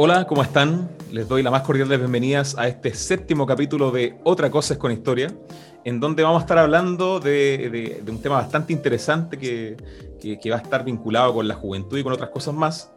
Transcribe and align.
Hola, 0.00 0.28
¿cómo 0.28 0.44
están? 0.44 0.88
Les 1.10 1.26
doy 1.26 1.42
la 1.42 1.50
más 1.50 1.62
cordial 1.62 1.88
de 1.88 1.96
bienvenidas 1.96 2.56
a 2.56 2.68
este 2.68 2.94
séptimo 2.94 3.46
capítulo 3.46 3.90
de 3.90 4.16
Otra 4.22 4.48
cosa 4.48 4.74
es 4.74 4.78
con 4.78 4.92
historia, 4.92 5.34
en 5.84 5.98
donde 5.98 6.22
vamos 6.22 6.40
a 6.40 6.44
estar 6.44 6.56
hablando 6.56 7.18
de, 7.18 8.00
un 8.08 8.22
tema 8.22 8.36
bastante 8.36 8.72
interesante 8.72 9.36
que, 9.36 9.76
va 10.52 10.54
a 10.54 10.60
estar 10.60 10.84
vinculado 10.84 11.34
con 11.34 11.48
la 11.48 11.56
juventud 11.56 11.98
y 11.98 12.04
con 12.04 12.12
otras 12.12 12.30
cosas 12.30 12.54
más. 12.54 12.92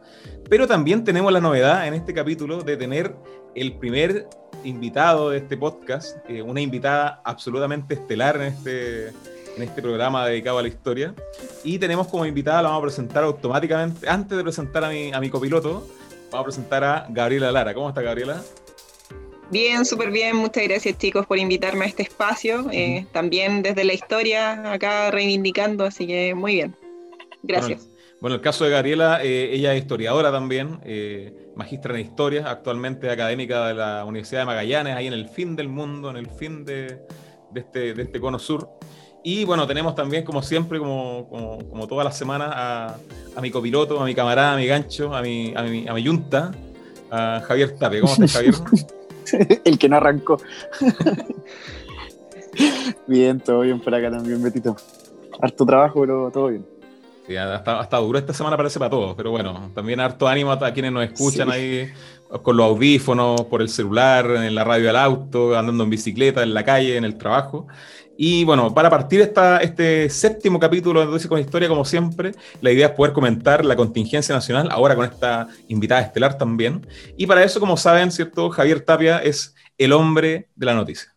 Pero 0.47 0.67
también 0.67 1.03
tenemos 1.03 1.33
la 1.33 1.41
novedad 1.41 1.87
en 1.87 1.95
este 1.95 2.13
capítulo 2.13 2.61
de 2.61 2.77
tener 2.77 3.15
el 3.55 3.79
primer 3.79 4.29
invitado 4.63 5.31
de 5.31 5.39
este 5.39 5.57
podcast, 5.57 6.17
eh, 6.29 6.43
una 6.43 6.61
invitada 6.61 7.19
absolutamente 7.25 7.95
estelar 7.95 8.35
en 8.35 8.43
este, 8.43 9.07
en 9.07 9.63
este 9.63 9.81
programa 9.81 10.27
dedicado 10.27 10.59
a 10.59 10.61
la 10.61 10.67
historia. 10.67 11.15
Y 11.63 11.79
tenemos 11.79 12.05
como 12.09 12.27
invitada, 12.27 12.61
la 12.61 12.69
vamos 12.69 12.83
a 12.83 12.85
presentar 12.85 13.23
automáticamente, 13.23 14.07
antes 14.07 14.37
de 14.37 14.43
presentar 14.43 14.83
a 14.83 14.89
mi, 14.89 15.11
a 15.11 15.19
mi 15.19 15.31
copiloto, 15.31 15.87
Vamos 16.31 16.43
a 16.43 16.43
presentar 16.45 16.83
a 16.83 17.07
Gabriela 17.09 17.51
Lara. 17.51 17.73
¿Cómo 17.73 17.89
está 17.89 18.01
Gabriela? 18.01 18.41
Bien, 19.49 19.83
súper 19.83 20.11
bien. 20.11 20.37
Muchas 20.37 20.63
gracias 20.63 20.97
chicos 20.97 21.25
por 21.25 21.37
invitarme 21.37 21.83
a 21.83 21.87
este 21.89 22.03
espacio. 22.03 22.67
Eh, 22.71 23.05
también 23.11 23.61
desde 23.61 23.83
la 23.83 23.93
historia 23.93 24.71
acá 24.71 25.11
reivindicando, 25.11 25.83
así 25.83 26.07
que 26.07 26.33
muy 26.33 26.53
bien. 26.53 26.75
Gracias. 27.43 27.89
Bueno, 28.21 28.35
el 28.35 28.41
caso 28.41 28.63
de 28.63 28.71
Gabriela, 28.71 29.19
eh, 29.21 29.49
ella 29.51 29.73
es 29.73 29.81
historiadora 29.81 30.31
también, 30.31 30.79
eh, 30.85 31.49
magistra 31.55 31.93
en 31.95 32.05
historia, 32.05 32.49
actualmente 32.49 33.09
académica 33.09 33.67
de 33.67 33.73
la 33.73 34.05
Universidad 34.05 34.41
de 34.41 34.45
Magallanes, 34.45 34.95
ahí 34.95 35.07
en 35.07 35.13
el 35.13 35.27
fin 35.27 35.55
del 35.55 35.67
mundo, 35.67 36.11
en 36.11 36.17
el 36.17 36.29
fin 36.29 36.63
de, 36.63 37.01
este, 37.53 37.93
de 37.93 38.03
este 38.03 38.21
cono 38.21 38.39
sur. 38.39 38.69
Y 39.23 39.45
bueno, 39.45 39.67
tenemos 39.67 39.95
también, 39.95 40.23
como 40.23 40.41
siempre, 40.41 40.79
como, 40.79 41.27
como, 41.29 41.59
como 41.69 41.87
todas 41.87 42.05
las 42.05 42.17
semanas, 42.17 42.49
a, 42.51 42.97
a, 43.35 43.41
mi 43.41 43.51
copiloto, 43.51 43.99
a 43.99 44.05
mi 44.05 44.15
camarada, 44.15 44.53
a 44.53 44.57
mi 44.57 44.65
gancho, 44.65 45.13
a 45.13 45.21
mi, 45.21 45.53
a 45.55 45.63
mi, 45.63 45.87
a 45.87 45.93
mi 45.93 46.01
yunta, 46.01 46.51
a 47.11 47.41
Javier 47.45 47.77
Tape. 47.77 48.01
¿Cómo 48.01 48.13
estás, 48.13 48.33
Javier? 48.33 48.55
El 49.63 49.77
que 49.77 49.87
no 49.87 49.97
arrancó. 49.97 50.41
bien, 53.07 53.39
todo 53.39 53.61
bien 53.61 53.79
por 53.79 53.93
acá 53.93 54.09
también, 54.09 54.41
Betito. 54.41 54.75
Harto 55.39 55.65
trabajo, 55.65 56.01
pero 56.01 56.31
todo 56.31 56.47
bien. 56.47 56.65
Sí, 57.27 57.37
hasta, 57.37 57.79
hasta 57.79 57.97
duro 57.97 58.17
esta 58.17 58.33
semana 58.33 58.57
parece 58.57 58.79
para 58.79 58.89
todos, 58.89 59.13
pero 59.15 59.29
bueno, 59.29 59.69
también 59.75 59.99
harto 59.99 60.27
ánimo 60.27 60.51
a 60.51 60.73
quienes 60.73 60.91
nos 60.91 61.03
escuchan 61.03 61.51
ahí 61.51 61.87
con 62.41 62.57
los 62.57 62.65
audífonos, 62.65 63.41
por 63.41 63.61
el 63.61 63.69
celular, 63.69 64.25
en 64.31 64.55
la 64.55 64.63
radio 64.63 64.87
del 64.87 64.95
auto, 64.95 65.57
andando 65.57 65.83
en 65.83 65.89
bicicleta, 65.89 66.43
en 66.43 66.53
la 66.53 66.63
calle, 66.63 66.97
en 66.97 67.03
el 67.03 67.17
trabajo. 67.17 67.67
Y 68.17 68.43
bueno, 68.43 68.73
para 68.73 68.89
partir 68.89 69.21
esta, 69.21 69.57
este 69.57 70.09
séptimo 70.09 70.59
capítulo 70.59 70.99
de 70.99 71.05
Entonces 71.05 71.27
con 71.27 71.39
Historia, 71.39 71.67
como 71.67 71.85
siempre, 71.85 72.33
la 72.61 72.71
idea 72.71 72.87
es 72.87 72.93
poder 72.93 73.13
comentar 73.13 73.65
la 73.65 73.75
contingencia 73.75 74.35
nacional, 74.35 74.69
ahora 74.71 74.95
con 74.95 75.05
esta 75.05 75.47
invitada 75.67 76.01
estelar 76.01 76.37
también. 76.37 76.85
Y 77.17 77.25
para 77.25 77.43
eso, 77.43 77.59
como 77.59 77.77
saben, 77.77 78.11
¿cierto? 78.11 78.49
Javier 78.49 78.81
Tapia 78.81 79.19
es 79.19 79.55
el 79.77 79.93
hombre 79.93 80.49
de 80.55 80.65
la 80.65 80.75
noticia. 80.75 81.15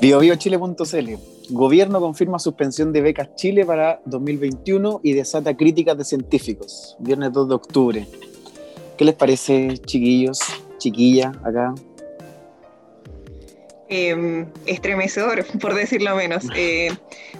BioBioChile.cl 0.00 1.37
Gobierno 1.50 1.98
confirma 2.00 2.38
suspensión 2.38 2.92
de 2.92 3.00
becas 3.00 3.34
Chile 3.34 3.64
para 3.64 4.02
2021 4.04 5.00
y 5.02 5.14
desata 5.14 5.56
críticas 5.56 5.96
de 5.96 6.04
científicos. 6.04 6.96
Viernes 6.98 7.32
2 7.32 7.48
de 7.48 7.54
octubre. 7.54 8.06
¿Qué 8.98 9.04
les 9.04 9.14
parece, 9.14 9.78
chiquillos, 9.78 10.40
chiquilla, 10.76 11.32
acá? 11.42 11.74
Em, 13.88 14.46
estremecedor, 14.66 15.46
por 15.60 15.74
decirlo 15.74 16.14
menos. 16.16 16.44
Eh, 16.54 16.90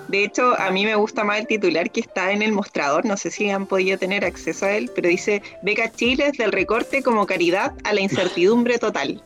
de 0.09 0.25
hecho, 0.25 0.59
a 0.59 0.71
mí 0.71 0.87
me 0.87 0.95
gusta 0.95 1.23
más 1.23 1.41
el 1.41 1.47
titular 1.47 1.91
que 1.91 2.01
está 2.01 2.33
en 2.33 2.41
el 2.41 2.53
mostrador, 2.53 3.05
no 3.05 3.19
sé 3.19 3.31
si 3.31 3.51
han 3.51 3.67
podido 3.67 3.99
tener 3.99 4.25
acceso 4.25 4.65
a 4.65 4.73
él, 4.73 4.91
pero 4.95 5.09
dice, 5.09 5.43
Beca 5.63 5.91
Chile 5.93 6.29
es 6.29 6.39
del 6.39 6.53
recorte 6.53 7.03
como 7.03 7.27
caridad 7.27 7.75
a 7.85 7.93
la 7.93 8.01
incertidumbre 8.01 8.79
total. 8.79 9.23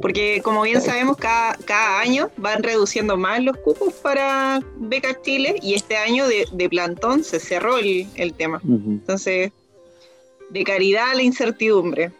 Porque 0.00 0.40
como 0.42 0.62
bien 0.62 0.80
sabemos, 0.80 1.16
cada, 1.16 1.54
cada, 1.64 2.00
año 2.00 2.30
van 2.36 2.62
reduciendo 2.62 3.16
más 3.16 3.42
los 3.42 3.56
cupos 3.58 3.92
para 3.94 4.60
becas 4.76 5.20
Chile 5.22 5.56
y 5.62 5.74
este 5.74 5.96
año 5.96 6.26
de, 6.26 6.46
de 6.52 6.68
plantón 6.68 7.22
se 7.22 7.38
cerró 7.38 7.76
el, 7.78 8.06
el 8.14 8.32
tema. 8.32 8.62
Entonces, 8.64 9.52
de 10.50 10.64
caridad 10.64 11.10
a 11.10 11.14
la 11.14 11.22
incertidumbre, 11.22 12.12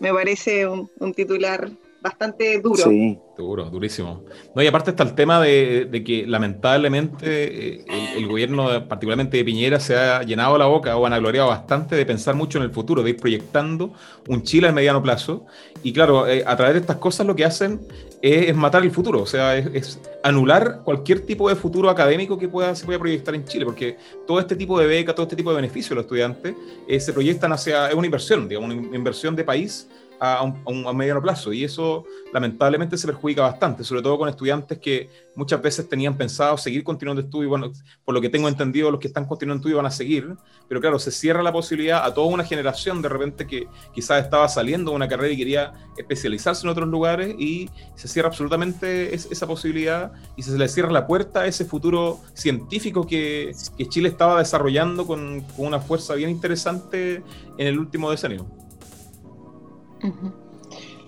me 0.00 0.12
parece 0.12 0.66
un, 0.66 0.90
un 0.98 1.12
titular 1.12 1.70
bastante 2.00 2.58
duro. 2.60 2.84
Sí. 2.84 3.18
Duro, 3.36 3.64
durísimo. 3.64 4.22
No, 4.54 4.62
y 4.62 4.66
aparte 4.68 4.90
está 4.90 5.02
el 5.02 5.14
tema 5.14 5.40
de, 5.40 6.02
que 6.06 6.24
lamentablemente 6.24 7.78
eh, 7.80 7.84
el, 8.16 8.28
gobierno, 8.28 8.86
particularmente 8.86 9.36
de 9.36 9.44
Piñera, 9.44 9.80
se 9.80 9.96
ha 9.96 10.22
llenado 10.22 10.56
la 10.56 10.66
boca 10.66 10.96
o 10.96 11.02
gloriado 11.02 11.48
bastante 11.48 11.96
de 11.96 12.06
pensar 12.06 12.36
mucho 12.36 12.58
en 12.58 12.64
el 12.64 12.70
futuro, 12.70 13.02
de 13.02 13.10
ir 13.10 13.16
proyectando 13.16 13.92
un 14.28 14.44
Chile 14.44 14.68
a 14.68 14.72
mediano 14.72 15.02
plazo. 15.02 15.46
Y 15.82 15.92
claro, 15.92 16.28
eh, 16.28 16.44
a 16.46 16.56
través 16.56 16.74
de 16.74 16.80
estas 16.80 16.98
cosas 16.98 17.26
lo 17.26 17.34
que 17.34 17.44
hacen 17.44 17.80
es, 18.22 18.54
matar 18.54 18.84
el 18.84 18.92
futuro, 18.92 19.22
o 19.22 19.26
sea, 19.26 19.56
es, 19.56 20.00
anular 20.22 20.82
cualquier 20.84 21.20
tipo 21.20 21.48
de 21.48 21.56
futuro 21.56 21.90
académico 21.90 22.38
que 22.38 22.48
pueda, 22.48 22.74
se 22.76 22.86
pueda 22.86 23.00
proyectar 23.00 23.34
en 23.34 23.44
Chile, 23.44 23.64
porque 23.64 23.98
todo 24.26 24.38
este 24.38 24.54
tipo 24.54 24.78
de 24.78 24.86
beca, 24.86 25.12
todo 25.12 25.24
este 25.24 25.36
tipo 25.36 25.50
de 25.50 25.56
beneficios 25.56 25.90
de 25.90 25.96
los 25.96 26.04
estudiantes 26.04 26.54
eh, 26.86 27.00
se 27.00 27.12
proyectan 27.12 27.52
hacia, 27.52 27.88
es 27.88 27.94
una 27.94 28.06
inversión, 28.06 28.48
digamos, 28.48 28.72
una 28.72 28.96
inversión 28.96 29.34
de 29.34 29.44
país 29.44 29.88
a, 30.20 30.42
un, 30.42 30.86
a, 30.86 30.92
mediano 30.92 31.20
plazo 31.20 31.52
y 31.52 31.64
eso 31.64 32.04
lamentablemente 32.32 32.96
se 32.96 33.06
perjudica 33.06 33.42
bastante, 33.42 33.84
sobre 33.84 34.02
todo 34.02 34.18
con 34.18 34.28
estudiantes 34.28 34.78
que 34.78 35.08
muchas 35.34 35.60
veces 35.60 35.88
tenían 35.88 36.16
pensado 36.16 36.56
seguir 36.56 36.84
continuando 36.84 37.22
estudio, 37.22 37.48
bueno, 37.48 37.72
por 38.04 38.14
lo 38.14 38.20
que 38.20 38.28
tengo 38.28 38.48
entendido 38.48 38.90
los 38.90 39.00
que 39.00 39.08
están 39.08 39.26
continuando 39.26 39.60
estudio 39.60 39.76
van 39.76 39.86
a 39.86 39.90
seguir, 39.90 40.34
pero 40.68 40.80
claro, 40.80 40.98
se 40.98 41.10
cierra 41.10 41.42
la 41.42 41.52
posibilidad 41.52 42.04
a 42.04 42.14
toda 42.14 42.28
una 42.28 42.44
generación 42.44 43.02
de 43.02 43.08
repente 43.08 43.46
que 43.46 43.66
quizás 43.94 44.24
estaba 44.24 44.48
saliendo 44.48 44.90
de 44.90 44.96
una 44.96 45.08
carrera 45.08 45.32
y 45.32 45.36
quería 45.36 45.72
especializarse 45.96 46.66
en 46.66 46.70
otros 46.70 46.88
lugares 46.88 47.34
y 47.38 47.70
se 47.94 48.08
cierra 48.08 48.28
absolutamente 48.28 49.14
esa 49.14 49.46
posibilidad 49.46 50.12
y 50.36 50.42
se 50.42 50.56
le 50.56 50.68
cierra 50.68 50.90
la 50.90 51.06
puerta 51.06 51.40
a 51.40 51.46
ese 51.46 51.64
futuro 51.64 52.20
científico 52.34 53.06
que, 53.06 53.52
Chile 53.88 54.08
estaba 54.08 54.38
desarrollando 54.38 55.06
con, 55.06 55.42
con 55.42 55.66
una 55.66 55.78
fuerza 55.78 56.14
bien 56.14 56.30
interesante 56.30 57.22
en 57.58 57.66
el 57.66 57.78
último 57.78 58.10
decenio. 58.10 58.63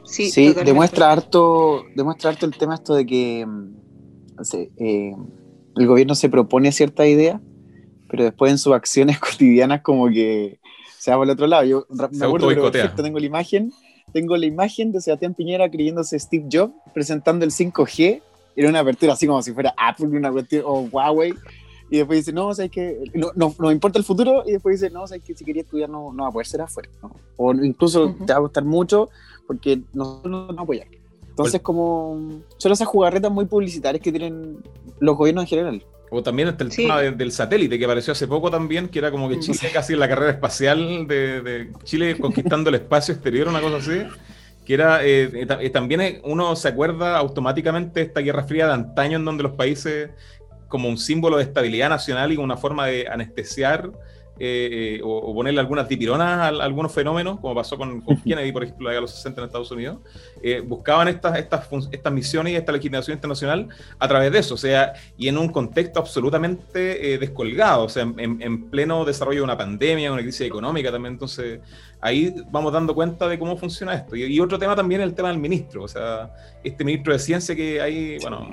Sí, 0.05 0.55
demuestra 0.65 1.13
harto, 1.13 1.85
demuestra 1.95 2.31
harto 2.31 2.47
el 2.47 2.57
tema 2.57 2.75
esto 2.75 2.95
de 2.95 3.05
que 3.05 3.45
mm, 3.45 3.75
eh, 4.79 5.15
el 5.77 5.87
gobierno 5.87 6.15
se 6.15 6.29
propone 6.29 6.73
cierta 6.73 7.07
idea, 7.07 7.41
pero 8.09 8.25
después 8.25 8.53
en 8.53 8.59
sus 8.59 8.73
acciones 8.73 9.19
cotidianas 9.21 9.83
como 9.83 10.09
que 10.09 10.59
se 10.99 11.11
va 11.11 11.19
por 11.19 11.27
el 11.27 11.31
otro 11.31 11.47
lado. 11.47 11.65
Yo 11.65 11.87
me 11.89 12.25
acuerdo 12.25 12.71
perfecto, 12.71 13.03
tengo 13.03 13.19
la 13.19 13.27
imagen, 13.27 13.73
tengo 14.13 14.37
la 14.37 14.47
imagen 14.47 14.93
de 14.93 15.01
Sebastián 15.01 15.35
Piñera 15.35 15.71
creyéndose 15.71 16.19
Steve 16.19 16.47
Jobs 16.51 16.73
presentando 16.95 17.45
el 17.45 17.51
5G, 17.51 18.23
era 18.55 18.69
una 18.71 18.81
apertura 18.81 19.13
así 19.13 19.27
como 19.27 19.43
si 19.43 19.53
fuera 19.53 19.75
Apple, 19.77 20.07
una 20.07 20.33
cuestión, 20.33 20.63
o 20.65 20.81
Huawei, 20.81 21.35
y 21.91 21.99
después 21.99 22.21
dice, 22.21 22.33
no, 22.33 22.49
o 22.49 22.55
sea, 22.55 22.69
que 22.69 23.05
no, 23.15 23.31
no, 23.35 23.55
no, 23.59 23.71
importa 23.71 23.99
el 23.99 24.05
futuro, 24.05 24.43
y 24.47 24.53
después 24.53 24.81
dice, 24.81 24.93
no, 24.93 25.03
o 25.03 25.07
sea, 25.07 25.19
que 25.19 25.35
si 25.35 25.45
quería 25.45 25.63
estudiar 25.63 25.89
no, 25.89 26.13
no 26.13 26.25
va 26.25 26.29
a 26.29 26.33
poder 26.33 26.47
ser 26.47 26.61
afuera, 26.61 26.89
o 27.37 27.53
incluso 27.53 28.15
te 28.27 28.33
va 28.33 28.39
a 28.39 28.43
costar 28.43 28.65
mucho 28.65 29.09
porque 29.47 29.81
nosotros 29.93 30.31
no 30.31 30.47
nos 30.53 30.59
apoyamos. 30.59 30.95
Entonces, 31.29 31.61
como 31.61 32.41
son 32.57 32.73
esas 32.73 32.89
jugarretas 32.89 33.31
muy 33.31 33.45
publicitarias 33.45 34.03
que 34.03 34.11
tienen 34.11 34.57
los 35.01 35.17
gobiernos 35.17 35.45
en 35.45 35.49
general. 35.49 35.85
O 36.11 36.23
también 36.23 36.49
está 36.49 36.65
el 36.65 36.75
tema 36.75 37.01
del 37.03 37.31
satélite 37.31 37.79
que 37.79 37.85
apareció 37.85 38.13
hace 38.13 38.27
poco 38.27 38.51
también, 38.51 38.89
que 38.89 38.99
era 38.99 39.11
como 39.11 39.29
que 39.29 39.39
Chile 39.41 39.71
casi 39.73 39.93
en 39.93 40.01
la 40.01 40.09
carrera 40.09 40.33
espacial 40.33 41.07
de, 41.07 41.43
de 41.43 41.73
Chile 41.85 42.17
conquistando 42.19 42.71
el 42.71 42.77
espacio 42.77 43.13
exterior, 43.13 43.49
una 43.49 43.61
cosa 43.61 43.77
así 43.77 44.03
que 44.67 44.75
era, 44.75 45.05
eh, 45.05 45.47
eh 45.61 45.71
también 45.71 46.21
uno 46.25 46.57
se 46.57 46.69
acuerda 46.69 47.17
automáticamente 47.17 48.01
de 48.01 48.07
esta 48.07 48.21
guerra 48.21 48.43
fría 48.43 48.67
de 48.67 48.73
antaño 48.75 49.17
en 49.17 49.25
donde 49.25 49.45
los 49.45 49.53
países 49.53 50.11
como 50.69 50.89
un 50.89 50.99
símbolo 50.99 51.37
de 51.37 51.45
estabilidad 51.45 51.89
nacional 51.89 52.33
y 52.33 52.37
una 52.37 52.57
forma 52.57 52.87
de 52.87 53.09
anestesiar 53.09 53.91
eh, 54.39 55.01
o, 55.03 55.35
ponerle 55.35 55.61
algunas 55.61 55.89
dipironas 55.89 56.29
a, 56.29 56.49
algunos 56.49 56.93
fenómenos, 56.93 57.41
como 57.41 57.55
pasó 57.55 57.79
con, 57.79 58.03
Kennedy, 58.25 58.53
por 58.53 58.65
ejemplo, 58.65 58.91
a 58.91 59.01
los 59.01 59.11
60 59.13 59.41
en 59.41 59.47
Estados 59.47 59.71
Unidos, 59.71 59.99
eh, 60.43 60.61
buscaban 60.61 61.09
estas, 61.09 61.39
estas, 61.39 61.67
estas 61.91 62.13
misiones 62.13 62.53
y 62.53 62.57
esta 62.57 62.73
legitimación 62.73 63.17
internacional 63.17 63.69
a 63.99 64.09
través 64.09 64.31
de 64.31 64.39
eso, 64.39 64.55
o 64.55 64.59
sea, 64.59 64.93
y 65.17 65.29
en 65.29 65.39
un 65.39 65.49
contexto 65.49 66.01
absolutamente 66.01 67.15
eh, 67.15 67.19
descolgado, 67.19 67.85
o 67.85 67.89
sea, 67.89 68.03
en, 68.03 68.71
pleno 68.71 69.05
desarrollo 69.05 69.41
de 69.41 69.45
una 69.45 69.57
pandemia, 69.57 70.13
una 70.13 70.23
crisis 70.23 70.43
económica 70.43 70.91
también, 70.91 71.15
entonces 71.15 71.61
ahí 72.01 72.35
vamos 72.51 72.73
dando 72.73 72.95
cuenta 72.95 73.29
de 73.29 73.39
cómo 73.39 73.57
funciona 73.57 73.95
esto. 73.95 74.17
Y, 74.17 74.25
y 74.25 74.41
otro 74.41 74.59
tema 74.59 74.77
también 74.77 75.01
es 75.01 75.07
el 75.07 75.15
tema 75.15 75.29
del 75.29 75.39
ministro, 75.39 75.85
o 75.85 75.89
sea, 75.89 76.31
este 76.63 76.85
ministro 76.85 77.13
de 77.13 77.19
ciencia 77.19 77.55
que 77.55 77.81
hay, 77.81 78.19
bueno, 78.19 78.49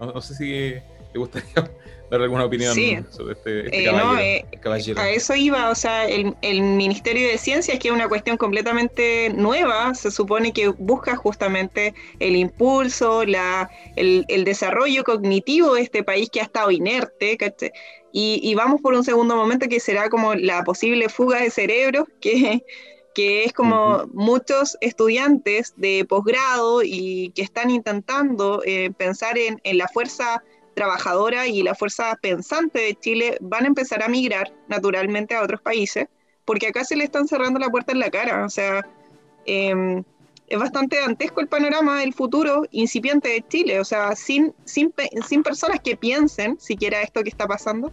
no 0.00 0.20
sé 0.22 0.34
si 0.34 0.97
¿Te 1.18 1.40
gustaría 1.40 1.70
dar 2.10 2.22
alguna 2.22 2.44
opinión 2.44 2.74
sobre 3.10 3.32
este, 3.32 3.66
este 3.66 3.84
eh, 3.84 4.46
eh, 4.52 4.58
caballero, 4.60 5.00
A 5.00 5.10
eso 5.10 5.34
iba, 5.34 5.68
o 5.70 5.74
sea, 5.74 6.06
el, 6.06 6.36
Ministerio 6.62 7.28
de 7.28 7.36
Ciencias, 7.38 7.78
que 7.78 7.88
es 7.88 7.94
una 7.94 8.08
cuestión 8.08 8.36
completamente 8.36 9.30
nueva, 9.30 9.94
se 9.94 10.10
supone 10.10 10.52
que 10.52 10.68
busca 10.68 11.16
justamente 11.16 11.94
el 12.20 12.36
impulso, 12.36 13.24
la, 13.24 13.68
el, 13.96 14.44
desarrollo 14.44 15.04
cognitivo 15.04 15.74
de 15.74 15.82
este 15.82 16.02
país 16.02 16.30
que 16.30 16.40
ha 16.40 16.44
estado 16.44 16.70
inerte, 16.70 17.36
y, 18.12 18.40
y, 18.42 18.54
vamos 18.54 18.80
por 18.80 18.94
un 18.94 19.04
segundo 19.04 19.36
momento 19.36 19.68
que 19.68 19.80
será 19.80 20.08
como 20.08 20.34
la 20.34 20.64
posible 20.64 21.08
fuga 21.08 21.42
de 21.42 21.50
cerebros 21.50 22.06
que 22.20 22.64
que 23.18 23.42
es 23.42 23.52
como 23.52 24.06
muchos 24.12 24.76
estudiantes 24.80 25.74
de 25.76 26.06
posgrado 26.08 26.84
y 26.84 27.32
que 27.34 27.42
están 27.42 27.68
intentando 27.68 28.62
eh, 28.64 28.92
pensar 28.96 29.36
en, 29.36 29.58
la 29.76 29.88
fuerza 29.88 30.44
trabajadora 30.78 31.48
y 31.48 31.62
la 31.64 31.74
fuerza 31.74 32.16
pensante 32.22 32.78
de 32.78 32.94
Chile 32.94 33.36
van 33.40 33.64
a 33.64 33.66
empezar 33.66 34.00
a 34.00 34.08
migrar 34.08 34.52
naturalmente 34.68 35.34
a 35.34 35.42
otros 35.42 35.60
países, 35.60 36.06
porque 36.44 36.68
acá 36.68 36.84
se 36.84 36.94
le 36.94 37.02
están 37.02 37.26
cerrando 37.26 37.58
la 37.58 37.68
puerta 37.68 37.90
en 37.90 37.98
la 37.98 38.10
cara. 38.10 38.44
O 38.44 38.48
sea, 38.48 38.86
em, 39.44 40.04
es 40.46 40.58
bastante 40.58 41.00
dantesco 41.00 41.40
el 41.40 41.48
panorama 41.48 41.98
del 41.98 42.14
futuro 42.14 42.64
incipiente 42.70 43.28
de 43.28 43.44
Chile. 43.48 43.80
O 43.80 43.84
sea, 43.84 44.14
sin, 44.14 44.54
sin, 44.64 44.94
sin 45.26 45.42
personas 45.42 45.80
que 45.80 45.96
piensen 45.96 46.60
siquiera 46.60 47.02
esto 47.02 47.24
que 47.24 47.28
está 47.28 47.48
pasando, 47.48 47.90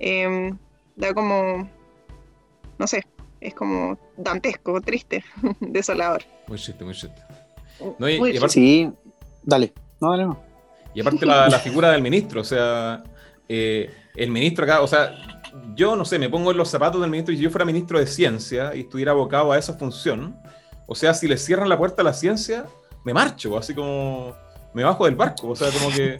em, 0.00 0.58
da 0.96 1.14
como, 1.14 1.70
no 2.76 2.86
sé, 2.88 3.04
es 3.40 3.54
como 3.54 3.96
dantesco, 4.16 4.80
triste, 4.80 5.22
desolador. 5.60 6.24
Muy 6.48 6.58
triste, 6.58 6.84
muy 6.84 6.94
triste. 6.94 8.48
sí, 8.48 8.90
dale, 9.44 9.72
no, 10.00 10.10
dale, 10.10 10.24
no. 10.24 10.45
Y 10.96 11.00
aparte 11.02 11.26
la, 11.26 11.50
figura 11.58 11.90
del 11.90 12.00
ministro, 12.00 12.40
o 12.40 12.44
sea, 12.44 13.02
eh, 13.50 13.90
el 14.14 14.30
ministro 14.30 14.64
acá, 14.64 14.80
o 14.80 14.86
sea, 14.86 15.14
yo 15.74 15.94
no 15.94 16.06
sé, 16.06 16.18
me 16.18 16.30
pongo 16.30 16.52
en 16.52 16.56
los 16.56 16.70
zapatos 16.70 17.02
del 17.02 17.10
ministro 17.10 17.34
y 17.34 17.36
si 17.36 17.42
yo 17.42 17.50
fuera 17.50 17.66
ministro 17.66 17.98
de 17.98 18.06
ciencia 18.06 18.74
y 18.74 18.80
estuviera 18.80 19.12
abocado 19.12 19.52
a 19.52 19.58
esa 19.58 19.74
función, 19.74 20.34
o 20.86 20.94
sea, 20.94 21.12
si 21.12 21.28
le 21.28 21.36
cierran 21.36 21.68
la 21.68 21.76
puerta 21.76 22.00
a 22.00 22.04
la 22.06 22.14
ciencia, 22.14 22.64
me 23.04 23.12
marcho, 23.12 23.58
así 23.58 23.74
como 23.74 24.34
me 24.76 24.84
bajo 24.84 25.06
del 25.06 25.16
barco. 25.16 25.48
O 25.48 25.56
sea, 25.56 25.70
como 25.70 25.88
que. 25.88 26.18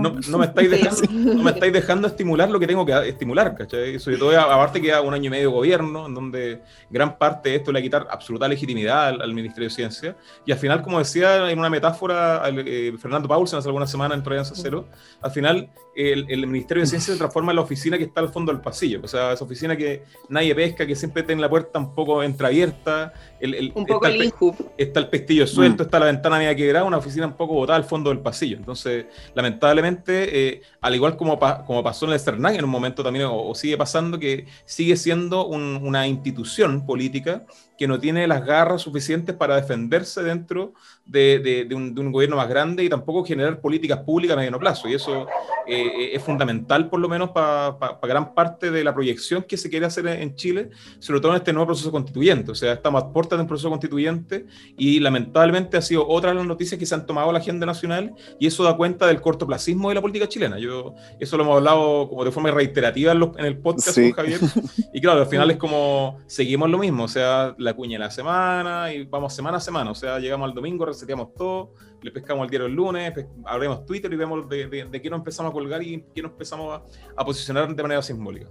no, 0.00 0.38
me, 0.38 0.46
estáis 0.46 0.70
dejando, 0.70 1.02
no 1.10 1.42
me 1.42 1.50
estáis 1.50 1.72
dejando 1.74 2.08
estimular 2.08 2.50
lo 2.50 2.58
que 2.58 2.66
tengo 2.66 2.86
que 2.86 3.06
estimular, 3.06 3.54
¿cachai? 3.54 3.98
Sobre 3.98 4.16
todo, 4.16 4.40
aparte 4.40 4.80
queda 4.80 5.02
un 5.02 5.12
año 5.12 5.26
y 5.26 5.30
medio 5.30 5.50
de 5.50 5.54
gobierno, 5.54 6.06
en 6.06 6.14
donde 6.14 6.62
gran 6.88 7.18
parte 7.18 7.50
de 7.50 7.56
esto 7.56 7.70
le 7.70 7.78
va 7.78 7.80
a 7.80 7.82
quitar 7.82 8.06
absoluta 8.10 8.48
legitimidad 8.48 9.08
al, 9.08 9.34
Ministerio 9.34 9.68
de 9.68 9.74
Ciencia. 9.74 10.16
Y 10.46 10.52
al 10.52 10.58
final, 10.58 10.80
como 10.80 11.00
decía 11.00 11.50
en 11.50 11.58
una 11.58 11.68
metáfora 11.68 12.42
eh, 12.48 12.94
Fernando 12.98 13.28
Paulsen 13.28 13.58
hace 13.58 13.68
algunas 13.68 13.90
semanas 13.90 14.16
en 14.16 14.24
Tolerancia 14.24 14.56
Cero, 14.56 14.86
al 15.20 15.30
final 15.30 15.68
el, 15.94 16.46
Ministerio 16.46 16.82
de 16.82 16.86
Ciencia 16.86 17.12
se 17.12 17.18
transforma 17.18 17.52
en 17.52 17.56
la 17.56 17.62
oficina 17.62 17.98
que 17.98 18.04
está 18.04 18.20
al 18.20 18.28
fondo 18.30 18.52
del 18.52 18.60
pasillo. 18.60 19.00
O 19.02 19.08
sea, 19.08 19.32
esa 19.32 19.44
oficina 19.44 19.76
que 19.76 20.04
nadie 20.28 20.54
pesca, 20.54 20.86
que 20.86 20.94
siempre 20.94 21.22
tiene 21.22 21.40
la 21.40 21.48
puerta 21.48 21.78
un 21.78 21.94
poco 21.94 22.22
entreabierta. 22.22 23.12
El, 23.40 23.72
un 23.74 23.86
poco 23.86 24.06
está, 24.06 24.22
el, 24.22 24.32
está 24.78 25.00
el 25.00 25.08
pestillo 25.08 25.46
suelto, 25.46 25.82
mm. 25.82 25.86
está 25.86 25.98
la 25.98 26.06
ventana 26.06 26.38
media 26.38 26.54
quebrada, 26.54 26.84
una 26.84 26.98
oficina 26.98 27.26
un 27.26 27.34
poco 27.34 27.54
botada 27.54 27.76
al 27.76 27.84
fondo 27.84 28.10
del 28.10 28.20
pasillo. 28.20 28.56
Entonces, 28.56 29.06
lamentablemente, 29.34 30.48
eh, 30.48 30.62
al 30.80 30.94
igual 30.94 31.16
como, 31.16 31.38
como 31.38 31.82
pasó 31.82 32.06
en 32.06 32.12
el 32.12 32.20
CERNAC 32.20 32.56
en 32.56 32.64
un 32.64 32.70
momento 32.70 33.02
también, 33.02 33.26
o, 33.30 33.54
sigue 33.54 33.76
pasando, 33.76 34.18
que 34.18 34.46
sigue 34.64 34.96
siendo 34.96 35.46
una 35.46 36.06
institución 36.06 36.86
política 36.86 37.44
que 37.80 37.88
no 37.88 37.98
tiene 37.98 38.26
las 38.26 38.44
garras 38.44 38.82
suficientes 38.82 39.34
para 39.34 39.56
defenderse 39.56 40.22
dentro 40.22 40.74
de, 41.06 41.66
un, 41.74 42.12
gobierno 42.12 42.36
más 42.36 42.46
grande 42.46 42.84
y 42.84 42.90
tampoco 42.90 43.24
generar 43.24 43.58
políticas 43.58 44.00
públicas 44.00 44.34
a 44.34 44.36
mediano 44.36 44.58
plazo. 44.58 44.86
Y 44.86 44.92
eso 44.92 45.26
eh, 45.66 46.10
es 46.12 46.22
fundamental, 46.22 46.90
por 46.90 47.00
lo 47.00 47.08
menos, 47.08 47.30
para 47.30 47.78
gran 48.02 48.34
parte 48.34 48.70
de 48.70 48.84
la 48.84 48.92
proyección 48.92 49.44
que 49.44 49.56
se 49.56 49.70
quiere 49.70 49.86
hacer 49.86 50.06
en 50.08 50.34
Chile, 50.34 50.68
sobre 50.98 51.20
todo 51.20 51.32
en 51.32 51.38
este 51.38 51.54
nuevo 51.54 51.68
proceso 51.68 51.90
constituyente. 51.90 52.50
O 52.50 52.54
sea, 52.54 52.74
estamos 52.74 53.02
a 53.02 53.12
puertas 53.14 53.38
de 53.38 53.44
un 53.44 53.48
proceso 53.48 53.70
constituyente 53.70 54.44
y 54.76 55.00
lamentablemente 55.00 55.78
ha 55.78 55.82
sido 55.82 56.06
otra 56.06 56.32
de 56.32 56.36
las 56.36 56.46
noticias 56.46 56.78
que 56.78 56.84
se 56.84 56.94
han 56.94 57.06
tomado 57.06 57.32
la 57.32 57.38
agenda 57.38 57.64
nacional 57.64 58.12
y 58.38 58.46
eso 58.46 58.62
da 58.62 58.76
cuenta 58.76 59.06
del 59.06 59.22
cortoplacismo 59.22 59.88
de 59.88 59.94
la 59.94 60.02
política 60.02 60.28
chilena. 60.28 60.58
Yo, 60.58 60.96
eso 61.18 61.38
lo 61.38 61.44
hemos 61.44 61.56
hablado 61.56 62.10
como 62.10 62.26
de 62.26 62.30
forma 62.30 62.50
reiterativa 62.50 63.12
en, 63.12 63.46
el 63.46 63.56
podcast 63.56 63.96
con 63.96 64.12
Javier. 64.12 64.40
Y 64.92 65.00
claro, 65.00 65.20
al 65.20 65.28
final 65.28 65.50
es 65.50 65.56
como 65.56 66.18
seguimos 66.26 66.68
lo 66.68 66.76
mismo. 66.76 67.04
O 67.04 67.08
sea, 67.08 67.54
la 67.56 67.69
cuña 67.74 67.98
de 67.98 68.04
la 68.04 68.10
semana 68.10 68.92
y 68.92 69.04
vamos 69.04 69.34
semana 69.34 69.58
a 69.58 69.60
semana. 69.60 69.90
O 69.90 69.94
sea, 69.94 70.18
llegamos 70.18 70.48
al 70.48 70.54
domingo, 70.54 70.84
reseteamos 70.84 71.34
todo, 71.34 71.72
le 72.02 72.10
pescamos 72.10 72.44
el 72.44 72.50
diario 72.50 72.66
el 72.66 72.74
lunes, 72.74 73.12
abrimos 73.44 73.84
Twitter 73.86 74.12
y 74.12 74.16
vemos 74.16 74.48
de, 74.48 74.66
de, 74.66 75.02
qué 75.02 75.10
nos 75.10 75.18
empezamos 75.18 75.50
a 75.50 75.52
colgar 75.52 75.82
y 75.82 76.04
qué 76.14 76.22
nos 76.22 76.32
empezamos 76.32 76.82
a, 77.16 77.24
posicionar 77.24 77.74
de 77.74 77.82
manera 77.82 78.02
simbólica. 78.02 78.48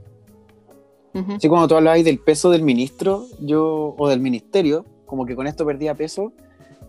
Sí, 1.39 1.50
cuando 1.50 1.68
tú 1.68 1.75
hablabas 1.75 2.04
del 2.04 2.19
peso 2.19 2.51
del 2.51 2.62
ministro 2.62 3.25
yo 3.39 3.95
o 3.98 4.10
del 4.10 4.19
ministerio, 4.19 4.86
como 5.06 5.25
que 5.25 5.36
con 5.36 5.48
esto 5.48 5.65
perdía 5.65 5.95
peso, 5.95 6.31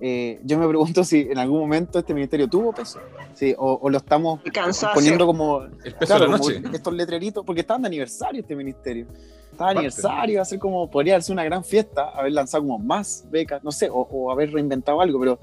eh, 0.01 0.41
yo 0.45 0.59
me 0.59 0.67
pregunto 0.67 1.05
si 1.05 1.21
en 1.21 1.39
algún 1.39 1.61
momento 1.61 1.99
este 1.99 2.15
ministerio 2.15 2.49
tuvo 2.49 2.73
peso, 2.73 3.01
sí, 3.35 3.55
o, 3.59 3.89
lo 3.91 3.99
estamos 3.99 4.41
poniendo 4.95 5.27
como, 5.27 5.63
el 5.85 5.95
peso 5.95 6.15
de 6.15 6.21
la 6.21 6.39
noche. 6.39 6.63
estos 6.73 6.95
letreritos, 6.95 7.45
porque 7.45 7.61
estaban 7.61 7.83
de 7.83 7.89
aniversario 7.89 8.41
este 8.41 8.57
ministerio. 8.57 9.07
Aniversario, 9.59 10.41
hacer 10.41 10.59
como, 10.59 10.91
podría 10.91 11.21
ser 11.21 11.35
una 11.35 11.45
gran 11.45 11.63
fiesta, 11.63 12.09
haber 12.11 12.33
lanzado 12.33 12.65
como 12.65 12.79
más 12.79 13.27
becas, 13.31 13.63
no 13.63 13.71
sé, 13.71 13.89
o, 13.93 14.31
haber 14.31 14.53
reinventado 14.53 15.03
algo, 15.03 15.21
pero, 15.21 15.39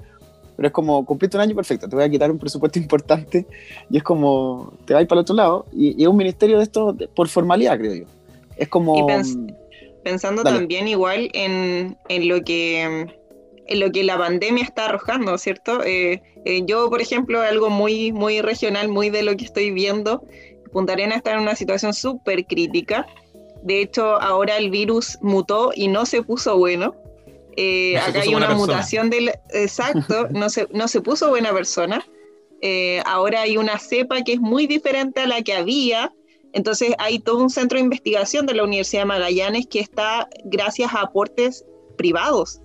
pero 0.56 0.66
es 0.66 0.74
como, 0.74 1.04
cumpliste 1.04 1.36
un 1.36 1.42
año 1.42 1.54
perfecto, 1.54 1.88
te 1.88 1.94
voy 1.94 2.04
a 2.04 2.10
quitar 2.10 2.28
un 2.28 2.38
presupuesto 2.38 2.78
importante 2.80 3.46
y 3.88 3.96
es 3.96 4.02
como, 4.02 4.72
te 4.84 4.94
vas 4.94 5.06
para 5.06 5.20
el 5.20 5.22
otro 5.22 5.36
lado, 5.36 5.66
y, 5.72 6.02
es 6.02 6.08
un 6.08 6.16
ministerio 6.16 6.56
de 6.58 6.64
esto 6.64 6.96
por 7.14 7.28
formalidad, 7.28 7.78
creo 7.78 7.94
yo. 7.94 8.04
Es 8.56 8.68
como... 8.68 9.06
pensando 10.02 10.42
también 10.42 10.88
igual 10.88 11.30
en, 11.32 11.96
en, 12.08 12.28
lo 12.28 12.42
que 12.42 13.06
lo 13.76 13.90
que 13.90 14.04
la 14.04 14.18
pandemia 14.18 14.64
está 14.64 14.86
arrojando, 14.86 15.36
¿cierto? 15.38 15.82
Eh, 15.84 16.22
eh, 16.44 16.62
yo, 16.66 16.88
por 16.88 17.00
ejemplo, 17.00 17.40
algo 17.42 17.70
muy, 17.70 18.12
muy 18.12 18.40
regional, 18.40 18.88
muy 18.88 19.10
de 19.10 19.22
lo 19.22 19.36
que 19.36 19.44
estoy 19.44 19.70
viendo, 19.70 20.24
Punta 20.72 20.92
Arena 20.92 21.16
está 21.16 21.32
en 21.32 21.40
una 21.40 21.56
situación 21.56 21.94
súper 21.94 22.44
crítica 22.44 23.06
de 23.62 23.82
hecho, 23.82 24.20
ahora 24.22 24.56
el 24.56 24.70
virus 24.70 25.18
mutó 25.20 25.72
y 25.74 25.88
no 25.88 26.06
se 26.06 26.22
puso 26.22 26.56
bueno. 26.56 26.94
Eh, 27.56 27.98
acá 27.98 28.20
hay 28.20 28.32
una 28.32 28.54
mutación 28.54 29.10
del... 29.10 29.32
Exacto, 29.52 30.28
no 30.30 30.48
se, 30.48 30.68
no 30.72 30.86
se 30.86 31.00
puso 31.00 31.28
buena 31.28 31.52
persona. 31.52 32.06
Ahora 33.04 33.42
hay 33.42 33.56
una 33.56 33.80
cepa 33.80 34.22
que 34.22 34.34
es 34.34 34.40
muy 34.40 34.68
diferente 34.68 35.22
a 35.22 35.26
la 35.26 35.42
que 35.42 35.54
había. 35.54 36.12
Entonces 36.52 36.94
hay 36.98 37.18
todo 37.18 37.42
un 37.42 37.50
centro 37.50 37.78
de 37.78 37.84
investigación 37.84 38.46
de 38.46 38.54
la 38.54 38.62
Universidad 38.62 39.02
de 39.02 39.06
Magallanes 39.06 39.66
que 39.66 39.80
está 39.80 40.28
gracias 40.44 40.94
a 40.94 41.00
aportes 41.00 41.64
privados, 41.98 42.60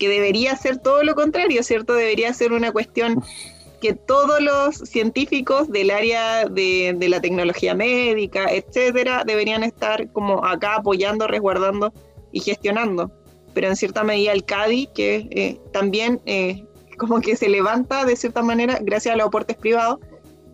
que 0.00 0.08
debería 0.08 0.56
ser 0.56 0.78
todo 0.78 1.04
lo 1.04 1.14
contrario, 1.14 1.62
¿cierto? 1.62 1.92
Debería 1.92 2.32
ser 2.32 2.52
una 2.52 2.72
cuestión 2.72 3.22
que 3.82 3.92
todos 3.92 4.40
los 4.40 4.76
científicos 4.76 5.70
del 5.70 5.90
área 5.90 6.46
de, 6.46 6.96
la 7.08 7.20
tecnología 7.20 7.74
médica, 7.74 8.46
etcétera, 8.50 9.24
deberían 9.24 9.62
estar 9.62 10.10
como 10.12 10.44
acá 10.44 10.76
apoyando, 10.76 11.26
resguardando 11.26 11.92
y 12.32 12.40
gestionando. 12.40 13.12
Pero 13.52 13.68
en 13.68 13.76
cierta 13.76 14.02
medida 14.02 14.32
el 14.32 14.44
CADI, 14.44 14.88
que 14.94 15.28
eh, 15.30 15.60
también 15.72 16.20
eh, 16.24 16.64
como 16.98 17.20
que 17.20 17.36
se 17.36 17.48
levanta 17.48 18.04
de 18.04 18.16
cierta 18.16 18.42
manera 18.42 18.78
gracias 18.80 19.14
a 19.14 19.18
los 19.18 19.26
aportes 19.26 19.56
privados, 19.56 19.98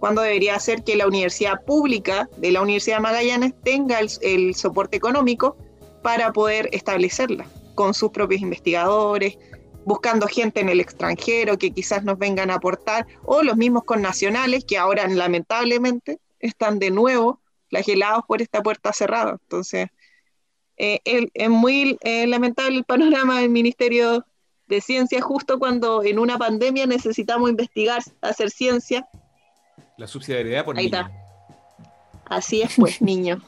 cuando 0.00 0.22
debería 0.22 0.58
ser 0.58 0.82
que 0.82 0.96
la 0.96 1.06
universidad 1.06 1.64
pública 1.64 2.28
de 2.36 2.50
la 2.50 2.62
Universidad 2.62 2.96
de 2.96 3.02
Magallanes 3.02 3.54
tenga 3.62 4.00
el 4.00 4.54
soporte 4.54 4.96
económico 4.96 5.56
para 6.02 6.32
poder 6.32 6.68
establecerla 6.72 7.46
con 7.76 7.94
sus 7.94 8.10
propios 8.10 8.42
investigadores, 8.42 9.38
buscando 9.84 10.26
gente 10.26 10.60
en 10.60 10.68
el 10.68 10.80
extranjero 10.80 11.56
que 11.56 11.70
quizás 11.70 12.02
nos 12.02 12.18
vengan 12.18 12.50
a 12.50 12.54
aportar, 12.54 13.06
o 13.22 13.44
los 13.44 13.56
mismos 13.56 13.84
connacionales 13.84 14.64
que 14.64 14.76
ahora 14.76 15.06
lamentablemente 15.06 16.18
están 16.40 16.80
de 16.80 16.90
nuevo 16.90 17.40
flagelados 17.68 18.24
por 18.26 18.42
esta 18.42 18.60
puerta 18.62 18.92
cerrada. 18.92 19.38
Entonces, 19.40 19.88
eh, 20.76 21.00
es 21.04 21.48
muy 21.48 21.96
eh, 22.02 22.26
lamentable 22.26 22.78
el 22.78 22.84
panorama 22.84 23.40
del 23.40 23.50
Ministerio 23.50 24.26
de 24.66 24.80
Ciencia 24.80 25.22
justo 25.22 25.58
cuando 25.58 26.02
en 26.02 26.18
una 26.18 26.36
pandemia 26.36 26.86
necesitamos 26.86 27.48
investigar, 27.50 28.02
hacer 28.20 28.50
ciencia. 28.50 29.08
La 29.96 30.06
subsidiariedad 30.06 30.64
por 30.64 30.76
Ahí 30.76 30.86
Está. 30.86 31.10
Así 32.24 32.62
es, 32.62 32.74
pues, 32.76 33.00
niño. 33.00 33.40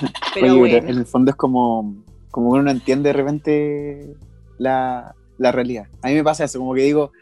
Pero 0.34 0.58
bueno. 0.58 0.76
en 0.76 0.88
el 0.88 1.06
fondo 1.06 1.30
es 1.30 1.36
como 1.36 2.04
como 2.34 2.50
uno 2.50 2.64
no 2.64 2.70
entiende 2.72 3.10
de 3.10 3.12
repente 3.12 4.16
la, 4.58 5.14
realidad. 5.38 5.86
A 6.02 6.08
mí 6.08 6.14
me 6.14 6.24
pasa 6.24 6.42
eso, 6.42 6.58
como 6.58 6.74
que 6.74 6.82
digo, 6.82 7.12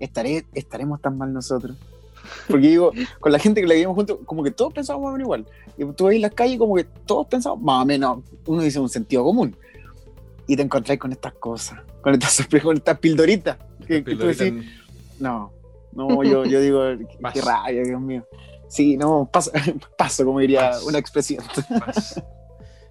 ¿estaré, 0.00 0.46
estaremos 0.52 1.00
tan 1.00 1.16
mal 1.16 1.32
nosotros. 1.32 1.76
Porque 2.48 2.66
digo, 2.66 2.90
con 3.20 3.30
la 3.30 3.38
gente 3.38 3.60
que 3.60 3.68
la 3.68 3.74
vivimos 3.74 3.94
juntos, 3.94 4.18
como 4.24 4.42
que 4.42 4.50
todos 4.50 4.72
pensamos 4.74 5.00
más 5.00 5.10
o 5.10 5.12
menos 5.12 5.26
igual. 5.26 5.46
Y 5.76 5.84
tú 5.92 6.06
ves 6.06 6.16
en 6.16 6.22
las 6.22 6.34
calles 6.34 6.58
como 6.58 6.74
que 6.74 6.82
todos 6.82 7.28
pensamos 7.28 7.62
más 7.62 7.84
o 7.84 7.86
menos, 7.86 8.18
uno 8.46 8.62
dice 8.62 8.80
un 8.80 8.88
sentido 8.88 9.22
común. 9.22 9.54
Y 10.48 10.56
te 10.56 10.62
encontráis 10.62 10.98
con 10.98 11.12
estas 11.12 11.34
cosas, 11.34 11.78
con 12.00 12.14
estas 12.14 12.32
sorpresas, 12.34 12.64
con 12.64 12.76
estas 12.78 12.98
pildoritas. 12.98 13.58
Que, 13.86 14.02
tú 14.02 14.26
decís, 14.26 14.54
no, 15.20 15.52
No, 15.92 16.24
yo, 16.24 16.44
yo 16.46 16.60
digo, 16.60 16.82
qué 17.32 17.40
rabia, 17.42 17.84
Dios 17.84 18.00
mío. 18.00 18.26
Sí, 18.68 18.96
no, 18.96 19.28
paso, 19.32 19.50
paso 19.98 20.24
como 20.24 20.40
diría 20.40 20.72
una 20.86 20.98
expresidente. 20.98 21.64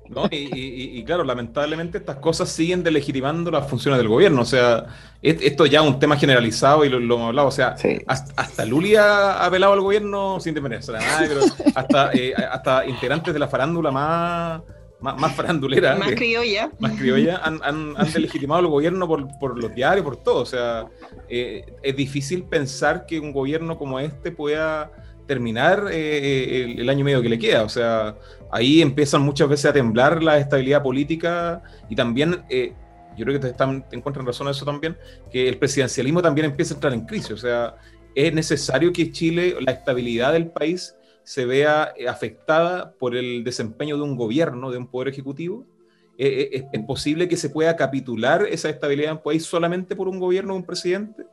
¿no? 0.09 0.27
Y, 0.31 1.03
claro, 1.03 1.23
lamentablemente 1.23 1.97
estas 1.97 2.17
cosas 2.17 2.49
siguen 2.49 2.83
delegitimando 2.83 3.51
las 3.51 3.67
funciones 3.69 3.97
del 3.97 4.07
gobierno. 4.07 4.41
O 4.41 4.45
sea, 4.45 4.87
esto 5.21 5.65
ya 5.65 5.81
es 5.81 5.87
un 5.87 5.99
tema 5.99 6.17
generalizado 6.17 6.85
y 6.85 6.89
lo, 6.89 6.97
hemos 6.97 7.27
hablado. 7.27 7.47
O 7.47 7.51
sea, 7.51 7.75
hasta, 8.07 8.65
Luli 8.65 8.95
ha 8.95 9.45
apelado 9.45 9.73
al 9.73 9.81
gobierno 9.81 10.39
sin 10.39 10.53
desmerecer 10.53 10.95
a 10.95 10.99
nadie, 10.99 11.27
pero 11.27 11.41
hasta, 11.75 12.11
eh, 12.13 12.33
hasta 12.33 12.85
integrantes 12.85 13.33
de 13.33 13.39
la 13.39 13.47
farándula 13.47 13.91
más, 13.91 14.61
más, 14.99 15.35
farandulera. 15.35 15.95
Más 15.95 16.13
criolla. 16.13 16.71
Más 16.79 16.93
criolla, 16.93 17.41
han, 17.43 17.59
han, 17.63 17.93
han 17.97 18.13
delegitimado 18.13 18.59
al 18.59 18.67
gobierno 18.67 19.07
por, 19.07 19.27
por, 19.39 19.61
los 19.61 19.73
diarios, 19.73 20.05
por 20.05 20.17
todo. 20.17 20.41
O 20.41 20.45
sea, 20.45 20.85
eh, 21.29 21.65
es 21.83 21.95
difícil 21.95 22.43
pensar 22.43 23.05
que 23.05 23.19
un 23.19 23.31
gobierno 23.31 23.77
como 23.77 23.99
este 23.99 24.31
pueda 24.31 24.91
terminar 25.27 25.87
eh, 25.91 26.75
el, 26.77 26.89
año 26.89 27.05
medio 27.05 27.21
que 27.21 27.29
le 27.29 27.37
queda. 27.37 27.63
O 27.63 27.69
sea, 27.69 28.15
ahí 28.51 28.81
empiezan 28.81 29.21
muchas 29.21 29.47
veces 29.47 29.65
a 29.67 29.73
temblar 29.73 30.23
la 30.23 30.37
estabilidad 30.37 30.81
política 30.81 31.61
y 31.89 31.95
también, 31.95 32.43
eh, 32.49 32.73
yo 33.15 33.25
creo 33.25 33.39
que 33.39 33.47
te, 33.47 33.51
están, 33.51 33.87
te 33.87 33.95
encuentran 33.95 34.25
razón 34.25 34.47
en 34.47 34.51
eso 34.51 34.65
también, 34.65 34.97
que 35.31 35.47
el 35.47 35.57
presidencialismo 35.57 36.21
también 36.21 36.45
empieza 36.45 36.73
a 36.73 36.77
entrar 36.77 36.93
en 36.93 37.05
crisis. 37.05 37.31
O 37.31 37.37
sea, 37.37 37.75
es 38.15 38.33
necesario 38.33 38.91
que 38.91 39.11
Chile, 39.11 39.55
la 39.59 39.73
estabilidad 39.73 40.33
del 40.33 40.47
país, 40.47 40.95
se 41.23 41.45
vea 41.45 41.93
eh, 41.97 42.07
afectada 42.07 42.93
por 42.93 43.15
el 43.15 43.43
desempeño 43.43 43.97
de 43.97 44.03
un 44.03 44.15
gobierno, 44.15 44.71
de 44.71 44.77
un 44.77 44.87
poder 44.87 45.09
ejecutivo. 45.09 45.65
¿Es, 46.19 46.63
posible 46.87 47.27
que 47.27 47.37
se 47.37 47.49
pueda 47.49 47.75
capitular 47.75 48.43
esa 48.49 48.71
estabilidad 48.71 49.11
en 49.11 49.17
país 49.19 49.45
solamente 49.45 49.95
por 49.95 50.07
un 50.07 50.19
gobierno 50.19 50.55
un 50.55 50.65
presidente? 50.65 51.27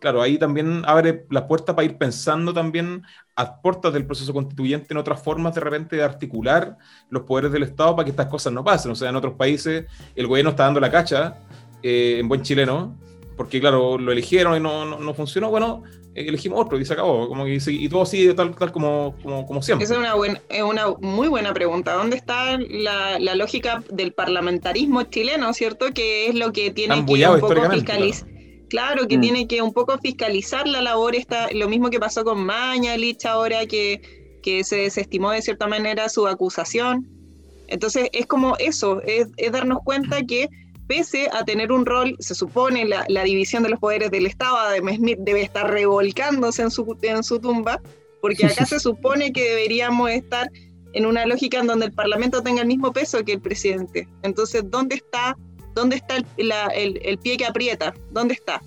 Claro, 0.00 0.22
ahí 0.22 0.38
también 0.38 0.82
abre 0.86 1.26
la 1.30 1.46
puerta 1.46 1.76
para 1.76 1.84
ir 1.84 1.96
pensando 1.96 2.52
también 2.52 3.02
a 3.36 3.60
puertas 3.60 3.92
del 3.92 4.06
proceso 4.06 4.32
constituyente 4.32 4.88
en 4.90 4.98
otras 4.98 5.22
formas 5.22 5.54
de 5.54 5.60
repente 5.60 5.96
de 5.96 6.02
articular 6.02 6.76
los 7.10 7.22
poderes 7.22 7.52
del 7.52 7.62
Estado 7.62 7.94
para 7.94 8.04
que 8.04 8.10
estas 8.10 8.26
cosas 8.26 8.52
no 8.52 8.64
pasen. 8.64 8.90
O 8.90 8.94
sea, 8.94 9.10
en 9.10 9.16
otros 9.16 9.34
países 9.34 9.86
el 10.16 10.26
gobierno 10.26 10.50
está 10.50 10.64
dando 10.64 10.80
la 10.80 10.90
cacha, 10.90 11.36
eh, 11.82 12.16
en 12.18 12.28
buen 12.28 12.42
chileno, 12.42 12.96
porque 13.36 13.60
claro, 13.60 13.96
lo 13.96 14.12
eligieron 14.12 14.56
y 14.56 14.60
no, 14.60 14.84
no, 14.84 15.14
funcionó, 15.14 15.48
bueno, 15.48 15.82
eh, 16.14 16.26
elegimos 16.28 16.60
otro 16.60 16.78
y 16.78 16.84
se 16.84 16.92
acabó, 16.92 17.28
como 17.28 17.44
que, 17.44 17.58
y 17.66 17.88
todo 17.88 18.04
sigue 18.04 18.34
tal, 18.34 18.54
tal 18.54 18.70
como, 18.72 19.14
como, 19.22 19.62
siempre. 19.62 19.84
Esa 19.84 19.94
es 19.94 20.00
una, 20.00 20.14
buena, 20.14 20.42
es 20.50 20.62
una 20.62 20.88
muy 21.00 21.28
buena 21.28 21.54
pregunta. 21.54 21.94
¿Dónde 21.94 22.16
está 22.16 22.58
la, 22.58 23.18
la, 23.18 23.34
lógica 23.34 23.82
del 23.90 24.12
parlamentarismo 24.12 25.04
chileno, 25.04 25.54
cierto? 25.54 25.86
Que 25.94 26.28
es 26.28 26.34
lo 26.34 26.52
que 26.52 26.70
tiene 26.70 26.94
que 27.06 27.28
un 27.28 27.40
poco 27.40 27.70
fiscalizar. 27.70 28.29
Claro, 28.70 29.08
que 29.08 29.18
mm. 29.18 29.20
tiene 29.20 29.48
que 29.48 29.60
un 29.60 29.72
poco 29.72 29.98
fiscalizar 29.98 30.66
la 30.66 30.80
labor, 30.80 31.16
está, 31.16 31.50
lo 31.52 31.68
mismo 31.68 31.90
que 31.90 31.98
pasó 31.98 32.24
con 32.24 32.46
Mañalich 32.46 33.26
ahora, 33.26 33.66
que, 33.66 34.00
que 34.42 34.62
se 34.64 34.76
desestimó 34.76 35.32
de 35.32 35.42
cierta 35.42 35.66
manera 35.66 36.08
su 36.08 36.26
acusación. 36.26 37.06
Entonces 37.66 38.08
es 38.12 38.26
como 38.26 38.56
eso, 38.58 39.02
es, 39.02 39.28
darnos 39.52 39.80
cuenta 39.84 40.22
que 40.22 40.48
pese 40.86 41.28
a 41.32 41.44
tener 41.44 41.72
un 41.72 41.84
rol, 41.84 42.16
se 42.20 42.34
supone 42.34 42.84
la, 42.84 43.24
división 43.24 43.62
de 43.64 43.70
los 43.70 43.80
poderes 43.80 44.10
del 44.10 44.26
Estado, 44.26 44.56
Adam 44.56 44.94
Smith 44.94 45.18
debe 45.20 45.42
estar 45.42 45.68
revolcándose 45.68 46.62
en 46.62 46.70
su, 46.70 46.96
en 47.02 47.22
su 47.22 47.38
tumba, 47.40 47.80
porque 48.20 48.46
acá 48.46 48.66
se 48.66 48.80
supone 48.80 49.32
que 49.32 49.50
deberíamos 49.50 50.10
estar 50.10 50.50
en 50.92 51.06
una 51.06 51.26
lógica 51.26 51.58
en 51.58 51.66
donde 51.66 51.86
el 51.86 51.92
Parlamento 51.92 52.42
tenga 52.42 52.62
el 52.62 52.68
mismo 52.68 52.92
peso 52.92 53.24
que 53.24 53.34
el 53.34 53.40
presidente. 53.40 54.08
Entonces, 54.22 54.62
¿dónde 54.68 54.96
está 54.96 55.36
¿Dónde 55.74 55.96
está 55.96 56.16
el, 56.36 57.18
pie 57.18 57.36
que 57.36 57.46
aprieta? 57.46 57.94
¿Dónde 58.10 58.34
está? 58.34 58.62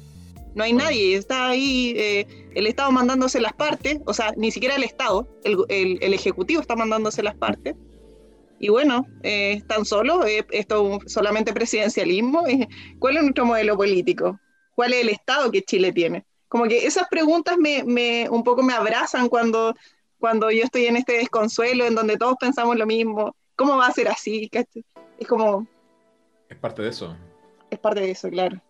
No 0.55 0.63
hay 0.63 0.73
nadie, 0.73 1.15
está 1.15 1.49
ahí 1.49 1.93
eh, 1.97 2.27
el 2.53 2.67
Estado 2.67 2.91
mandándose 2.91 3.41
las 3.41 3.53
partes, 3.53 3.99
o 4.05 4.13
sea, 4.13 4.33
ni 4.37 4.51
siquiera 4.51 4.75
el 4.75 4.83
Estado, 4.83 5.27
el, 5.43 6.13
Ejecutivo 6.13 6.61
está 6.61 6.75
mandándose 6.75 7.23
las 7.23 7.35
partes. 7.35 7.75
Y 8.59 8.69
bueno, 8.69 9.05
eh, 9.23 9.53
están 9.53 9.83
solos, 9.83 10.25
eh, 10.25 10.45
esto 10.51 10.99
solamente 11.07 11.53
presidencialismo. 11.53 12.43
¿Cuál 12.99 13.17
es 13.17 13.23
nuestro 13.23 13.45
modelo 13.45 13.75
político? 13.75 14.39
¿Cuál 14.75 14.93
es 14.93 15.01
el 15.01 15.09
Estado 15.09 15.51
que 15.51 15.63
Chile 15.63 15.91
tiene? 15.91 16.23
Como 16.47 16.65
que 16.65 16.85
esas 16.85 17.07
preguntas 17.09 17.57
me, 17.57 17.83
me 17.83 18.29
un 18.29 18.43
poco 18.43 18.61
me 18.61 18.73
abrazan 18.73 19.27
cuando, 19.27 19.75
cuando 20.19 20.51
yo 20.51 20.63
estoy 20.63 20.85
en 20.85 20.97
este 20.97 21.13
desconsuelo, 21.13 21.85
en 21.85 21.95
donde 21.95 22.15
todos 22.15 22.35
pensamos 22.39 22.77
lo 22.77 22.85
mismo. 22.85 23.35
¿Cómo 23.55 23.75
va 23.75 23.87
a 23.87 23.91
ser 23.91 24.07
así? 24.07 24.49
Es 25.19 25.27
como, 25.27 25.67
es 26.53 26.59
parte 26.59 26.81
de 26.81 26.89
eso. 26.89 27.15
Es 27.69 27.79
parte 27.79 28.01
de 28.01 28.11
eso, 28.11 28.29
claro. 28.29 28.61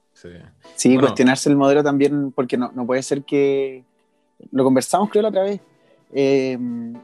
Sí, 0.75 0.97
cuestionarse 0.97 1.49
el 1.49 1.55
modelo 1.55 1.83
también, 1.83 2.31
porque 2.31 2.57
no, 2.57 2.71
no, 2.73 2.85
puede 2.85 3.03
ser 3.03 3.23
que. 3.23 3.83
Lo 4.51 4.63
conversamos, 4.63 5.09
creo, 5.09 5.23
la 5.23 5.29
otra 5.29 5.43
vez. 5.43 5.59
Eh, 6.15 6.57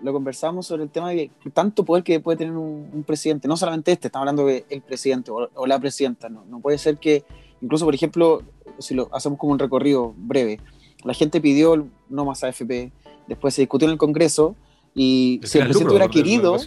lo 0.04 0.14
conversamos 0.14 0.68
sobre 0.68 0.84
el 0.84 0.90
tema 0.92 1.10
de 1.10 1.32
tanto 1.52 1.84
poder 1.84 2.04
que 2.04 2.20
puede 2.20 2.38
tener 2.38 2.54
un, 2.54 3.04
presidente, 3.08 3.48
no 3.48 3.58
solamente 3.58 3.92
este, 3.92 4.08
estamos 4.08 4.24
hablando 4.24 4.46
de 4.46 4.66
el 4.70 4.82
presidente 4.82 5.32
o, 5.32 5.66
la 5.66 5.80
presidenta, 5.80 6.30
no, 6.30 6.46
no 6.46 6.60
puede 6.60 6.78
ser 6.78 6.98
que, 6.98 7.24
incluso 7.60 7.86
por 7.86 7.96
ejemplo, 7.96 8.44
si 8.78 8.94
lo 8.94 9.10
hacemos 9.12 9.40
como 9.40 9.54
un 9.54 9.58
recorrido 9.58 10.14
breve, 10.16 10.60
la 11.04 11.16
gente 11.16 11.42
pidió 11.42 11.88
no 12.08 12.26
más 12.26 12.44
AFP, 12.44 12.92
después 13.26 13.56
se 13.56 13.64
discutió 13.64 13.88
en 13.88 13.94
el 13.94 13.98
Congreso 13.98 14.56
y 14.94 15.42
si 15.44 15.58
el 15.58 15.66
presidente 15.66 15.92
hubiera 15.92 16.08
querido, 16.10 16.58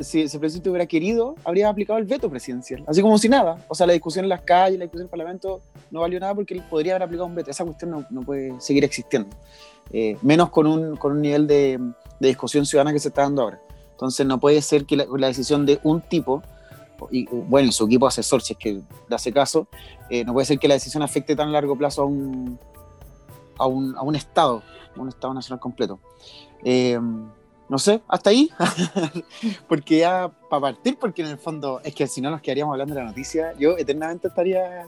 si, 0.00 0.22
el 0.22 0.40
presidente 0.40 0.70
hubiera 0.70 0.86
querido, 0.86 1.34
habría 1.44 1.68
aplicado 1.68 1.98
el 1.98 2.04
veto 2.04 2.30
presidencial, 2.30 2.84
así 2.86 3.02
como 3.02 3.18
si 3.18 3.28
nada. 3.28 3.64
O 3.68 3.74
sea, 3.74 3.86
la 3.86 3.92
discusión 3.92 4.24
en 4.24 4.28
las 4.28 4.42
calles, 4.42 4.78
la 4.78 4.84
discusión 4.84 5.02
en 5.02 5.06
el 5.06 5.10
Parlamento 5.10 5.60
no 5.90 6.00
valió 6.00 6.20
nada 6.20 6.34
porque 6.34 6.54
él 6.54 6.62
podría 6.68 6.92
haber 6.94 7.04
aplicado 7.04 7.26
un 7.26 7.34
veto. 7.34 7.50
Esa 7.50 7.64
cuestión 7.64 7.90
no, 7.90 8.04
no 8.10 8.22
puede 8.22 8.60
seguir 8.60 8.84
existiendo, 8.84 9.28
eh, 9.92 10.16
menos 10.22 10.50
con 10.50 10.66
un, 10.66 10.96
con 10.96 11.12
un 11.12 11.22
nivel 11.22 11.46
de, 11.46 11.78
de, 12.20 12.28
discusión 12.28 12.66
ciudadana 12.66 12.92
que 12.92 13.00
se 13.00 13.08
está 13.08 13.22
dando 13.22 13.42
ahora. 13.42 13.60
Entonces, 13.92 14.26
no 14.26 14.38
puede 14.38 14.62
ser 14.62 14.84
que 14.84 14.96
la, 14.96 15.26
decisión 15.26 15.66
de 15.66 15.80
un 15.82 16.00
tipo, 16.00 16.42
y 17.10 17.26
bueno, 17.26 17.72
su 17.72 17.86
equipo 17.86 18.06
asesor, 18.06 18.42
si 18.42 18.52
es 18.52 18.58
que 18.58 18.72
le 18.72 19.16
hace 19.16 19.32
caso, 19.32 19.66
eh, 20.10 20.24
no 20.24 20.32
puede 20.32 20.46
ser 20.46 20.58
que 20.58 20.68
la 20.68 20.74
decisión 20.74 21.02
afecte 21.02 21.34
tan 21.34 21.50
largo 21.52 21.76
plazo 21.76 22.02
a 22.02 22.04
un, 22.04 22.58
a 23.58 23.66
un, 23.66 23.96
a 23.96 24.02
un 24.02 24.14
Estado, 24.14 24.62
a 24.96 25.00
un 25.00 25.08
Estado 25.08 25.34
nacional 25.34 25.58
completo. 25.58 25.98
Eh, 26.64 26.98
no 27.68 27.78
sé, 27.78 28.00
hasta 28.08 28.30
ahí. 28.30 28.50
porque 29.68 29.98
ya, 29.98 30.30
para 30.48 30.60
partir, 30.60 30.96
porque 30.98 31.22
en 31.22 31.28
el 31.28 31.38
fondo, 31.38 31.80
es 31.84 31.94
que 31.94 32.06
si 32.06 32.20
no 32.20 32.30
nos 32.30 32.40
quedaríamos 32.40 32.72
hablando 32.72 32.94
de 32.94 33.00
la 33.00 33.06
noticia, 33.06 33.52
yo 33.58 33.76
eternamente 33.76 34.28
estaría. 34.28 34.86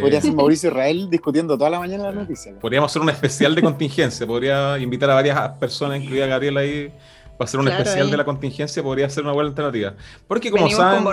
Podría 0.00 0.20
ser 0.20 0.32
Mauricio 0.34 0.68
Israel 0.68 1.08
discutiendo 1.10 1.56
toda 1.56 1.70
la 1.70 1.78
mañana 1.78 2.04
la 2.04 2.12
noticia. 2.12 2.54
Podríamos 2.60 2.92
hacer 2.92 3.02
un 3.02 3.10
especial 3.10 3.54
de 3.54 3.62
contingencia. 3.62 4.26
Podría 4.26 4.78
invitar 4.78 5.10
a 5.10 5.14
varias 5.14 5.48
personas, 5.52 6.00
incluida 6.02 6.26
Gabriela 6.26 6.60
ahí, 6.60 6.92
para 7.38 7.46
hacer 7.46 7.58
un 7.58 7.68
especial 7.68 8.10
de 8.10 8.16
la 8.16 8.24
contingencia. 8.24 8.82
Podría 8.82 9.08
ser 9.08 9.24
una 9.24 9.32
buena 9.32 9.48
alternativa. 9.48 9.94
Porque 10.28 10.50
como 10.50 10.68
saben. 10.70 11.04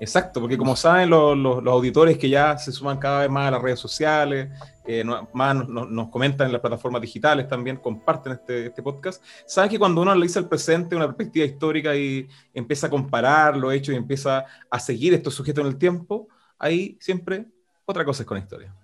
Exacto, 0.00 0.40
porque 0.40 0.56
como 0.56 0.76
saben 0.76 1.10
los, 1.10 1.36
los, 1.36 1.66
auditores 1.66 2.16
que 2.16 2.30
ya 2.30 2.56
se 2.56 2.72
suman 2.72 2.96
cada 2.96 3.20
vez 3.20 3.30
más 3.30 3.48
a 3.48 3.50
las 3.50 3.60
redes 3.60 3.78
sociales, 3.78 4.48
eh, 4.86 5.04
más 5.34 5.68
nos, 5.68 6.08
comentan 6.08 6.46
en 6.46 6.54
las 6.54 6.62
plataformas 6.62 7.02
digitales 7.02 7.46
también, 7.46 7.76
comparten 7.76 8.32
este, 8.32 8.66
este, 8.68 8.82
podcast, 8.82 9.22
saben 9.46 9.68
que 9.68 9.78
cuando 9.78 10.00
uno 10.00 10.10
analiza 10.10 10.38
el 10.38 10.48
presente, 10.48 10.96
una 10.96 11.04
perspectiva 11.06 11.44
histórica 11.44 11.94
y 11.94 12.26
empieza 12.54 12.86
a 12.86 12.90
comparar 12.90 13.58
lo 13.58 13.70
hecho 13.70 13.92
y 13.92 13.96
empieza 13.96 14.46
a 14.70 14.80
seguir 14.80 15.12
estos 15.12 15.34
sujetos 15.34 15.60
en 15.60 15.68
el 15.68 15.76
tiempo, 15.76 16.28
ahí 16.58 16.96
siempre 16.98 17.46
otra 17.84 18.02
cosa 18.02 18.22
es 18.22 18.26
con 18.26 18.38
historia. 18.38 18.74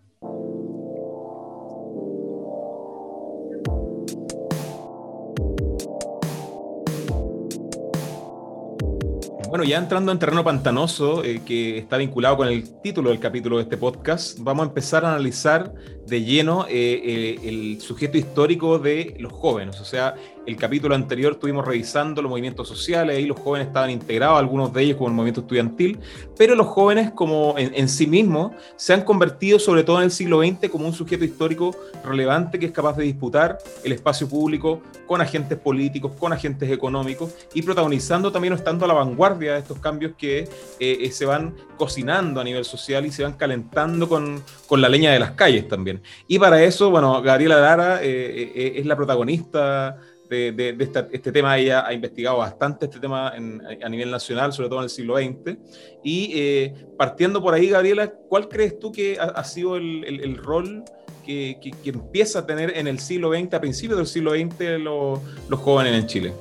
Bueno, 9.57 9.71
ya 9.71 9.79
entrando 9.79 10.13
en 10.13 10.19
terreno 10.19 10.45
pantanoso, 10.45 11.25
eh, 11.25 11.41
que 11.43 11.79
está 11.79 11.97
vinculado 11.97 12.37
con 12.37 12.49
el 12.49 12.79
título 12.83 13.09
del 13.09 13.19
capítulo 13.19 13.57
de 13.57 13.63
este 13.63 13.79
podcast, 13.79 14.39
vamos 14.41 14.67
a 14.67 14.69
empezar 14.69 15.07
a 15.07 15.15
analizar 15.15 15.73
de 16.07 16.23
lleno 16.23 16.67
eh, 16.69 17.01
eh, 17.03 17.39
el 17.43 17.81
sujeto 17.81 18.19
histórico 18.19 18.79
de 18.79 19.17
los 19.19 19.33
jóvenes. 19.33 19.81
O 19.81 19.87
sea, 19.87 20.15
el 20.47 20.57
capítulo 20.57 20.95
anterior 20.95 21.33
estuvimos 21.33 21.65
revisando 21.65 22.23
los 22.23 22.31
movimientos 22.31 22.69
sociales, 22.69 23.17
ahí 23.17 23.27
los 23.27 23.39
jóvenes 23.39 23.67
estaban 23.67 23.91
integrados, 23.91 24.39
algunos 24.39 24.73
de 24.73 24.83
ellos 24.83 24.97
como 24.97 25.09
el 25.09 25.15
movimiento 25.15 25.41
estudiantil, 25.41 25.99
pero 26.39 26.55
los 26.55 26.69
jóvenes 26.69 27.11
como 27.11 27.55
en, 27.59 27.89
sí 27.89 28.07
mismos 28.07 28.53
se 28.77 28.95
han 28.95 29.03
convertido, 29.03 29.59
sobre 29.59 29.83
todo 29.83 29.99
en 29.99 30.05
el 30.05 30.11
siglo 30.11 30.41
XX, 30.41 30.71
como 30.71 30.87
un 30.87 30.93
sujeto 30.93 31.25
histórico 31.25 31.75
relevante 32.05 32.59
que 32.59 32.67
es 32.67 32.73
capaz 32.73 32.97
de 32.97 33.05
disputar 33.05 33.59
el 33.83 33.93
espacio 33.93 34.29
público 34.29 34.83
con 35.07 35.21
agentes 35.21 35.59
políticos, 35.59 36.13
con 36.19 36.33
agentes 36.33 36.71
económicos 36.71 37.33
y 37.55 37.63
protagonizando 37.63 38.31
también 38.31 38.55
estando 38.55 38.85
a 38.85 38.89
la 38.89 38.95
vanguardia 38.95 39.55
de 39.55 39.61
estos 39.61 39.79
cambios 39.79 40.13
que 40.17 40.49
eh, 40.79 41.11
se 41.11 41.27
van 41.27 41.55
cocinando 41.77 42.41
a 42.41 42.45
nivel 42.45 42.65
social 42.65 43.07
y 43.07 43.13
se 43.13 43.23
van 43.23 43.35
calentando 43.35 44.09
con, 44.09 44.43
con 44.67 44.81
la 44.81 44.89
leña 44.89 45.13
de 45.13 45.19
las 45.19 45.33
calles 45.33 45.69
también. 45.69 46.03
Y 46.27 46.39
para 46.39 46.63
eso, 46.63 46.91
bueno, 46.91 47.21
Gabriela 47.23 47.61
Lara 47.61 48.03
eh, 48.03 48.53
eh, 48.55 48.73
es 48.77 48.87
la 48.87 48.97
protagonista 48.97 49.99
de, 50.29 50.77
este 51.13 51.33
tema. 51.33 51.59
Ella 51.59 51.87
ha 51.87 51.93
investigado 51.93 52.39
bastante 52.39 52.87
este 52.87 52.99
tema 52.99 53.29
a 53.29 53.89
nivel 53.89 54.11
nacional, 54.11 54.53
sobre 54.53 54.69
todo 54.69 54.81
en 54.81 54.85
el 54.85 54.91
siglo 54.91 55.17
XX. 55.17 55.57
Y 56.03 56.33
eh, 56.35 56.75
partiendo 56.97 57.43
por 57.43 57.55
ahí, 57.55 57.69
Gabriela, 57.69 58.11
¿cuál 58.11 58.49
crees 58.49 58.79
tú 58.79 58.93
que 58.93 59.19
ha, 59.19 59.45
sido 59.45 59.77
el, 59.77 60.37
rol 60.37 60.85
que, 61.25 61.59
empieza 61.85 62.41
a 62.41 62.47
tener 62.47 62.77
en 62.77 62.87
el 62.87 62.99
siglo 62.99 63.33
XX, 63.33 63.55
a 63.55 63.61
principios 63.61 63.99
del 63.99 64.07
siglo 64.07 64.33
XX, 64.33 64.79
los 64.81 65.61
jóvenes 65.61 65.95
en 65.95 66.07
Chile? 66.07 66.33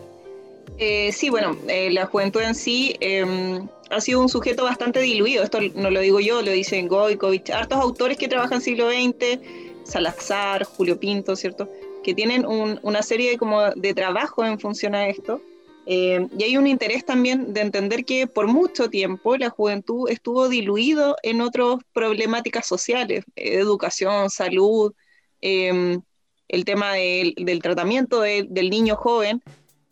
Eh, 0.78 1.12
sí, 1.14 1.30
bueno, 1.30 1.58
eh, 1.68 1.90
la 1.92 2.06
juventud 2.06 2.42
en 2.42 2.54
sí 2.54 2.96
em, 3.00 3.68
ha 3.90 4.02
sido 4.02 4.20
un 4.20 4.30
sujeto 4.30 4.64
bastante 4.64 5.00
diluido. 5.00 5.44
Esto 5.44 5.60
no 5.76 5.90
lo 5.90 6.00
digo 6.02 6.20
yo, 6.20 6.42
lo 6.42 6.52
dicen 6.52 6.88
Goikovich, 6.88 7.50
hartos 7.50 7.80
autores 7.80 8.18
que 8.18 8.28
trabajan 8.28 8.62
siglo 8.62 8.90
XX, 8.90 9.40
Salazar, 9.86 10.64
Julio 10.64 11.00
Pinto, 11.00 11.36
¿cierto? 11.36 11.70
Que 12.06 12.14
tienen 12.14 12.46
una 12.46 13.02
serie 13.02 13.36
como 13.36 13.72
de 13.72 13.96
trabajo 13.96 14.46
en 14.46 14.60
función 14.60 14.94
a 14.94 15.08
esto. 15.08 15.42
Em, 15.88 16.30
y 16.38 16.44
hay 16.44 16.56
un 16.56 16.68
interés 16.68 17.04
también 17.04 17.52
de 17.52 17.62
entender 17.62 18.06
que 18.06 18.28
por 18.28 18.46
mucho 18.46 18.92
tiempo 18.92 19.36
la 19.38 19.50
juventud 19.50 20.08
estuvo 20.08 20.48
diluido 20.48 21.16
en 21.24 21.42
otras 21.42 21.78
problemáticas 21.94 22.68
sociales, 22.68 23.26
educación, 23.36 24.30
salud, 24.30 24.94
em, 25.42 26.00
el 26.48 26.64
tema 26.64 26.94
del, 26.94 27.60
tratamiento 27.64 28.22
del 28.22 28.70
niño 28.70 28.96
joven 28.98 29.42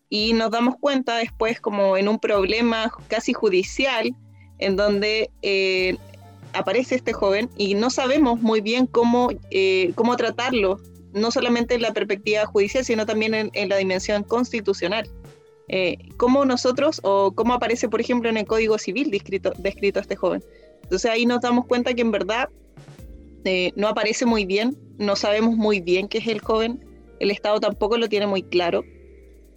y 0.07 0.33
nos 0.33 0.51
damos 0.51 0.75
cuenta 0.79 1.17
después 1.17 1.59
como 1.59 1.97
en 1.97 2.07
un 2.07 2.19
problema 2.19 2.91
casi 3.07 3.33
judicial 3.33 4.15
en 4.59 4.75
donde 4.75 5.31
eh, 5.41 5.97
aparece 6.53 6.93
este 6.93 7.11
joven 7.11 7.49
y 7.57 7.73
no 7.73 7.89
sabemos 7.89 8.39
muy 8.39 8.61
bien 8.61 8.85
cómo, 8.85 9.29
eh, 9.49 9.93
cómo 9.95 10.15
tratarlo, 10.15 10.79
no 11.13 11.31
solamente 11.31 11.75
en 11.75 11.81
la 11.81 11.93
perspectiva 11.93 12.45
judicial, 12.45 12.83
sino 12.83 13.05
también 13.05 13.51
en, 13.53 13.69
la 13.69 13.77
dimensión 13.77 14.23
constitucional. 14.23 15.09
Eh, 15.69 15.97
cómo 16.17 16.45
nosotros, 16.45 16.99
o 17.03 17.31
cómo 17.33 17.53
aparece, 17.53 17.87
por 17.87 18.01
ejemplo, 18.01 18.29
en 18.29 18.37
el 18.37 18.45
Código 18.45 18.77
Civil 18.77 19.11
descrito, 19.11 19.53
descrito 19.57 19.99
este 19.99 20.15
joven. 20.15 20.43
Entonces 20.83 21.09
ahí 21.09 21.25
nos 21.25 21.41
damos 21.41 21.65
cuenta 21.65 21.93
que 21.93 22.01
en 22.01 22.11
verdad 22.11 22.49
no 23.75 23.87
aparece 23.87 24.25
muy 24.25 24.45
bien, 24.45 24.77
no 24.97 25.15
sabemos 25.15 25.55
muy 25.55 25.81
bien 25.81 26.07
qué 26.07 26.19
es 26.19 26.27
el 26.27 26.39
joven, 26.39 26.85
el 27.19 27.31
Estado 27.31 27.59
tampoco 27.59 27.97
lo 27.97 28.07
tiene 28.07 28.27
muy 28.27 28.43
claro. 28.43 28.83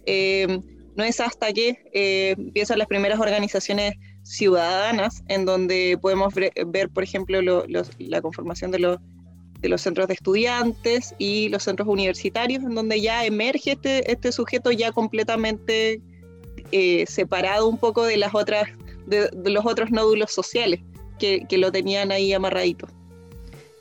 Eh, 0.05 0.59
no 0.95 1.03
es 1.03 1.19
hasta 1.19 1.53
que 1.53 1.77
eh, 1.93 2.33
empiezan 2.37 2.79
las 2.79 2.87
primeras 2.87 3.19
organizaciones 3.19 3.93
ciudadanas, 4.23 5.23
en 5.27 5.45
donde 5.45 5.97
podemos 6.01 6.33
ver, 6.33 6.89
por 6.89 7.03
ejemplo, 7.03 7.39
la 7.99 8.21
conformación 8.21 8.71
de 8.71 8.79
los, 8.79 8.97
de 9.59 9.69
los 9.69 9.81
centros 9.81 10.07
de 10.07 10.13
estudiantes 10.13 11.15
y 11.17 11.49
los 11.49 11.63
centros 11.63 11.87
universitarios, 11.87 12.63
en 12.63 12.75
donde 12.75 13.01
ya 13.01 13.25
emerge 13.25 13.71
este, 13.71 14.11
este 14.11 14.31
sujeto 14.31 14.71
ya 14.71 14.91
completamente 14.91 16.01
eh, 16.71 17.05
separado 17.07 17.67
un 17.67 17.77
poco 17.77 18.03
de, 18.03 18.17
las 18.17 18.35
otras, 18.35 18.69
de, 19.05 19.29
los 19.45 19.65
otros 19.65 19.89
nódulos 19.91 20.31
sociales 20.31 20.81
que, 21.17 21.45
que 21.47 21.57
lo 21.57 21.71
tenían 21.71 22.11
ahí 22.11 22.33
amarradito. 22.33 22.87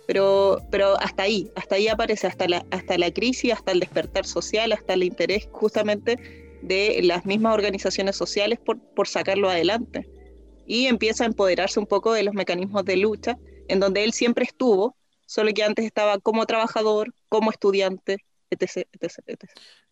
Pero, 0.07 0.63
pero 0.71 0.99
hasta 1.01 1.25
ahí, 1.25 1.51
hasta 1.57 1.75
ahí 1.75 1.89
aparece, 1.89 2.27
hasta 2.29 2.47
la, 2.47 2.65
hasta 2.71 2.97
la 2.97 3.11
crisis, 3.11 3.53
hasta 3.53 3.73
el 3.73 3.81
despertar 3.81 4.25
social, 4.25 4.73
hasta 4.73 4.95
el 4.95 5.03
interés 5.03 5.49
justamente 5.51 6.19
de 6.63 7.01
las 7.03 7.27
mismas 7.27 7.55
organizaciones 7.55 8.17
sociales 8.17 8.59
por, 8.65 8.79
por 8.79 9.09
sacarlo 9.09 9.51
adelante. 9.51 10.09
Y 10.65 10.87
empieza 10.87 11.25
a 11.25 11.27
empoderarse 11.27 11.81
un 11.81 11.87
poco 11.87 12.13
de 12.13 12.23
los 12.23 12.35
mecanismos 12.35 12.85
de 12.85 12.97
lucha, 12.97 13.37
en 13.69 13.81
donde 13.81 14.05
él 14.05 14.13
siempre 14.13 14.45
estuvo, 14.45 14.97
solo 15.27 15.53
que 15.53 15.65
antes 15.65 15.85
estaba 15.85 16.19
como 16.19 16.47
trabajador, 16.47 17.13
como 17.29 17.51
estudiante, 17.51 18.25
etc. 18.51 18.87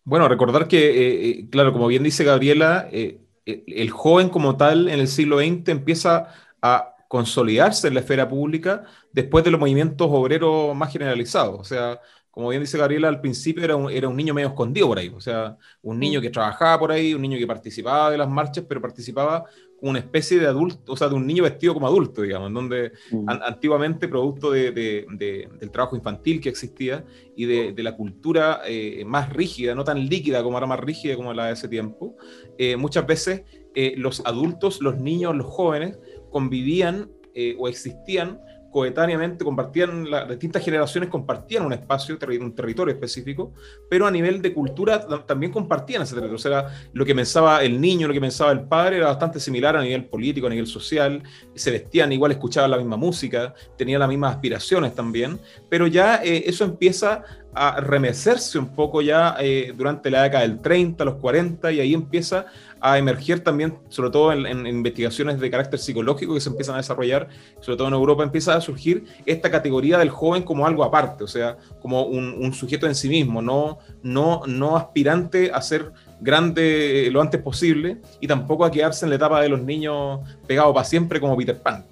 Bueno, 0.03 0.27
recordar 0.27 0.67
que, 0.67 0.89
eh, 0.89 1.29
eh, 1.29 1.49
claro, 1.49 1.73
como 1.73 1.87
bien 1.87 2.03
dice 2.03 2.23
Gabriela, 2.23 2.87
eh, 2.91 3.21
el 3.45 3.89
joven 3.91 4.29
como 4.29 4.57
tal 4.57 4.87
en 4.89 4.99
el 4.99 5.07
siglo 5.07 5.39
XX 5.39 5.69
empieza 5.69 6.29
a 6.61 6.95
consolidarse 7.07 7.87
en 7.87 7.93
la 7.93 7.99
esfera 7.99 8.27
pública 8.27 8.83
después 9.11 9.43
de 9.43 9.51
los 9.51 9.59
movimientos 9.59 10.07
obreros 10.09 10.75
más 10.75 10.91
generalizados. 10.91 11.59
O 11.59 11.63
sea, 11.63 11.99
como 12.35 12.49
bien 12.49 12.61
dice 12.61 12.77
Gabriela, 12.77 13.07
al 13.07 13.21
principio 13.21 13.63
era 13.63 13.75
un, 13.75 13.89
era 13.89 14.09
un 14.09 14.15
niño 14.17 14.33
medio 14.33 14.49
escondido 14.49 14.87
por 14.87 14.99
ahí. 14.99 15.09
O 15.09 15.21
sea, 15.21 15.57
un 15.81 15.99
niño 15.99 16.19
que 16.21 16.29
trabajaba 16.29 16.79
por 16.79 16.91
ahí, 16.91 17.13
un 17.13 17.21
niño 17.21 17.37
que 17.37 17.47
participaba 17.47 18.11
de 18.11 18.17
las 18.17 18.29
marchas, 18.29 18.65
pero 18.67 18.81
participaba 18.81 19.45
una 19.81 19.99
especie 19.99 20.39
de 20.39 20.47
adulto, 20.47 20.93
o 20.93 20.97
sea, 20.97 21.09
de 21.09 21.15
un 21.15 21.27
niño 21.27 21.43
vestido 21.43 21.73
como 21.73 21.87
adulto, 21.87 22.21
digamos, 22.21 22.47
en 22.47 22.53
donde 22.53 22.91
mm. 23.11 23.29
antiguamente, 23.29 24.07
producto 24.07 24.51
de, 24.51 24.71
del 24.71 25.71
trabajo 25.71 25.95
infantil 25.95 26.41
que 26.41 26.49
existía 26.49 27.05
y 27.35 27.45
de, 27.45 27.83
la 27.83 27.95
cultura 27.95 28.61
eh, 28.65 29.03
más 29.05 29.31
rígida, 29.31 29.75
no 29.75 29.83
tan 29.83 30.07
líquida 30.07 30.41
como 30.41 30.57
era 30.57 30.65
más 30.65 30.79
rígida 30.79 31.15
como 31.15 31.33
la 31.33 31.47
de 31.47 31.53
ese 31.53 31.67
tiempo, 31.67 32.15
eh, 32.57 32.77
muchas 32.77 33.05
veces 33.05 33.43
eh, 33.75 33.93
los 33.97 34.25
adultos, 34.25 34.81
los 34.81 34.97
niños, 34.97 35.35
los 35.35 35.47
jóvenes, 35.47 35.99
convivían 36.31 37.11
o 37.57 37.67
existían 37.67 38.39
coetáneamente, 38.75 39.45
compartían, 39.45 40.11
las 40.11 40.27
distintas 40.27 40.61
generaciones 40.61 41.09
compartían 41.09 41.65
un 41.65 41.71
espacio, 41.71 42.17
un 42.41 42.53
territorio 42.53 42.93
específico, 42.93 43.53
pero 43.89 44.05
a 44.05 44.11
nivel 44.11 44.41
de 44.41 44.53
cultura 44.53 44.99
también 45.25 45.53
compartían 45.53 46.01
ese 46.01 46.13
territorio. 46.13 46.35
O 46.35 46.37
sea, 46.37 46.89
lo 46.91 47.05
que 47.05 47.15
pensaba 47.15 47.63
el 47.63 47.79
niño, 47.79 48.05
lo 48.05 48.13
que 48.13 48.19
pensaba 48.19 48.51
el 48.51 48.67
padre 48.67 48.97
era 48.97 49.05
bastante 49.05 49.39
similar 49.39 49.77
a 49.77 49.81
nivel 49.81 50.03
político, 50.07 50.47
a 50.47 50.49
nivel 50.49 50.67
social, 50.67 51.23
se 51.53 51.71
vestían 51.71 52.11
igual, 52.11 52.33
escuchaban 52.33 52.69
la 52.69 52.75
misma 52.75 52.97
música, 52.97 53.53
tenían 53.77 54.01
las 54.01 54.09
mismas 54.09 54.35
aspiraciones 54.35 54.93
también, 54.93 55.39
pero 55.69 55.87
ya 55.87 56.21
eh, 56.21 56.43
eso 56.45 56.65
empieza 56.65 57.23
a 57.55 57.79
remecerse 57.79 58.59
un 58.59 58.67
poco 58.67 59.01
ya 59.01 59.35
eh, 59.39 59.73
durante 59.75 60.11
la 60.11 60.23
década 60.23 60.43
del 60.43 60.59
30, 60.59 61.05
los 61.05 61.15
40, 61.15 61.71
y 61.71 61.79
ahí 61.79 61.93
empieza 61.93 62.45
a 62.81 62.97
emerger 62.97 63.39
también, 63.39 63.77
sobre 63.89 64.11
todo 64.11 64.33
en, 64.33 64.67
investigaciones 64.67 65.39
de 65.39 65.49
carácter 65.49 65.79
psicológico 65.79 66.33
que 66.33 66.41
se 66.41 66.49
empiezan 66.49 66.75
a 66.75 66.79
desarrollar, 66.79 67.29
sobre 67.61 67.77
todo 67.77 67.87
en 67.87 67.93
Europa, 67.93 68.23
empieza 68.23 68.55
a 68.55 68.61
surgir 68.61 69.05
esta 69.25 69.49
categoría 69.49 69.97
del 69.97 70.09
joven 70.09 70.43
como 70.43 70.67
algo 70.67 70.83
aparte, 70.83 71.23
o 71.23 71.27
sea, 71.27 71.57
como 71.81 72.03
un, 72.03 72.53
sujeto 72.53 72.85
en 72.87 72.93
sí 72.93 73.09
mismo, 73.09 73.41
no, 73.41 73.79
no, 74.03 74.41
no 74.45 74.77
aspirante 74.77 75.51
a 75.51 75.61
ser 75.61 75.91
grande 76.19 77.09
lo 77.11 77.21
antes 77.21 77.41
posible 77.41 77.97
y 78.19 78.27
tampoco 78.27 78.65
a 78.65 78.71
quedarse 78.71 79.05
en 79.05 79.09
la 79.09 79.15
etapa 79.15 79.41
de 79.41 79.49
los 79.49 79.61
niños 79.61 80.19
pegados 80.45 80.73
para 80.73 80.85
siempre 80.85 81.19
como 81.19 81.35
Peter 81.37 81.57
Pan. 81.57 81.85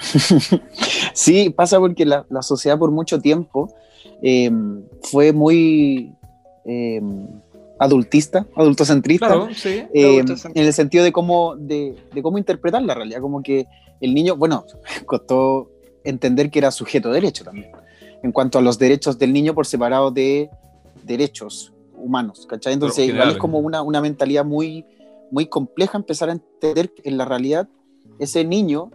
Sí, 1.12 1.50
pasa 1.50 1.78
porque 1.78 2.06
la, 2.06 2.24
sociedad 2.42 2.78
por 2.78 2.90
mucho 2.90 3.20
tiempo 3.20 3.74
eh, 4.22 4.50
fue 5.02 5.32
muy... 5.32 6.12
Eh, 6.64 7.00
adultista, 7.80 8.46
adultocentrista, 8.56 9.48
eh, 9.64 10.18
en 10.18 10.64
el 10.66 10.72
sentido 10.74 11.02
de 11.02 11.12
cómo, 11.12 11.56
de, 11.56 11.96
cómo 12.22 12.36
interpretar 12.36 12.82
la 12.82 12.94
realidad, 12.94 13.22
como 13.22 13.42
que 13.42 13.66
el 14.02 14.14
niño, 14.14 14.36
bueno, 14.36 14.66
costó 15.06 15.70
entender 16.04 16.50
que 16.50 16.58
era 16.58 16.70
sujeto 16.70 17.08
de 17.08 17.14
derecho 17.14 17.42
también, 17.42 17.72
en 18.22 18.32
cuanto 18.32 18.58
a 18.58 18.62
los 18.62 18.78
derechos 18.78 19.18
del 19.18 19.32
niño 19.32 19.54
por 19.54 19.66
separado 19.66 20.10
de 20.10 20.50
derechos 21.04 21.72
humanos, 21.94 22.46
¿cachai? 22.46 22.74
Entonces, 22.74 23.08
igual 23.08 23.30
es 23.30 23.36
como 23.38 23.58
una, 23.58 23.80
una 23.80 24.02
mentalidad 24.02 24.44
muy, 24.44 24.84
muy 25.30 25.46
compleja 25.46 25.96
empezar 25.96 26.28
a 26.28 26.32
entender 26.32 26.92
que 26.92 27.08
en 27.08 27.16
la 27.16 27.24
realidad. 27.24 27.66
Ese 28.18 28.44
niño 28.44 28.90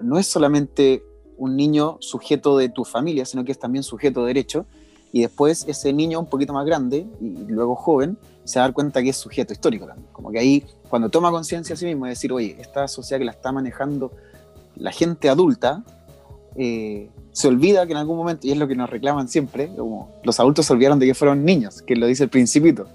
no 0.00 0.20
es 0.20 0.28
solamente 0.28 1.02
un 1.38 1.56
niño 1.56 1.96
sujeto 2.00 2.58
de 2.58 2.68
tu 2.68 2.84
familia, 2.84 3.24
sino 3.24 3.44
que 3.44 3.52
es 3.52 3.58
también 3.58 3.82
sujeto 3.82 4.22
de 4.22 4.28
derecho, 4.28 4.66
y 5.12 5.22
después 5.22 5.64
ese 5.66 5.92
niño 5.92 6.20
un 6.20 6.26
poquito 6.26 6.52
más 6.52 6.66
grande 6.66 7.06
y 7.20 7.50
luego 7.50 7.74
joven 7.74 8.18
se 8.44 8.58
da 8.58 8.70
cuenta 8.72 9.02
que 9.02 9.10
es 9.10 9.16
sujeto 9.16 9.52
histórico 9.52 9.86
también. 9.86 10.08
Como 10.12 10.30
que 10.30 10.38
ahí, 10.38 10.64
cuando 10.88 11.08
toma 11.08 11.30
conciencia 11.30 11.74
a 11.74 11.76
sí 11.76 11.86
mismo, 11.86 12.06
es 12.06 12.12
decir, 12.12 12.32
oye, 12.32 12.56
esta 12.58 12.88
sociedad 12.88 13.18
que 13.18 13.24
la 13.24 13.32
está 13.32 13.52
manejando 13.52 14.12
la 14.76 14.92
gente 14.92 15.28
adulta, 15.28 15.82
eh, 16.56 17.10
se 17.32 17.48
olvida 17.48 17.86
que 17.86 17.92
en 17.92 17.98
algún 17.98 18.16
momento, 18.16 18.46
y 18.46 18.50
es 18.50 18.58
lo 18.58 18.66
que 18.66 18.74
nos 18.74 18.90
reclaman 18.90 19.28
siempre, 19.28 19.70
como 19.76 20.10
los 20.24 20.40
adultos 20.40 20.66
se 20.66 20.72
olvidaron 20.72 20.98
de 20.98 21.06
que 21.06 21.14
fueron 21.14 21.44
niños, 21.44 21.82
que 21.82 21.94
lo 21.94 22.06
dice 22.06 22.24
el 22.24 22.30
principito. 22.30 22.86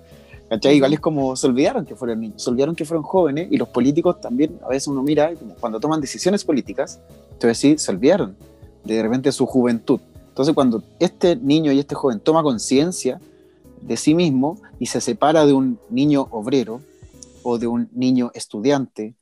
¿Cachai? 0.54 0.76
Igual 0.76 0.94
es 0.94 1.00
como 1.00 1.36
se 1.36 1.48
olvidaron 1.48 1.84
que 1.84 1.96
fueron 1.96 2.20
niños, 2.20 2.44
se 2.44 2.48
olvidaron 2.52 2.76
que 2.76 2.86
fueron 2.86 3.02
jóvenes 3.04 3.48
y 3.50 3.58
los 3.58 3.70
políticos 3.70 4.22
también, 4.22 4.60
a 4.64 4.68
veces 4.68 4.88
uno 4.88 5.02
mira, 5.02 5.34
cuando 5.60 5.80
toman 5.80 6.00
decisiones 6.00 6.44
políticas, 6.44 7.02
entonces 7.32 7.58
sí, 7.58 7.76
se 7.80 7.90
olvidaron 7.90 8.38
de 8.84 9.02
repente 9.02 9.32
su 9.32 9.48
juventud. 9.48 10.00
Entonces 10.28 10.54
cuando 10.54 10.84
este 11.00 11.36
niño 11.38 11.72
y 11.72 11.80
este 11.80 11.96
joven 11.96 12.20
toma 12.20 12.44
conciencia 12.44 13.20
de 13.82 13.98
sí 13.98 14.14
mismo 14.14 14.62
y 14.78 14.86
se 14.86 15.02
separa 15.02 15.44
de 15.48 15.54
un 15.54 15.80
niño 15.90 16.28
obrero 16.30 16.82
o 17.42 17.58
de 17.58 17.66
un 17.66 17.90
niño 17.92 18.30
estudiante, 18.36 19.16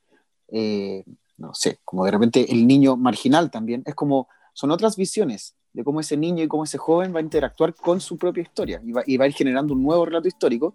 eh, 0.49 1.05
no 1.37 1.53
sé, 1.53 1.79
como 1.85 2.03
de 2.03 2.11
repente 2.11 2.51
el 2.51 2.67
niño 2.67 2.97
marginal 2.97 3.49
también, 3.51 3.83
es 3.85 3.95
como, 3.95 4.27
son 4.51 4.69
otras 4.71 4.97
visiones 4.97 5.55
de 5.71 5.85
cómo 5.85 6.01
ese 6.01 6.17
niño 6.17 6.43
y 6.43 6.49
cómo 6.49 6.65
ese 6.65 6.77
joven 6.77 7.15
va 7.15 7.19
a 7.19 7.23
interactuar 7.23 7.73
con 7.73 8.01
su 8.01 8.17
propia 8.17 8.43
historia 8.43 8.81
y 8.85 8.91
va, 8.91 9.03
y 9.05 9.15
va 9.15 9.23
a 9.23 9.27
ir 9.29 9.33
generando 9.33 9.73
un 9.73 9.81
nuevo 9.81 10.03
relato 10.03 10.27
histórico 10.27 10.73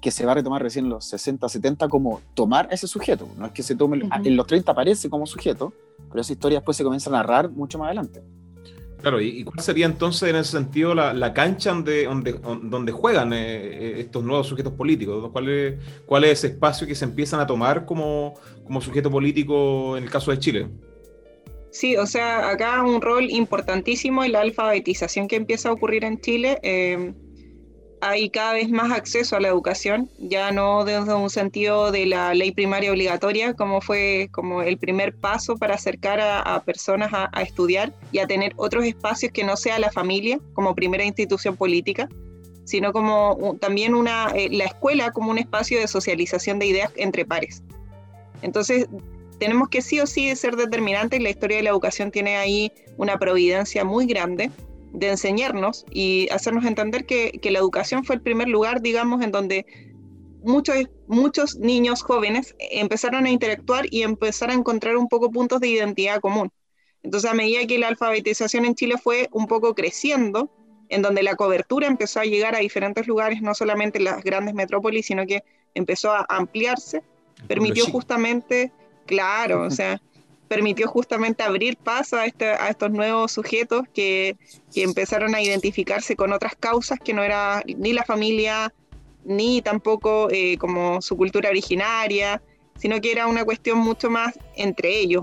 que 0.00 0.10
se 0.10 0.24
va 0.24 0.32
a 0.32 0.34
retomar 0.36 0.62
recién 0.62 0.84
en 0.84 0.90
los 0.90 1.04
60, 1.06 1.48
70 1.48 1.88
como 1.88 2.20
tomar 2.34 2.68
a 2.70 2.74
ese 2.74 2.86
sujeto. 2.86 3.28
No 3.36 3.46
es 3.46 3.52
que 3.52 3.62
se 3.62 3.74
tome, 3.74 4.00
en 4.24 4.36
los 4.36 4.46
30 4.46 4.70
aparece 4.70 5.10
como 5.10 5.26
sujeto, 5.26 5.72
pero 6.08 6.20
esa 6.20 6.32
historia 6.32 6.58
después 6.58 6.76
se 6.76 6.84
comienza 6.84 7.10
a 7.10 7.14
narrar 7.14 7.50
mucho 7.50 7.78
más 7.78 7.86
adelante. 7.86 8.22
Claro, 9.00 9.20
¿y 9.20 9.44
cuál 9.44 9.60
sería 9.60 9.86
entonces 9.86 10.28
en 10.28 10.36
ese 10.36 10.52
sentido 10.52 10.92
la, 10.92 11.32
cancha 11.32 11.70
donde, 11.70 12.04
donde, 12.04 12.32
donde 12.64 12.90
juegan 12.92 13.32
eh, 13.32 13.38
eh, 13.38 14.00
estos 14.00 14.24
nuevos 14.24 14.48
sujetos 14.48 14.72
políticos? 14.72 15.30
¿Cuál 15.32 15.48
es, 15.48 15.74
¿Cuál 16.04 16.24
es 16.24 16.38
ese 16.38 16.48
espacio 16.48 16.86
que 16.86 16.96
se 16.96 17.04
empiezan 17.04 17.38
a 17.38 17.46
tomar 17.46 17.84
como, 17.84 18.34
como 18.64 18.80
sujeto 18.80 19.08
político 19.08 19.96
en 19.96 20.04
el 20.04 20.10
caso 20.10 20.32
de 20.32 20.38
Chile? 20.40 20.68
Sí, 21.70 21.96
o 21.96 22.06
sea, 22.06 22.48
acá 22.48 22.82
un 22.82 23.00
rol 23.00 23.30
importantísimo 23.30 24.24
en 24.24 24.32
la 24.32 24.40
alfabetización 24.40 25.28
que 25.28 25.36
empieza 25.36 25.68
a 25.68 25.72
ocurrir 25.72 26.04
en 26.04 26.20
Chile. 26.20 26.58
Eh, 26.62 27.14
hay 28.00 28.30
cada 28.30 28.54
vez 28.54 28.68
más 28.70 28.92
acceso 28.92 29.36
a 29.36 29.40
la 29.40 29.48
educación, 29.48 30.08
ya 30.18 30.50
no 30.50 30.84
desde 30.84 31.14
un 31.14 31.30
sentido 31.30 31.90
de 31.90 32.06
la 32.06 32.34
ley 32.34 32.52
primaria 32.52 32.90
obligatoria, 32.90 33.54
como 33.54 33.80
fue 33.80 34.28
como 34.32 34.62
el 34.62 34.78
primer 34.78 35.14
paso 35.14 35.56
para 35.56 35.74
acercar 35.74 36.20
a, 36.20 36.62
personas 36.64 37.10
a, 37.12 37.42
estudiar 37.42 37.92
y 38.12 38.18
a 38.18 38.26
tener 38.26 38.52
otros 38.56 38.84
espacios 38.84 39.32
que 39.32 39.44
no 39.44 39.56
sea 39.56 39.78
la 39.78 39.90
familia 39.90 40.38
como 40.54 40.74
primera 40.74 41.04
institución 41.04 41.56
política, 41.56 42.08
sino 42.64 42.92
como 42.92 43.56
también 43.60 43.94
una, 43.94 44.28
eh, 44.34 44.48
la 44.50 44.64
escuela 44.64 45.10
como 45.12 45.30
un 45.30 45.38
espacio 45.38 45.80
de 45.80 45.88
socialización 45.88 46.58
de 46.58 46.66
ideas 46.66 46.92
entre 46.96 47.24
pares. 47.24 47.62
Entonces, 48.42 48.86
tenemos 49.38 49.68
que 49.68 49.82
sí 49.82 50.00
o 50.00 50.06
sí 50.06 50.34
ser 50.36 50.56
determinantes, 50.56 51.22
la 51.22 51.30
historia 51.30 51.58
de 51.58 51.62
la 51.62 51.70
educación 51.70 52.10
tiene 52.10 52.36
ahí 52.36 52.72
una 52.96 53.18
providencia 53.18 53.84
muy 53.84 54.06
grande 54.06 54.50
de 54.92 55.10
enseñarnos 55.10 55.84
y 55.90 56.28
hacernos 56.30 56.64
entender 56.64 57.06
que, 57.06 57.38
la 57.50 57.58
educación 57.58 58.04
fue 58.04 58.16
el 58.16 58.22
primer 58.22 58.48
lugar, 58.48 58.80
digamos, 58.80 59.22
en 59.22 59.32
donde 59.32 59.66
muchos, 60.42 60.76
muchos 61.06 61.56
niños 61.56 62.02
jóvenes 62.02 62.54
empezaron 62.58 63.26
a 63.26 63.30
interactuar 63.30 63.86
y 63.90 64.02
empezaron 64.02 64.56
a 64.56 64.58
encontrar 64.58 64.96
un 64.96 65.08
poco 65.08 65.30
puntos 65.30 65.60
de 65.60 65.68
identidad 65.68 66.20
común. 66.20 66.50
Entonces, 67.02 67.30
a 67.30 67.34
medida 67.34 67.66
que 67.66 67.78
la 67.78 67.88
alfabetización 67.88 68.64
en 68.64 68.74
Chile 68.74 68.96
fue 69.02 69.28
un 69.32 69.46
poco 69.46 69.74
creciendo, 69.74 70.50
en 70.88 71.02
donde 71.02 71.22
la 71.22 71.36
cobertura 71.36 71.86
empezó 71.86 72.20
a 72.20 72.24
llegar 72.24 72.54
a 72.54 72.60
diferentes 72.60 73.06
lugares, 73.06 73.42
no 73.42 73.54
solamente 73.54 73.98
en 73.98 74.04
las 74.04 74.22
grandes 74.24 74.54
metrópolis, 74.54 75.06
sino 75.06 75.26
que 75.26 75.42
empezó 75.74 76.12
a 76.12 76.26
ampliarse, 76.28 77.02
permitió 77.46 77.86
justamente, 77.86 78.72
claro, 79.06 79.62
o 79.62 79.70
sea, 79.70 80.00
permitió 80.48 80.88
justamente 80.88 81.42
abrir 81.42 81.76
paso 81.76 82.16
a, 82.16 82.26
este, 82.26 82.46
a 82.46 82.68
estos 82.70 82.90
nuevos 82.90 83.32
sujetos 83.32 83.82
que, 83.92 84.36
que, 84.72 84.82
empezaron 84.82 85.34
a 85.34 85.42
identificarse 85.42 86.16
con 86.16 86.32
otras 86.32 86.56
causas 86.56 86.98
que 86.98 87.12
no 87.12 87.22
era 87.22 87.62
ni 87.66 87.92
la 87.92 88.04
familia, 88.04 88.72
ni 89.24 89.60
tampoco 89.62 90.28
eh, 90.30 90.56
como 90.58 91.02
su 91.02 91.16
cultura 91.16 91.50
originaria, 91.50 92.40
sino 92.78 93.00
que 93.00 93.12
era 93.12 93.26
una 93.26 93.44
cuestión 93.44 93.78
mucho 93.78 94.08
más 94.08 94.38
entre 94.56 94.98
ellos, 94.98 95.22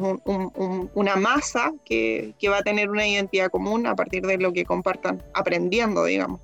una 0.93 1.15
masa 1.15 1.73
que, 1.85 2.33
que 2.37 2.49
va 2.49 2.57
a 2.57 2.63
tener 2.63 2.89
una 2.89 3.07
identidad 3.07 3.49
común 3.49 3.87
a 3.87 3.95
partir 3.95 4.25
de 4.25 4.37
lo 4.37 4.53
que 4.53 4.65
compartan 4.65 5.23
aprendiendo, 5.33 6.03
digamos. 6.03 6.41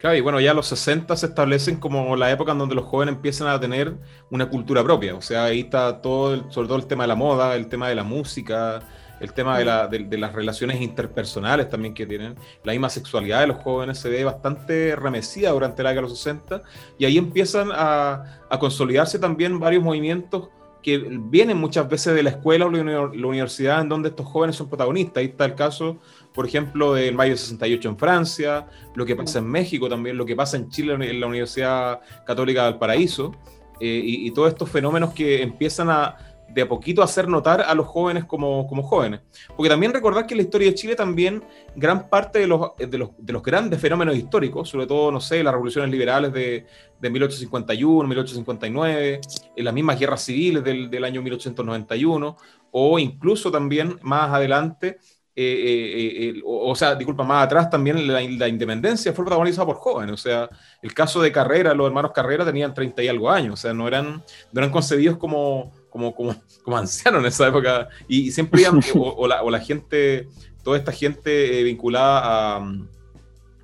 Claro, 0.00 0.16
y 0.16 0.22
bueno, 0.22 0.40
ya 0.40 0.54
los 0.54 0.66
60 0.68 1.14
se 1.14 1.26
establecen 1.26 1.76
como 1.76 2.16
la 2.16 2.30
época 2.30 2.52
en 2.52 2.58
donde 2.58 2.74
los 2.74 2.86
jóvenes 2.86 3.16
empiezan 3.16 3.48
a 3.48 3.60
tener 3.60 3.96
una 4.30 4.48
cultura 4.48 4.82
propia. 4.82 5.14
O 5.14 5.20
sea, 5.20 5.44
ahí 5.44 5.60
está 5.60 6.00
todo, 6.00 6.50
sobre 6.50 6.68
todo 6.68 6.78
el 6.78 6.86
tema 6.86 7.04
de 7.04 7.08
la 7.08 7.16
moda, 7.16 7.54
el 7.54 7.68
tema 7.68 7.86
de 7.86 7.94
la 7.94 8.02
música, 8.02 8.80
el 9.20 9.34
tema 9.34 9.58
de, 9.58 9.66
la, 9.66 9.88
de, 9.88 10.16
las 10.16 10.32
relaciones 10.32 10.80
interpersonales 10.80 11.68
también 11.68 11.92
que 11.92 12.06
tienen. 12.06 12.34
La 12.64 12.72
misma 12.72 12.88
sexualidad 12.88 13.40
de 13.40 13.48
los 13.48 13.58
jóvenes 13.58 13.98
se 13.98 14.08
ve 14.08 14.24
bastante 14.24 14.96
remecida 14.96 15.50
durante 15.50 15.82
la 15.82 15.90
década 15.90 16.06
de 16.06 16.08
los 16.08 16.18
60 16.18 16.62
y 16.96 17.04
ahí 17.04 17.18
empiezan 17.18 17.68
a, 17.70 18.40
a 18.48 18.58
consolidarse 18.58 19.18
también 19.18 19.60
varios 19.60 19.84
movimientos 19.84 20.48
que 20.82 20.96
vienen 20.96 21.58
muchas 21.58 21.88
veces 21.88 22.14
de 22.14 22.22
la 22.22 22.30
escuela 22.30 22.66
o 22.66 22.70
la 22.70 23.26
universidad 23.26 23.80
en 23.80 23.88
donde 23.88 24.08
estos 24.08 24.26
jóvenes 24.26 24.56
son 24.56 24.68
protagonistas. 24.68 25.18
Ahí 25.18 25.26
está 25.26 25.44
el 25.44 25.54
caso 25.54 25.98
por 26.32 26.46
ejemplo, 26.46 26.94
del 26.94 27.14
mayo 27.14 27.36
68 27.36 27.88
en 27.88 27.98
Francia, 27.98 28.66
lo 28.94 29.04
que 29.04 29.16
pasa 29.16 29.38
en 29.40 29.46
México 29.46 29.88
también, 29.88 30.16
lo 30.16 30.26
que 30.26 30.36
pasa 30.36 30.56
en 30.56 30.68
Chile 30.68 30.94
en 30.94 31.20
la 31.20 31.26
Universidad 31.26 32.00
Católica 32.24 32.66
del 32.66 32.78
Paraíso, 32.78 33.32
eh, 33.80 34.02
y, 34.04 34.30
todos 34.32 34.48
estos 34.48 34.68
fenómenos 34.68 35.14
que 35.14 35.42
empiezan 35.42 35.88
a 35.88 36.16
de 36.52 36.62
a 36.62 36.68
poquito 36.68 37.02
hacer 37.02 37.28
notar 37.28 37.60
a 37.60 37.74
los 37.74 37.86
jóvenes 37.86 38.24
como, 38.24 38.66
como 38.66 38.82
jóvenes. 38.82 39.20
Porque 39.56 39.68
también 39.68 39.92
recordar 39.92 40.26
que 40.26 40.34
en 40.34 40.38
la 40.38 40.42
historia 40.42 40.68
de 40.68 40.74
Chile 40.74 40.96
también 40.96 41.42
gran 41.76 42.08
parte 42.08 42.40
de 42.40 42.46
los, 42.46 42.72
de 42.76 42.98
los, 42.98 43.10
de 43.18 43.32
los 43.32 43.42
grandes 43.42 43.80
fenómenos 43.80 44.16
históricos, 44.16 44.68
sobre 44.68 44.86
todo, 44.86 45.12
no 45.12 45.20
sé, 45.20 45.42
las 45.42 45.52
revoluciones 45.52 45.90
liberales 45.90 46.32
de, 46.32 46.66
de 47.00 47.10
1851, 47.10 48.08
1859, 48.08 49.20
en 49.56 49.64
las 49.64 49.74
mismas 49.74 49.98
guerras 49.98 50.22
civiles 50.22 50.64
del, 50.64 50.90
del 50.90 51.04
año 51.04 51.22
1891, 51.22 52.36
o 52.72 52.98
incluso 52.98 53.50
también 53.50 53.98
más 54.02 54.30
adelante 54.32 54.98
eh, 55.42 55.92
eh, 55.96 56.28
eh, 56.36 56.42
o, 56.44 56.74
sea, 56.74 56.94
disculpa, 56.94 57.24
más 57.24 57.46
atrás 57.46 57.70
también 57.70 58.06
la, 58.06 58.20
independencia 58.22 59.10
fue 59.14 59.24
protagonizada 59.24 59.64
por 59.64 59.76
jóvenes. 59.76 60.12
O 60.12 60.16
sea, 60.18 60.50
el 60.82 60.92
caso 60.92 61.22
de 61.22 61.32
Carrera, 61.32 61.72
los 61.72 61.86
hermanos 61.86 62.12
Carrera 62.12 62.44
tenían 62.44 62.74
30 62.74 63.02
y 63.02 63.08
algo 63.08 63.30
años, 63.30 63.54
o 63.54 63.56
sea, 63.56 63.72
no 63.72 63.88
eran, 63.88 64.22
no 64.52 64.60
eran 64.60 64.70
concebidos 64.70 65.16
como, 65.16 65.72
como, 65.88 66.14
como, 66.14 66.36
como 66.62 66.76
ancianos 66.76 67.22
en 67.22 67.26
esa 67.26 67.48
época. 67.48 67.88
Y, 68.06 68.30
siempre 68.32 68.60
iban, 68.60 68.80
o, 68.94 69.26
la, 69.26 69.42
o, 69.42 69.50
la, 69.50 69.60
gente, 69.60 70.28
toda 70.62 70.76
esta 70.76 70.92
gente 70.92 71.62
vinculada 71.62 72.56
a, 72.56 72.74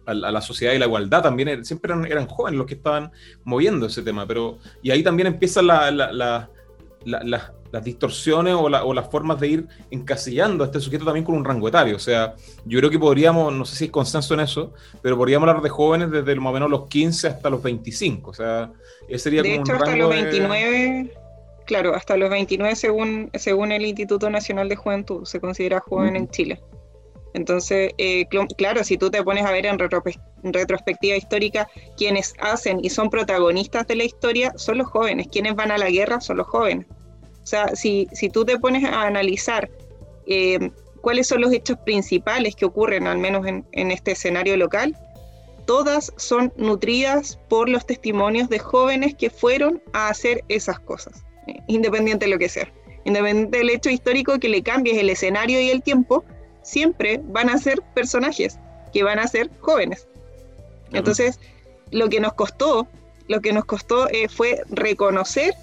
a, 0.07 0.15
la 0.15 0.41
sociedad 0.41 0.73
y 0.73 0.79
la 0.79 0.87
igualdad 0.87 1.23
también, 1.23 1.63
siempre 1.63 1.93
eran, 1.93 2.07
eran, 2.07 2.27
jóvenes 2.27 2.57
los 2.57 2.67
que 2.67 2.75
estaban 2.75 3.13
moviendo 3.45 3.85
ese 3.85 4.01
tema. 4.01 4.27
Pero, 4.27 4.59
y 4.83 4.93
ahí 4.93 5.03
también 5.03 5.27
empieza 5.27 5.61
la, 5.61 5.91
la, 5.91 6.49
la 7.05 7.56
las 7.73 7.85
distorsiones 7.85 8.55
o, 8.55 8.69
las 8.69 9.11
formas 9.11 9.41
de 9.41 9.49
ir 9.49 9.69
encasillando 9.91 10.65
a 10.65 10.67
este 10.67 10.81
sujeto 10.81 11.05
también 11.05 11.25
con 11.25 11.35
un 11.35 11.45
rango 11.45 11.69
etario. 11.69 11.97
O 11.97 12.01
sea, 12.01 12.35
yo 12.65 12.79
creo 12.79 12.91
que 12.91 12.99
podríamos, 12.99 13.53
no 13.53 13.65
sé 13.65 13.77
si 13.77 13.85
hay 13.85 13.91
consenso 13.91 14.35
en 14.35 14.41
eso, 14.41 14.73
pero 15.03 15.17
podríamos 15.17 15.49
hablar 15.49 15.63
de 15.63 15.69
jóvenes 15.69 16.11
desde 16.11 16.35
más 16.37 16.51
o 16.51 16.55
menos 16.55 16.71
los 16.71 16.87
15 16.87 17.29
hasta 17.29 17.51
los 17.51 17.63
25. 17.63 18.31
O 18.31 18.35
sea, 18.35 18.71
ese 19.09 19.25
sería 19.25 19.43
de 19.43 19.57
hecho, 19.57 19.73
hasta 19.73 19.97
los 19.97 20.11
29, 20.11 21.13
claro, 21.67 21.95
hasta 21.95 22.17
los 22.17 22.31
29 22.31 22.77
según, 22.77 23.31
según 23.35 23.73
el 23.73 23.85
Instituto 23.85 24.31
Nacional 24.31 24.69
de 24.69 24.77
Juventud, 24.77 25.25
se 25.25 25.41
considera 25.41 25.81
joven 25.81 26.17
en 26.17 26.29
Chile. 26.29 26.61
Entonces, 27.37 27.93
eh, 27.99 28.27
claro, 28.57 28.83
si 28.83 28.97
tú 28.97 29.11
te 29.11 29.23
pones 29.23 29.45
a 29.45 29.53
ver 29.53 29.67
en, 29.67 29.77
en, 29.79 30.53
retrospectiva 30.55 31.17
histórica, 31.17 31.69
quienes 31.95 32.33
hacen 32.41 32.79
y 32.83 32.89
son 32.89 33.11
protagonistas 33.11 33.87
de 33.87 33.97
la 33.97 34.05
historia 34.05 34.55
son 34.57 34.79
los 34.79 34.87
jóvenes, 34.87 35.29
quienes 35.31 35.55
van 35.55 35.71
a 35.71 35.77
la 35.77 35.91
guerra 35.91 36.23
son 36.23 36.39
los 36.39 36.47
jóvenes. 36.47 36.87
O 37.47 37.49
sea, 37.49 37.77
si, 37.77 38.09
si 38.11 38.29
tú 38.29 38.45
te 38.45 38.59
pones 38.59 38.83
a 38.83 39.03
analizar 39.03 39.71
eh, 40.27 40.73
cuáles 41.01 41.29
son 41.29 41.43
los 41.43 41.53
hechos 41.53 41.79
principales 41.79 42.57
que 42.57 42.65
ocurren, 42.65 43.07
al 43.07 43.19
menos 43.19 43.47
en, 43.47 43.65
en 43.71 43.93
este 43.93 44.11
escenario 44.11 44.57
local, 44.57 44.99
todas 45.65 46.13
son 46.17 46.53
nutridas 46.57 47.39
por 47.49 47.69
los 47.69 47.87
testimonios 47.87 48.49
de 48.49 48.59
jóvenes 48.59 49.15
que 49.15 49.31
fueron 49.31 49.81
a 49.93 50.09
hacer 50.09 50.43
esas 50.49 50.81
cosas, 50.81 51.25
eh, 51.47 51.61
independiente 51.69 52.25
de 52.25 52.33
lo 52.33 52.39
que 52.39 52.49
sea. 52.49 52.69
Independiente 53.05 53.59
del 53.59 53.71
hecho 53.71 53.91
histórico 53.91 54.41
que 54.41 54.49
le 54.49 54.65
cambies 54.65 54.99
el 54.99 55.09
escenario 55.09 55.61
y 55.61 55.71
el 55.71 55.85
tiempo, 55.85 56.25
siempre 56.63 57.21
van 57.27 57.49
a 57.49 57.59
ser 57.59 57.81
personajes 57.95 58.59
que 58.93 59.05
van 59.05 59.21
a 59.21 59.29
ser 59.29 59.53
jóvenes. 59.61 60.09
Entonces, 60.93 61.39
lo 61.93 62.09
que 62.09 62.19
nos 62.19 62.33
costó, 62.33 62.89
lo 63.29 63.41
que 63.41 63.53
nos 63.53 63.67
costó 63.67 64.09
eh, 64.09 64.29
fue 64.29 64.63
reconocer 64.69 65.55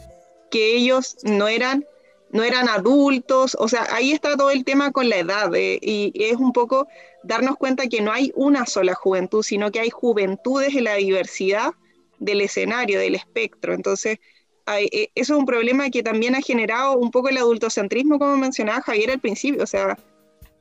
que 0.54 0.76
ellos 0.76 1.18
no 1.24 1.48
eran, 1.48 1.84
no 2.30 2.44
eran 2.44 2.70
adultos, 2.70 3.58
o 3.60 3.68
sea, 3.68 3.88
ahí 3.92 4.12
está 4.12 4.38
todo 4.38 4.52
el 4.52 4.64
tema 4.64 4.92
con 4.92 5.10
la 5.10 5.18
edad, 5.18 5.54
eh, 5.56 5.80
y 5.82 6.12
es 6.14 6.36
un 6.36 6.54
poco 6.54 6.88
darnos 7.24 7.58
cuenta 7.58 7.88
que 7.88 8.02
no 8.02 8.12
hay 8.12 8.32
una 8.36 8.68
sola 8.68 8.94
juventud, 8.94 9.42
sino 9.42 9.72
que 9.72 9.80
hay 9.80 9.90
juventudes 9.90 10.76
en 10.76 10.84
la 10.84 10.94
diversidad 10.94 11.72
del 12.20 12.42
escenario, 12.42 13.00
del 13.00 13.16
espectro. 13.16 13.74
Entonces, 13.74 14.20
eh, 14.68 15.10
eso 15.16 15.34
es 15.34 15.40
un 15.40 15.48
problema 15.48 15.90
que 15.90 16.04
también 16.04 16.36
ha 16.36 16.42
generado 16.42 16.98
un 16.98 17.10
poco 17.10 17.30
el 17.30 17.38
adultocentrismo, 17.38 18.20
como 18.20 18.38
mencionaba 18.38 18.82
Javier 18.82 19.10
al 19.10 19.20
principio, 19.20 19.64
o 19.64 19.68
sea, 19.68 19.98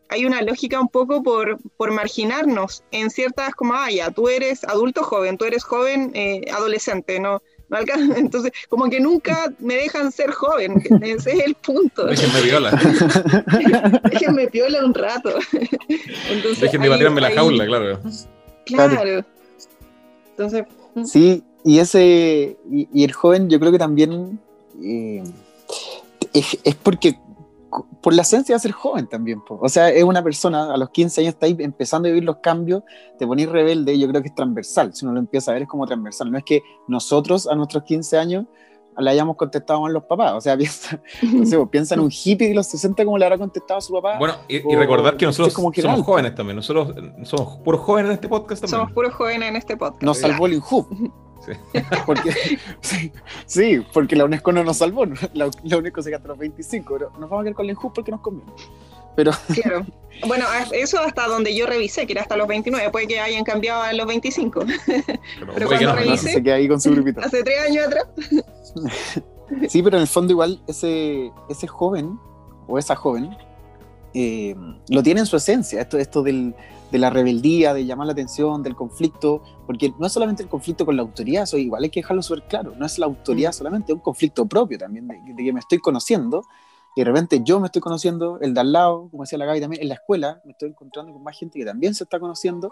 hay 0.09 0.25
una 0.25 0.41
lógica 0.41 0.81
un 0.81 0.89
poco 0.89 1.23
por, 1.23 1.59
por 1.77 1.91
marginarnos 1.91 2.83
en 2.93 3.11
ciertas, 3.11 3.55
como, 3.55 3.75
ah, 3.75 3.91
ya, 3.91 4.11
tú 4.11 4.31
eres 4.31 4.65
adulto 4.65 5.03
joven, 5.03 5.37
tú 5.37 5.45
eres 5.45 5.65
joven 5.65 6.13
eh, 6.15 6.51
adolescente, 6.51 7.21
¿no? 7.21 7.43
Entonces, 8.17 8.53
como 8.69 8.89
que 8.89 9.01
nunca 9.01 9.53
me 9.59 9.75
dejan 9.75 10.13
ser 10.13 10.31
joven, 10.31 10.83
ese 11.03 11.33
es 11.33 11.45
el 11.45 11.55
punto. 11.55 12.07
Déjenme 12.07 12.43
viola. 12.43 12.71
Déjenme 14.11 14.47
viola 14.47 14.85
un 14.85 14.95
rato. 14.95 15.35
Entonces, 16.31 16.61
Déjenme 16.61 16.89
batirme 16.89 17.21
la 17.21 17.31
jaula, 17.31 17.67
claro. 17.67 18.01
Claro. 18.67 19.25
Entonces. 20.31 20.65
Mm. 20.95 21.05
Sí, 21.05 21.43
y 21.65 21.79
ese, 21.79 22.57
y, 22.71 23.05
el 23.05 23.13
joven 23.13 23.49
yo 23.49 23.59
creo 23.59 23.73
que 23.73 23.79
también 23.79 24.39
eh, 24.83 25.23
es, 26.33 26.59
es, 26.65 26.75
porque 26.75 27.17
por 28.01 28.15
la 28.15 28.23
esencia 28.23 28.55
de 28.55 28.61
ser 28.61 28.73
joven 28.73 29.07
también. 29.07 29.43
O 29.49 29.69
sea, 29.69 29.91
es 29.91 30.05
una 30.05 30.23
persona, 30.23 30.73
a 30.73 30.77
los 30.77 30.91
15 30.91 31.21
años 31.23 31.35
está 31.35 31.47
ahí 31.47 31.57
empezando 31.59 32.09
a 32.09 32.11
vivir 32.11 32.25
los 32.25 32.37
cambios, 32.37 32.83
te 33.19 33.27
ponís 33.27 33.49
rebelde, 33.49 33.99
yo 33.99 34.09
creo 34.09 34.23
que 34.23 34.29
es 34.29 34.35
transversal. 34.35 34.95
Si 34.95 35.05
uno 35.05 35.15
lo 35.15 35.21
empieza 35.21 35.51
a 35.51 35.55
ver, 35.55 35.63
es 35.63 35.69
como 35.69 35.87
transversal. 35.87 36.31
No 36.31 36.39
es 36.39 36.45
que 36.45 36.63
nosotros 36.89 37.47
a 37.47 37.55
nuestros 37.55 37.85
15 37.85 38.19
años 38.19 38.47
le 38.99 39.11
hayamos 39.11 39.37
contestado 39.37 39.87
a 39.87 39.91
los 39.91 40.05
papás. 40.05 40.33
O 40.35 40.41
sea, 40.41 40.57
piensa, 40.59 41.01
no 41.23 41.47
sé, 41.47 41.67
piensa 41.71 41.95
en 41.95 42.01
un 42.01 42.11
hippie 42.11 42.49
de 42.49 42.55
los 42.55 42.67
60 42.67 43.05
como 43.05 43.19
le 43.19 43.25
habrá 43.25 43.39
contestado 43.39 43.79
a 43.79 43.81
su 43.81 43.93
papá. 43.93 44.19
Bueno, 44.19 44.35
y, 44.49 44.59
recordar 44.75 45.17
que 45.17 45.27
nosotros 45.27 45.53
somos 45.53 46.03
jóvenes 46.03 46.35
también. 46.35 46.57
Nosotros 46.57 46.95
somos 47.25 47.59
puros 47.59 47.81
jóvenes 47.81 48.11
en 48.11 48.15
este 48.15 48.29
podcast 48.29 48.63
también. 48.63 48.81
Somos 48.81 48.93
puros 48.93 49.15
jóvenes 49.15 49.49
en 49.49 49.57
este 49.57 49.77
podcast. 49.77 50.03
Nos 50.03 50.19
salvó 50.19 50.47
el 50.47 50.55
Inhub. 50.55 50.87
Sí. 51.45 51.53
Porque, 52.07 52.33
sí, 53.47 53.85
porque 53.93 54.17
la 54.17 54.25
UNESCO 54.25 54.53
no 54.53 54.63
nos 54.65 54.77
salvó. 54.79 55.07
La, 55.35 55.51
la 55.65 55.77
UNESCO 55.77 56.03
se 56.03 56.11
gastó 56.11 56.29
los 56.29 56.39
25, 56.39 56.95
pero 56.95 57.11
nos 57.19 57.29
vamos 57.29 57.41
a 57.41 57.45
quedar 57.45 57.55
con 57.55 57.67
la 57.67 57.73
INJU 57.73 57.93
porque 57.93 58.11
nos 58.11 58.21
conviene. 58.21 58.53
pero... 59.17 59.33
Claro. 59.63 59.87
Bueno, 60.27 60.45
eso 60.73 61.01
hasta 61.01 61.27
donde 61.27 61.55
yo 61.57 61.67
revisé, 61.67 62.07
que 62.07 62.13
era 62.13 62.23
hasta 62.23 62.37
los 62.37 62.47
29, 62.47 62.91
puede 62.91 63.09
que 63.09 63.19
hayan 63.19 63.45
cambiado 63.45 63.83
a 63.83 63.93
los 63.93 64.07
25. 64.07 64.65
Pero, 65.55 65.67
cuando 65.67 65.95
revisé, 65.95 66.41
hace 67.17 67.43
tres 67.43 67.61
años 67.67 67.87
atrás. 67.87 68.07
sí, 69.69 69.83
pero 69.83 69.97
en 69.97 70.03
el 70.03 70.09
fondo 70.09 70.33
igual 70.33 70.63
ese, 70.69 71.33
ese 71.49 71.67
joven 71.67 72.19
o 72.69 72.79
esa 72.79 72.95
joven 72.95 73.37
eh, 74.15 74.55
lo 74.89 75.03
tiene 75.03 75.21
en 75.21 75.27
su 75.27 75.37
esencia, 75.37 75.81
esto, 75.81 75.99
esto 75.99 76.23
del, 76.23 76.55
de 76.93 76.99
la 76.99 77.09
rebeldía, 77.09 77.73
de 77.73 77.87
llamar 77.87 78.07
la 78.07 78.13
atención, 78.13 78.63
del 78.63 78.77
conflicto, 78.77 79.43
porque 79.67 79.95
no 79.99 80.07
es 80.07 80.13
solamente 80.13 80.43
el 80.43 80.51
conflicto 80.51 80.85
con 80.85 80.95
la 80.95 81.01
autoridad, 81.01 81.45
eso 81.45 81.57
igual 81.57 81.83
hay 81.83 81.89
que 81.89 82.01
dejarlo 82.01 82.21
súper 82.23 82.47
claro, 82.47 82.75
no 82.77 82.85
es 82.85 82.99
la 82.99 83.07
autoridad 83.07 83.49
mm. 83.49 83.55
solamente, 83.55 83.93
es 83.93 83.97
un 83.97 84.03
conflicto 84.03 84.45
propio 84.45 84.77
también, 84.79 85.09
de, 85.09 85.35
que 85.35 85.53
me 85.55 85.61
estoy 85.61 85.79
conociendo, 85.79 86.45
y 86.95 87.01
de 87.01 87.07
repente 87.07 87.41
yo 87.43 87.59
me 87.61 87.67
estoy 87.67 87.81
conociendo, 87.81 88.39
el 88.41 88.53
de 88.53 88.61
al 88.61 88.73
lado, 88.73 89.09
como 89.11 89.23
decía 89.23 89.39
la 89.39 89.47
Gaby 89.47 89.63
también, 89.63 89.83
en 89.83 89.89
la 89.89 89.95
escuela 89.95 90.43
me 90.45 90.53
estoy 90.53 90.69
encontrando 90.69 91.15
con 91.15 91.23
más 91.23 91.39
gente 91.39 91.59
que 91.59 91.65
también 91.65 91.95
se 91.95 92.05
está 92.05 92.21
conociendo, 92.21 92.71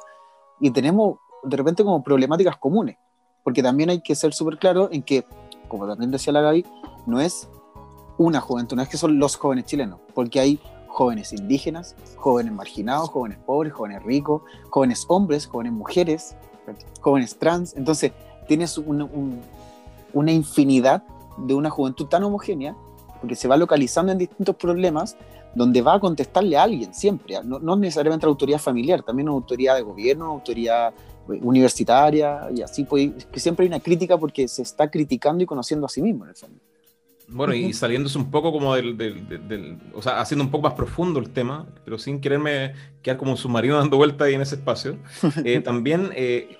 y 0.60 0.70
tenemos 0.70 1.16
de 1.42 1.56
repente 1.56 1.82
como 1.82 2.04
problemáticas 2.04 2.58
comunes, 2.58 2.98
porque 3.42 3.62
también 3.62 3.88
hay 3.88 4.02
que 4.02 4.14
ser 4.14 4.34
súper 4.34 4.58
claro 4.58 4.90
en 4.92 5.02
que, 5.02 5.24
como 5.66 5.86
también 5.86 6.10
decía 6.10 6.30
la 6.30 6.42
Gaby, 6.42 6.66
no 7.06 7.22
es 7.22 7.48
una 8.18 8.38
juventud, 8.42 8.76
no 8.76 8.82
es 8.82 8.88
que 8.90 8.98
son 8.98 9.18
los 9.18 9.36
jóvenes 9.36 9.64
chilenos, 9.64 9.98
porque 10.12 10.40
hay 10.40 10.60
jóvenes 10.90 11.32
indígenas, 11.32 11.94
jóvenes 12.16 12.52
marginados, 12.52 13.08
jóvenes 13.08 13.38
pobres, 13.46 13.72
jóvenes 13.72 14.02
ricos, 14.02 14.42
jóvenes 14.68 15.04
hombres, 15.08 15.46
jóvenes 15.46 15.72
mujeres, 15.72 16.36
jóvenes 17.00 17.38
trans. 17.38 17.74
Entonces, 17.76 18.12
tienes 18.46 18.76
una 18.78 20.32
infinidad 20.32 21.02
de 21.38 21.54
una 21.54 21.70
juventud 21.70 22.06
tan 22.06 22.24
homogénea, 22.24 22.76
porque 23.20 23.36
se 23.36 23.48
va 23.48 23.56
localizando 23.56 24.12
en 24.12 24.18
distintos 24.18 24.56
problemas, 24.56 25.16
donde 25.54 25.82
va 25.82 25.94
a 25.94 26.00
contestarle 26.00 26.56
a 26.56 26.62
alguien 26.62 26.94
siempre, 26.94 27.36
no, 27.44 27.76
necesariamente 27.76 28.24
a 28.24 28.28
la 28.28 28.30
autoridad 28.30 28.58
familiar, 28.58 29.02
también 29.02 29.28
a 29.28 29.32
autoridad 29.32 29.76
de 29.76 29.82
gobierno, 29.82 30.26
autoridad 30.26 30.92
eh, 31.28 31.40
universitaria, 31.42 32.48
y 32.54 32.62
así, 32.62 32.84
pues, 32.84 33.26
que 33.26 33.40
siempre 33.40 33.64
hay 33.64 33.68
una 33.68 33.80
crítica 33.80 34.16
porque 34.16 34.46
se 34.46 34.62
está 34.62 34.90
criticando 34.90 35.42
y 35.42 35.46
conociendo 35.46 35.86
a 35.86 35.88
sí 35.88 36.02
mismo 36.02 36.24
en 36.24 36.30
el 36.30 36.36
fondo. 36.36 36.60
Bueno, 37.32 37.54
y 37.54 37.72
saliéndose 37.72 38.18
un 38.18 38.28
poco 38.30 38.50
como 38.50 38.74
del, 38.74 38.96
del, 38.96 39.78
o 39.94 40.02
sea, 40.02 40.20
haciendo 40.20 40.44
un 40.44 40.50
poco 40.50 40.64
más 40.64 40.74
profundo 40.74 41.20
el 41.20 41.32
tema, 41.32 41.72
pero 41.84 41.96
sin 41.96 42.20
quererme 42.20 42.74
quedar 43.02 43.18
como 43.18 43.30
un 43.32 43.36
submarino 43.36 43.76
dando 43.78 43.96
vueltas 43.98 44.26
ahí 44.26 44.34
en 44.34 44.40
ese 44.40 44.56
espacio, 44.56 45.00
eh, 45.44 45.60
también 45.64 46.10
eh, 46.14 46.58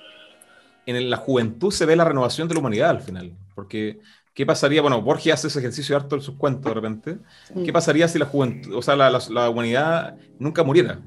en 0.87 1.11
la 1.11 1.16
juventud 1.16 1.70
se 1.72 1.87
ve 1.87 1.96
la 1.96 2.04
renovación 2.04 2.48
de 2.48 2.54
la 2.54 2.61
humanidad 2.61 2.90
al 2.90 3.00
final, 3.02 3.37
porque 3.54 4.00
¿qué 4.35 4.46
pasaría? 4.46 4.83
Bueno, 4.83 5.02
Borges 5.02 5.35
hace 5.35 5.48
ese 5.48 5.59
ejercicio 5.61 5.96
harto 5.96 6.16
en 6.16 6.22
sus 6.22 6.37
cuentos 6.37 6.70
de 6.70 6.74
repente, 6.74 7.18
¿qué 7.62 7.72
pasaría 7.72 8.09
si 8.09 8.18
la 8.18 8.26
juventud, 8.26 8.74
o 8.74 8.83
sea, 8.83 8.96
la, 8.96 9.11
la 9.30 9.50
humanidad 9.50 10.16
nunca 10.38 10.62
muriera? 10.64 11.02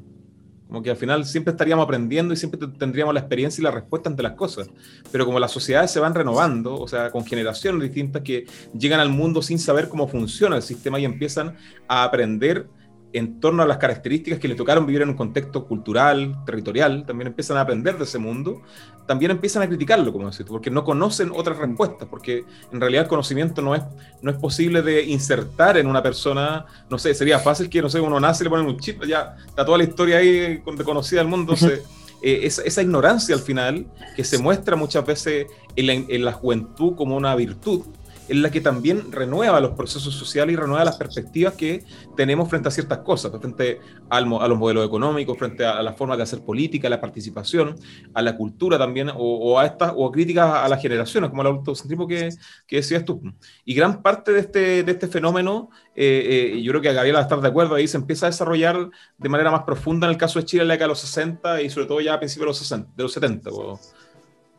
Como 0.67 0.82
que 0.82 0.89
al 0.89 0.97
final 0.97 1.26
siempre 1.26 1.52
estaríamos 1.52 1.84
aprendiendo 1.84 2.34
y 2.34 2.38
siempre 2.38 2.60
tendríamos 2.80 3.13
la 3.13 3.19
experiencia 3.19 3.62
y 3.62 3.63
la 3.63 3.71
respuesta 3.71 4.10
ante 4.10 4.23
las 4.23 4.34
cosas. 4.34 4.69
Pero 5.12 5.26
como 5.26 5.39
las 5.39 5.52
sociedades 5.52 5.91
se 5.91 5.99
van 5.99 6.15
renovando, 6.15 6.76
o 6.76 6.88
sea, 6.88 7.12
con 7.12 7.26
generaciones 7.26 7.82
distintas 7.82 8.23
que 8.23 8.45
llegan 8.78 8.99
al 8.99 9.10
mundo 9.10 9.41
sin 9.41 9.60
saber 9.60 9.89
cómo 9.89 10.08
funciona 10.08 10.56
el 10.56 10.63
sistema 10.63 10.99
y 10.99 11.06
empiezan 11.06 11.56
a 11.88 12.04
aprender 12.04 12.67
en 13.13 13.39
torno 13.39 13.62
a 13.62 13.67
las 13.67 13.78
características 13.78 14.39
que 14.39 14.47
le 14.47 14.56
tocaron 14.56 14.86
vivir 14.88 15.04
en 15.04 15.10
un 15.10 15.15
contexto 15.15 15.65
cultural, 15.65 16.36
territorial, 16.45 17.06
también 17.06 17.28
empiezan 17.28 17.58
a 17.58 17.62
aprender 17.62 17.97
de 17.97 18.06
ese 18.06 18.17
mundo, 18.17 18.62
también 19.06 19.32
empiezan 19.32 19.62
a 19.62 19.67
criticarlo, 19.67 20.12
como 20.12 20.30
decís 20.30 20.45
porque 20.47 20.71
no 20.71 20.84
conocen 20.84 21.32
otras 21.34 21.58
respuestas, 21.58 22.08
porque 22.10 22.43
en 22.71 22.82
realidad 22.82 23.04
el 23.04 23.10
conocimiento 23.10 23.62
no 23.62 23.76
es, 23.76 23.84
no 24.21 24.32
es 24.32 24.38
posible 24.38 24.82
de 24.82 25.04
insertar 25.04 25.78
en 25.78 25.88
una 25.88 26.02
persona, 26.02 26.65
no 26.89 26.97
sé, 26.97 27.13
sería 27.13 27.38
fácil 27.38 27.69
que, 27.69 27.82
no 27.82 27.89
sé, 27.89 27.99
uno 27.99 28.19
nace 28.19 28.43
y 28.43 28.45
le 28.45 28.49
ponen 28.49 28.65
un 28.65 28.80
chip, 28.80 29.04
ya 29.06 29.38
está 29.45 29.63
toda 29.63 29.78
la 29.78 29.84
historia 29.84 30.17
ahí 30.17 30.63
reconocida 30.65 31.19
del 31.19 31.28
mundo, 31.28 31.54
entonces, 31.54 31.84
eh, 32.23 32.39
esa, 32.43 32.63
esa, 32.63 32.82
ignorancia 32.82 33.36
al 33.36 33.41
final, 33.41 33.86
que 34.15 34.23
se 34.23 34.39
muestra 34.39 34.76
muchas 34.76 35.06
veces 35.06 35.47
en 35.76 36.06
en 36.10 36.26
la 36.26 36.32
juventud 36.32 36.95
como 36.95 37.15
una 37.15 37.36
virtud, 37.36 37.84
es 38.27 38.38
la 38.38 38.49
que 38.49 38.62
también 38.62 39.12
renueva 39.12 39.59
los 39.59 39.71
procesos 39.71 40.13
sociales 40.13 40.53
y 40.53 40.55
renueva 40.55 40.86
las 40.86 40.97
perspectivas 40.97 41.53
que 41.53 41.83
tenemos 42.15 42.49
frente 42.49 42.69
a 42.69 42.71
ciertas 42.71 42.99
cosas, 42.99 43.31
pues, 43.31 43.41
frente 43.41 43.79
a 44.09 44.21
los 44.21 44.57
modelos 44.57 44.86
económicos, 44.86 45.38
frente 45.38 45.65
a, 45.65 45.81
las 45.81 45.95
formas 45.95 46.17
de 46.17 46.23
hacer 46.23 46.41
política, 46.41 46.88
a 46.88 46.89
la 46.89 47.01
participación, 47.01 47.75
a 48.13 48.21
la 48.21 48.38
cultura 48.38 48.77
también, 48.77 49.12
o, 49.15 49.59
a 49.59 49.65
estas, 49.65 49.93
o 49.95 50.07
a 50.07 50.12
críticas 50.12 50.49
a 50.53 50.67
las 50.69 50.81
generaciones, 50.81 51.29
como 51.29 51.41
el 51.41 51.49
autocentrismo 51.49 52.07
que, 52.07 52.29
que 52.67 52.77
decías 52.77 53.03
tú. 53.03 53.21
Y 53.65 53.73
gran 53.73 54.01
parte 54.01 54.31
de 54.31 54.39
este, 54.39 54.83
de 54.83 54.91
este 54.91 55.07
fenómeno, 55.07 55.69
eh, 55.95 56.53
eh, 56.55 56.62
yo 56.62 56.71
creo 56.71 56.81
que 56.81 56.89
a 56.89 56.93
Gabriela 56.93 57.17
va 57.17 57.23
a 57.23 57.27
estar 57.27 57.41
de 57.41 57.47
acuerdo, 57.47 57.75
ahí 57.75 57.88
se 57.88 57.97
empieza 57.97 58.25
a 58.25 58.29
desarrollar 58.29 58.89
de 59.17 59.29
manera 59.29 59.51
más 59.51 59.63
profunda 59.63 60.07
en 60.07 60.12
el 60.12 60.17
caso 60.17 60.39
de 60.39 60.45
Chile 60.45 60.63
en 60.63 60.69
la 60.69 60.75
década 60.75 60.88
de 60.88 60.91
los 60.91 60.99
60 60.99 61.62
y 61.62 61.69
sobre 61.69 61.88
todo 61.88 62.01
ya 62.01 62.13
a 62.13 62.19
principios 62.19 62.45
de 62.45 62.49
los, 62.49 62.57
60, 62.57 62.91
de 62.95 63.03
los 63.03 63.13
70 63.13 63.49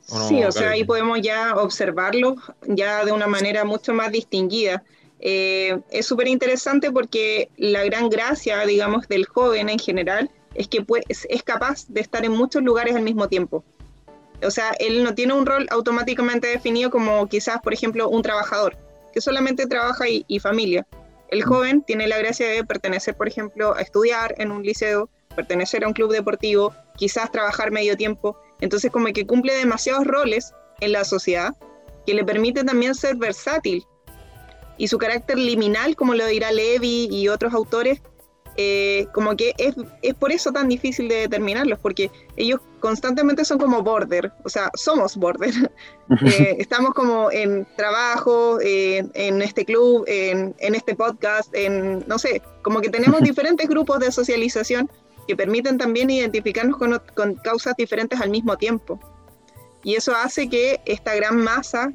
sí, 0.06 0.44
o 0.44 0.52
sea, 0.52 0.70
ahí 0.70 0.84
podemos 0.84 1.20
ya 1.20 1.54
observarlo 1.56 2.36
ya 2.66 3.04
de 3.04 3.12
una 3.12 3.26
manera 3.26 3.64
mucho 3.64 3.92
más 3.94 4.12
distinguida. 4.12 4.82
Eh, 5.20 5.80
es 5.90 6.06
súper 6.06 6.28
interesante 6.28 6.90
porque 6.90 7.48
la 7.56 7.84
gran 7.84 8.10
gracia, 8.10 8.64
digamos, 8.66 9.08
del 9.08 9.24
joven 9.26 9.68
en 9.68 9.78
general 9.78 10.30
es 10.54 10.68
que 10.68 10.84
es 11.08 11.42
capaz 11.42 11.86
de 11.88 12.00
estar 12.00 12.24
en 12.24 12.32
muchos 12.32 12.62
lugares 12.62 12.94
al 12.94 13.02
mismo 13.02 13.28
tiempo. 13.28 13.64
O 14.42 14.50
sea, 14.50 14.72
él 14.78 15.02
no 15.02 15.14
tiene 15.14 15.32
un 15.32 15.46
rol 15.46 15.66
automáticamente 15.70 16.48
definido 16.48 16.90
como 16.90 17.26
quizás, 17.28 17.60
por 17.62 17.72
ejemplo, 17.72 18.08
un 18.08 18.22
trabajador, 18.22 18.76
que 19.12 19.20
solamente 19.20 19.66
trabaja 19.66 20.08
y, 20.08 20.24
y 20.28 20.40
familia. 20.40 20.86
El 21.28 21.40
mm. 21.40 21.48
joven 21.48 21.82
tiene 21.82 22.06
la 22.06 22.18
gracia 22.18 22.48
de 22.48 22.64
pertenecer, 22.64 23.16
por 23.16 23.28
ejemplo, 23.28 23.74
a 23.74 23.80
estudiar 23.80 24.34
en 24.38 24.50
un 24.50 24.62
liceo, 24.62 25.08
pertenecer 25.34 25.84
a 25.84 25.88
un 25.88 25.94
club 25.94 26.12
deportivo, 26.12 26.74
quizás 26.96 27.32
trabajar 27.32 27.70
medio 27.70 27.96
tiempo, 27.96 28.36
entonces 28.64 28.90
como 28.90 29.06
que 29.12 29.26
cumple 29.26 29.54
demasiados 29.54 30.06
roles 30.06 30.52
en 30.80 30.92
la 30.92 31.04
sociedad 31.04 31.54
que 32.06 32.14
le 32.14 32.24
permite 32.24 32.64
también 32.64 32.94
ser 32.94 33.16
versátil. 33.16 33.84
Y 34.76 34.88
su 34.88 34.98
carácter 34.98 35.38
liminal, 35.38 35.94
como 35.94 36.14
lo 36.14 36.26
dirá 36.26 36.50
Levi 36.50 37.08
y 37.10 37.28
otros 37.28 37.54
autores, 37.54 38.02
eh, 38.56 39.06
como 39.12 39.36
que 39.36 39.52
es, 39.58 39.74
es, 40.02 40.14
por 40.14 40.32
eso 40.32 40.52
tan 40.52 40.68
difícil 40.68 41.08
de 41.08 41.16
determinarlos, 41.16 41.78
porque 41.78 42.10
ellos 42.36 42.60
constantemente 42.80 43.44
son 43.44 43.58
como 43.58 43.82
border, 43.82 44.32
o 44.44 44.48
sea, 44.48 44.70
somos 44.74 45.16
border. 45.16 45.52
Eh, 46.26 46.56
estamos 46.58 46.92
como 46.92 47.32
en 47.32 47.66
trabajo, 47.76 48.58
en 48.60 49.40
este 49.40 49.64
club, 49.64 50.04
en, 50.06 50.54
en, 50.58 50.74
este 50.74 50.94
podcast, 50.94 51.48
en, 51.54 52.04
no 52.06 52.18
sé, 52.18 52.42
como 52.60 52.82
que 52.82 52.90
tenemos 52.90 53.22
diferentes 53.22 53.66
grupos 53.66 54.00
de 54.00 54.12
socialización 54.12 54.90
que 55.26 55.36
permiten 55.36 55.78
también 55.78 56.10
identificarnos 56.10 56.76
con, 56.78 57.34
causas 57.36 57.74
diferentes 57.76 58.20
al 58.20 58.30
mismo 58.30 58.56
tiempo. 58.56 58.98
Y 59.82 59.96
eso 59.96 60.14
hace 60.14 60.48
que 60.48 60.80
esta 60.86 61.14
gran 61.14 61.36
masa 61.36 61.92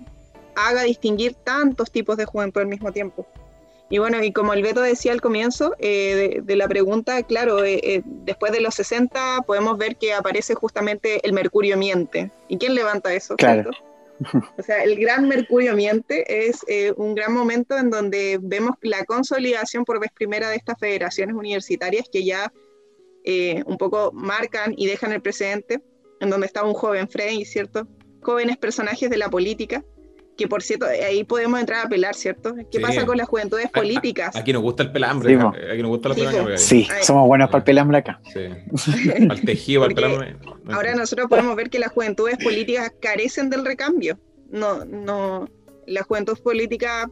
haga 0.55 0.83
distinguir 0.83 1.33
tantos 1.33 1.91
tipos 1.91 2.17
de 2.17 2.25
juventud 2.25 2.61
al 2.61 2.67
mismo 2.67 2.91
tiempo. 2.91 3.25
Y 3.91 3.97
bueno, 3.97 4.23
y 4.23 4.31
como 4.31 4.53
el 4.53 4.61
Beto 4.61 4.81
decía 4.81 5.11
al 5.11 5.21
comienzo 5.21 5.75
eh, 5.79 6.41
de, 6.43 6.55
la 6.55 6.67
pregunta, 6.67 7.23
claro, 7.23 7.63
eh, 7.63 7.79
eh, 7.83 8.01
después 8.05 8.51
de 8.51 8.61
los 8.61 8.75
60 8.75 9.41
podemos 9.47 9.79
ver 9.79 9.95
que 9.95 10.13
aparece 10.13 10.53
justamente 10.53 11.25
el 11.25 11.33
mercurio 11.33 11.75
miente. 11.75 12.29
¿Y 12.47 12.59
quién 12.59 12.75
levanta 12.75 13.13
eso? 13.13 13.35
Claro. 13.35 13.71
O 14.57 14.61
sea, 14.61 14.83
el 14.83 14.99
gran 14.99 15.27
mercurio 15.27 15.75
miente 15.75 16.47
es 16.47 16.59
un 16.97 17.15
gran 17.15 17.33
momento 17.33 17.77
en 17.77 17.89
donde 17.89 18.37
vemos 18.41 18.75
la 18.81 19.05
consolidación 19.05 19.85
por 19.85 19.99
vez 19.99 20.11
primera 20.11 20.49
de 20.49 20.57
estas 20.57 20.77
federaciones 20.77 21.35
universitarias 21.35 22.05
que 22.11 22.25
ya 22.25 22.51
eh, 23.25 23.63
un 23.65 23.77
poco 23.77 24.11
marcan 24.13 24.73
y 24.77 24.87
dejan 24.87 25.11
el 25.11 25.21
precedente, 25.21 25.81
en 26.19 26.29
donde 26.29 26.47
estaba 26.47 26.67
un 26.67 26.73
joven 26.73 27.09
Frey, 27.09 27.45
¿cierto? 27.45 27.87
Jóvenes 28.21 28.57
personajes 28.57 29.09
de 29.09 29.17
la 29.17 29.29
política, 29.29 29.83
que 30.39 30.47
por 30.47 30.63
cierto, 30.63 30.85
ahí 30.85 31.25
podemos 31.25 31.59
entrar 31.59 31.85
a 31.85 31.89
pelar, 31.89 32.15
¿cierto? 32.15 32.55
¿Qué 32.71 32.79
pasa 32.79 33.05
con 33.05 33.17
las 33.17 33.27
juventudes 33.27 33.69
políticas? 33.71 34.35
Aquí 34.37 34.53
nos 34.53 34.61
gusta 34.61 34.83
el 34.83 34.91
pelambre, 34.93 35.37
sí, 35.37 35.45
aquí 35.71 35.81
nos 35.81 35.89
gusta 35.89 36.09
la 36.09 36.57
Sí, 36.57 36.87
somos 37.01 37.27
buenos 37.27 37.49
para 37.49 37.57
el 37.57 37.63
pelambre 37.65 37.97
acá. 37.97 38.21
Sí. 38.33 38.45
Al 39.29 39.41
tejido, 39.41 39.81
para 39.81 39.89
el 39.89 39.95
pelambre. 39.95 40.37
Ahora 40.73 40.95
nosotros 40.95 41.27
podemos 41.27 41.55
ver 41.57 41.69
que 41.69 41.77
las 41.77 41.91
juventudes 41.91 42.37
políticas 42.41 42.93
carecen 43.01 43.49
del 43.49 43.65
recambio. 43.65 44.17
No, 44.49 44.85
no, 44.85 45.49
la 45.85 46.03
juventud 46.03 46.39
política, 46.39 47.11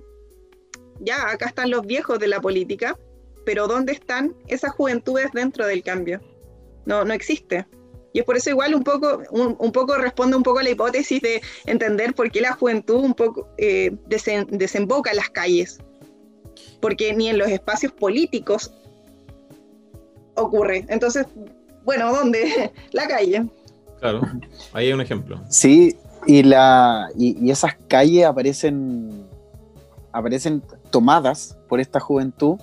ya, 1.02 1.30
acá 1.30 1.48
están 1.48 1.70
los 1.70 1.86
viejos 1.86 2.20
de 2.20 2.30
la 2.30 2.40
política, 2.40 2.98
pero 3.48 3.66
¿dónde 3.66 3.94
están 3.94 4.36
esas 4.48 4.74
juventudes 4.74 5.32
dentro 5.32 5.66
del 5.66 5.82
cambio? 5.82 6.20
No, 6.86 7.06
no 7.06 7.14
existe. 7.14 7.66
Y 8.12 8.20
es 8.20 8.26
por 8.26 8.36
eso 8.36 8.50
igual 8.50 8.76
un 8.76 8.84
poco, 8.84 9.22
un, 9.32 9.72
poco 9.72 9.96
responde 9.96 10.36
un 10.36 10.44
poco 10.44 10.60
a 10.60 10.64
la 10.64 10.72
hipótesis 10.72 11.22
de 11.22 11.42
entender 11.66 12.14
por 12.14 12.30
qué 12.30 12.42
la 12.42 12.52
juventud 12.52 12.98
un 12.98 13.14
poco 13.14 13.48
eh, 13.58 13.96
desemboca 14.06 15.12
en 15.12 15.16
las 15.16 15.30
calles. 15.30 15.80
Porque 16.82 17.14
ni 17.14 17.30
en 17.30 17.38
los 17.38 17.48
espacios 17.48 17.94
políticos 17.94 18.74
ocurre. 20.36 20.86
Entonces, 20.90 21.26
bueno, 21.86 22.14
¿dónde? 22.14 22.74
la 22.92 23.08
calle. 23.08 23.46
Claro, 24.02 24.24
ahí 24.74 24.88
hay 24.88 24.94
un 24.94 25.00
ejemplo. 25.00 25.42
Sí, 25.50 25.96
y, 26.26 26.44
la, 26.44 27.08
y, 27.16 27.50
esas 27.50 27.78
calles 27.88 28.26
aparecen, 28.26 29.26
aparecen 30.12 30.62
tomadas 30.92 31.58
por 31.70 31.80
esta 31.80 32.02
juventud 32.02 32.60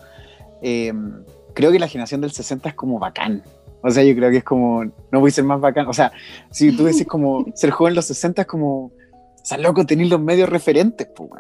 Em, 0.66 1.22
creo 1.52 1.70
que 1.70 1.78
la 1.78 1.88
generación 1.88 2.22
del 2.22 2.32
60 2.32 2.70
es 2.70 2.74
como 2.74 2.98
bacán. 2.98 3.42
O 3.82 3.90
sea, 3.90 4.02
yo 4.02 4.16
creo 4.16 4.30
que 4.30 4.38
es 4.38 4.44
como, 4.44 4.82
no 4.82 5.20
voy 5.20 5.28
a 5.28 5.30
ser 5.30 5.44
más 5.44 5.60
bacán. 5.60 5.86
O 5.88 5.92
sea, 5.92 6.10
si 6.50 6.74
tú 6.74 6.84
decís 6.84 7.06
como 7.06 7.44
ser 7.54 7.70
joven 7.70 7.90
en 7.90 7.96
los 7.96 8.06
60 8.06 8.42
es 8.42 8.48
como, 8.48 8.86
o 8.86 8.92
sea, 9.42 9.58
loco, 9.58 9.84
tenéis 9.84 10.08
los 10.08 10.22
medios 10.22 10.48
referentes, 10.48 11.06
pues, 11.14 11.30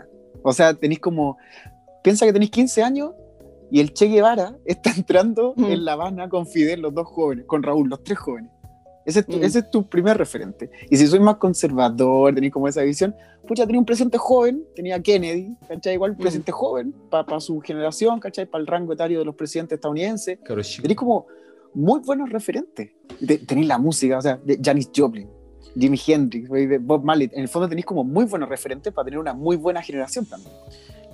O 0.42 0.52
sea, 0.52 0.74
tenéis 0.74 1.00
como, 1.00 1.38
piensa 2.02 2.26
que 2.26 2.34
tenéis 2.34 2.50
15 2.50 2.82
años 2.82 3.12
y 3.70 3.80
el 3.80 3.94
Che 3.94 4.08
Guevara 4.08 4.58
está 4.66 4.90
entrando 4.94 5.54
mm. 5.56 5.64
en 5.64 5.84
La 5.86 5.94
Habana 5.94 6.28
con 6.28 6.46
Fidel, 6.46 6.82
los 6.82 6.92
dos 6.92 7.06
jóvenes, 7.06 7.46
con 7.46 7.62
Raúl, 7.62 7.88
los 7.88 8.04
tres 8.04 8.18
jóvenes. 8.18 8.50
Ese 9.04 9.20
es, 9.20 9.26
tu, 9.26 9.38
mm. 9.38 9.44
ese 9.44 9.58
es 9.60 9.70
tu 9.70 9.86
primer 9.86 10.16
referente. 10.16 10.70
Y 10.90 10.96
si 10.96 11.06
soy 11.06 11.20
más 11.20 11.36
conservador, 11.36 12.34
tenéis 12.34 12.52
como 12.52 12.68
esa 12.68 12.82
visión, 12.82 13.14
pues 13.46 13.58
ya 13.58 13.66
tenía 13.66 13.78
un 13.78 13.84
presidente 13.84 14.16
joven, 14.16 14.64
tenía 14.74 15.00
Kennedy, 15.00 15.56
¿cachai? 15.68 15.94
Igual 15.94 16.12
un 16.12 16.16
mm. 16.16 16.20
presidente 16.20 16.52
joven 16.52 16.94
para 17.10 17.40
su 17.40 17.60
generación, 17.60 18.18
¿cachai? 18.20 18.46
Para 18.46 18.62
el 18.62 18.66
rango 18.66 18.92
etario 18.92 19.18
de 19.18 19.24
los 19.24 19.34
presidentes 19.34 19.76
estadounidenses. 19.76 20.38
Tenéis 20.42 20.96
como 20.96 21.26
muy 21.74 22.00
buenos 22.00 22.30
referentes. 22.30 22.92
Tenéis 23.46 23.68
la 23.68 23.78
música, 23.78 24.18
o 24.18 24.22
sea, 24.22 24.38
de 24.42 24.58
Janis 24.62 24.90
Joplin, 24.94 25.28
Jimi 25.78 26.00
Hendrix, 26.06 26.48
Bob 26.80 27.04
Marley. 27.04 27.30
En 27.32 27.42
el 27.42 27.48
fondo 27.48 27.68
tenéis 27.68 27.84
como 27.84 28.04
muy 28.04 28.24
buenos 28.24 28.48
referentes 28.48 28.92
para 28.92 29.04
tener 29.04 29.18
una 29.18 29.34
muy 29.34 29.56
buena 29.56 29.82
generación 29.82 30.24
también. 30.24 30.52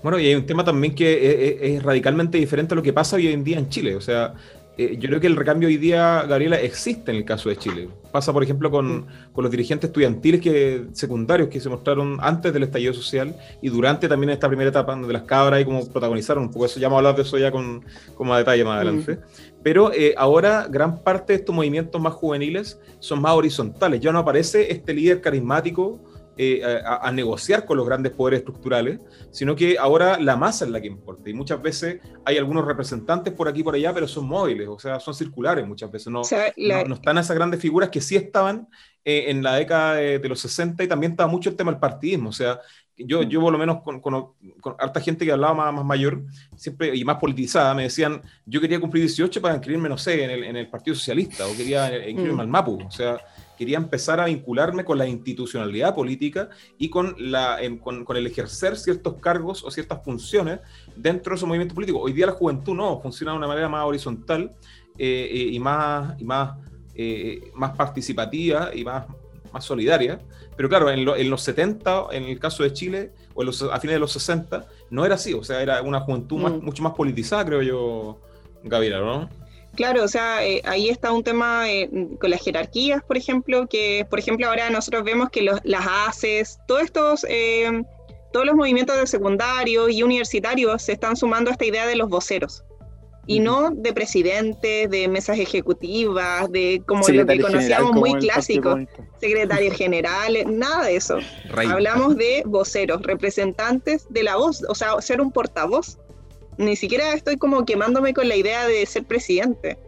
Bueno, 0.03 0.19
y 0.19 0.27
hay 0.27 0.35
un 0.35 0.47
tema 0.47 0.65
también 0.65 0.95
que 0.95 1.75
es, 1.77 1.83
radicalmente 1.83 2.39
diferente 2.39 2.75
a 2.75 2.77
lo 2.77 2.83
que 2.83 2.93
pasa 2.93 3.17
hoy 3.17 3.29
en 3.29 3.45
día 3.45 3.59
en 3.59 3.69
Chile. 3.69 3.97
O 3.97 4.01
sea, 4.01 4.35
eh, 4.81 4.97
yo 4.99 5.11
creo 5.11 5.21
que 5.21 5.27
el 5.27 5.37
recambio 5.37 5.69
hoy 5.69 5.77
día, 5.77 6.25
Gabriela, 6.27 6.59
existe 6.59 7.11
en 7.11 7.19
el 7.19 7.27
caso 7.27 7.51
de 7.51 7.57
Chile. 7.59 7.91
Pasa, 8.11 8.33
por 8.33 8.43
ejemplo, 8.43 8.71
con, 8.71 9.07
con, 9.31 9.45
los 9.45 9.51
dirigentes 9.51 9.89
estudiantiles 9.89 10.41
que, 10.41 10.87
secundarios 10.95 11.51
que 11.51 11.61
se 11.61 11.69
mostraron 11.69 12.17
antes 12.23 12.51
del 12.51 12.63
estallido 12.63 12.95
social 12.95 13.37
y 13.61 13.69
durante 13.69 14.09
también 14.09 14.31
esta 14.31 14.49
primera 14.49 14.71
etapa 14.71 14.97
de 14.97 15.13
las 15.13 15.25
cabras 15.25 15.61
y 15.61 15.67
cómo 15.67 15.87
protagonizaron 15.87 16.45
un 16.45 16.51
poco 16.51 16.65
eso. 16.65 16.81
Ya 16.81 16.89
vamos 16.89 16.97
a 16.97 17.01
hablar 17.01 17.17
de 17.17 17.23
eso 17.29 17.37
ya 17.37 17.53
con, 17.53 17.85
con 18.15 18.27
más 18.27 18.39
detalle 18.39 18.65
más 18.65 18.77
adelante. 18.77 19.19
Pero 19.63 19.93
eh, 19.93 20.15
ahora 20.17 20.67
gran 20.67 21.03
parte 21.03 21.35
de 21.35 21.41
estos 21.41 21.55
movimientos 21.55 22.01
más 22.01 22.15
juveniles 22.15 22.81
son 23.01 23.21
más 23.21 23.35
horizontales. 23.35 24.01
Ya 24.01 24.13
no 24.13 24.21
aparece 24.21 24.73
este 24.73 24.95
líder 24.95 25.21
carismático 25.21 26.01
eh, 26.37 26.63
a, 26.87 27.11
negociar 27.13 27.67
con 27.67 27.77
los 27.77 27.85
grandes 27.85 28.13
poderes 28.13 28.39
estructurales, 28.39 29.01
sino 29.31 29.55
que 29.55 29.77
ahora 29.79 30.19
la 30.19 30.37
masa 30.37 30.65
es 30.65 30.71
la 30.71 30.81
que 30.81 30.87
importa. 30.87 31.29
Y 31.29 31.35
muchas 31.35 31.61
veces 31.61 32.01
hay 32.25 32.39
algunos 32.39 32.65
representantes 32.65 33.35
por 33.35 33.49
aquí 33.49 33.61
y 33.61 33.63
por 33.63 33.75
allá, 33.75 33.93
pero 33.93 34.09
son 34.09 34.27
móviles, 34.27 34.67
o 34.69 34.79
sea, 34.79 35.01
son 35.01 35.15
circulares 35.15 35.67
muchas 35.67 35.91
veces. 35.91 36.09
No, 36.09 36.23
no, 36.87 36.95
están 36.95 37.19
esas 37.19 37.37
grandes 37.37 37.61
figuras 37.61 37.91
que 37.91 38.01
sí 38.01 38.17
estaban 38.17 38.69
eh, 39.05 39.25
en 39.29 39.43
la 39.43 39.57
década 39.57 39.97
de, 39.97 40.29
los 40.29 40.41
60 40.41 40.83
y 40.83 40.89
también 40.89 41.13
estaba 41.13 41.31
mucho 41.31 41.51
el 41.51 41.57
tema 41.57 41.73
del 41.73 41.81
partidismo. 41.81 42.31
O 42.31 42.33
sea, 42.33 42.59
yo, 42.97 43.23
yo 43.23 43.41
por 43.41 43.53
lo 43.53 43.59
menos 43.59 43.83
con, 43.83 44.01
con, 44.01 44.35
harta 44.79 45.01
gente 45.01 45.25
que 45.27 45.33
hablaba 45.33 45.55
más, 45.55 45.75
más, 45.75 45.85
mayor 45.85 46.23
siempre 46.57 46.97
y 46.97 47.05
más 47.05 47.19
politizada, 47.19 47.75
me 47.75 47.83
decían, 47.83 48.23
yo 48.47 48.61
quería 48.61 48.81
cumplir 48.81 49.03
18 49.05 49.43
para 49.43 49.55
inscribirme, 49.55 49.89
no 49.89 49.99
sé, 49.99 50.25
en 50.25 50.31
el, 50.31 50.45
en 50.45 50.57
el 50.57 50.69
Partido 50.69 50.95
Socialista 50.95 51.47
o 51.47 51.55
quería 51.55 51.87
inscribirme 52.09 52.39
mm. 52.39 52.41
al 52.41 52.49
MAPU. 52.49 52.79
O 52.87 52.91
sea, 52.91 53.19
quería 53.61 53.77
empezar 53.77 54.19
a 54.21 54.25
vincularme 54.25 54.87
con 54.87 54.97
la 54.97 55.07
institucionalidad 55.07 55.95
política 55.95 56.49
y 56.79 56.89
con, 56.89 57.15
la, 57.19 57.59
con, 57.83 58.17
el 58.17 58.27
ejercer 58.27 58.75
ciertos 58.79 59.17
cargos 59.21 59.63
o 59.65 59.71
ciertas 59.71 60.03
funciones 60.03 60.61
dentro 60.97 61.33
de 61.33 61.37
esos 61.37 61.47
movimientos 61.47 61.75
políticos. 61.75 62.01
Hoy 62.03 62.15
día 62.15 62.25
la 62.25 62.33
juventud 62.33 62.75
no, 62.75 62.99
funciona 63.03 63.33
de 63.33 63.37
una 63.37 63.47
manera 63.47 63.69
más 63.69 63.85
horizontal 63.85 64.55
eh, 64.97 65.29
eh, 65.31 65.49
y, 65.53 65.61
más, 65.61 66.19
y 66.19 66.25
más, 66.25 66.57
eh, 66.95 67.51
más 67.53 67.77
participativa 67.77 68.71
y 68.75 68.83
más, 68.83 69.05
más 69.53 69.63
solidaria. 69.63 70.19
Pero 70.57 70.71
claro, 70.71 70.91
en, 70.91 71.29
los 71.29 71.43
70, 71.43 72.07
en 72.13 72.25
el 72.25 72.39
caso 72.39 72.63
de 72.63 72.73
Chile, 72.73 73.13
o 73.35 73.43
a 73.43 73.79
fines 73.79 73.95
de 73.97 74.01
los 74.01 74.13
60, 74.13 74.65
no 74.89 75.05
era 75.05 75.17
así. 75.17 75.35
O 75.35 75.45
sea, 75.45 75.61
era 75.61 75.83
una 75.83 76.01
juventud 76.01 76.39
mm. 76.39 76.65
mucho 76.65 76.83
más 76.83 76.95
politizada, 76.95 77.45
creo 77.45 77.61
yo, 77.61 78.21
Gabriela, 78.65 79.01
¿no? 79.01 79.29
Claro, 79.81 80.05
o 80.05 80.09
sea, 80.09 80.47
eh, 80.47 80.61
ahí 80.67 80.91
está 80.91 81.11
un 81.11 81.25
tema 81.25 81.71
eh, 81.71 81.89
con 82.21 82.29
las 82.29 82.45
jerarquías, 82.45 83.03
por 83.03 83.17
ejemplo, 83.17 83.67
que, 83.67 84.07
por 84.11 84.19
ejemplo, 84.19 84.47
ahora 84.47 84.69
nosotros 84.69 85.05
vemos 85.05 85.31
que 85.31 85.41
las 85.41 85.87
ACES, 86.07 86.59
todos 86.69 86.83
estos, 86.83 87.27
eh, 87.27 87.83
todos 88.31 88.45
los 88.45 88.57
movimientos 88.57 88.99
de 88.99 89.07
secundarios 89.07 89.91
y 89.91 90.03
universitarios 90.03 90.83
se 90.83 90.93
están 90.93 91.17
sumando 91.17 91.49
a 91.49 91.53
esta 91.53 91.65
idea 91.65 91.87
de 91.87 91.97
los 91.97 92.11
voceros. 92.11 92.63
Y 93.27 93.41
no 93.41 93.71
de 93.71 93.95
presidentes, 93.95 94.91
de 94.91 95.09
mesas 95.09 95.39
ejecutivas, 95.39 96.53
de 96.53 96.83
como 96.87 97.09
lo 97.09 97.25
que 97.25 97.41
conocíamos 97.41 97.93
muy 97.93 98.13
clásico, 98.19 98.77
secretarios 99.19 99.75
generales, 99.79 100.45
nada 100.47 100.85
de 100.85 100.97
eso. 100.97 101.21
Hablamos 101.57 102.19
de 102.19 102.43
voceros, 102.45 103.01
representantes 103.01 104.07
de 104.11 104.25
la 104.25 104.37
voz, 104.37 104.63
o 104.69 104.75
sea, 104.75 105.01
ser 105.01 105.23
un 105.23 105.33
portavoz 105.33 105.97
ni 106.61 106.77
siquiera 106.77 107.15
estoy 107.15 107.39
como 107.39 107.65
quemándome 107.65 108.13
con 108.13 108.29
la 108.29 108.37
idea 108.37 108.69
de 108.69 108.85
ser 108.85 109.05
presidente. 109.05 109.79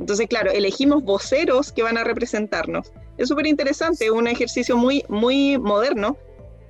Entonces, 0.00 0.26
claro, 0.26 0.50
elegimos 0.50 1.04
voceros 1.04 1.72
que 1.72 1.84
van 1.84 1.96
a 1.96 2.04
representarnos. 2.04 2.92
Es 3.16 3.28
súper 3.28 3.46
interesante, 3.46 4.10
un 4.10 4.26
ejercicio 4.26 4.76
muy, 4.76 5.04
muy 5.08 5.58
moderno 5.58 6.16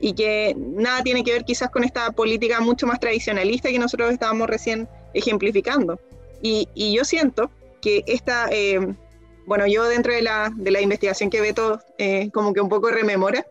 y 0.01 0.13
que 0.13 0.55
nada 0.57 1.03
tiene 1.03 1.25
que 1.25 1.33
ver 1.33 1.45
quizás 1.45 1.71
con 1.71 1.83
esta 1.83 2.11
política 2.13 2.61
mucho 2.61 2.87
más 2.87 3.01
tradicionalista 3.01 3.71
que 3.71 3.79
nosotros 3.79 4.13
estábamos 4.13 4.49
recién 4.49 4.87
ejemplificando. 5.15 5.99
Y, 6.43 6.69
yo 6.95 7.05
siento 7.05 7.51
que 7.81 8.05
esta, 8.07 8.49
eh, 8.51 8.95
bueno, 9.47 9.67
yo 9.67 9.89
dentro 9.89 10.13
de 10.13 10.23
la, 10.23 10.81
investigación 10.81 11.31
que 11.31 11.41
Beto 11.41 11.81
eh, 11.97 12.31
como 12.33 12.53
que 12.53 12.61
un 12.61 12.69
poco 12.69 12.91
rememora, 12.91 13.47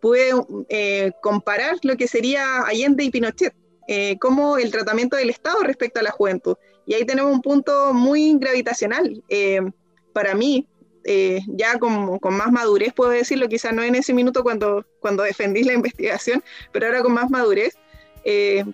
pude 0.00 0.32
eh, 0.68 1.12
comparar 1.22 1.76
lo 1.82 1.96
que 1.96 2.08
sería 2.08 2.62
Allende 2.62 3.04
y 3.04 3.10
Pinochet 3.10 3.54
eh, 3.88 4.18
como 4.18 4.58
el 4.58 4.70
tratamiento 4.70 5.16
del 5.16 5.30
Estado 5.30 5.62
respecto 5.62 6.00
a 6.00 6.02
la 6.02 6.10
juventud. 6.10 6.56
Y 6.86 6.94
ahí 6.94 7.04
tenemos 7.04 7.32
un 7.32 7.42
punto 7.42 7.92
muy 7.92 8.36
gravitacional. 8.38 9.22
Eh, 9.28 9.60
para 10.12 10.34
mí, 10.34 10.66
eh, 11.04 11.40
ya 11.48 11.78
con, 11.78 12.18
con, 12.18 12.34
más 12.34 12.52
madurez, 12.52 12.92
puedo 12.92 13.10
decirlo, 13.10 13.48
quizás 13.48 13.72
no 13.72 13.82
en 13.82 13.94
ese 13.94 14.12
minuto 14.12 14.42
cuando, 14.42 14.84
cuando 15.00 15.22
defendí 15.22 15.64
la 15.64 15.72
investigación, 15.74 16.42
pero 16.72 16.86
ahora 16.86 17.02
con 17.02 17.12
más 17.12 17.30
madurez, 17.30 17.76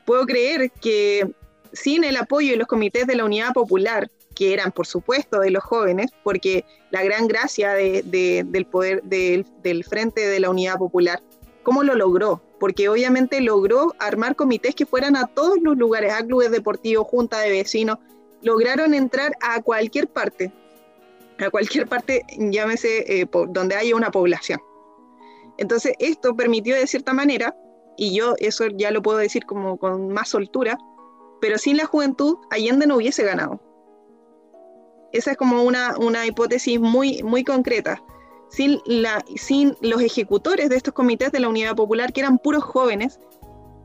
puedo 0.04 0.26
creer 0.26 0.72
que 0.72 1.30
sin 1.72 2.02
el 2.04 2.16
apoyo 2.16 2.50
de 2.50 2.56
los 2.56 2.66
comités 2.66 3.06
de 3.06 3.14
la 3.14 3.24
Unidad 3.24 3.52
Popular, 3.52 4.10
que 4.34 4.52
eran 4.52 4.72
por 4.72 4.86
supuesto 4.86 5.40
de 5.40 5.50
los 5.50 5.62
jóvenes, 5.62 6.10
porque 6.24 6.64
la 6.90 7.02
gran 7.02 7.28
gracia 7.28 7.72
de, 7.72 8.02
del 8.46 8.66
poder 8.66 9.02
del, 9.04 9.46
del 9.62 9.84
Frente 9.84 10.26
de 10.26 10.40
la 10.40 10.50
Unidad 10.50 10.78
Popular, 10.78 11.22
¿cómo 11.62 11.82
lo 11.82 11.94
logró? 11.94 12.42
Porque 12.58 12.88
obviamente 12.88 13.40
logró 13.40 13.94
armar 13.98 14.36
comités 14.36 14.74
que 14.74 14.86
fueran 14.86 15.16
a 15.16 15.26
todos 15.26 15.58
los 15.60 15.76
lugares, 15.76 16.12
a 16.12 16.24
clubes 16.24 16.50
deportivos, 16.50 17.06
junta 17.06 17.38
de 17.40 17.50
vecinos, 17.50 17.98
lograron 18.42 18.94
entrar 18.94 19.32
a 19.40 19.60
cualquier 19.62 20.08
parte, 20.08 20.52
a 21.38 21.50
cualquier 21.50 21.86
parte, 21.86 22.22
llámese, 22.38 23.20
eh, 23.20 23.26
donde 23.48 23.76
haya 23.76 23.94
una 23.96 24.10
población. 24.10 24.60
Entonces, 25.58 25.94
esto 25.98 26.34
permitió 26.34 26.74
de 26.74 26.86
cierta 26.86 27.12
manera, 27.12 27.56
y 27.96 28.14
yo 28.14 28.34
eso 28.38 28.66
ya 28.66 28.90
lo 28.90 29.02
puedo 29.02 29.18
decir 29.18 29.44
como 29.46 29.78
con 29.78 30.08
más 30.08 30.28
soltura, 30.28 30.78
pero 31.40 31.58
sin 31.58 31.76
la 31.76 31.86
juventud, 31.86 32.36
Allende 32.50 32.86
no 32.86 32.96
hubiese 32.96 33.24
ganado. 33.24 33.60
Esa 35.12 35.32
es 35.32 35.36
como 35.36 35.62
una, 35.62 35.96
una 35.98 36.26
hipótesis 36.26 36.78
muy, 36.80 37.22
muy 37.22 37.44
concreta 37.44 38.02
sin, 38.48 38.80
los 39.80 40.02
ejecutores 40.02 40.68
de 40.68 40.76
estos 40.76 40.94
comités 40.94 41.32
de 41.32 41.40
la 41.40 41.48
Unidad 41.48 41.74
Popular, 41.74 42.12
que 42.12 42.20
eran 42.20 42.38
puros 42.38 42.64
jóvenes, 42.64 43.18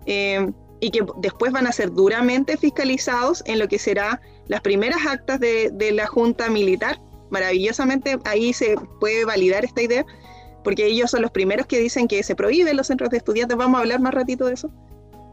eh, 0.06 0.52
y 0.80 0.89
que 0.89 1.06
después 1.17 1.52
van 1.52 1.67
a 1.67 1.71
ser 1.71 1.91
duramente 1.91 2.58
fiscalizados 2.58 3.43
en 3.45 3.60
lo 3.60 3.67
que 3.67 3.78
será 3.78 4.19
las 4.47 4.62
primeras 4.62 5.06
actas 5.06 5.39
de, 5.39 5.91
la 5.93 6.08
Junta 6.08 6.50
Militar. 6.50 7.00
Maravillosamente 7.30 8.17
ahí 8.26 8.52
se 8.52 8.76
puede 9.00 9.24
validar 9.24 9.63
esta 9.63 9.84
idea, 9.84 10.06
porque 10.63 10.88
ellos 10.88 11.12
son 11.12 11.21
los 11.21 11.32
primeros 11.32 11.67
que 11.67 11.80
dicen 11.80 12.08
que 12.08 12.24
se 12.24 12.36
prohíben 12.36 12.76
los 12.76 12.88
centros 12.88 13.12
de 13.12 13.17
estudiantes. 13.17 13.58
Vamos 13.58 13.78
a 13.78 13.82
hablar 13.82 14.00
más 14.00 14.13
ratito 14.13 14.45
de 14.45 14.56
eso. 14.56 14.71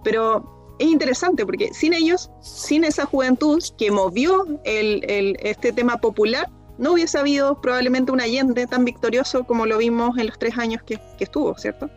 Pero 0.05 0.77
es 0.79 0.87
interesante 0.87 1.45
porque 1.47 1.73
sin 1.73 1.95
ellos, 1.95 2.31
sin 2.41 2.85
esa 2.85 3.07
juventud 3.07 3.63
que 3.79 3.91
movió 3.91 4.45
este 4.65 5.73
tema 5.73 5.97
popular, 5.97 6.47
no 6.79 6.93
hubiese 6.93 7.19
habido 7.19 7.61
probablemente 7.61 8.13
un 8.13 8.21
Allende 8.21 8.67
tan 8.67 8.85
victorioso 8.85 9.45
como 9.45 9.67
lo 9.67 9.79
vimos 9.79 10.17
en 10.17 10.27
los 10.29 10.39
tres 10.39 10.57
años 10.57 10.83
que, 10.85 11.01
estuvo, 11.19 11.57
¿cierto? 11.59 11.91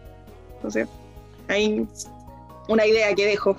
Entonces, 0.55 0.87
hay 1.47 1.87
una 2.67 2.85
idea 2.85 3.13
que 3.13 3.27
dejo. 3.27 3.55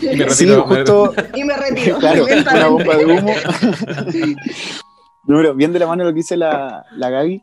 y 0.00 0.16
me 0.16 0.24
retiro. 0.24 0.62
justo... 0.62 1.12
y 1.34 1.44
me 1.44 1.56
retiro. 1.56 1.98
Claro, 2.00 2.24
una 2.24 2.68
bomba 2.68 2.96
de 2.96 3.06
humo. 3.06 3.32
Número, 5.24 5.54
bien 5.54 5.72
de 5.72 5.78
la 5.78 5.86
mano 5.86 6.04
lo 6.04 6.10
que 6.10 6.16
dice 6.16 6.36
la, 6.36 6.86
la 6.92 7.10
Gaby, 7.10 7.42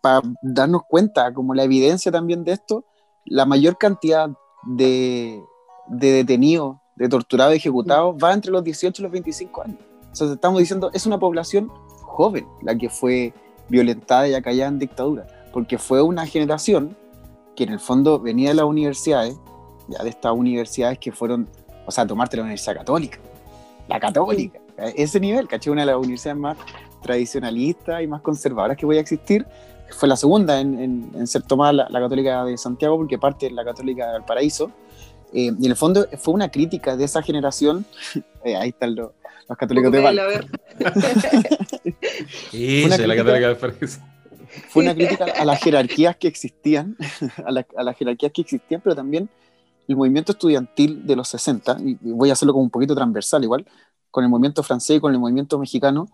para 0.00 0.22
darnos 0.42 0.82
cuenta, 0.88 1.32
como 1.34 1.54
la 1.54 1.64
evidencia 1.64 2.10
también 2.10 2.44
de 2.44 2.52
esto, 2.52 2.84
la 3.26 3.44
mayor 3.44 3.76
cantidad 3.76 4.30
de, 4.64 5.42
de 5.86 6.12
detenidos, 6.12 6.78
de 6.96 7.08
torturados, 7.08 7.54
ejecutados, 7.54 8.16
va 8.22 8.32
entre 8.32 8.50
los 8.50 8.64
18 8.64 9.00
y 9.00 9.02
los 9.02 9.12
25 9.12 9.62
años. 9.62 9.78
O 10.12 10.14
sea, 10.16 10.32
estamos 10.32 10.58
diciendo, 10.58 10.90
es 10.92 11.06
una 11.06 11.18
población 11.18 11.70
joven 12.10 12.46
la 12.62 12.76
que 12.76 12.90
fue 12.90 13.32
violentada 13.68 14.28
y 14.28 14.34
acallada 14.34 14.68
en 14.68 14.78
dictadura, 14.78 15.26
porque 15.52 15.78
fue 15.78 16.02
una 16.02 16.26
generación 16.26 16.96
que 17.56 17.64
en 17.64 17.70
el 17.70 17.80
fondo 17.80 18.18
venía 18.18 18.50
de 18.50 18.56
las 18.56 18.64
universidades, 18.64 19.36
ya 19.88 20.02
de 20.02 20.10
estas 20.10 20.32
universidades 20.32 20.98
que 20.98 21.12
fueron, 21.12 21.48
o 21.86 21.90
sea, 21.90 22.06
tomarte 22.06 22.36
la 22.36 22.42
Universidad 22.42 22.76
Católica, 22.76 23.18
la 23.88 24.00
Católica, 24.00 24.60
a 24.78 24.88
ese 24.88 25.20
nivel, 25.20 25.46
caché, 25.46 25.70
una 25.70 25.82
de 25.82 25.86
las 25.86 25.96
universidades 25.96 26.40
más 26.40 26.56
tradicionalistas 27.02 28.02
y 28.02 28.06
más 28.06 28.20
conservadoras 28.22 28.76
que 28.76 28.86
voy 28.86 28.96
a 28.96 29.00
existir. 29.00 29.46
Fue 29.90 30.08
la 30.08 30.16
segunda 30.16 30.60
en, 30.60 31.10
en, 31.14 31.26
ser 31.26 31.42
tomada 31.42 31.72
la, 31.72 32.00
Católica 32.00 32.44
de 32.44 32.56
Santiago, 32.56 32.96
porque 32.96 33.18
parte 33.18 33.46
de 33.46 33.52
la 33.52 33.64
Católica 33.64 34.12
del 34.12 34.22
Paraíso. 34.22 34.70
Eh, 35.32 35.52
y 35.58 35.64
en 35.64 35.70
el 35.70 35.76
fondo 35.76 36.06
fue 36.18 36.34
una 36.34 36.50
crítica 36.50 36.96
de 36.96 37.04
esa 37.04 37.22
generación. 37.22 37.84
Eh, 38.42 38.56
ahí 38.56 38.70
están 38.70 38.94
los, 38.94 39.10
los 39.50 39.58
católicos 39.58 39.92
de 39.92 40.00
Val. 40.00 40.18
sí, 42.50 42.88
la 42.88 42.96
Católica 42.96 43.48
del 43.48 43.56
Paraíso 43.56 44.00
fue 44.68 44.82
una 44.82 44.94
crítica 44.94 45.24
a 45.24 45.44
las 45.44 45.60
jerarquías 45.60 46.16
que 46.16 46.28
existían, 46.28 46.96
a, 47.44 47.82
las 47.82 47.96
jerarquías 47.96 48.32
que 48.32 48.42
existían, 48.42 48.80
pero 48.82 48.96
también 48.96 49.28
el 49.88 49.96
movimiento 49.96 50.32
estudiantil 50.32 51.06
de 51.06 51.16
los 51.16 51.28
60, 51.28 51.78
y 51.84 51.98
voy 52.00 52.30
a 52.30 52.34
hacerlo 52.34 52.52
como 52.52 52.64
un 52.64 52.70
poquito 52.70 52.94
transversal 52.94 53.42
igual, 53.42 53.66
con 54.10 54.24
el 54.24 54.30
movimiento 54.30 54.62
francés 54.62 54.96
y 54.96 55.00
con 55.00 55.12
el 55.12 55.18
movimiento 55.18 55.58
mexicano, 55.58 56.08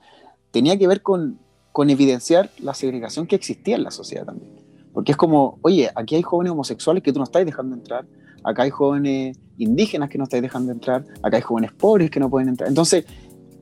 tenía 0.51 0.79
que 0.79 0.87
ver 0.87 1.03
con, 1.03 1.39
con 1.73 1.91
evidenciar 1.91 2.51
la 2.59 2.75
segregación 2.75 3.27
que 3.27 3.37
existía 3.37 3.77
en 3.77 3.85
la 3.85 3.91
sociedad 3.91 4.25
también. 4.25 4.51
Porque 4.93 5.13
es 5.13 5.19
como, 5.19 5.59
oye, 5.61 5.91
aquí 5.95 6.15
hay 6.15 6.23
jóvenes 6.23 6.53
homosexuales 6.53 7.03
que 7.03 7.13
tú 7.13 7.19
no 7.19 7.25
estás 7.25 7.45
dejando 7.45 7.75
entrar, 7.75 8.07
acá 8.45 8.63
hay 8.63 8.71
jóvenes 8.71 9.39
indígenas 9.59 10.09
que 10.09 10.19
no 10.19 10.25
estáis 10.25 10.43
dejando 10.43 10.73
entrar, 10.73 11.05
acá 11.23 11.37
hay 11.37 11.43
jóvenes 11.43 11.73
pobres 11.73 12.11
que 12.11 12.21
no 12.21 12.31
pueden 12.31 12.49
entrar. 12.49 12.69
Entonces, 12.69 13.05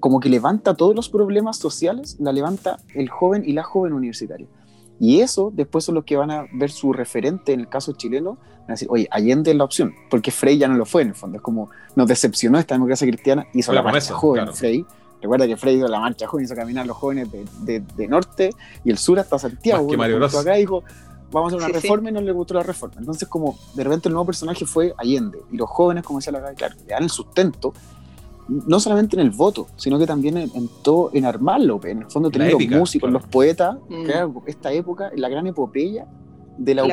como 0.05 0.21
que 0.21 0.29
levanta 0.29 0.75
todos 0.75 0.95
los 0.95 1.09
problemas 1.09 1.57
sociales, 1.57 2.19
la 2.21 2.31
levanta 2.31 2.79
el 2.95 3.09
joven 3.09 3.43
y 3.47 3.55
la 3.55 3.63
joven 3.63 3.95
universitaria. 3.95 4.47
Y 5.01 5.21
eso 5.21 5.51
después 5.51 5.87
son 5.87 5.95
los 5.95 6.05
que 6.05 6.19
van 6.19 6.31
a 6.31 6.45
ver 6.53 6.71
su 6.71 6.93
referente 6.93 7.55
en 7.55 7.61
el 7.61 7.71
caso 7.71 7.95
chileno, 7.95 8.35
van 8.35 8.69
a 8.69 8.73
decir, 8.75 8.89
oye, 8.91 9.09
Allende 9.11 9.53
es 9.53 9.57
la 9.57 9.65
opción, 9.65 9.95
porque 10.11 10.31
Frey 10.31 10.59
ya 10.59 10.69
no 10.69 10.75
lo 10.75 10.85
fue 10.85 11.01
en 11.01 11.09
el 11.09 11.15
fondo, 11.15 11.39
es 11.39 11.43
como 11.43 11.71
nos 11.97 12.07
decepcionó 12.07 12.59
esta 12.59 12.75
democracia 12.75 13.07
cristiana, 13.07 13.47
hizo 13.55 13.73
la, 13.73 13.83
marcha 13.83 14.13
joven, 14.13 14.53
Frey. 14.53 14.85
Recuerda 15.23 15.47
que 15.47 15.57
Frey 15.57 15.79
hizo 15.79 15.89
la 15.89 16.01
marcha 16.01 16.27
joven, 16.27 16.45
hizo 16.45 16.55
caminar 16.55 16.85
a 16.85 16.87
los 16.89 16.99
jóvenes 16.99 17.31
de, 17.33 17.81
de, 17.81 18.07
norte 18.07 18.51
y 18.85 18.91
el 18.91 18.99
sur 18.99 19.19
hasta 19.19 19.39
Santiago. 19.39 19.89
que 19.89 19.97
Mario 19.97 20.23
acá 20.23 20.53
dijo, 20.53 20.85
vamos 21.33 21.55
a 21.55 21.57
hacer 21.57 21.71
una 21.71 21.81
reforma 21.81 22.11
y 22.11 22.13
no 22.13 22.21
le 22.21 22.33
gustó 22.33 22.53
la 22.53 22.63
reforma. 22.63 22.97
Entonces, 22.99 23.27
como 23.27 23.59
de 23.73 23.85
repente 23.85 24.11
el 24.11 24.13
nuevo 24.13 24.27
personaje 24.27 24.67
fue 24.67 24.93
Allende, 24.99 25.39
y 25.51 25.57
los 25.57 25.71
jóvenes, 25.71 26.05
como 26.05 26.19
decía 26.19 26.31
la 26.31 26.53
claro, 26.53 26.75
le 26.77 26.93
dan 26.93 27.05
el 27.05 27.11
sustento 27.11 27.73
no 28.49 28.81
solamente 28.81 29.17
en 29.17 29.21
el 29.21 29.31
voto, 29.31 29.69
sino 29.77 29.99
que 29.99 30.07
también 30.07 30.37
en, 30.37 30.69
todo, 30.83 31.11
en 31.13 31.25
armarlo. 31.25 31.81
En 31.85 32.03
el 32.03 32.11
fondo 32.11 32.31
tener 32.31 32.53
los 32.53 32.67
músicos, 32.69 33.11
los 33.11 33.27
poetas, 33.27 33.77
mm. 33.89 34.07
esta 34.47 34.73
época, 34.73 35.11
la 35.17 35.29
gran 35.29 35.47
epopeya 35.47 36.07
de 36.59 36.75
la, 36.75 36.85
UP 36.85 36.91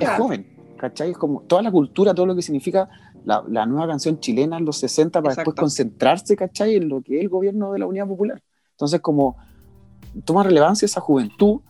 es, 0.00 0.08
joven. 0.16 0.46
¿Cachai? 0.76 1.10
Es 1.10 1.18
como 1.18 1.42
toda 1.42 1.62
la 1.62 1.70
cultura, 1.70 2.14
todo 2.14 2.26
lo 2.26 2.34
que 2.34 2.42
significa 2.42 2.88
la, 3.24 3.66
nueva 3.66 3.86
canción 3.86 4.20
chilena 4.20 4.58
en 4.58 4.64
los 4.64 4.78
60 4.78 5.22
para 5.22 5.34
después 5.34 5.56
concentrarse, 5.56 6.36
¿cachai? 6.36 6.76
En 6.76 6.88
lo 6.88 7.02
que 7.02 7.16
es 7.16 7.22
el 7.22 7.28
gobierno 7.28 7.72
de 7.72 7.78
la 7.78 7.86
Unidad 7.86 8.06
Popular. 8.06 8.42
Entonces, 8.72 9.00
como 9.00 9.36
toma 10.24 10.42
relevancia 10.42 10.86
esa 10.86 11.00
juventud 11.00 11.60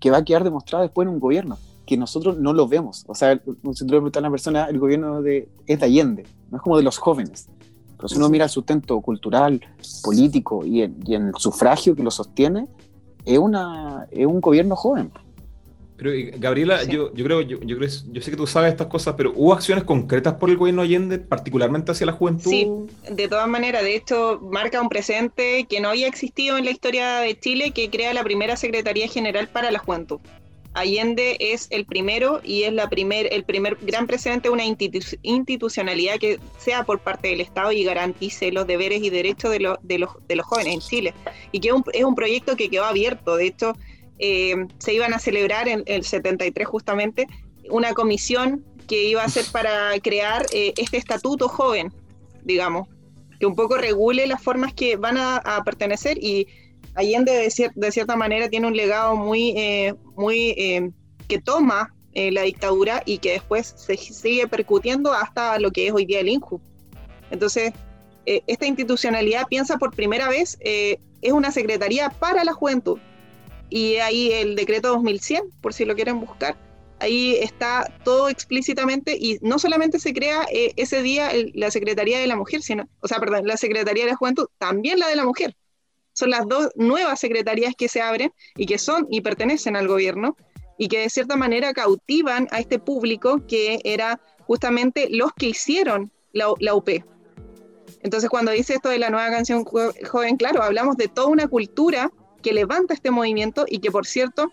que 0.00 0.10
va 0.10 0.18
a 0.18 0.24
quedar 0.24 0.44
demostrada 0.44 0.84
después 0.84 1.06
en 1.06 1.14
un 1.14 1.20
gobierno, 1.20 1.58
que 1.86 1.96
nosotros 1.96 2.38
no 2.38 2.52
lo 2.52 2.68
vemos. 2.68 3.04
O 3.08 3.14
sea, 3.14 3.34
si 3.34 3.40
tú 3.40 3.86
le 3.86 3.98
preguntas 3.98 4.20
a 4.20 4.20
una 4.20 4.30
persona, 4.30 4.66
el 4.66 4.78
gobierno 4.78 5.22
de, 5.22 5.48
es 5.66 5.80
de 5.80 5.86
Allende, 5.86 6.26
no 6.50 6.58
es 6.58 6.62
como 6.62 6.76
de 6.76 6.82
los 6.82 6.98
jóvenes. 6.98 7.48
Pero 7.98 8.08
si 8.08 8.16
uno 8.16 8.30
mira 8.30 8.44
el 8.44 8.50
sustento 8.50 8.98
cultural, 9.00 9.60
político 10.02 10.64
y 10.64 10.82
en, 10.82 11.04
el 11.08 11.32
sufragio 11.36 11.94
que 11.94 12.02
lo 12.02 12.10
sostiene, 12.10 12.68
es, 13.24 13.38
una, 13.38 14.06
es 14.10 14.24
un 14.24 14.40
gobierno 14.40 14.76
joven. 14.76 15.10
Pero 15.96 16.12
Gabriela, 16.38 16.84
yo, 16.84 17.12
yo, 17.12 17.24
creo, 17.24 17.40
yo, 17.40 17.58
yo, 17.58 17.76
creo, 17.76 17.90
yo 18.12 18.22
sé 18.22 18.30
que 18.30 18.36
tú 18.36 18.46
sabes 18.46 18.70
estas 18.70 18.86
cosas, 18.86 19.14
pero 19.16 19.32
¿hubo 19.34 19.52
acciones 19.52 19.82
concretas 19.82 20.34
por 20.34 20.48
el 20.48 20.56
gobierno 20.56 20.82
Allende, 20.82 21.18
particularmente 21.18 21.90
hacia 21.90 22.06
la 22.06 22.12
juventud? 22.12 22.48
Sí, 22.48 22.70
de 23.10 23.26
todas 23.26 23.48
maneras, 23.48 23.82
de 23.82 23.96
hecho, 23.96 24.38
marca 24.40 24.80
un 24.80 24.88
presente 24.88 25.66
que 25.68 25.80
no 25.80 25.88
había 25.88 26.06
existido 26.06 26.56
en 26.56 26.66
la 26.66 26.70
historia 26.70 27.18
de 27.18 27.36
Chile, 27.36 27.72
que 27.72 27.90
crea 27.90 28.14
la 28.14 28.22
primera 28.22 28.56
Secretaría 28.56 29.08
General 29.08 29.48
para 29.48 29.72
la 29.72 29.80
Juventud. 29.80 30.20
Allende 30.74 31.36
es 31.40 31.66
el 31.70 31.84
primero 31.84 32.40
y 32.44 32.62
es 32.62 32.72
la 32.72 32.88
primer, 32.88 33.32
el 33.32 33.44
primer 33.44 33.76
gran 33.80 34.06
precedente 34.06 34.48
de 34.48 34.52
una 34.52 34.64
institucionalidad 34.64 36.18
que 36.18 36.38
sea 36.58 36.84
por 36.84 37.00
parte 37.00 37.28
del 37.28 37.40
Estado 37.40 37.72
y 37.72 37.84
garantice 37.84 38.52
los 38.52 38.66
deberes 38.66 39.02
y 39.02 39.10
derechos 39.10 39.50
de, 39.50 39.60
los, 39.60 39.78
de, 39.82 39.98
los, 39.98 40.10
de 40.28 40.36
los 40.36 40.46
jóvenes 40.46 40.74
en 40.74 40.80
Chile. 40.80 41.14
Y 41.52 41.60
que 41.60 41.70
es 41.92 42.04
un, 42.04 42.14
proyecto 42.14 42.56
que 42.56 42.68
quedó 42.68 42.84
abierto. 42.84 43.36
De 43.36 43.46
hecho, 43.46 43.72
eh, 44.18 44.54
se 44.78 44.92
iban 44.92 45.14
a 45.14 45.18
celebrar 45.18 45.68
en 45.68 45.82
el 45.86 46.04
73 46.04 46.66
justamente 46.66 47.26
una 47.70 47.92
comisión 47.92 48.64
que 48.86 49.04
iba 49.04 49.22
a 49.22 49.28
ser 49.28 49.44
para 49.52 49.90
crear 50.00 50.46
eh, 50.52 50.74
este 50.76 50.96
estatuto 50.96 51.48
joven, 51.48 51.92
digamos, 52.44 52.88
que 53.40 53.46
un 53.46 53.54
poco 53.54 53.76
regule 53.76 54.26
las 54.26 54.42
formas 54.42 54.74
que 54.74 54.96
van 54.96 55.16
a 55.18 55.62
pertenecer 55.64 56.18
y 56.18 56.46
Allende 56.94 57.32
de, 57.32 57.92
cierta 57.92 58.16
manera 58.16 58.48
tiene 58.48 58.66
un 58.66 58.76
legado 58.76 59.14
muy, 59.14 59.50
eh, 59.56 59.94
muy 60.16 60.50
eh, 60.56 60.90
que 61.28 61.40
toma 61.40 61.94
eh, 62.12 62.32
la 62.32 62.42
dictadura 62.42 63.02
y 63.04 63.18
que 63.18 63.32
después 63.32 63.74
se 63.76 63.96
sigue 63.96 64.48
percutiendo 64.48 65.12
hasta 65.12 65.58
lo 65.58 65.70
que 65.70 65.86
es 65.86 65.92
hoy 65.92 66.06
día 66.06 66.20
el 66.20 66.28
INJU. 66.28 66.60
Entonces, 67.30 67.72
esta 68.24 68.66
institucionalidad 68.66 69.46
piensa 69.48 69.78
por 69.78 69.94
primera 69.94 70.28
vez, 70.28 70.58
es 70.60 71.32
una 71.32 71.50
secretaría 71.50 72.10
para 72.10 72.44
la 72.44 72.52
juventud. 72.52 72.98
Y 73.70 73.96
ahí 73.96 74.32
el 74.32 74.54
decreto 74.54 74.88
2100, 74.88 75.50
por 75.62 75.72
si 75.72 75.86
lo 75.86 75.94
quieren 75.94 76.20
buscar, 76.20 76.54
ahí 77.00 77.36
está 77.36 77.90
todo 78.04 78.28
explícitamente 78.28 79.16
y 79.18 79.38
no 79.40 79.58
solamente 79.58 79.98
se 79.98 80.12
crea 80.12 80.46
ese 80.50 81.00
día 81.02 81.30
la 81.54 81.70
Secretaría 81.70 82.18
de 82.18 82.26
la 82.26 82.36
Mujer, 82.36 82.60
sino, 82.60 82.86
o 83.00 83.08
sea, 83.08 83.18
perdón, 83.18 83.46
la 83.46 83.56
Secretaría 83.56 84.04
de 84.04 84.10
la 84.10 84.16
Juventud, 84.16 84.46
también 84.58 84.98
la 84.98 85.08
de 85.08 85.16
la 85.16 85.24
Mujer 85.24 85.56
son 86.18 86.30
las 86.30 86.48
dos 86.48 86.70
nuevas 86.74 87.20
secretarías 87.20 87.74
que 87.76 87.88
se 87.88 88.02
abren 88.02 88.32
y 88.56 88.66
que 88.66 88.78
son 88.78 89.06
y 89.08 89.20
pertenecen 89.20 89.76
al 89.76 89.86
gobierno 89.86 90.36
y 90.76 90.88
que 90.88 90.98
de 90.98 91.10
cierta 91.10 91.36
manera 91.36 91.72
cautivan 91.72 92.48
a 92.50 92.58
este 92.58 92.80
público 92.80 93.46
que 93.46 93.78
era 93.84 94.20
justamente 94.40 95.08
los 95.10 95.32
que 95.32 95.46
hicieron 95.46 96.10
la, 96.32 96.74
UP. 96.74 96.88
Entonces 98.02 98.28
cuando 98.28 98.50
dice 98.50 98.74
esto 98.74 98.88
de 98.88 98.98
la 98.98 99.10
nueva 99.10 99.30
canción 99.30 99.64
joven, 99.64 100.36
claro, 100.36 100.62
hablamos 100.62 100.96
de 100.96 101.06
toda 101.06 101.28
una 101.28 101.46
cultura 101.46 102.10
que 102.42 102.52
levanta 102.52 102.94
este 102.94 103.12
movimiento 103.12 103.64
y 103.68 103.78
que 103.78 103.92
por 103.92 104.06
cierto, 104.06 104.50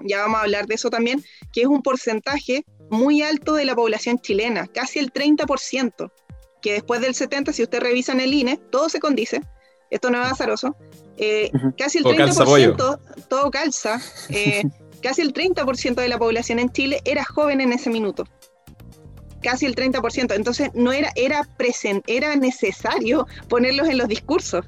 ya 0.00 0.20
vamos 0.20 0.38
a 0.38 0.42
hablar 0.42 0.66
de 0.66 0.76
eso 0.76 0.88
también, 0.88 1.22
que 1.52 1.62
es 1.62 1.66
un 1.66 1.82
porcentaje 1.82 2.64
muy 2.90 3.20
alto 3.20 3.54
de 3.54 3.66
la 3.66 3.74
población 3.74 4.18
chilena, 4.18 4.66
casi 4.68 4.98
el 4.98 5.12
30%, 5.12 6.10
que 6.62 6.72
después 6.72 7.02
del 7.02 7.14
70, 7.14 7.52
si 7.52 7.62
usted 7.62 7.80
revisa 7.80 8.12
en 8.12 8.20
el 8.20 8.32
INE, 8.32 8.58
todo 8.70 8.88
se 8.88 9.00
condice, 9.00 9.42
esto 9.90 10.10
no 10.10 10.22
es 10.22 10.32
azaroso, 10.32 10.76
eh, 11.16 11.50
casi 11.76 11.98
el 11.98 12.04
30%, 12.04 12.98
todo 13.28 13.50
calza, 13.50 14.00
eh, 14.30 14.62
casi 15.02 15.22
el 15.22 15.32
30% 15.32 15.94
de 15.94 16.08
la 16.08 16.18
población 16.18 16.58
en 16.58 16.70
Chile 16.70 17.00
era 17.04 17.24
joven 17.24 17.60
en 17.60 17.72
ese 17.72 17.90
minuto. 17.90 18.24
Casi 19.42 19.66
el 19.66 19.74
30%. 19.74 20.34
Entonces 20.34 20.70
no 20.74 20.92
era, 20.92 21.12
era, 21.16 21.46
era 22.06 22.36
necesario 22.36 23.26
ponerlos 23.48 23.88
en 23.88 23.98
los 23.98 24.08
discursos, 24.08 24.64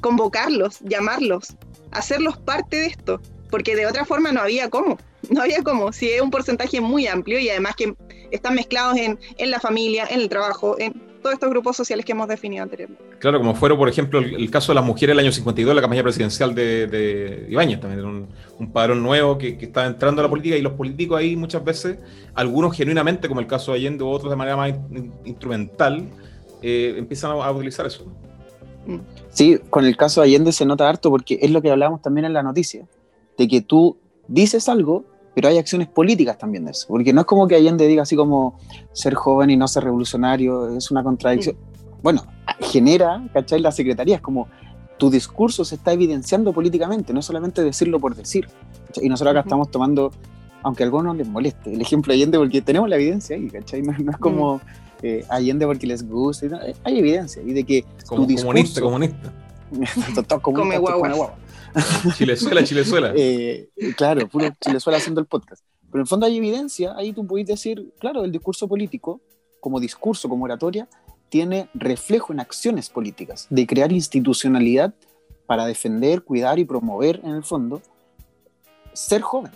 convocarlos, 0.00 0.80
llamarlos, 0.80 1.56
hacerlos 1.92 2.36
parte 2.38 2.76
de 2.76 2.86
esto, 2.86 3.20
porque 3.50 3.76
de 3.76 3.86
otra 3.86 4.04
forma 4.04 4.32
no 4.32 4.40
había 4.40 4.68
cómo. 4.68 4.98
No 5.30 5.42
había 5.42 5.62
cómo, 5.62 5.92
si 5.92 6.08
es 6.10 6.20
un 6.20 6.30
porcentaje 6.30 6.80
muy 6.80 7.08
amplio 7.08 7.40
y 7.40 7.48
además 7.48 7.74
que 7.74 7.96
están 8.30 8.54
mezclados 8.54 8.96
en, 8.96 9.18
en 9.38 9.50
la 9.50 9.58
familia, 9.58 10.06
en 10.08 10.20
el 10.20 10.28
trabajo, 10.28 10.76
en, 10.78 11.02
todos 11.26 11.34
estos 11.34 11.50
grupos 11.50 11.76
sociales 11.76 12.06
que 12.06 12.12
hemos 12.12 12.28
definido 12.28 12.62
anteriormente. 12.62 13.02
Claro, 13.18 13.38
como 13.38 13.52
fueron, 13.56 13.76
por 13.76 13.88
ejemplo, 13.88 14.20
el, 14.20 14.48
caso 14.48 14.70
de 14.70 14.76
las 14.76 14.84
mujeres 14.84 15.16
del 15.16 15.24
año 15.24 15.32
52, 15.32 15.74
la 15.74 15.80
campaña 15.80 16.04
presidencial 16.04 16.54
de, 16.54 16.86
de 16.86 17.46
Ibáñez, 17.48 17.80
también 17.80 17.98
era 17.98 18.08
un, 18.08 18.28
un 18.60 18.70
padrón 18.70 19.02
nuevo 19.02 19.36
que, 19.36 19.58
que, 19.58 19.64
estaba 19.64 19.88
entrando 19.88 20.20
a 20.20 20.22
la 20.22 20.30
política 20.30 20.56
y 20.56 20.62
los 20.62 20.74
políticos 20.74 21.18
ahí 21.18 21.34
muchas 21.34 21.64
veces, 21.64 21.98
algunos 22.32 22.76
genuinamente, 22.76 23.26
como 23.26 23.40
el 23.40 23.48
caso 23.48 23.72
de 23.72 23.78
Allende, 23.78 24.04
otros 24.04 24.30
de 24.30 24.36
manera 24.36 24.56
más 24.56 24.72
instrumental, 25.24 26.08
eh, 26.62 26.94
empiezan 26.96 27.32
a, 27.32 27.50
utilizar 27.50 27.86
eso. 27.86 28.04
Mm. 28.86 28.98
Sí, 29.30 29.58
con 29.68 29.84
el 29.84 29.96
caso 29.96 30.20
de 30.20 30.28
Allende 30.28 30.52
se 30.52 30.64
nota 30.64 30.88
harto 30.88 31.10
porque 31.10 31.40
es 31.42 31.50
lo 31.50 31.60
que 31.60 31.72
hablábamos 31.72 32.02
también 32.02 32.26
en 32.26 32.34
la 32.34 32.44
noticia, 32.44 32.86
de 33.36 33.48
que 33.48 33.62
tú 33.62 33.96
dices 34.28 34.68
algo 34.68 35.04
pero 35.36 35.48
hay 35.48 35.58
acciones 35.58 35.86
políticas 35.88 36.38
también 36.38 36.64
de 36.64 36.70
eso, 36.70 36.86
porque 36.88 37.12
no 37.12 37.20
es 37.20 37.26
como 37.26 37.46
que 37.46 37.56
Allende 37.56 37.86
diga 37.86 38.04
así 38.04 38.16
como 38.16 38.58
ser 38.94 39.12
joven 39.12 39.50
y 39.50 39.56
no 39.58 39.68
ser 39.68 39.84
revolucionario, 39.84 40.74
es 40.74 40.90
una 40.90 41.02
contradicción. 41.02 41.58
Bueno, 42.02 42.24
genera, 42.58 43.22
¿cachai? 43.34 43.60
La 43.60 43.70
secretaría 43.70 44.16
es 44.16 44.22
como 44.22 44.48
tu 44.96 45.10
discurso 45.10 45.62
se 45.62 45.74
está 45.74 45.92
evidenciando 45.92 46.54
políticamente, 46.54 47.12
no 47.12 47.20
solamente 47.20 47.62
decirlo 47.62 48.00
por 48.00 48.16
decir. 48.16 48.48
Y 49.02 49.10
nosotros 49.10 49.32
acá 49.32 49.40
estamos 49.40 49.70
tomando, 49.70 50.10
aunque 50.62 50.84
a 50.84 50.86
algunos 50.86 51.14
les 51.14 51.28
moleste, 51.28 51.70
el 51.70 51.82
ejemplo 51.82 52.14
de 52.14 52.20
Allende 52.20 52.38
porque 52.38 52.62
tenemos 52.62 52.88
la 52.88 52.96
evidencia 52.96 53.36
ahí, 53.36 53.50
¿cachai? 53.50 53.82
No, 53.82 53.92
es 53.92 54.16
como 54.16 54.62
eh, 55.02 55.22
Allende 55.28 55.66
porque 55.66 55.86
les 55.86 56.08
gusta, 56.08 56.46
hay 56.82 56.98
evidencia 56.98 57.42
y 57.42 57.52
de 57.52 57.62
que 57.62 57.84
como 58.06 58.22
tu 58.22 58.28
discurso, 58.28 58.80
comunista, 58.80 58.80
comunista. 60.40 60.40
Come 60.40 60.78
guagua. 60.78 61.36
Chilezuela, 62.16 62.64
Chilezuela. 62.64 63.12
Eh, 63.16 63.68
claro, 63.96 64.28
puro 64.28 64.48
Chilezuela 64.60 64.98
haciendo 64.98 65.20
el 65.20 65.26
podcast. 65.26 65.62
Pero 65.90 65.98
en 65.98 66.00
el 66.00 66.06
fondo 66.06 66.26
hay 66.26 66.36
evidencia, 66.36 66.94
ahí 66.96 67.12
tú 67.12 67.26
puedes 67.26 67.46
decir, 67.46 67.92
claro, 67.98 68.24
el 68.24 68.32
discurso 68.32 68.68
político, 68.68 69.20
como 69.60 69.80
discurso, 69.80 70.28
como 70.28 70.44
oratoria, 70.44 70.88
tiene 71.28 71.68
reflejo 71.74 72.32
en 72.32 72.40
acciones 72.40 72.90
políticas, 72.90 73.46
de 73.50 73.66
crear 73.66 73.92
institucionalidad 73.92 74.94
para 75.46 75.66
defender, 75.66 76.22
cuidar 76.22 76.58
y 76.58 76.64
promover, 76.64 77.20
en 77.24 77.30
el 77.30 77.42
fondo, 77.42 77.82
ser 78.92 79.22
joven. 79.22 79.52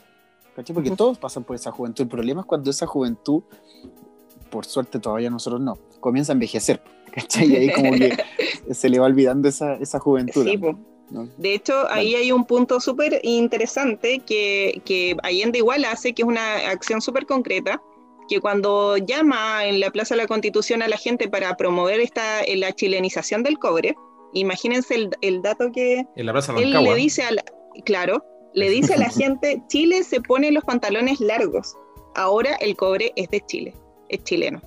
Porque 0.54 0.90
todos 0.90 1.18
pasan 1.18 1.44
por 1.44 1.56
esa 1.56 1.70
juventud. 1.70 2.04
El 2.04 2.10
problema 2.10 2.42
es 2.42 2.46
cuando 2.46 2.70
esa 2.70 2.86
juventud, 2.86 3.42
por 4.50 4.66
suerte 4.66 4.98
todavía 4.98 5.30
nosotros 5.30 5.60
no, 5.60 5.78
comienza 6.00 6.32
a 6.32 6.34
envejecer. 6.34 6.82
¿cachai? 7.10 7.52
Y 7.52 7.56
ahí 7.56 7.72
como 7.72 7.92
que 7.92 8.16
se 8.74 8.88
le 8.88 8.98
va 8.98 9.06
olvidando 9.06 9.48
esa, 9.48 9.74
esa 9.74 9.98
juventud. 9.98 10.46
De 11.10 11.54
hecho, 11.54 11.88
ahí 11.90 12.14
hay 12.14 12.30
un 12.30 12.44
punto 12.44 12.80
súper 12.80 13.20
interesante 13.24 14.20
que, 14.20 14.80
que 14.84 15.16
Allende 15.22 15.58
igual 15.58 15.84
hace, 15.84 16.12
que 16.12 16.22
es 16.22 16.28
una 16.28 16.70
acción 16.70 17.00
súper 17.00 17.26
concreta, 17.26 17.82
que 18.28 18.40
cuando 18.40 18.96
llama 18.96 19.66
en 19.66 19.80
la 19.80 19.90
Plaza 19.90 20.14
de 20.14 20.22
la 20.22 20.28
Constitución 20.28 20.82
a 20.82 20.88
la 20.88 20.96
gente 20.96 21.28
para 21.28 21.56
promover 21.56 22.00
esta, 22.00 22.42
la 22.54 22.72
chilenización 22.72 23.42
del 23.42 23.58
cobre, 23.58 23.96
imagínense 24.32 24.94
el, 24.94 25.10
el 25.20 25.42
dato 25.42 25.72
que 25.72 26.06
en 26.14 26.26
la 26.26 26.32
Plaza 26.32 26.54
él 26.56 26.72
le 26.72 26.94
dice 26.94 27.24
a 27.24 27.30
claro, 27.84 28.24
le 28.54 28.70
dice 28.70 28.94
a 28.94 28.98
la 28.98 29.10
gente, 29.10 29.60
Chile 29.68 30.04
se 30.04 30.20
pone 30.20 30.52
los 30.52 30.64
pantalones 30.64 31.20
largos, 31.20 31.74
ahora 32.14 32.54
el 32.60 32.76
cobre 32.76 33.12
es 33.16 33.28
de 33.30 33.40
Chile, 33.46 33.74
es 34.08 34.22
chileno. 34.22 34.62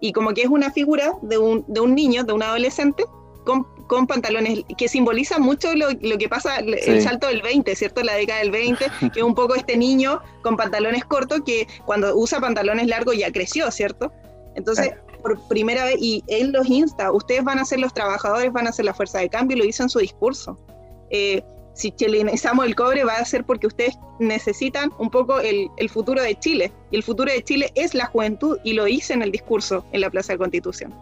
Y 0.00 0.12
como 0.12 0.32
que 0.32 0.42
es 0.42 0.48
una 0.48 0.70
figura 0.72 1.12
de 1.22 1.38
un, 1.38 1.64
de 1.68 1.80
un 1.80 1.94
niño, 1.94 2.24
de 2.24 2.32
un 2.32 2.42
adolescente, 2.42 3.04
con, 3.44 3.66
con 3.86 4.06
pantalones, 4.06 4.64
que 4.76 4.88
simboliza 4.88 5.38
mucho 5.38 5.74
lo, 5.74 5.88
lo 6.00 6.18
que 6.18 6.28
pasa, 6.28 6.58
el 6.58 7.02
salto 7.02 7.28
del 7.28 7.42
20, 7.42 7.74
¿cierto? 7.76 8.02
La 8.02 8.14
década 8.14 8.40
del 8.40 8.50
20, 8.50 8.84
que 9.12 9.20
es 9.20 9.24
un 9.24 9.34
poco 9.34 9.54
este 9.54 9.76
niño 9.76 10.20
con 10.42 10.56
pantalones 10.56 11.04
cortos 11.04 11.40
que 11.44 11.66
cuando 11.84 12.16
usa 12.16 12.40
pantalones 12.40 12.86
largos 12.86 13.16
ya 13.16 13.30
creció, 13.30 13.70
¿cierto? 13.70 14.12
Entonces, 14.54 14.92
por 15.22 15.40
primera 15.48 15.84
vez, 15.84 15.96
y 15.98 16.22
él 16.26 16.52
los 16.52 16.68
insta, 16.68 17.12
ustedes 17.12 17.44
van 17.44 17.58
a 17.58 17.64
ser 17.64 17.80
los 17.80 17.94
trabajadores, 17.94 18.52
van 18.52 18.66
a 18.66 18.72
ser 18.72 18.84
la 18.84 18.94
fuerza 18.94 19.20
de 19.20 19.28
cambio, 19.28 19.56
y 19.56 19.60
lo 19.60 19.66
hizo 19.66 19.82
en 19.82 19.88
su 19.88 19.98
discurso. 19.98 20.58
Eh, 21.10 21.42
si 21.74 21.90
chilenizamos 21.90 22.66
el 22.66 22.74
cobre 22.74 23.04
va 23.04 23.14
a 23.14 23.24
ser 23.24 23.44
porque 23.44 23.66
ustedes 23.66 23.98
necesitan 24.18 24.92
un 24.98 25.10
poco 25.10 25.40
el, 25.40 25.68
el, 25.78 25.88
futuro 25.88 26.20
de 26.20 26.38
Chile. 26.38 26.70
Y 26.90 26.96
el 26.96 27.02
futuro 27.02 27.32
de 27.32 27.42
Chile 27.42 27.70
es 27.74 27.94
la 27.94 28.06
juventud 28.06 28.58
y 28.62 28.74
lo 28.74 28.86
hice 28.86 29.14
en 29.14 29.22
el 29.22 29.32
discurso 29.32 29.84
en 29.92 30.02
la 30.02 30.10
Plaza 30.10 30.34
de 30.34 30.38
Constitución. 30.38 30.94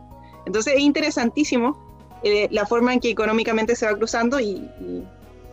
Entonces 0.47 0.75
es 0.75 0.81
interesantísimo 0.81 1.90
eh, 2.23 2.49
la 2.51 2.67
forma 2.67 2.93
en 2.93 3.01
que 3.01 3.11
económicamente 3.11 3.75
se 3.77 3.87
va 3.87 3.97
cruzando 3.97 4.41
y, 4.41 4.69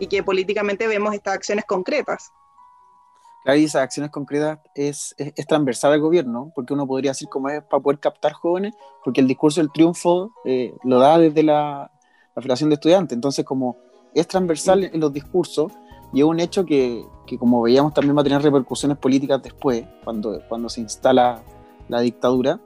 que 0.09 0.21
políticamente 0.23 0.87
vemos 0.87 1.13
estas 1.13 1.35
acciones 1.35 1.65
concretas. 1.65 2.31
Claro, 3.43 3.59
y 3.59 3.63
esas 3.63 3.83
acciones 3.83 4.11
concretas 4.11 4.59
es, 4.75 5.15
es, 5.17 5.47
transversal 5.47 5.93
al 5.93 6.01
gobierno, 6.01 6.51
porque 6.53 6.73
uno 6.73 6.85
podría 6.85 7.11
decir 7.11 7.29
cómo 7.29 7.49
es 7.49 7.63
para 7.63 7.81
poder 7.81 7.99
captar 7.99 8.33
jóvenes, 8.33 8.73
porque 9.03 9.21
el 9.21 9.27
discurso 9.27 9.61
del 9.61 9.71
triunfo 9.71 10.33
eh, 10.45 10.73
lo 10.83 10.99
da 10.99 11.17
desde 11.17 11.43
la, 11.43 11.89
la, 12.35 12.41
Federación 12.41 12.69
de 12.69 12.75
Estudiantes, 12.75 13.15
entonces 13.15 13.43
como 13.45 13.77
es 14.13 14.27
transversal 14.27 14.83
en 14.83 14.99
los 14.99 15.13
discursos 15.13 15.71
y 16.13 16.19
es 16.19 16.25
un 16.25 16.39
hecho 16.39 16.65
que, 16.65 17.03
que, 17.25 17.37
como 17.37 17.61
veíamos 17.61 17.93
también 17.93 18.15
va 18.15 18.21
a 18.21 18.23
tener 18.23 18.41
repercusiones 18.41 18.97
políticas 18.97 19.41
después, 19.41 19.85
cuando, 20.03 20.41
cuando 20.47 20.69
se 20.69 20.81
instala 20.81 21.41
la 21.87 22.01
dictadura, 22.01 22.59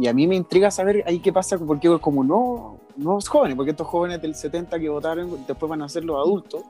y 0.00 0.08
a 0.08 0.14
mí 0.14 0.26
me 0.26 0.36
intriga 0.36 0.70
saber 0.70 1.04
ahí 1.06 1.20
qué 1.20 1.32
pasa, 1.32 1.58
porque 1.58 1.88
como 2.00 2.24
no, 2.24 2.78
nuevos 2.96 3.28
jóvenes, 3.28 3.56
porque 3.56 3.70
estos 3.70 3.86
jóvenes 3.86 4.20
del 4.22 4.34
70 4.34 4.78
que 4.78 4.88
votaron 4.88 5.44
después 5.46 5.68
van 5.68 5.82
a 5.82 5.88
ser 5.88 6.04
los 6.04 6.16
adultos, 6.16 6.62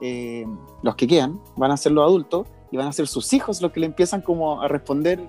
eh, 0.00 0.46
los 0.82 0.94
que 0.96 1.06
quedan, 1.06 1.40
van 1.56 1.70
a 1.70 1.76
ser 1.76 1.92
los 1.92 2.04
adultos 2.04 2.46
y 2.70 2.76
van 2.76 2.88
a 2.88 2.92
ser 2.92 3.06
sus 3.06 3.32
hijos 3.32 3.60
los 3.60 3.72
que 3.72 3.80
le 3.80 3.86
empiezan 3.86 4.22
como 4.22 4.60
a 4.60 4.68
responder, 4.68 5.20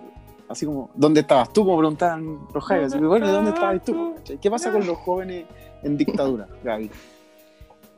así 0.47 0.65
como, 0.65 0.89
¿dónde 0.95 1.21
estabas 1.21 1.51
tú? 1.51 1.65
Como 1.65 1.77
preguntaban 1.77 2.39
los 2.53 2.63
jóvenes, 2.63 2.99
bueno, 2.99 3.31
¿dónde 3.31 3.51
estabas 3.51 3.83
tú? 3.83 4.13
¿Qué 4.41 4.51
pasa 4.51 4.71
con 4.71 4.85
los 4.85 4.97
jóvenes 4.99 5.45
en 5.83 5.97
dictadura, 5.97 6.47
Gaby? 6.63 6.89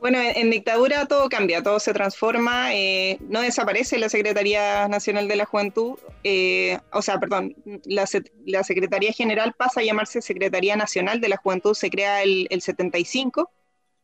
Bueno, 0.04 0.18
en, 0.20 0.50
dictadura 0.50 1.06
todo 1.06 1.30
cambia, 1.30 1.62
todo 1.62 1.80
se 1.80 1.94
transforma, 1.94 2.74
eh, 2.74 3.16
no 3.26 3.40
desaparece 3.40 3.96
la 3.96 4.10
Secretaría 4.10 4.86
Nacional 4.86 5.28
de 5.28 5.36
la 5.36 5.46
Juventud, 5.46 5.94
eh, 6.22 6.78
o 6.92 7.00
sea, 7.00 7.18
perdón, 7.18 7.56
la, 7.86 8.04
Secretaría 8.04 9.14
General 9.14 9.54
pasa 9.56 9.80
a 9.80 9.82
llamarse 9.82 10.20
Secretaría 10.20 10.76
Nacional 10.76 11.22
de 11.22 11.30
la 11.30 11.38
Juventud, 11.38 11.72
se 11.72 11.88
crea 11.88 12.22
el, 12.22 12.48
75, 12.60 13.50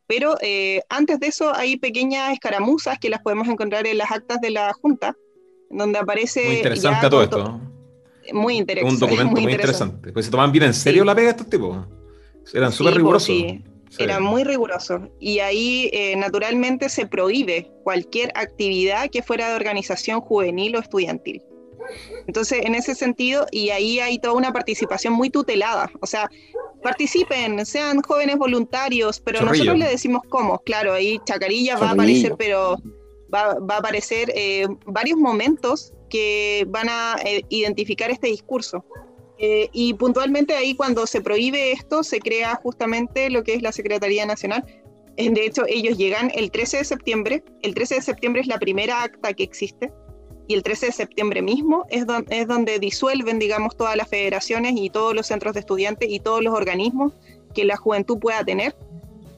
pero 0.07 0.37
eh, 0.41 0.81
antes 0.89 1.19
de 1.19 1.27
eso 1.27 1.53
hay 1.55 1.77
pequeñas 1.77 2.33
escaramuzas 2.33 2.97
que 2.97 3.11
las 3.11 3.21
podemos 3.21 3.47
encontrar 3.47 3.85
en 3.85 3.99
las 3.99 4.09
actas 4.09 4.41
de 4.41 4.49
la 4.49 4.73
Junta, 4.73 5.15
donde 5.69 5.99
aparece... 5.99 6.45
Muy 6.45 6.55
interesante 6.55 7.09
todo 7.11 7.21
esto. 7.21 7.61
Muy 8.33 8.57
interesante. 8.57 8.91
Un 8.95 8.99
documento 8.99 9.39
muy, 9.39 9.51
interesante. 9.51 10.11
Pues 10.11 10.25
se 10.25 10.31
toman 10.31 10.51
bien 10.51 10.63
en 10.63 10.73
serio 10.73 11.05
la 11.05 11.13
pega 11.13 11.29
estos 11.29 11.47
tipos. 11.47 11.77
Eran 12.51 12.71
súper 12.71 12.95
rigurosos. 12.95 13.27
Sí. 13.27 13.63
Era 13.97 14.19
muy 14.19 14.43
riguroso. 14.43 15.09
Y 15.19 15.39
ahí 15.39 15.89
eh, 15.93 16.15
naturalmente 16.15 16.89
se 16.89 17.05
prohíbe 17.05 17.71
cualquier 17.83 18.31
actividad 18.35 19.09
que 19.09 19.21
fuera 19.21 19.49
de 19.49 19.55
organización 19.55 20.21
juvenil 20.21 20.75
o 20.75 20.79
estudiantil. 20.79 21.41
Entonces, 22.27 22.59
en 22.63 22.75
ese 22.75 22.95
sentido, 22.95 23.47
y 23.51 23.69
ahí 23.69 23.99
hay 23.99 24.19
toda 24.19 24.35
una 24.35 24.53
participación 24.53 25.13
muy 25.13 25.29
tutelada. 25.29 25.91
O 25.99 26.05
sea, 26.05 26.29
participen, 26.81 27.65
sean 27.65 28.01
jóvenes 28.01 28.37
voluntarios, 28.37 29.19
pero 29.19 29.41
nosotros 29.41 29.77
le 29.77 29.89
decimos 29.89 30.21
cómo. 30.29 30.59
Claro, 30.59 30.93
ahí 30.93 31.19
Chacarilla 31.25 31.77
va 31.77 31.89
a 31.89 31.91
aparecer, 31.91 32.35
pero 32.37 32.77
va, 33.33 33.57
a 33.75 33.77
aparecer 33.77 34.31
eh, 34.35 34.67
varios 34.85 35.17
momentos 35.17 35.93
que 36.09 36.65
van 36.69 36.87
a 36.89 37.15
eh, 37.23 37.43
identificar 37.49 38.11
este 38.11 38.27
discurso. 38.27 38.85
Eh, 39.43 39.69
y 39.73 39.95
puntualmente 39.95 40.53
ahí 40.53 40.75
cuando 40.75 41.07
se 41.07 41.19
prohíbe 41.19 41.71
esto, 41.71 42.03
se 42.03 42.19
crea 42.19 42.59
justamente 42.61 43.31
lo 43.31 43.43
que 43.43 43.55
es 43.55 43.63
la 43.63 43.71
Secretaría 43.71 44.23
Nacional. 44.23 44.63
Eh, 45.17 45.31
de 45.31 45.45
hecho, 45.47 45.63
ellos 45.67 45.97
llegan 45.97 46.31
el 46.35 46.51
13 46.51 46.77
de 46.77 46.83
septiembre. 46.85 47.43
El 47.63 47.73
13 47.73 47.95
de 47.95 48.01
septiembre 48.03 48.41
es 48.41 48.47
la 48.47 48.59
primera 48.59 49.01
acta 49.01 49.33
que 49.33 49.41
existe. 49.41 49.91
Y 50.47 50.53
el 50.53 50.61
13 50.61 50.87
de 50.87 50.91
septiembre 50.91 51.41
mismo 51.41 51.85
es, 51.89 52.05
es 52.29 52.47
donde 52.47 52.77
disuelven, 52.77 53.39
digamos, 53.39 53.75
todas 53.75 53.95
las 53.95 54.07
federaciones 54.07 54.73
y 54.75 54.91
todos 54.91 55.15
los 55.15 55.25
centros 55.25 55.55
de 55.55 55.61
estudiantes 55.61 56.07
y 56.07 56.19
todos 56.19 56.43
los 56.43 56.53
organismos 56.53 57.13
que 57.55 57.65
la 57.65 57.77
juventud 57.77 58.19
pueda 58.19 58.43
tener. 58.43 58.75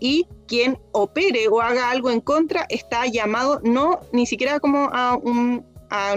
Y 0.02 0.28
quien 0.48 0.78
opere 0.92 1.48
o 1.48 1.62
haga 1.62 1.92
algo 1.92 2.10
en 2.10 2.20
contra 2.20 2.66
está 2.68 3.06
llamado 3.06 3.62
no 3.64 4.02
ni 4.12 4.26
siquiera 4.26 4.60
como 4.60 4.90
a 4.92 5.16
un, 5.16 5.66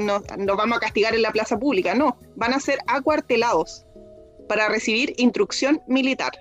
nos, 0.00 0.22
vamos 0.56 0.76
a 0.76 0.80
castigar 0.80 1.14
en 1.14 1.22
la 1.22 1.32
plaza 1.32 1.58
pública, 1.58 1.94
no, 1.94 2.16
van 2.34 2.54
a 2.54 2.60
ser 2.60 2.78
acuartelados 2.86 3.84
para 4.48 4.68
recibir 4.68 5.14
instrucción 5.18 5.82
militar. 5.86 6.32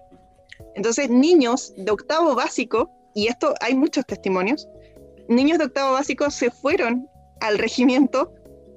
Entonces, 0.75 1.09
niños 1.09 1.73
de 1.77 1.91
octavo 1.91 2.35
básico, 2.35 2.89
y 3.13 3.27
esto 3.27 3.53
hay 3.61 3.75
muchos 3.75 4.05
testimonios, 4.05 4.67
niños 5.27 5.57
de 5.57 5.65
octavo 5.65 5.93
básico 5.93 6.29
se 6.29 6.51
fueron 6.51 7.09
al 7.41 7.57
regimiento 7.57 8.33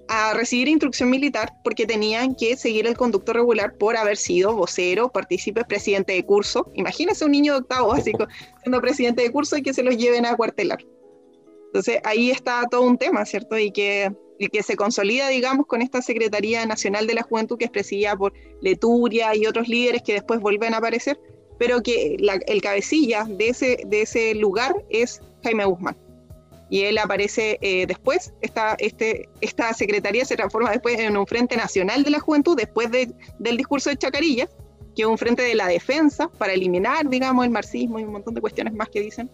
a 0.09 0.33
recibir 0.33 0.69
instrucción 0.69 1.11
militar 1.11 1.53
porque 1.63 1.87
tenían 1.87 2.35
que 2.35 2.57
seguir 2.57 2.87
el 2.87 2.97
conducto 2.97 3.35
regular 3.35 3.75
por 3.75 3.97
haber 3.97 4.17
sido 4.17 4.55
vocero, 4.55 5.11
partícipe, 5.11 5.65
presidente 5.65 6.15
de 6.15 6.25
curso. 6.25 6.71
Imagínese 6.75 7.27
un 7.27 7.33
niño 7.33 7.53
de 7.53 7.59
octavo 7.61 7.89
básico 7.89 8.27
siendo 8.63 8.81
presidente 8.81 9.23
de 9.23 9.31
curso 9.31 9.57
y 9.59 9.63
que 9.63 9.75
se 9.75 9.83
los 9.83 9.97
lleven 9.99 10.25
a 10.25 10.35
cuartelar. 10.35 10.79
Entonces 11.67 12.01
ahí 12.05 12.31
está 12.31 12.65
todo 12.71 12.83
un 12.83 12.97
tema, 12.97 13.27
¿cierto? 13.27 13.59
Y 13.59 13.71
que 13.71 14.11
el 14.39 14.51
que 14.51 14.62
se 14.62 14.76
consolida, 14.76 15.28
digamos, 15.28 15.66
con 15.66 15.82
esta 15.82 16.03
Secretaría 16.03 16.64
Nacional 16.66 17.07
de 17.07 17.14
la 17.14 17.22
Juventud 17.22 17.59
que 17.59 17.66
es 17.66 17.70
presidida 17.70 18.16
por 18.16 18.32
Leturia 18.61 19.34
y 19.34 19.47
otros 19.47 19.68
líderes 19.68 20.03
que 20.03 20.14
después 20.14 20.41
vuelven 20.41 20.74
a 20.74 20.78
aparecer, 20.78 21.20
pero 21.59 21.82
que 21.82 22.16
el 22.47 22.62
cabecilla 22.62 23.24
de 23.24 23.49
ese, 23.49 23.82
de 23.86 24.03
ese 24.03 24.34
lugar 24.34 24.84
es 24.91 25.20
Jaime 25.43 25.64
Guzmán. 25.64 25.97
Y 26.70 26.82
él 26.82 26.99
aparece 26.99 27.59
eh, 27.62 27.86
después, 27.86 28.34
esta, 28.43 28.76
este, 28.78 29.28
esta 29.41 29.72
secretaría 29.72 30.24
se 30.24 30.36
transforma 30.36 30.70
después 30.70 30.99
en 30.99 31.16
un 31.16 31.26
Frente 31.26 31.57
Nacional 31.57 32.05
de 32.05 32.11
la 32.11 32.20
Juventud, 32.20 32.57
después 32.57 32.91
del 32.91 33.57
discurso 33.57 33.89
de 33.89 33.97
Chacarilla, 33.97 34.49
que 34.95 35.03
es 35.03 35.09
un 35.09 35.16
frente 35.16 35.43
de 35.43 35.55
la 35.55 35.66
defensa 35.66 36.28
para 36.28 36.53
eliminar, 36.53 37.09
digamos, 37.09 37.45
el 37.45 37.51
marxismo 37.51 37.99
y 37.99 38.05
un 38.05 38.12
montón 38.12 38.34
de 38.34 38.41
cuestiones 38.41 38.74
más 38.74 38.89
que 38.89 39.01
dicen 39.01 39.30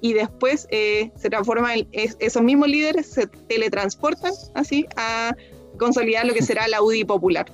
y 0.00 0.12
después 0.12 0.66
eh, 0.70 1.10
se 1.16 1.30
transforman, 1.30 1.86
esos 1.92 2.42
mismos 2.42 2.68
líderes 2.68 3.06
se 3.06 3.26
teletransportan 3.26 4.32
así 4.54 4.86
a 4.96 5.34
consolidar 5.78 6.26
lo 6.26 6.34
que 6.34 6.42
será 6.42 6.68
la 6.68 6.82
UDI 6.82 7.04
popular. 7.04 7.46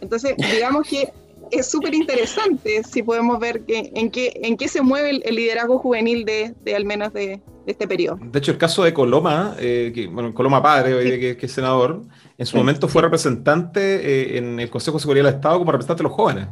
Entonces, 0.00 0.34
digamos 0.52 0.86
que 0.88 1.12
es 1.50 1.70
súper 1.70 1.94
interesante 1.94 2.82
si 2.84 3.02
podemos 3.02 3.38
ver 3.38 3.62
en, 3.68 4.10
qué, 4.10 4.32
en 4.42 4.56
qué 4.56 4.68
se 4.68 4.82
mueve 4.82 5.20
el, 5.24 5.34
liderazgo 5.34 5.78
juvenil 5.78 6.24
de, 6.24 6.54
de 6.62 6.76
al 6.76 6.84
menos 6.84 7.12
de, 7.12 7.40
este 7.66 7.86
periodo. 7.86 8.18
De 8.22 8.38
hecho, 8.38 8.50
el 8.50 8.56
caso 8.58 8.82
de 8.82 8.94
Coloma, 8.94 9.54
eh, 9.58 9.92
que, 9.94 10.06
bueno, 10.06 10.32
Coloma 10.32 10.62
padre, 10.62 11.36
que, 11.36 11.46
es 11.46 11.52
senador, 11.52 12.02
en 12.38 12.46
su 12.46 12.56
momento 12.56 12.88
fue 12.88 13.02
representante 13.02 13.80
eh, 13.80 14.38
en 14.38 14.58
el 14.58 14.70
Consejo 14.70 14.96
de 14.96 15.02
Seguridad 15.02 15.26
del 15.26 15.34
Estado 15.34 15.58
como 15.58 15.72
representante 15.72 16.02
de 16.02 16.08
los 16.08 16.16
jóvenes. 16.16 16.48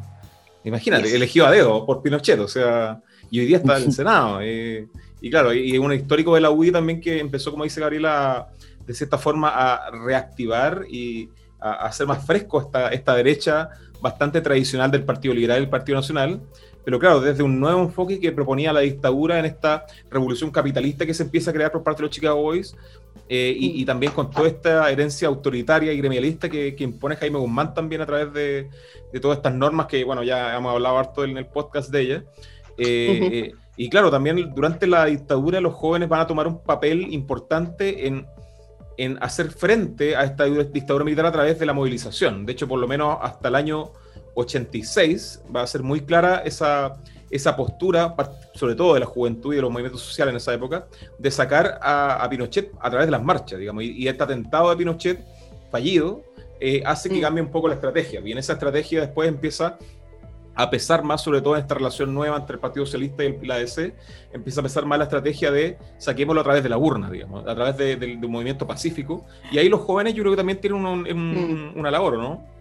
Imagínate, 0.64 1.14
elegido 1.14 1.46
a 1.46 1.50
dedo 1.50 1.86
por 1.86 2.02
Pinochet, 2.02 2.38
o 2.40 2.48
sea, 2.48 3.00
y 3.30 3.40
hoy 3.40 3.46
día 3.46 3.58
está 3.58 3.78
en 3.78 3.84
el 3.84 3.92
Senado. 3.92 4.38
Eh, 4.42 4.86
y 5.20 5.30
claro, 5.30 5.52
y, 5.52 5.76
un 5.78 5.92
histórico 5.92 6.34
de 6.34 6.40
la 6.40 6.50
UDI 6.50 6.72
también 6.72 7.00
que 7.00 7.18
empezó, 7.18 7.50
como 7.50 7.64
dice 7.64 7.80
Gabriela, 7.80 8.48
de 8.86 8.94
cierta 8.94 9.18
forma 9.18 9.48
a 9.48 9.90
reactivar 9.90 10.84
y 10.88 11.28
a, 11.58 11.86
hacer 11.86 12.06
más 12.06 12.24
fresco 12.24 12.60
esta, 12.60 12.88
esta 12.90 13.14
derecha 13.14 13.70
bastante 14.00 14.40
tradicional 14.40 14.90
del 14.90 15.04
Partido 15.04 15.34
Liberal 15.34 15.58
y 15.58 15.64
el 15.64 15.70
Partido 15.70 15.96
Nacional, 15.96 16.40
pero 16.84 17.00
claro, 17.00 17.20
desde 17.20 17.42
un 17.42 17.58
nuevo 17.58 17.82
enfoque 17.82 18.20
que 18.20 18.30
proponía 18.30 18.72
la 18.72 18.80
dictadura 18.80 19.40
en 19.40 19.46
esta 19.46 19.86
revolución 20.08 20.50
capitalista 20.50 21.04
que 21.04 21.14
se 21.14 21.24
empieza 21.24 21.50
a 21.50 21.54
crear 21.54 21.72
por 21.72 21.82
parte 21.82 22.02
de 22.02 22.06
los 22.06 22.14
Chicago 22.14 22.40
Boys, 22.40 22.76
eh, 23.28 23.56
y, 23.58 23.84
también 23.84 24.12
con 24.12 24.30
toda 24.30 24.46
esta 24.46 24.88
herencia 24.88 25.26
autoritaria 25.26 25.92
y 25.92 25.98
gremialista 25.98 26.48
que, 26.48 26.76
impone 26.78 27.16
Jaime 27.16 27.40
Guzmán 27.40 27.74
también 27.74 28.00
a 28.00 28.06
través 28.06 28.32
de, 28.32 28.70
todas 29.20 29.38
estas 29.38 29.52
normas 29.52 29.86
que, 29.86 30.04
bueno, 30.04 30.22
ya 30.22 30.56
hemos 30.56 30.72
hablado 30.72 30.98
harto 30.98 31.24
en 31.24 31.36
el 31.36 31.46
podcast 31.46 31.90
de 31.90 32.00
ella. 32.02 32.24
Eh, 32.78 33.28
eh, 33.32 33.52
y 33.76 33.88
claro, 33.88 34.10
también 34.10 34.52
durante 34.54 34.86
la 34.86 35.04
dictadura 35.06 35.60
los 35.60 35.74
jóvenes 35.74 36.08
van 36.08 36.20
a 36.20 36.26
tomar 36.26 36.46
un 36.46 36.62
papel 36.62 37.12
importante 37.12 38.06
en, 38.06 38.26
en 38.96 39.18
hacer 39.20 39.50
frente 39.50 40.16
a 40.16 40.24
esta 40.24 40.44
dictadura 40.44 41.04
militar 41.04 41.26
a 41.26 41.32
través 41.32 41.58
de 41.58 41.66
la 41.66 41.72
movilización. 41.72 42.46
De 42.46 42.52
hecho, 42.52 42.66
por 42.66 42.78
lo 42.78 42.88
menos 42.88 43.18
hasta 43.20 43.48
el 43.48 43.54
año 43.54 43.92
86 44.34 45.42
va 45.54 45.62
a 45.62 45.66
ser 45.66 45.82
muy 45.82 46.02
clara 46.02 46.42
esa, 46.44 46.96
esa 47.30 47.56
postura, 47.56 48.14
sobre 48.54 48.74
todo 48.74 48.94
de 48.94 49.00
la 49.00 49.06
juventud 49.06 49.52
y 49.52 49.56
de 49.56 49.62
los 49.62 49.70
movimientos 49.70 50.02
sociales 50.02 50.32
en 50.32 50.36
esa 50.36 50.54
época, 50.54 50.86
de 51.18 51.30
sacar 51.30 51.78
a, 51.82 52.26
Pinochet 52.30 52.70
a 52.80 52.90
través 52.90 53.06
de 53.06 53.12
las 53.12 53.22
marchas, 53.22 53.58
digamos, 53.58 53.82
y, 53.82 54.06
este 54.06 54.22
atentado 54.22 54.70
de 54.70 54.76
Pinochet 54.76 55.24
fallido 55.70 56.22
eh, 56.60 56.82
hace 56.86 57.08
que 57.08 57.16
mm. 57.16 57.20
cambie 57.20 57.42
un 57.42 57.50
poco 57.50 57.68
la 57.68 57.74
estrategia. 57.74 58.20
Y 58.24 58.32
en 58.32 58.38
esa 58.38 58.54
estrategia 58.54 59.00
después 59.00 59.28
empieza 59.28 59.78
a 60.56 60.70
pesar 60.70 61.04
más, 61.04 61.22
sobre 61.22 61.42
todo 61.42 61.54
en 61.54 61.60
esta 61.60 61.74
relación 61.74 62.14
nueva 62.14 62.36
entre 62.38 62.54
el 62.54 62.60
Partido 62.60 62.86
Socialista 62.86 63.22
y 63.24 63.46
la 63.46 63.56
ADC, 63.56 63.92
empieza 64.32 64.60
a 64.60 64.62
pesar 64.62 64.86
más 64.86 64.98
la 64.98 65.04
estrategia 65.04 65.50
de 65.50 65.76
saquémoslo 65.98 66.40
a 66.40 66.44
través 66.44 66.62
de 66.62 66.70
la 66.70 66.78
urna, 66.78 67.10
digamos, 67.10 67.46
a 67.46 67.54
través 67.54 67.76
de, 67.76 68.18
un 68.22 68.30
movimiento 68.30 68.66
pacífico. 68.66 69.26
Y 69.52 69.58
ahí 69.58 69.68
los 69.68 69.82
jóvenes 69.82 70.14
yo 70.14 70.22
creo 70.22 70.32
que 70.32 70.38
también 70.38 70.60
tienen 70.60 70.82
mm. 70.82 71.78
una 71.78 71.90
labor, 71.90 72.16
¿no? 72.16 72.56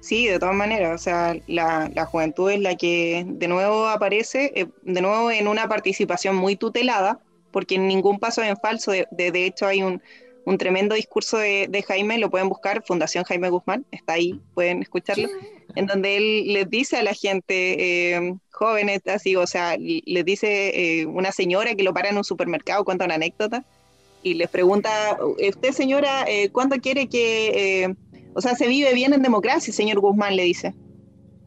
Sí, 0.00 0.26
de 0.28 0.38
todas 0.38 0.54
maneras, 0.54 1.00
o 1.00 1.02
sea, 1.02 1.36
la, 1.48 2.06
juventud 2.06 2.50
es 2.50 2.60
la 2.60 2.76
que 2.76 3.24
de 3.26 3.48
nuevo 3.48 3.88
aparece, 3.88 4.52
eh, 4.54 4.66
de 4.82 5.02
nuevo 5.02 5.30
en 5.30 5.48
una 5.48 5.68
participación 5.68 6.36
muy 6.36 6.54
tutelada, 6.54 7.20
porque 7.50 7.74
en 7.74 7.88
ningún 7.88 8.20
paso 8.20 8.42
es 8.42 8.48
en 8.48 8.56
falso, 8.56 8.92
de, 8.92 9.08
de, 9.10 9.44
hecho 9.44 9.66
hay 9.66 9.82
un, 9.82 10.00
tremendo 10.56 10.94
discurso 10.94 11.36
de, 11.36 11.84
Jaime, 11.86 12.18
lo 12.18 12.30
pueden 12.30 12.48
buscar, 12.48 12.82
Fundación 12.86 13.24
Jaime 13.24 13.50
Guzmán, 13.50 13.84
está 13.90 14.14
ahí, 14.14 14.40
pueden 14.54 14.82
escucharlo, 14.82 15.28
en 15.78 15.86
donde 15.86 16.16
él 16.16 16.52
les 16.52 16.68
dice 16.68 16.96
a 16.96 17.02
la 17.02 17.14
gente, 17.14 18.14
eh, 18.14 18.34
jóvenes, 18.50 19.00
así, 19.06 19.36
o 19.36 19.46
sea, 19.46 19.76
les 19.78 20.24
dice 20.24 21.00
eh, 21.00 21.06
una 21.06 21.32
señora 21.32 21.74
que 21.74 21.82
lo 21.82 21.94
para 21.94 22.10
en 22.10 22.18
un 22.18 22.24
supermercado, 22.24 22.84
cuenta 22.84 23.04
una 23.04 23.14
anécdota, 23.14 23.64
y 24.22 24.34
les 24.34 24.48
pregunta, 24.50 24.90
usted 25.48 25.72
señora, 25.72 26.26
¿cuándo 26.52 26.76
quiere 26.76 27.08
que 27.08 27.94
o 28.38 28.40
sea, 28.40 28.54
se 28.54 28.68
vive 28.68 28.94
bien 28.94 29.12
en 29.12 29.22
democracia, 29.22 29.72
señor 29.72 29.98
Guzmán 29.98 30.36
le 30.36 30.44
dice. 30.44 30.72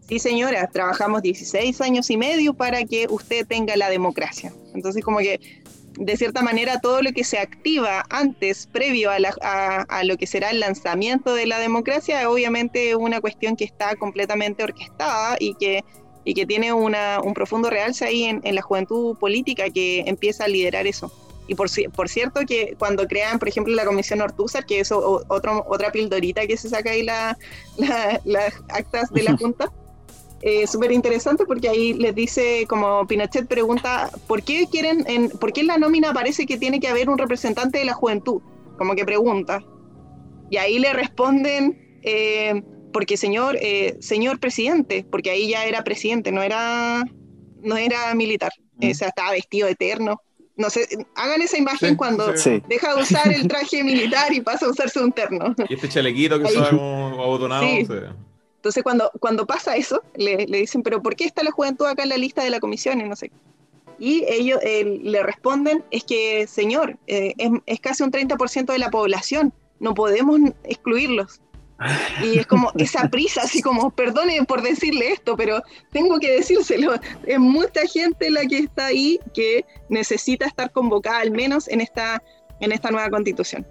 Sí, 0.10 0.20
señora, 0.20 0.68
trabajamos 0.68 1.22
16 1.22 1.80
años 1.80 2.10
y 2.10 2.18
medio 2.18 2.54
para 2.54 2.84
que 2.84 3.08
usted 3.10 3.48
tenga 3.48 3.78
la 3.78 3.90
democracia. 3.90 4.54
Entonces, 4.76 5.02
como 5.02 5.20
que, 5.20 5.40
de 5.98 6.18
cierta 6.18 6.42
manera, 6.42 6.80
todo 6.80 7.02
lo 7.02 7.12
que 7.12 7.24
se 7.24 7.38
activa 7.38 8.06
antes, 8.10 8.68
previo 8.68 9.12
a, 9.12 10.04
lo 10.04 10.18
que 10.18 10.28
será 10.28 10.52
el 10.52 10.60
lanzamiento 10.60 11.34
de 11.34 11.46
la 11.46 11.60
democracia, 11.60 12.30
obviamente 12.30 12.92
es 12.92 12.96
una 12.96 13.22
cuestión 13.22 13.56
que 13.56 13.66
está 13.66 13.96
completamente 13.96 14.64
orquestada 14.64 15.36
y 15.39 15.56
que, 15.56 15.84
y 16.24 16.34
que 16.34 16.46
tiene 16.46 16.74
una, 16.74 17.20
un 17.22 17.34
profundo 17.34 17.70
realce 17.70 18.06
ahí 18.06 18.24
en, 18.24 18.42
en 18.44 18.56
la 18.56 18.62
juventud 18.62 19.18
política 19.18 19.70
que 19.70 20.02
empieza 20.02 20.46
a 20.46 20.48
liderar 20.48 20.88
eso. 20.88 21.12
Y 21.48 21.56
por, 21.56 21.68
por 21.92 22.08
cierto 22.08 22.42
que 22.48 22.76
cuando 22.80 23.06
crean, 23.08 23.38
por 23.38 23.50
ejemplo, 23.50 23.76
la 23.76 23.84
comisión 23.84 24.22
Ortúzar, 24.22 24.66
que 24.66 24.80
es 24.80 24.92
otro, 24.92 25.66
otra 25.68 25.92
pildorita 25.92 26.48
que 26.48 26.56
se 26.56 26.70
saca 26.70 26.92
ahí 26.92 27.04
las 27.04 28.54
actas 28.70 29.12
de 29.12 29.24
la 29.24 29.36
Junta, 29.38 29.72
eh, 30.42 30.66
súper 30.66 30.92
interesante 30.92 31.46
porque 31.46 31.70
ahí 31.70 31.94
les 31.94 32.16
dice, 32.16 32.66
como 32.68 33.06
Pinochet 33.06 33.48
pregunta, 33.48 34.10
¿por 34.28 34.44
qué 34.44 34.68
quieren, 34.70 35.04
en, 35.08 35.30
por 35.30 35.54
qué 35.54 35.62
en 35.62 35.68
la 35.68 35.78
nómina 35.78 36.14
parece 36.14 36.46
que 36.46 36.58
tiene 36.58 36.80
que 36.80 36.88
haber 36.88 37.10
un 37.10 37.18
representante 37.18 37.80
de 37.80 37.86
la 37.86 37.94
juventud? 37.94 38.42
Como 38.78 38.96
que 38.96 39.06
pregunta. 39.06 39.64
Y 40.50 40.58
ahí 40.58 40.80
le 40.80 40.94
responden, 40.94 42.00
eh, 42.04 42.64
porque 42.92 43.18
señor, 43.18 43.58
eh, 43.62 43.98
señor 44.00 44.39
presidente, 44.39 45.06
porque 45.10 45.30
ahí 45.30 45.50
ya 45.50 45.66
era 45.66 45.84
presidente, 45.84 46.32
no 46.32 46.42
era, 46.42 47.04
no 47.62 47.78
era 47.78 48.14
militar, 48.16 48.52
o 48.78 48.94
sea, 48.94 49.10
estaba 49.10 49.32
vestido 49.32 49.68
eterno 49.68 50.22
no 50.58 50.70
sé, 50.70 50.88
hagan 51.16 51.42
esa 51.42 51.58
imagen 51.58 51.96
cuando 51.96 52.28
deja 52.68 52.96
de 52.96 53.02
usar 53.02 53.32
el 53.34 53.48
traje 53.48 53.84
militar 53.84 54.32
y 54.32 54.42
pasa 54.42 54.68
a 54.68 54.70
usarse 54.70 55.00
un 55.00 55.12
terno. 55.12 55.56
Y 55.68 55.74
este 55.74 55.89
chalequito 55.89 56.39
que 56.39 56.50
está 56.50 56.70
como 56.70 57.22
abotonado. 57.22 57.66
Entonces 58.62 58.84
cuando, 58.84 59.09
cuando 59.20 59.47
pasa 59.47 59.76
eso, 59.76 60.03
le, 60.14 60.45
dicen, 60.45 60.84
pero 60.84 61.01
¿por 61.01 61.16
qué 61.16 61.24
está 61.26 61.41
la 61.41 61.49
juventud 61.49 61.88
acá 61.88 62.03
en 62.03 62.09
la 62.09 62.18
lista 62.18 62.43
de 62.43 62.51
la 62.51 62.59
comisión? 62.59 63.01
Y 63.01 63.05
no 63.05 63.16
sé. 63.16 63.32
Y 63.97 64.24
ellos 64.28 64.59
eh, 64.62 64.99
le 65.01 65.24
responden, 65.24 65.84
es 65.89 66.03
que, 66.03 66.45
señor, 66.45 66.95
eh, 67.07 67.34
es, 67.39 67.49
es 67.66 67.80
casi 67.80 68.03
un 68.03 68.12
30% 68.12 68.72
de 68.72 68.78
la 68.78 68.91
población, 68.91 69.51
no 69.80 69.95
podemos 69.95 70.39
excluirlos. 70.64 71.41
Y 72.24 72.38
es 72.38 72.45
como 72.45 72.72
esa 72.78 73.09
prisa, 73.09 73.41
así 73.41 73.64
como, 73.64 73.89
perdone 73.89 74.43
por 74.45 74.62
decirle 74.62 75.12
esto, 75.12 75.36
pero 75.36 75.64
tengo 75.91 76.20
que 76.20 76.34
decírselo. 76.34 76.93
Es 77.26 77.39
mucha 77.39 77.88
gente 77.88 78.30
la 78.30 78.45
que 78.45 78.59
está 78.59 78.86
ahí 78.86 79.20
que 79.34 79.66
necesita 79.89 80.45
estar 80.45 80.72
convocada 80.72 81.18
al 81.18 81.32
menos 81.32 81.68
en 81.68 81.82
esta, 81.82 82.22
en 82.59 82.72
esta 82.72 82.91
nueva 82.91 83.09
constitución. 83.09 83.66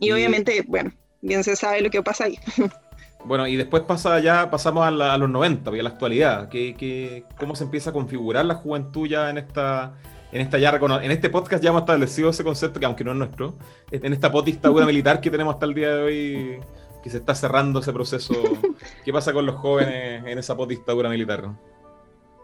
Y, 0.00 0.10
obviamente, 0.10 0.64
bueno, 0.66 0.92
bien 1.20 1.44
se 1.44 1.54
sabe 1.54 1.80
lo 1.80 1.90
que 1.90 2.02
pasa 2.02 2.24
ahí. 2.24 2.40
Bueno, 3.24 3.46
y 3.46 3.56
después 3.56 3.82
pasa 3.82 4.18
ya, 4.20 4.50
pasamos 4.50 4.86
a, 4.86 4.90
los 4.90 5.30
90 5.30 5.76
y 5.76 5.80
a 5.80 5.82
la 5.82 5.90
actualidad. 5.90 6.48
¿Qué, 6.48 7.24
cómo 7.38 7.54
se 7.54 7.64
empieza 7.64 7.90
a 7.90 7.92
configurar 7.92 8.44
la 8.44 8.54
juventud 8.54 9.06
ya 9.06 9.30
en 9.30 9.38
esta, 9.38 9.94
en 10.32 10.40
esta 10.40 10.58
ya 10.58 10.70
en 10.70 11.10
este 11.10 11.28
podcast 11.30 11.62
ya 11.62 11.70
hemos 11.70 11.82
establecido 11.82 12.30
ese 12.30 12.44
concepto, 12.44 12.80
que 12.80 12.86
aunque 12.86 13.04
no 13.04 13.12
es 13.12 13.18
nuestro, 13.18 13.54
en 13.90 14.12
esta 14.12 14.32
potestad 14.32 14.70
militar 14.86 15.20
que 15.20 15.30
tenemos 15.30 15.54
hasta 15.54 15.66
el 15.66 15.74
día 15.74 15.94
de 15.94 16.02
hoy 16.02 16.60
que 17.02 17.10
se 17.10 17.18
está 17.18 17.34
cerrando 17.34 17.80
ese 17.80 17.92
proceso. 17.92 18.34
¿Qué 19.04 19.12
pasa 19.12 19.32
con 19.32 19.46
los 19.46 19.56
jóvenes 19.56 20.24
en 20.24 20.38
esa 20.38 20.56
postdictadura 20.56 21.08
militar? 21.08 21.50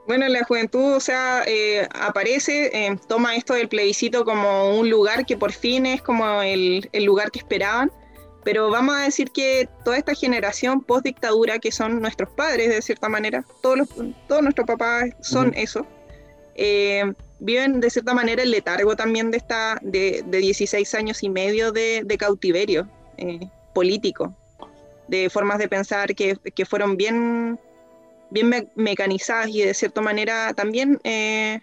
Bueno, 0.06 0.28
la 0.28 0.44
juventud, 0.44 0.94
o 0.94 1.00
sea, 1.00 1.42
eh, 1.46 1.88
aparece, 1.92 2.70
eh, 2.72 2.96
toma 3.08 3.34
esto 3.34 3.54
del 3.54 3.68
plebiscito 3.68 4.24
como 4.24 4.78
un 4.78 4.88
lugar 4.88 5.26
que 5.26 5.36
por 5.36 5.50
fin 5.50 5.84
es 5.84 6.00
como 6.00 6.42
el, 6.42 6.88
lugar 7.04 7.32
que 7.32 7.40
esperaban, 7.40 7.90
pero 8.46 8.70
vamos 8.70 8.94
a 8.94 9.00
decir 9.00 9.32
que 9.32 9.68
toda 9.84 9.98
esta 9.98 10.14
generación 10.14 10.80
post-dictadura, 10.80 11.58
que 11.58 11.72
son 11.72 12.00
nuestros 12.00 12.30
padres 12.30 12.68
de 12.68 12.80
cierta 12.80 13.08
manera, 13.08 13.44
todos, 13.60 13.78
los, 13.78 13.88
todos 14.28 14.40
nuestros 14.40 14.68
papás 14.68 15.10
son 15.20 15.52
eso, 15.56 15.84
eh, 16.54 17.12
viven 17.40 17.80
de 17.80 17.90
cierta 17.90 18.14
manera 18.14 18.44
el 18.44 18.52
letargo 18.52 18.94
también 18.94 19.32
de, 19.32 19.38
esta, 19.38 19.80
de, 19.82 20.22
16 20.22 20.94
años 20.94 21.24
y 21.24 21.28
medio 21.28 21.72
de, 21.72 22.02
de 22.04 22.18
cautiverio 22.18 22.88
político. 23.74 24.32
De 25.08 25.28
formas 25.28 25.58
de 25.58 25.66
pensar 25.66 26.14
que, 26.14 26.38
fueron 26.70 26.96
bien, 26.96 27.58
bien 28.30 28.70
mecanizadas 28.76 29.48
y 29.48 29.62
de 29.62 29.74
cierta 29.74 30.00
manera 30.02 30.54
también, 30.54 31.00
eh, 31.02 31.62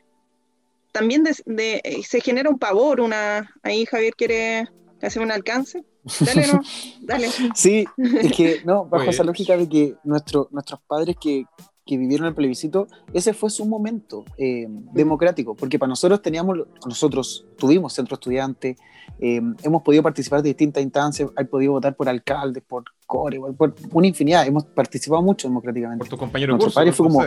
también 0.92 1.24
de, 1.24 2.04
se 2.06 2.20
genera 2.20 2.50
un 2.50 2.60
pavor, 2.60 3.00
una, 3.00 3.56
ahí 3.64 3.86
Javier 3.86 4.16
quiere 4.18 4.68
hacer 5.02 5.22
un 5.22 5.32
alcance. 5.32 5.86
Dale, 6.20 6.48
no, 6.48 6.62
dale. 7.02 7.30
Sí, 7.56 7.86
es 7.98 8.32
que, 8.34 8.62
no, 8.66 8.86
bajo 8.86 9.10
esa 9.10 9.24
lógica 9.24 9.56
de 9.58 9.68
que 9.70 9.96
nuestro, 10.04 10.50
nuestros 10.52 10.80
padres 10.82 11.16
que, 11.20 11.46
que 11.86 11.98
vivieron 11.98 12.28
el 12.28 12.34
plebiscito, 12.34 12.88
ese 13.14 13.34
fue 13.34 13.50
su 13.50 13.66
momento 13.66 14.24
eh, 14.38 14.68
democrático, 14.94 15.56
porque 15.56 15.78
para 15.78 15.90
nosotros 15.90 16.22
teníamos, 16.22 16.58
nosotros 16.86 17.46
tuvimos 17.58 17.94
centro 17.94 18.16
estudiante, 18.16 18.78
eh, 19.20 19.42
hemos 19.64 19.82
podido 19.82 20.02
participar 20.02 20.42
de 20.42 20.50
distintas 20.50 20.82
instancias, 20.82 21.30
hay 21.36 21.46
podido 21.46 21.74
votar 21.74 21.96
por 21.96 22.08
alcaldes, 22.08 22.64
por 22.64 22.84
core, 23.06 23.40
por, 23.58 23.76
una 23.92 24.08
infinidad, 24.08 24.46
hemos 24.48 24.66
participado 24.66 25.22
mucho 25.22 25.48
democráticamente. 25.48 26.00
Por 26.00 26.10
tus 26.10 26.20
compañeros 26.20 26.58
de 26.58 26.64
curso, 26.64 26.94
fue 26.94 27.08
como, 27.08 27.22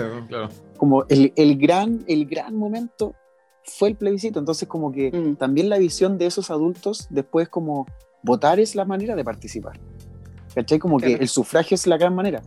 como 0.77 1.05
el, 1.09 1.33
el, 1.37 1.59
gran, 1.59 2.05
el 2.07 2.27
gran 2.27 2.57
momento 2.57 3.15
fue 3.63 3.91
el 3.91 3.97
plebiscito, 3.97 4.39
entonces 4.39 4.69
como 4.69 4.93
que 4.93 5.11
mm. 5.11 5.37
también 5.37 5.69
la 5.69 5.79
visión 5.79 6.19
de 6.19 6.27
esos 6.27 6.51
adultos 6.51 7.09
después 7.11 7.49
como 7.49 7.87
votar 8.23 8.61
es 8.61 8.75
la 8.75 8.85
manera 8.85 9.15
de 9.15 9.25
participar. 9.25 9.79
¿Cachai? 10.55 10.79
Como 10.79 10.99
que 10.99 11.15
el 11.15 11.29
sufragio 11.29 11.75
es 11.75 11.87
la 11.87 11.99
gran 11.99 12.15
manera 12.15 12.43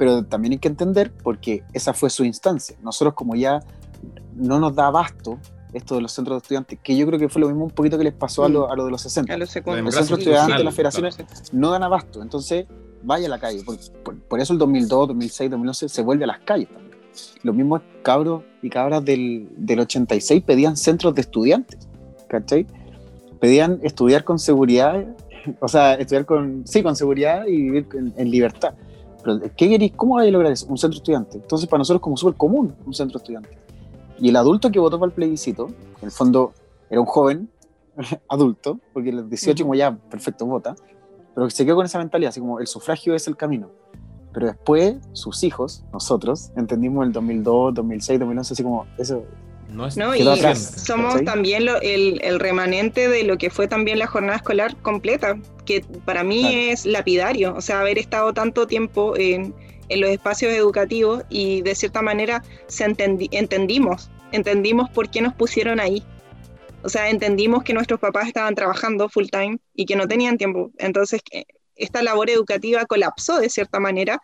pero 0.00 0.24
también 0.24 0.52
hay 0.52 0.58
que 0.58 0.68
entender 0.68 1.12
porque 1.12 1.62
esa 1.74 1.92
fue 1.92 2.08
su 2.08 2.24
instancia. 2.24 2.74
Nosotros 2.82 3.12
como 3.12 3.34
ya 3.36 3.60
no 4.34 4.58
nos 4.58 4.74
da 4.74 4.86
abasto 4.86 5.38
esto 5.74 5.96
de 5.96 6.00
los 6.00 6.10
centros 6.12 6.36
de 6.36 6.38
estudiantes, 6.38 6.78
que 6.82 6.96
yo 6.96 7.06
creo 7.06 7.18
que 7.18 7.28
fue 7.28 7.42
lo 7.42 7.48
mismo 7.48 7.64
un 7.64 7.70
poquito 7.70 7.98
que 7.98 8.04
les 8.04 8.14
pasó 8.14 8.44
a 8.44 8.48
mm. 8.48 8.52
lo, 8.52 8.72
a 8.72 8.76
lo 8.76 8.86
de 8.86 8.92
los 8.92 9.02
60. 9.02 9.36
los, 9.36 9.50
centros 9.50 9.76
de 9.76 10.14
estudiantes, 10.14 10.64
las 10.64 10.74
federaciones 10.74 11.18
no 11.52 11.70
dan 11.70 11.82
abasto, 11.82 12.22
entonces 12.22 12.64
vaya 13.02 13.26
a 13.26 13.28
la 13.28 13.38
calle. 13.38 13.62
Por, 13.62 14.40
eso 14.40 14.54
el 14.54 14.58
2002, 14.58 15.08
2006, 15.08 15.50
2011 15.50 15.88
se 15.90 16.02
vuelve 16.02 16.24
a 16.24 16.28
las 16.28 16.38
calles 16.40 16.68
también. 16.68 16.96
Los 17.42 17.54
mismos 17.54 17.82
cabros 18.02 18.42
y 18.62 18.70
cabras 18.70 19.04
del, 19.04 19.50
del 19.54 19.80
86 19.80 20.42
pedían 20.44 20.78
centros 20.78 21.14
de 21.14 21.20
estudiantes, 21.20 21.78
¿cachai? 22.26 22.66
Pedían 23.40 23.80
estudiar 23.82 24.24
con 24.24 24.38
seguridad, 24.38 25.04
o 25.60 25.68
sea, 25.68 25.94
estudiar 25.94 26.26
con, 26.26 26.66
sí, 26.66 26.82
con 26.82 26.94
seguridad 26.94 27.46
y 27.46 27.56
vivir 27.56 27.88
en 28.16 28.30
libertad. 28.30 28.74
¿qué 29.56 29.68
queréis? 29.68 29.92
¿Cómo 29.96 30.16
vais 30.16 30.28
a 30.28 30.32
lograr 30.32 30.52
eso? 30.52 30.66
Un 30.66 30.78
centro 30.78 30.98
estudiante. 30.98 31.38
Entonces, 31.38 31.68
para 31.68 31.78
nosotros, 31.78 32.00
como 32.00 32.16
súper 32.16 32.34
común, 32.34 32.74
un 32.84 32.94
centro 32.94 33.18
estudiante. 33.18 33.50
Y 34.18 34.28
el 34.28 34.36
adulto 34.36 34.70
que 34.70 34.78
votó 34.78 34.98
para 34.98 35.08
el 35.08 35.14
plebiscito, 35.14 35.68
en 35.68 36.04
el 36.04 36.10
fondo 36.10 36.52
era 36.88 37.00
un 37.00 37.06
joven 37.06 37.48
adulto, 38.28 38.78
porque 38.92 39.12
los 39.12 39.28
18 39.28 39.64
como 39.64 39.74
ya, 39.74 39.96
perfecto, 39.96 40.46
vota, 40.46 40.74
pero 41.34 41.46
que 41.46 41.52
se 41.52 41.64
quedó 41.64 41.76
con 41.76 41.86
esa 41.86 41.98
mentalidad, 41.98 42.30
así 42.30 42.40
como 42.40 42.60
el 42.60 42.66
sufragio 42.66 43.14
es 43.14 43.26
el 43.28 43.36
camino. 43.36 43.70
Pero 44.32 44.46
después, 44.46 44.96
sus 45.12 45.42
hijos, 45.42 45.84
nosotros, 45.92 46.52
entendimos 46.56 47.06
el 47.06 47.12
2002, 47.12 47.74
2006, 47.74 48.20
2011, 48.20 48.52
así 48.52 48.62
como 48.62 48.86
eso. 48.96 49.24
No, 49.72 49.86
es 49.86 49.96
no 49.96 50.14
y 50.14 50.24
somos 50.54 51.24
también 51.24 51.68
el, 51.82 52.20
el, 52.22 52.40
remanente 52.40 53.08
de 53.08 53.24
lo 53.24 53.38
que 53.38 53.50
fue 53.50 53.68
también 53.68 53.98
la 53.98 54.06
jornada 54.06 54.36
escolar 54.36 54.76
completa, 54.82 55.38
que 55.64 55.84
para 56.04 56.24
mí 56.24 56.70
es 56.70 56.86
lapidario, 56.86 57.54
o 57.54 57.60
sea, 57.60 57.80
haber 57.80 57.98
estado 57.98 58.32
tanto 58.34 58.66
tiempo 58.66 59.16
en, 59.16 59.54
en 59.90 60.00
los 60.00 60.10
espacios 60.10 60.52
educativos 60.52 61.24
y 61.28 61.62
de 61.62 61.74
cierta 61.74 62.00
manera 62.00 62.42
se 62.68 62.84
entendimos, 62.84 64.10
entendimos 64.32 64.88
por 64.90 65.10
qué 65.10 65.20
nos 65.20 65.34
pusieron 65.34 65.80
ahí. 65.80 66.02
O 66.82 66.88
sea, 66.88 67.10
entendimos 67.10 67.62
que 67.62 67.74
nuestros 67.74 68.00
papás 68.00 68.26
estaban 68.26 68.54
trabajando 68.54 69.08
full 69.10 69.26
time 69.30 69.58
y 69.74 69.84
que 69.84 69.96
no 69.96 70.08
tenían 70.08 70.38
tiempo. 70.38 70.70
Entonces, 70.78 71.20
esta 71.76 72.02
labor 72.02 72.30
educativa 72.30 72.86
colapsó 72.86 73.38
de 73.38 73.50
cierta 73.50 73.80
manera 73.80 74.20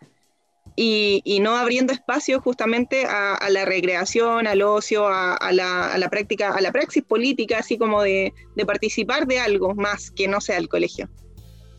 y, 0.79 1.39
no 1.41 1.57
abriendo 1.57 1.91
espacio 1.91 2.39
justamente 2.39 3.05
a, 3.05 3.49
la 3.49 3.65
recreación, 3.65 4.45
al 4.45 4.61
ocio, 4.61 5.07
a, 5.07 5.51
la, 5.51 6.07
práctica, 6.11 6.53
a 6.53 6.61
la 6.61 6.71
praxis 6.71 7.03
política, 7.03 7.57
así 7.57 7.79
como 7.79 8.03
de, 8.03 8.31
participar 8.67 9.25
de 9.25 9.39
algo 9.39 9.73
más 9.73 10.11
que 10.11 10.27
no 10.27 10.39
sea 10.39 10.57
el 10.57 10.69
colegio. 10.69 11.09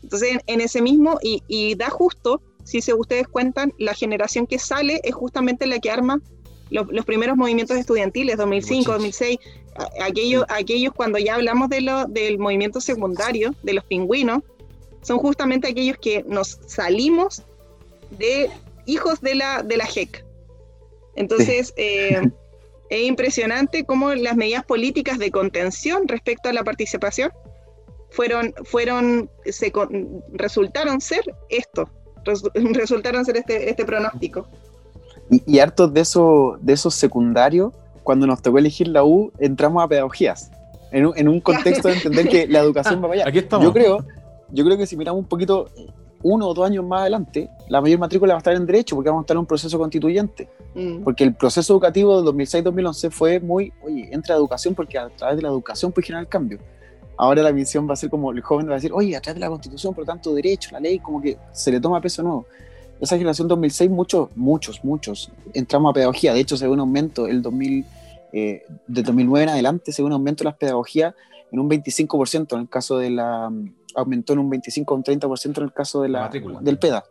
Entonces, 0.03 0.39
en, 0.47 0.59
ese 0.59 0.81
mismo, 0.81 1.17
y, 1.21 1.75
da 1.75 1.89
justo, 1.89 2.41
si 2.65 2.81
se 2.81 2.93
ustedes 2.93 3.29
cuentan, 3.29 3.73
la 3.77 3.93
generación 3.93 4.45
que 4.45 4.59
sale 4.59 4.99
es 5.05 5.15
justamente 5.15 5.65
la 5.65 5.79
que 5.79 5.91
arma 5.91 6.21
los, 6.69 7.05
primeros 7.05 7.37
movimientos 7.37 7.77
estudiantiles, 7.77 8.35
2005, 8.35 8.91
2006, 8.91 9.39
aquellos, 10.01 10.43
aquellos 10.49 10.93
cuando 10.93 11.19
ya 11.19 11.35
hablamos 11.35 11.69
de 11.69 11.79
lo, 11.79 12.05
del 12.05 12.37
movimiento 12.37 12.81
secundario, 12.81 13.55
de 13.63 13.73
los 13.73 13.85
pingüinos, 13.85 14.43
son 15.01 15.19
justamente 15.19 15.69
aquellos 15.69 15.97
que 15.97 16.25
nos 16.27 16.59
salimos 16.67 17.43
de 18.11 18.49
hijos 18.91 19.21
de 19.21 19.35
la, 19.35 19.63
de 19.63 19.77
la 19.77 19.85
JEC. 19.85 20.25
Entonces, 21.15 21.73
eh, 21.77 22.21
es 22.89 23.07
impresionante 23.07 23.85
cómo 23.85 24.13
las 24.13 24.35
medidas 24.35 24.65
políticas 24.65 25.19
de 25.19 25.31
contención 25.31 26.07
respecto 26.07 26.49
a 26.49 26.53
la 26.53 26.63
participación 26.63 27.31
fueron, 28.09 28.53
fueron, 28.63 29.29
se, 29.45 29.71
resultaron 30.33 30.99
ser 31.01 31.21
esto, 31.49 31.89
resultaron 32.55 33.25
ser 33.25 33.37
este, 33.37 33.69
este 33.69 33.85
pronóstico. 33.85 34.47
Y, 35.29 35.59
hartos 35.59 35.93
de, 35.93 36.01
eso, 36.01 36.57
de 36.59 36.73
esos 36.73 36.95
secundarios, 36.95 37.71
cuando 38.01 38.25
nos 38.25 38.41
tocó 38.41 38.57
elegir 38.57 38.87
la 38.87 39.03
U, 39.03 39.31
entramos 39.37 39.83
a 39.83 39.87
pedagogías, 39.87 40.49
en 40.91 41.05
un, 41.05 41.15
en 41.15 41.27
un 41.27 41.39
contexto 41.39 41.87
de 41.87 41.93
entender 41.93 42.27
que 42.27 42.47
la 42.47 42.59
educación 42.59 42.95
va 43.03 43.09
para 43.09 43.25
allá. 43.25 43.47
Yo 43.61 43.71
creo, 43.71 44.03
yo 44.49 44.65
creo 44.65 44.75
que 44.75 44.87
si 44.87 44.97
miramos 44.97 45.21
un 45.21 45.27
poquito 45.27 45.69
uno 46.23 46.47
o 46.47 46.53
dos 46.53 46.65
años 46.65 46.85
más 46.85 47.01
adelante, 47.01 47.49
la 47.69 47.81
mayor 47.81 47.99
matrícula 47.99 48.33
va 48.33 48.37
a 48.37 48.39
estar 48.39 48.53
en 48.53 48.65
derecho 48.65 48.95
porque 48.95 49.09
vamos 49.09 49.21
a 49.21 49.23
estar 49.23 49.35
en 49.35 49.39
un 49.39 49.45
proceso 49.45 49.77
constituyente. 49.77 50.49
Mm. 50.75 51.03
Porque 51.03 51.23
el 51.23 51.35
proceso 51.35 51.73
educativo 51.73 52.21
de 52.21 52.31
2006-2011 52.31 53.11
fue 53.11 53.39
muy, 53.39 53.71
oye, 53.83 54.09
entra 54.11 54.35
a 54.35 54.37
educación 54.37 54.75
porque 54.75 54.97
a 54.97 55.09
través 55.09 55.37
de 55.37 55.41
la 55.41 55.49
educación 55.49 55.91
puede 55.91 56.07
generar 56.07 56.23
el 56.23 56.29
cambio. 56.29 56.59
Ahora 57.17 57.43
la 57.43 57.51
misión 57.51 57.87
va 57.87 57.93
a 57.93 57.97
ser 57.97 58.09
como 58.09 58.31
el 58.31 58.41
joven 58.41 58.67
va 58.67 58.71
a 58.71 58.75
decir, 58.75 58.91
oye, 58.93 59.15
a 59.15 59.21
través 59.21 59.35
de 59.35 59.41
la 59.41 59.49
constitución, 59.49 59.93
por 59.93 60.03
lo 60.03 60.05
tanto, 60.05 60.33
derecho, 60.33 60.69
la 60.71 60.79
ley, 60.79 60.99
como 60.99 61.21
que 61.21 61.37
se 61.51 61.71
le 61.71 61.79
toma 61.79 61.99
peso 61.99 62.23
nuevo 62.23 62.45
esa 62.99 63.15
generación 63.15 63.47
2006, 63.47 63.89
muchos, 63.89 64.29
muchos, 64.35 64.83
muchos 64.83 65.31
entramos 65.53 65.91
a 65.91 65.93
pedagogía. 65.93 66.33
De 66.33 66.41
hecho, 66.41 66.57
se 66.57 66.65
ve 66.65 66.71
un 66.71 66.81
aumento 66.81 67.27
el 67.27 67.41
2000, 67.41 67.85
eh, 68.33 68.63
de 68.87 69.03
2009 69.03 69.43
en 69.43 69.49
adelante, 69.49 69.91
se 69.91 70.01
ve 70.01 70.07
un 70.07 70.13
aumento 70.13 70.43
de 70.43 70.49
las 70.49 70.57
pedagogías 70.57 71.13
en 71.51 71.59
un 71.59 71.69
25% 71.69 72.53
en 72.53 72.61
el 72.61 72.69
caso 72.69 72.97
de 72.97 73.09
la. 73.09 73.51
Aumentó 73.95 74.33
en 74.33 74.39
un 74.39 74.49
25 74.49 74.93
o 74.93 74.97
un 74.97 75.03
30% 75.03 75.57
en 75.57 75.63
el 75.63 75.73
caso 75.73 76.01
de 76.01 76.09
la, 76.09 76.29
del 76.29 76.77
PEDA. 76.77 77.03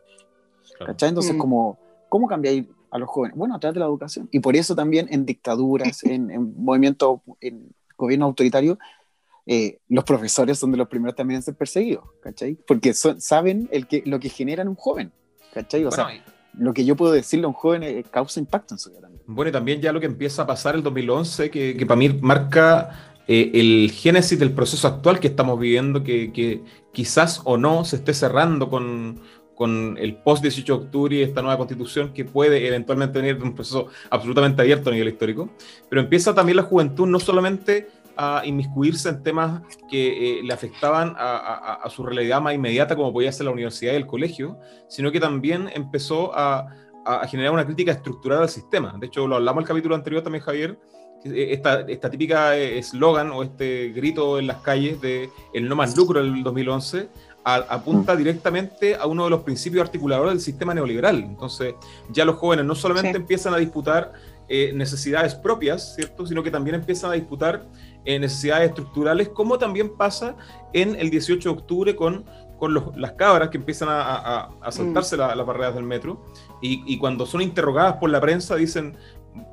¿Cachai? 0.84 1.08
Entonces, 1.08 1.34
mm. 1.34 1.38
como, 1.38 1.78
¿cómo 2.08 2.26
cambiáis 2.26 2.66
a 2.90 2.98
los 2.98 3.08
jóvenes? 3.08 3.36
Bueno, 3.36 3.54
a 3.54 3.58
través 3.58 3.74
de 3.74 3.80
la 3.80 3.86
educación. 3.86 4.28
Y 4.30 4.40
por 4.40 4.56
eso 4.56 4.74
también 4.74 5.08
en 5.10 5.26
dictaduras, 5.26 6.04
en, 6.04 6.30
en 6.30 6.54
movimientos, 6.56 7.20
en 7.40 7.74
gobierno 7.96 8.26
autoritario, 8.26 8.78
eh, 9.50 9.78
los 9.88 10.04
profesores 10.04 10.58
son 10.58 10.72
de 10.72 10.76
los 10.76 10.88
primeros 10.88 11.16
también 11.16 11.36
en 11.36 11.42
ser 11.42 11.54
perseguidos, 11.54 12.04
¿cachai? 12.22 12.54
Porque 12.66 12.92
saben 12.92 13.66
el 13.72 13.86
que, 13.86 14.02
lo 14.04 14.20
que 14.20 14.28
genera 14.28 14.60
en 14.60 14.68
un 14.68 14.74
joven. 14.74 15.10
¿Cachai? 15.54 15.86
O 15.86 15.90
sea, 15.90 16.08
lo 16.52 16.74
que 16.74 16.84
yo 16.84 16.96
puedo 16.96 17.12
decirle 17.12 17.46
a 17.46 17.48
un 17.48 17.54
joven 17.54 17.82
eh, 17.82 18.04
causa 18.10 18.40
impacto 18.40 18.74
en 18.74 18.78
su 18.78 18.90
vida 18.90 19.00
también. 19.00 19.22
Bueno, 19.26 19.48
y 19.48 19.52
también 19.52 19.80
ya 19.80 19.90
lo 19.92 20.00
que 20.00 20.06
empieza 20.06 20.42
a 20.42 20.46
pasar 20.46 20.74
el 20.74 20.82
2011, 20.82 21.50
que, 21.50 21.76
que 21.78 21.86
para 21.86 21.96
mí 21.96 22.10
marca 22.20 23.07
eh, 23.28 23.50
el 23.54 23.92
génesis 23.92 24.38
del 24.38 24.52
proceso 24.52 24.88
actual 24.88 25.20
que 25.20 25.28
estamos 25.28 25.60
viviendo, 25.60 26.02
que, 26.02 26.62
quizás 26.92 27.42
o 27.44 27.56
no 27.56 27.84
se 27.84 27.96
esté 27.96 28.14
cerrando 28.14 28.68
con, 28.68 29.20
con 29.54 29.96
el 29.98 30.16
post 30.16 30.42
18 30.42 30.78
de 30.78 30.84
octubre 30.84 31.16
y 31.16 31.22
esta 31.22 31.42
nueva 31.42 31.58
constitución 31.58 32.12
que 32.12 32.24
puede 32.24 32.66
eventualmente 32.66 33.20
venir 33.20 33.38
de 33.38 33.44
un 33.44 33.54
proceso 33.54 33.88
absolutamente 34.10 34.62
abierto 34.62 34.90
a 34.90 34.92
nivel 34.92 35.08
histórico, 35.08 35.50
pero 35.88 36.00
empieza 36.00 36.34
también 36.34 36.56
la 36.56 36.62
juventud 36.64 37.06
no 37.06 37.20
solamente 37.20 37.88
a 38.16 38.42
inmiscuirse 38.44 39.08
en 39.08 39.22
temas 39.22 39.62
que 39.88 40.40
eh, 40.40 40.42
le 40.42 40.52
afectaban 40.52 41.14
a, 41.16 41.86
su 41.88 42.04
realidad 42.04 42.40
más 42.40 42.52
inmediata, 42.52 42.96
como 42.96 43.12
podía 43.12 43.30
ser 43.30 43.46
la 43.46 43.52
universidad 43.52 43.92
y 43.92 43.96
el 43.96 44.08
colegio, 44.08 44.58
sino 44.88 45.12
que 45.12 45.20
también 45.20 45.70
empezó 45.72 46.32
a, 46.36 46.66
generar 47.26 47.52
una 47.52 47.64
crítica 47.64 47.90
estructural 47.92 48.42
al 48.42 48.50
sistema. 48.50 48.94
De 48.98 49.06
hecho, 49.06 49.26
lo 49.26 49.36
hablamos 49.36 49.62
el 49.62 49.68
capítulo 49.68 49.94
anterior 49.94 50.22
también, 50.22 50.44
Javier, 50.44 50.78
esta, 51.24 51.80
esta 51.80 52.10
típica 52.10 52.56
eh, 52.56 52.78
eslogan 52.78 53.30
o 53.30 53.42
este 53.42 53.88
grito 53.88 54.38
en 54.38 54.46
las 54.46 54.58
calles 54.58 55.00
de 55.00 55.30
el 55.52 55.68
no 55.68 55.76
más 55.76 55.96
lucro 55.96 56.22
del 56.22 56.42
2011 56.42 57.08
apunta 57.44 58.14
mm. 58.14 58.18
directamente 58.18 58.94
a 58.94 59.06
uno 59.06 59.24
de 59.24 59.30
los 59.30 59.42
principios 59.42 59.82
articuladores 59.82 60.32
del 60.34 60.40
sistema 60.40 60.74
neoliberal. 60.74 61.16
Entonces, 61.16 61.74
ya 62.10 62.26
los 62.26 62.36
jóvenes 62.36 62.66
no 62.66 62.74
solamente 62.74 63.16
empiezan 63.16 63.54
a 63.54 63.56
disputar 63.56 64.12
necesidades 64.74 65.34
propias, 65.34 65.94
¿cierto? 65.94 66.26
Sino 66.26 66.42
que 66.42 66.50
también 66.50 66.74
empiezan 66.74 67.10
a 67.10 67.14
disputar 67.14 67.66
necesidades 68.04 68.68
estructurales, 68.68 69.30
como 69.30 69.56
también 69.56 69.96
pasa 69.96 70.36
en 70.74 70.94
el 70.96 71.08
18 71.08 71.48
de 71.48 71.58
octubre 71.58 71.96
con, 71.96 72.26
con 72.58 72.74
las 72.96 73.12
cabras 73.12 73.48
que 73.48 73.56
empiezan 73.56 73.88
a, 73.88 74.50
a, 74.60 74.72
saltarse 74.72 75.16
mm. 75.16 75.20
las 75.20 75.46
barreras 75.46 75.74
del 75.74 75.84
metro 75.84 76.26
y, 76.60 76.98
cuando 76.98 77.24
son 77.24 77.40
interrogadas 77.40 77.94
por 77.94 78.10
la 78.10 78.20
prensa 78.20 78.56
dicen, 78.56 78.96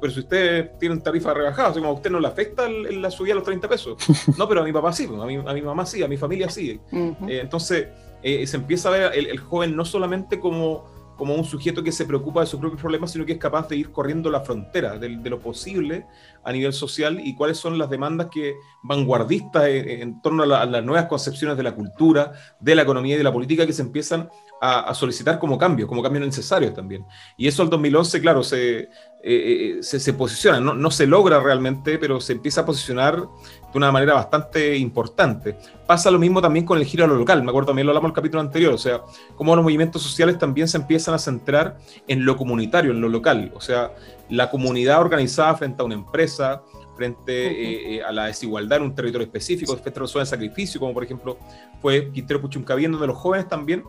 pero 0.01 0.13
si 0.13 0.19
ustedes 0.21 0.78
tienen 0.80 1.01
tarifa 1.01 1.34
rebajada, 1.34 1.69
o 1.69 1.73
sea, 1.73 1.82
como 1.82 1.93
a 1.93 1.95
usted 1.95 2.09
no 2.09 2.19
le 2.19 2.28
afecta 2.28 2.67
la 2.69 3.11
subida 3.11 3.34
a 3.34 3.36
los 3.36 3.43
30 3.43 3.67
pesos. 3.69 3.97
No, 4.38 4.47
pero 4.47 4.61
a 4.61 4.63
mi 4.63 4.73
papá 4.73 4.91
sí, 4.91 5.05
a 5.05 5.26
mi, 5.26 5.36
a 5.36 5.53
mi 5.53 5.61
mamá 5.61 5.86
sí, 5.86 6.03
a 6.03 6.07
mi 6.07 6.17
familia 6.17 6.49
sí. 6.49 6.80
Eh, 6.91 7.39
entonces 7.41 7.88
eh, 8.21 8.45
se 8.47 8.57
empieza 8.57 8.89
a 8.89 8.91
ver 8.91 9.11
el 9.13 9.39
joven 9.39 9.76
no 9.76 9.86
solamente 9.86 10.39
como 10.39 10.95
como 11.17 11.36
un 11.36 11.45
sujeto 11.45 11.84
que 11.84 11.91
se 11.91 12.05
preocupa 12.05 12.41
de 12.41 12.47
sus 12.47 12.59
propios 12.59 12.82
problemas, 12.82 13.11
sino 13.11 13.26
que 13.26 13.34
es 13.34 13.38
capaz 13.38 13.67
de 13.69 13.78
ir 13.78 13.91
corriendo 13.91 14.30
la 14.30 14.41
frontera 14.41 14.97
de, 14.97 15.09
lo 15.09 15.39
posible 15.39 16.05
a 16.43 16.51
nivel 16.51 16.73
social 16.73 17.19
y 17.23 17.36
cuáles 17.36 17.57
son 17.57 17.78
las 17.78 17.89
demandas 17.89 18.28
que 18.32 18.55
vanguardistas 18.84 19.67
en, 19.67 20.21
torno 20.21 20.43
a, 20.43 20.65
las 20.65 20.84
nuevas 20.84 21.05
concepciones 21.05 21.57
de 21.57 21.63
la 21.63 21.73
cultura, 21.73 22.34
de 22.59 22.76
la 22.76 22.84
economía 22.84 23.15
y 23.15 23.17
de 23.17 23.23
la 23.23 23.34
política 23.34 23.65
que 23.65 23.73
se 23.73 23.82
empiezan 23.82 24.30
a, 24.44 24.44
solicitar 24.93 25.37
como 25.39 25.57
cambios, 25.57 25.87
como 25.87 26.01
cambios 26.01 26.25
necesarios 26.25 26.73
también. 26.73 27.05
Y 27.37 27.47
eso 27.47 27.61
al 27.61 27.69
2011, 27.69 28.21
claro, 28.21 28.43
se, 28.43 28.89
eh, 29.27 29.77
eh, 29.79 29.79
se, 29.81 30.13
posiciona, 30.13 30.59
no, 30.59 30.75
no, 30.75 30.91
se 30.91 31.07
logra 31.07 31.39
realmente, 31.39 31.97
pero 31.97 32.21
se 32.21 32.33
empieza 32.33 32.61
a 32.61 32.65
posicionar 32.65 33.17
de 33.17 33.27
una 33.73 33.91
manera 33.91 34.13
bastante 34.13 34.77
importante. 34.77 35.57
Pasa 35.87 36.11
lo 36.11 36.19
mismo 36.19 36.41
también 36.41 36.63
con 36.63 36.77
el 36.77 36.85
giro 36.85 37.05
a 37.05 37.07
lo 37.07 37.15
local, 37.15 37.41
me 37.41 37.49
acuerdo 37.49 37.67
también 37.67 37.87
lo 37.87 37.91
hablamos 37.91 38.09
en 38.09 38.11
el 38.11 38.15
capítulo 38.15 38.41
anterior, 38.41 38.73
o 38.73 38.77
sea, 38.77 39.01
cómo 39.35 39.55
los 39.55 39.63
movimientos 39.63 40.03
sociales 40.03 40.37
también 40.37 40.67
se 40.67 40.77
empiezan 40.77 41.15
a 41.15 41.17
centrar 41.17 41.77
en 42.07 42.23
lo 42.23 42.37
comunitario, 42.37 42.91
en 42.91 43.01
lo 43.01 43.09
local, 43.09 43.51
o 43.55 43.61
sea, 43.61 43.91
la 44.29 44.49
comunidad 44.51 45.01
organizada 45.01 45.55
frente 45.55 45.81
a 45.81 45.85
una 45.85 45.95
empresa, 45.95 46.61
frente 46.95 47.95
eh, 47.95 48.03
a 48.03 48.11
la 48.11 48.27
desigualdad 48.27 48.77
en 48.77 48.85
un 48.85 48.95
territorio 48.95 49.25
específico, 49.25 49.75
frente 49.75 49.99
a 49.99 50.03
la 50.03 50.07
zona 50.07 50.23
de 50.23 50.29
sacrificio, 50.29 50.79
como 50.79 50.93
por 50.93 51.03
ejemplo 51.03 51.37
fue 51.81 52.11
Quintero 52.11 52.41
Puchuncaví, 52.41 52.85
donde 52.85 53.07
los 53.07 53.17
jóvenes 53.17 53.49
también 53.49 53.83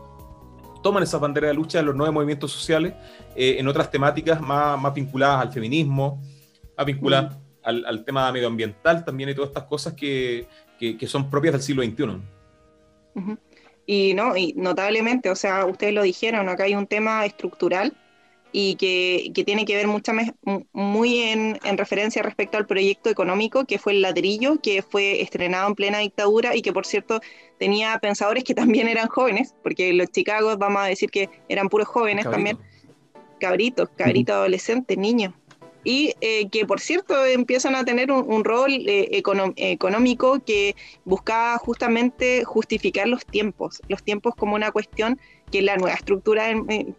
toman 0.87 1.03
esa 1.03 1.17
bandera 1.17 1.49
de 1.49 1.53
lucha 1.53 1.79
de 1.79 1.83
los 1.83 1.95
nuevos 1.97 2.13
movimientos 2.13 2.49
sociales 2.49 2.93
eh, 3.35 3.57
en 3.59 3.67
otras 3.67 3.91
temáticas 3.91 4.39
más, 4.39 4.79
más, 4.79 4.93
vinculadas 4.93 5.41
al 5.41 5.51
feminismo, 5.51 6.23
más 6.77 6.85
vinculadas 6.85 7.35
mm. 7.35 7.39
al, 7.63 7.85
al, 7.85 8.05
tema 8.05 8.31
medioambiental 8.31 9.03
también 9.03 9.29
y 9.29 9.35
todas 9.35 9.49
estas 9.49 9.63
cosas 9.63 9.93
que, 9.95 10.47
que, 10.79 11.07
son 11.07 11.29
propias 11.29 11.55
del 11.55 11.61
siglo 11.61 11.83
XXI. 11.83 12.21
Y 13.85 14.13
no, 14.13 14.37
y 14.37 14.53
notablemente, 14.55 15.29
o 15.29 15.35
sea, 15.35 15.65
ustedes 15.65 15.93
lo 15.93 16.03
dijeron, 16.03 16.47
acá 16.47 16.63
hay 16.63 16.75
un 16.75 16.87
tema 16.87 17.25
estructural 17.25 17.93
y 18.59 18.73
que, 18.73 19.43
tiene 19.45 19.65
que 19.65 19.75
ver 19.75 19.87
mucha, 19.87 20.13
muy 20.73 21.19
en, 21.19 21.59
referencia 21.77 22.23
respecto 22.23 22.57
al 22.57 22.65
proyecto 22.65 23.07
económico 23.07 23.65
que 23.65 23.77
fue 23.77 23.93
el 23.93 24.01
ladrillo, 24.01 24.59
que 24.59 24.81
fue 24.81 25.21
estrenado 25.21 25.67
en 25.67 25.75
plena 25.75 25.99
dictadura 25.99 26.55
y 26.55 26.63
que 26.63 26.73
por 26.73 26.83
cierto 26.83 27.21
tenía 27.59 27.95
pensadores 27.99 28.43
que 28.43 28.55
también 28.55 28.87
eran 28.87 29.09
jóvenes, 29.09 29.53
porque 29.61 29.93
los 29.93 30.09
Chicago 30.09 30.57
vamos 30.57 30.81
a 30.81 30.85
decir 30.85 31.11
que 31.11 31.29
eran 31.49 31.69
puros 31.69 31.87
jóvenes 31.87 32.25
también, 32.25 32.57
cabritos, 33.39 33.89
cabritos 33.95 34.33
adolescentes, 34.33 34.97
niños. 34.97 35.35
Y 35.83 36.15
eh, 36.21 36.49
que 36.49 36.65
por 36.65 36.79
cierto 36.79 37.27
empiezan 37.27 37.75
a 37.75 37.85
tener 37.85 38.11
un, 38.11 38.43
rol 38.43 38.71
eh, 38.71 39.21
económico 39.59 40.39
que 40.43 40.75
buscaba 41.05 41.59
justamente 41.59 42.43
justificar 42.43 43.07
los 43.07 43.23
tiempos, 43.23 43.83
los 43.87 44.01
tiempos 44.01 44.33
como 44.33 44.55
una 44.55 44.71
cuestión 44.71 45.19
que 45.51 45.61
la 45.61 45.77
nueva 45.77 45.93
estructura, 45.93 46.47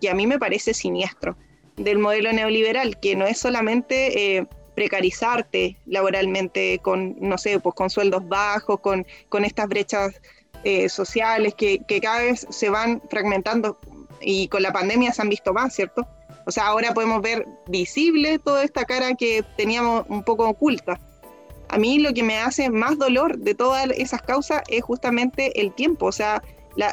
que 0.01 0.09
a 0.09 0.15
mí 0.15 0.29
me 0.29 0.39
parece 0.39 0.73
siniestro, 0.73 1.37
del 1.79 1.99
modelo 1.99 2.33
neoliberal, 2.33 2.99
que 3.01 3.17
no 3.17 3.27
es 3.27 3.39
solamente 3.39 4.37
eh, 4.37 4.47
precarizarte 4.75 5.77
laboralmente 5.87 6.79
con, 6.81 7.17
no 7.21 7.39
sé, 7.39 7.59
pues 7.61 7.75
con 7.75 7.91
sueldos 7.91 8.27
bajos, 8.29 8.81
con, 8.81 9.07
con 9.29 9.45
estas 9.45 9.69
brechas 9.69 10.21
eh, 10.65 10.89
sociales 10.89 11.55
que, 11.55 11.81
que, 11.87 12.01
cada 12.01 12.21
vez 12.21 12.47
se 12.51 12.69
van 12.69 13.01
fragmentando 13.11 13.79
y 14.21 14.49
con 14.49 14.63
la 14.63 14.73
pandemia 14.73 15.13
se 15.13 15.23
han 15.23 15.29
visto 15.29 15.53
más, 15.53 15.75
¿cierto? 15.75 16.07
O 16.47 16.51
sea, 16.51 16.67
ahora 16.67 16.95
podemos 16.95 17.23
ver 17.23 17.47
visible 17.67 18.39
toda 18.39 18.65
esta 18.65 18.85
cara 18.85 19.15
que 19.15 19.45
teníamos 19.57 20.05
un 20.09 20.23
poco 20.23 20.49
oculta. 20.49 21.01
A 21.69 21.77
mí 21.77 21.99
lo 21.99 22.15
que 22.15 22.23
me 22.23 22.39
hace 22.39 22.71
más 22.71 22.99
dolor 22.99 23.39
de 23.39 23.55
todas 23.55 23.87
esas 23.97 24.23
causas 24.23 24.63
es 24.69 24.83
justamente 24.83 25.61
el 25.61 25.75
tiempo, 25.75 26.07
o 26.07 26.13
sea, 26.13 26.43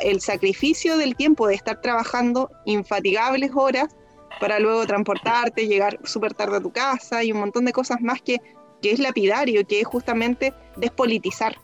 el 0.04 0.22
sacrificio 0.22 0.98
del 0.98 1.16
tiempo 1.16 1.48
de 1.48 1.56
estar 1.56 1.80
trabajando 1.82 2.52
infatigables 2.66 3.52
horas 3.54 3.96
para 4.40 4.60
luego 4.60 4.86
transportarte, 4.86 5.68
llegar 5.68 6.00
súper 6.04 6.34
tarde 6.34 6.58
a 6.58 6.62
tu 6.62 6.72
casa 6.72 7.24
y 7.24 7.32
un 7.32 7.40
montón 7.40 7.66
de 7.66 7.72
cosas 7.72 8.02
más 8.02 8.22
que, 8.22 8.42
que 8.82 8.92
es 8.92 9.00
lapidario, 9.00 9.66
que 9.66 9.82
es 9.82 9.88
justamente 9.88 10.54
despolitizar 10.76 11.58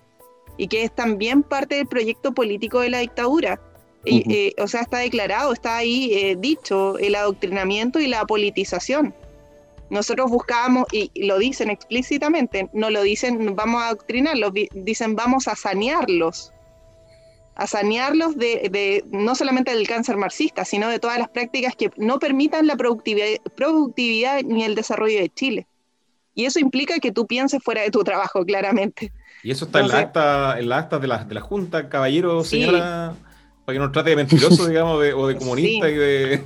y 0.58 0.68
que 0.68 0.84
es 0.84 0.94
también 0.94 1.44
parte 1.44 1.76
del 1.76 1.88
proyecto 1.88 2.34
político 2.34 2.80
de 2.80 2.90
la 2.90 3.00
dictadura. 3.00 3.60
Eh, 4.04 4.54
o 4.58 4.68
sea, 4.68 4.82
está 4.82 4.98
declarado, 4.98 5.54
está 5.54 5.78
ahí 5.78 6.12
eh, 6.14 6.36
dicho, 6.38 6.98
el 6.98 7.16
adoctrinamiento 7.16 8.00
y 8.00 8.08
la 8.08 8.26
politización. 8.26 9.14
Nosotros 9.90 10.32
buscábamos, 10.32 10.88
y 10.92 11.12
lo 11.28 11.38
dicen 11.38 11.70
explícitamente, 11.70 12.70
no 12.74 12.90
lo 12.90 13.04
dicen 13.04 13.56
vamos 13.56 13.82
a 13.82 13.88
adoctrinarlos, 13.88 14.54
dicen 14.74 15.16
vamos 15.16 15.48
a 15.48 15.56
sanearlos 15.56 16.54
a 17.62 17.68
sanearlos 17.68 18.38
de, 18.38 19.04
no 19.12 19.36
solamente 19.36 19.70
del 19.70 19.88
cáncer 19.88 20.18
marxista, 20.18 20.66
sino 20.66 20.90
de 20.90 20.98
todas 20.98 21.20
las 21.20 21.30
prácticas 21.30 21.76
que 21.76 21.92
no 21.96 22.18
permitan 22.18 22.66
la 22.66 22.76
productividad, 22.76 23.38
productividad 23.56 24.42
ni 24.42 24.64
el 24.64 24.74
desarrollo 24.74 25.20
de 25.20 25.30
Chile. 25.30 25.68
Y 26.34 26.46
eso 26.46 26.58
implica 26.58 26.98
que 26.98 27.12
tú 27.12 27.28
pienses 27.28 27.62
fuera 27.64 27.84
de 27.84 27.92
tu 27.92 28.04
trabajo, 28.04 28.44
claramente. 28.44 29.14
Y 29.44 29.52
eso 29.52 29.66
está 29.66 29.80
en, 29.80 29.90
la 29.90 30.00
acta, 30.00 30.60
en 30.60 30.72
acta 30.72 30.98
de 30.98 31.08
la, 31.08 31.24
de 31.24 31.36
la 31.36 31.42
Junta, 31.42 31.88
caballero, 31.88 32.44
señora, 32.44 33.14
para 33.64 33.76
que 33.76 33.80
no 33.80 33.92
trate 33.92 34.10
de 34.10 34.16
mentiroso, 34.16 34.68
digamos, 34.68 34.96
o 34.96 35.28
de 35.28 35.36
comunista 35.36 35.88
y 35.88 35.94
de, 35.94 36.44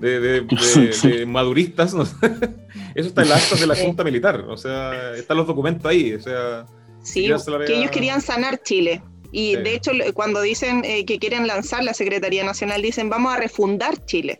de, 0.00 1.26
maduristas. 1.26 1.92
Eso 2.94 3.08
está 3.08 3.20
en 3.20 3.28
las 3.28 3.42
actas 3.42 3.60
de 3.60 3.66
la 3.66 3.76
Junta 3.76 4.02
Militar, 4.02 4.46
o 4.48 4.56
sea, 4.56 5.14
están 5.14 5.36
los 5.36 5.46
documentos 5.46 5.84
ahí, 5.84 6.14
o 6.14 6.20
sea... 6.20 6.64
Sí, 7.02 7.28
que 7.66 7.76
ellos 7.76 7.90
querían 7.90 8.22
sanar 8.22 8.62
Chile, 8.62 9.02
y 9.36 9.56
de 9.56 9.74
hecho, 9.74 9.90
cuando 10.14 10.42
dicen 10.42 10.84
eh, 10.84 11.04
que 11.04 11.18
quieren 11.18 11.48
lanzar 11.48 11.82
la 11.82 11.92
Secretaría 11.92 12.44
Nacional, 12.44 12.82
dicen 12.82 13.08
vamos 13.08 13.34
a 13.34 13.36
refundar 13.36 14.06
Chile. 14.06 14.38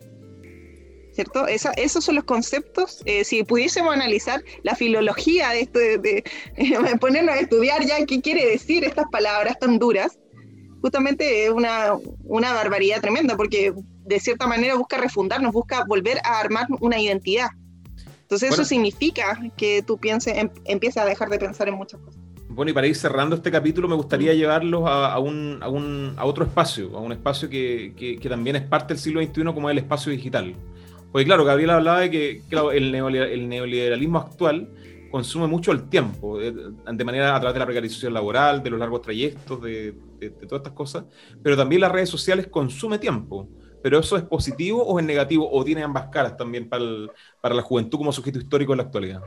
¿Cierto? 1.13 1.49
esos 1.49 2.05
son 2.05 2.15
los 2.15 2.25
conceptos. 2.25 3.03
Eh, 3.05 3.25
si 3.25 3.43
pudiésemos 3.43 3.93
analizar 3.93 4.43
la 4.63 4.77
filología 4.77 5.51
de 5.51 5.61
esto, 5.63 5.79
de, 5.81 6.25
ponernos 7.01 7.35
a 7.35 7.41
estudiar 7.41 7.85
ya 7.85 8.05
qué 8.07 8.21
quiere 8.21 8.47
decir 8.47 8.85
estas 8.85 9.07
palabras 9.11 9.59
tan 9.59 9.81
duras, 9.81 10.17
justamente 10.81 11.47
es 11.47 11.51
una, 11.51 11.95
una 12.23 12.53
barbaridad 12.53 13.01
tremenda, 13.01 13.37
porque 13.37 13.75
de 13.75 14.21
cierta 14.21 14.47
manera 14.47 14.77
busca 14.77 14.97
refundarnos, 14.97 15.53
busca 15.53 15.85
volver 15.85 16.19
a 16.23 16.39
armar 16.39 16.67
una 16.81 17.01
identidad. 17.01 17.49
Entonces 18.23 18.53
eso 18.53 18.65
significa 18.65 19.41
que 19.57 19.83
tú 19.83 19.99
pienses, 19.99 20.37
em, 20.37 20.51
empiezas 20.65 21.05
a 21.05 21.07
dejar 21.07 21.31
de 21.31 21.39
pensar 21.39 21.67
en 21.69 21.75
muchas 21.75 22.01
cosas. 22.01 22.24
Bueno, 22.49 22.71
y 22.71 22.75
para 22.75 22.87
ir 22.87 22.95
cerrando 22.95 23.37
este 23.37 23.51
capítulo, 23.51 23.89
me 23.89 23.95
gustaría 23.95 24.35
llevarlos 24.35 24.85
a, 24.87 25.19
un, 25.19 25.59
a, 25.61 25.69
un, 25.69 26.15
a 26.17 26.25
otro 26.25 26.45
espacio, 26.45 26.97
a 26.97 27.01
un 27.01 27.13
espacio 27.13 27.49
que, 27.49 27.95
que, 27.97 28.29
también 28.29 28.57
es 28.57 28.63
parte 28.63 28.95
del 28.95 29.01
siglo 29.01 29.23
XXI, 29.23 29.45
como 29.47 29.71
es 29.71 29.73
el 29.73 29.79
espacio 29.79 30.13
digital. 30.13 30.55
Porque 31.11 31.25
claro, 31.25 31.45
Gabriel 31.45 31.71
hablaba 31.71 32.01
de 32.01 32.11
que 32.11 32.43
el, 32.73 32.93
neoliberalismo 32.93 34.19
actual 34.19 34.69
consume 35.11 35.47
mucho 35.47 35.73
el 35.73 35.89
tiempo, 35.89 36.41
eh, 36.41 36.53
de, 36.53 37.05
manera 37.05 37.35
a 37.35 37.41
través 37.41 37.55
de 37.55 37.61
la 37.61 37.67
precarización 37.67 38.13
laboral, 38.13 38.63
de 38.63 38.71
los 38.71 38.79
largos 38.79 39.03
trayectos, 39.03 39.63
de, 39.63 39.95
de, 40.19 40.31
todas 40.31 40.61
estas 40.61 40.73
cosas, 40.73 41.05
pero 41.43 41.57
también 41.57 41.81
las 41.81 41.93
redes 41.93 42.11
sociales 42.11 42.49
consume 42.49 42.99
tiempo. 42.99 43.49
¿Pero 43.83 43.99
eso 43.99 44.17
es 44.17 44.23
positivo 44.23 44.83
o 44.83 44.99
es 44.99 45.05
negativo? 45.05 45.47
¿O 45.53 45.63
tiene 45.63 45.83
ambas 45.83 46.09
caras 46.09 46.39
también 46.39 46.71
para, 46.71 46.85
para 47.41 47.55
la 47.55 47.61
juventud 47.61 47.99
como 47.99 48.13
sujeto 48.13 48.39
histórico 48.39 48.73
en 48.73 48.79
la 48.79 48.85
actualidad? 48.85 49.21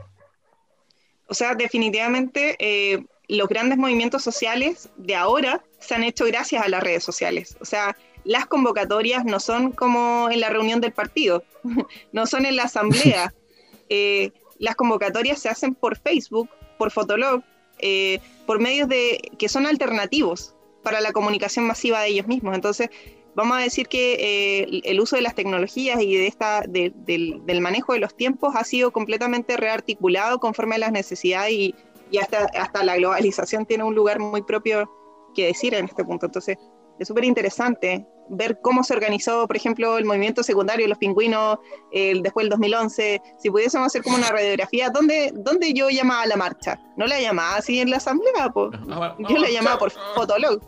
O 1.28 1.34
sea, 1.34 1.54
definitivamente 1.54 2.56
eh, 2.58 3.04
los 3.28 3.48
grandes 3.48 3.78
movimientos 3.78 4.22
sociales 4.22 4.88
de 4.96 5.14
ahora 5.14 5.62
se 5.78 5.94
han 5.94 6.02
hecho 6.02 6.24
gracias 6.24 6.62
a 6.62 6.68
las 6.68 6.82
redes 6.82 7.04
sociales. 7.04 7.56
O 7.60 7.64
sea, 7.64 7.96
las 8.24 8.46
convocatorias 8.46 9.24
no 9.24 9.38
son 9.38 9.72
como 9.72 10.28
en 10.30 10.40
la 10.40 10.48
reunión 10.48 10.80
del 10.80 10.92
partido, 10.92 11.44
no 12.12 12.26
son 12.26 12.46
en 12.46 12.56
la 12.56 12.64
asamblea. 12.64 13.32
Eh, 13.90 14.32
las 14.58 14.76
convocatorias 14.76 15.40
se 15.40 15.48
hacen 15.48 15.74
por 15.74 15.96
Facebook, 15.96 16.50
por 16.76 16.90
Fotolog, 16.90 17.42
eh, 17.78 18.20
por 18.46 18.60
medios 18.60 18.86
de, 18.86 19.18
que 19.38 19.48
son 19.48 19.64
alternativos 19.64 20.54
para 20.82 21.00
la 21.00 21.12
comunicación 21.12 21.66
masiva 21.66 22.02
de 22.02 22.08
ellos 22.08 22.26
mismos. 22.26 22.54
Entonces, 22.54 22.90
vamos 23.38 23.58
a 23.58 23.60
decir 23.60 23.86
que 23.86 24.14
eh, 24.14 24.80
el 24.82 25.00
uso 25.00 25.14
de 25.14 25.22
las 25.22 25.36
tecnologías 25.36 26.02
y 26.02 26.16
de 26.16 26.26
esta, 26.26 26.62
del, 26.68 26.92
del, 27.06 27.60
manejo 27.60 27.92
de 27.92 28.00
los 28.00 28.16
tiempos 28.16 28.56
ha 28.56 28.64
sido 28.64 28.90
completamente 28.90 29.56
rearticulado 29.56 30.40
conforme 30.40 30.74
a 30.74 30.78
las 30.78 30.90
necesidades 30.90 31.52
y, 31.52 31.74
y 32.10 32.18
hasta, 32.18 32.50
hasta 32.58 32.82
la 32.82 32.96
globalización 32.96 33.64
tiene 33.64 33.84
un 33.84 33.94
lugar 33.94 34.18
muy 34.18 34.42
propio 34.42 34.90
que 35.36 35.46
decir 35.46 35.72
en 35.74 35.84
este 35.84 36.04
punto. 36.04 36.26
Entonces, 36.26 36.58
es 36.98 37.06
súper 37.06 37.24
interesante 37.26 38.04
ver 38.28 38.58
cómo 38.60 38.82
se 38.82 38.94
organizó, 38.94 39.46
por 39.46 39.56
ejemplo, 39.56 39.98
el 39.98 40.04
movimiento 40.04 40.42
secundario 40.42 40.86
de 40.86 40.88
los 40.88 40.98
pingüinos 40.98 41.58
después 41.92 42.42
del 42.42 42.50
2011. 42.50 43.22
Si 43.38 43.50
pudiésemos 43.50 43.86
hacer 43.86 44.02
como 44.02 44.16
una 44.16 44.30
radiografía, 44.30 44.90
¿dónde, 44.90 45.30
¿dónde 45.32 45.72
yo 45.74 45.90
llamaba 45.90 46.22
a 46.22 46.26
la 46.26 46.36
marcha? 46.36 46.80
No 46.96 47.06
la 47.06 47.20
llamaba 47.20 47.54
así 47.54 47.78
en 47.78 47.90
la 47.90 47.98
asamblea, 47.98 48.52
yo 48.52 49.38
la 49.38 49.48
llamaba 49.48 49.78
por 49.78 49.92
Fotolog, 50.16 50.60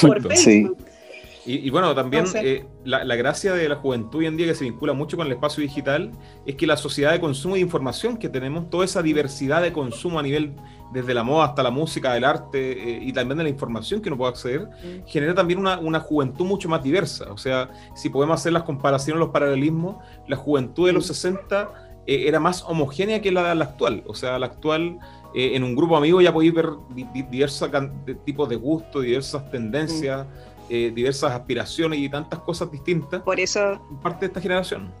por 0.00 0.20
Facebook. 0.26 0.76
Y, 1.50 1.70
bueno, 1.70 1.94
también 1.94 2.26
eh, 2.34 2.66
la, 2.84 3.04
la, 3.04 3.16
gracia 3.16 3.54
de 3.54 3.70
la 3.70 3.76
juventud 3.76 4.18
hoy 4.18 4.26
en 4.26 4.36
día 4.36 4.46
que 4.46 4.54
se 4.54 4.64
vincula 4.64 4.92
mucho 4.92 5.16
con 5.16 5.26
el 5.26 5.32
espacio 5.32 5.62
digital 5.62 6.12
es 6.44 6.56
que 6.56 6.66
la 6.66 6.76
sociedad 6.76 7.10
de 7.12 7.20
consumo 7.20 7.54
de 7.54 7.60
información 7.60 8.18
que 8.18 8.28
tenemos, 8.28 8.68
toda 8.68 8.84
esa 8.84 9.00
diversidad 9.00 9.62
de 9.62 9.72
consumo 9.72 10.18
a 10.18 10.22
nivel 10.22 10.52
desde 10.92 11.14
la 11.14 11.22
moda 11.22 11.46
hasta 11.46 11.62
la 11.62 11.70
música, 11.70 12.14
el 12.18 12.24
arte 12.24 12.72
eh, 12.72 13.00
y 13.02 13.14
también 13.14 13.38
de 13.38 13.44
la 13.44 13.50
información 13.50 14.02
que 14.02 14.10
uno 14.10 14.18
puede 14.18 14.30
acceder, 14.30 14.62
mm. 14.62 15.06
genera 15.06 15.34
también 15.34 15.58
una, 15.58 15.78
una, 15.78 16.00
juventud 16.00 16.44
mucho 16.44 16.68
más 16.68 16.82
diversa. 16.82 17.32
O 17.32 17.38
sea, 17.38 17.70
si 17.94 18.10
podemos 18.10 18.38
hacer 18.38 18.52
las 18.52 18.64
comparaciones, 18.64 19.18
los 19.18 19.30
paralelismos, 19.30 19.96
la 20.26 20.36
juventud 20.36 20.86
de 20.86 20.92
los 20.92 21.06
60 21.06 21.64
mm. 21.64 21.68
eh, 22.06 22.28
era 22.28 22.40
más 22.40 22.62
homogénea 22.62 23.22
que 23.22 23.32
la, 23.32 23.54
la 23.54 23.64
actual. 23.64 24.02
O 24.06 24.14
sea, 24.14 24.38
la 24.38 24.46
actual... 24.46 24.98
en 25.34 25.62
un 25.62 25.76
grupo 25.76 25.94
amigo 25.94 26.22
ya 26.22 26.32
podéis 26.32 26.54
ver 26.54 26.70
diversos 27.30 27.70
tipos 28.24 28.48
de 28.48 28.56
gustos, 28.56 29.02
diversas 29.02 29.50
tendencias, 29.50 30.26
mm. 30.26 30.47
Eh, 30.68 30.92
diversas 30.94 31.32
aspiraciones 31.32 31.98
y 31.98 32.08
tantas 32.08 32.40
cosas 32.40 32.70
distintas. 32.70 33.22
Por 33.22 33.40
eso. 33.40 33.80
Parte 34.02 34.20
de 34.20 34.26
esta 34.26 34.40
generación. 34.40 34.92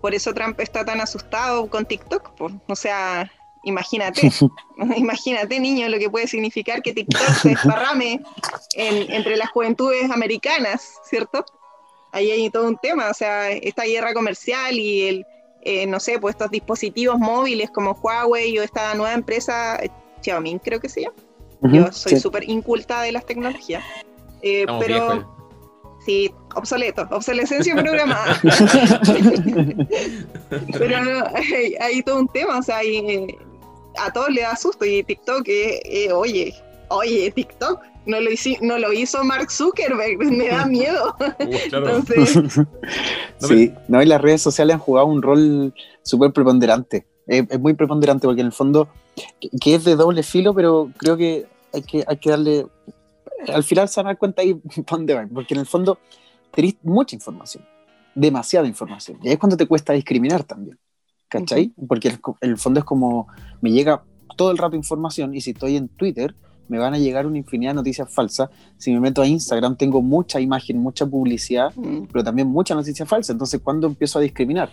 Por 0.00 0.14
eso 0.14 0.34
Trump 0.34 0.58
está 0.60 0.84
tan 0.84 1.00
asustado 1.00 1.68
con 1.68 1.84
TikTok. 1.84 2.32
O 2.66 2.76
sea, 2.76 3.30
imagínate, 3.66 4.30
imagínate, 4.96 5.60
niño, 5.60 5.88
lo 5.88 5.98
que 5.98 6.08
puede 6.08 6.26
significar 6.26 6.82
que 6.82 6.94
TikTok 6.94 7.28
se 7.42 7.48
desparrame 7.50 8.20
entre 8.76 9.36
las 9.36 9.50
juventudes 9.50 10.10
americanas, 10.10 10.94
¿cierto? 11.04 11.44
Ahí 12.12 12.30
hay 12.30 12.48
todo 12.50 12.68
un 12.68 12.78
tema, 12.78 13.10
o 13.10 13.14
sea, 13.14 13.50
esta 13.50 13.84
guerra 13.84 14.14
comercial 14.14 14.78
y 14.78 15.02
el, 15.02 15.26
eh, 15.62 15.86
no 15.86 16.00
sé, 16.00 16.18
pues 16.18 16.34
estos 16.34 16.50
dispositivos 16.50 17.18
móviles 17.18 17.70
como 17.70 17.92
Huawei 17.92 18.58
o 18.58 18.62
esta 18.62 18.94
nueva 18.94 19.12
empresa, 19.12 19.80
Xiaomi 20.22 20.58
creo 20.60 20.80
que 20.80 20.88
se 20.88 21.02
llama. 21.02 21.16
Yo 21.62 21.90
soy 21.90 22.20
súper 22.20 22.48
inculta 22.48 23.02
de 23.02 23.12
las 23.12 23.26
tecnologías. 23.26 23.82
Eh, 24.42 24.66
pero 24.78 25.24
sí, 26.04 26.32
obsoleto, 26.54 27.06
obsolescencia 27.10 27.74
programada. 27.82 28.40
pero 30.72 30.96
hay, 31.80 32.02
todo 32.02 32.20
un 32.20 32.28
tema, 32.28 32.58
o 32.58 32.62
sea, 32.62 32.82
eh, 32.82 33.26
a 33.98 34.12
todos 34.12 34.30
le 34.30 34.42
da 34.42 34.56
susto 34.56 34.84
y 34.84 35.02
TikTok, 35.02 35.44
eh, 35.48 36.10
oye, 36.12 36.54
Oye, 36.88 37.30
TikTok 37.30 37.80
no 38.06 38.20
lo, 38.20 38.30
hizo, 38.30 38.50
no 38.60 38.78
lo 38.78 38.92
hizo 38.92 39.22
Mark 39.24 39.50
Zuckerberg, 39.50 40.18
me 40.30 40.48
da 40.48 40.66
miedo. 40.66 41.14
Entonces... 41.38 42.38
sí, 43.38 43.72
no, 43.88 44.02
y 44.02 44.06
las 44.06 44.20
redes 44.20 44.42
sociales 44.42 44.74
han 44.74 44.80
jugado 44.80 45.06
un 45.06 45.22
rol 45.22 45.74
súper 46.02 46.32
preponderante. 46.32 47.06
Es, 47.26 47.58
muy 47.58 47.74
preponderante 47.74 48.26
porque 48.26 48.42
en 48.42 48.46
el 48.48 48.52
fondo, 48.52 48.88
que, 49.60 49.74
es 49.74 49.84
de 49.84 49.96
doble 49.96 50.22
filo, 50.22 50.54
pero 50.54 50.90
creo 50.96 51.16
que 51.16 51.46
hay 51.72 51.82
que, 51.82 52.04
hay 52.06 52.16
que 52.18 52.30
darle. 52.30 52.66
Al 53.52 53.64
final 53.64 53.88
se 53.88 54.00
van 54.00 54.06
a 54.06 54.10
dar 54.10 54.18
cuenta 54.18 54.42
ahí 54.42 54.54
para 54.54 54.82
dónde 54.90 55.14
van, 55.14 55.28
porque 55.28 55.54
en 55.54 55.60
el 55.60 55.66
fondo 55.66 55.98
tenéis 56.52 56.76
mucha 56.82 57.14
información, 57.14 57.64
demasiada 58.14 58.66
información. 58.66 59.18
Y 59.22 59.28
ahí 59.28 59.34
es 59.34 59.38
cuando 59.38 59.56
te 59.56 59.66
cuesta 59.66 59.92
discriminar 59.92 60.44
también. 60.44 60.78
¿Cachai? 61.28 61.72
Porque 61.88 62.08
en 62.08 62.50
el 62.50 62.56
fondo 62.56 62.78
es 62.80 62.84
como 62.84 63.26
me 63.60 63.72
llega 63.72 64.04
todo 64.36 64.52
el 64.52 64.58
rato 64.58 64.76
información 64.76 65.34
y 65.34 65.40
si 65.40 65.50
estoy 65.50 65.76
en 65.76 65.88
Twitter 65.88 66.36
me 66.68 66.78
van 66.78 66.94
a 66.94 66.98
llegar 66.98 67.26
una 67.26 67.38
infinidad 67.38 67.72
de 67.72 67.76
noticias 67.76 68.12
falsas. 68.12 68.50
Si 68.76 68.92
me 68.92 69.00
meto 69.00 69.22
a 69.22 69.26
Instagram 69.26 69.76
tengo 69.76 70.02
mucha 70.02 70.40
imagen, 70.40 70.78
mucha 70.78 71.06
publicidad, 71.06 71.74
mm. 71.74 72.06
pero 72.12 72.24
también 72.24 72.48
mucha 72.48 72.74
noticia 72.74 73.06
falsa. 73.06 73.32
Entonces, 73.32 73.60
¿cuándo 73.62 73.86
empiezo 73.86 74.18
a 74.18 74.22
discriminar? 74.22 74.70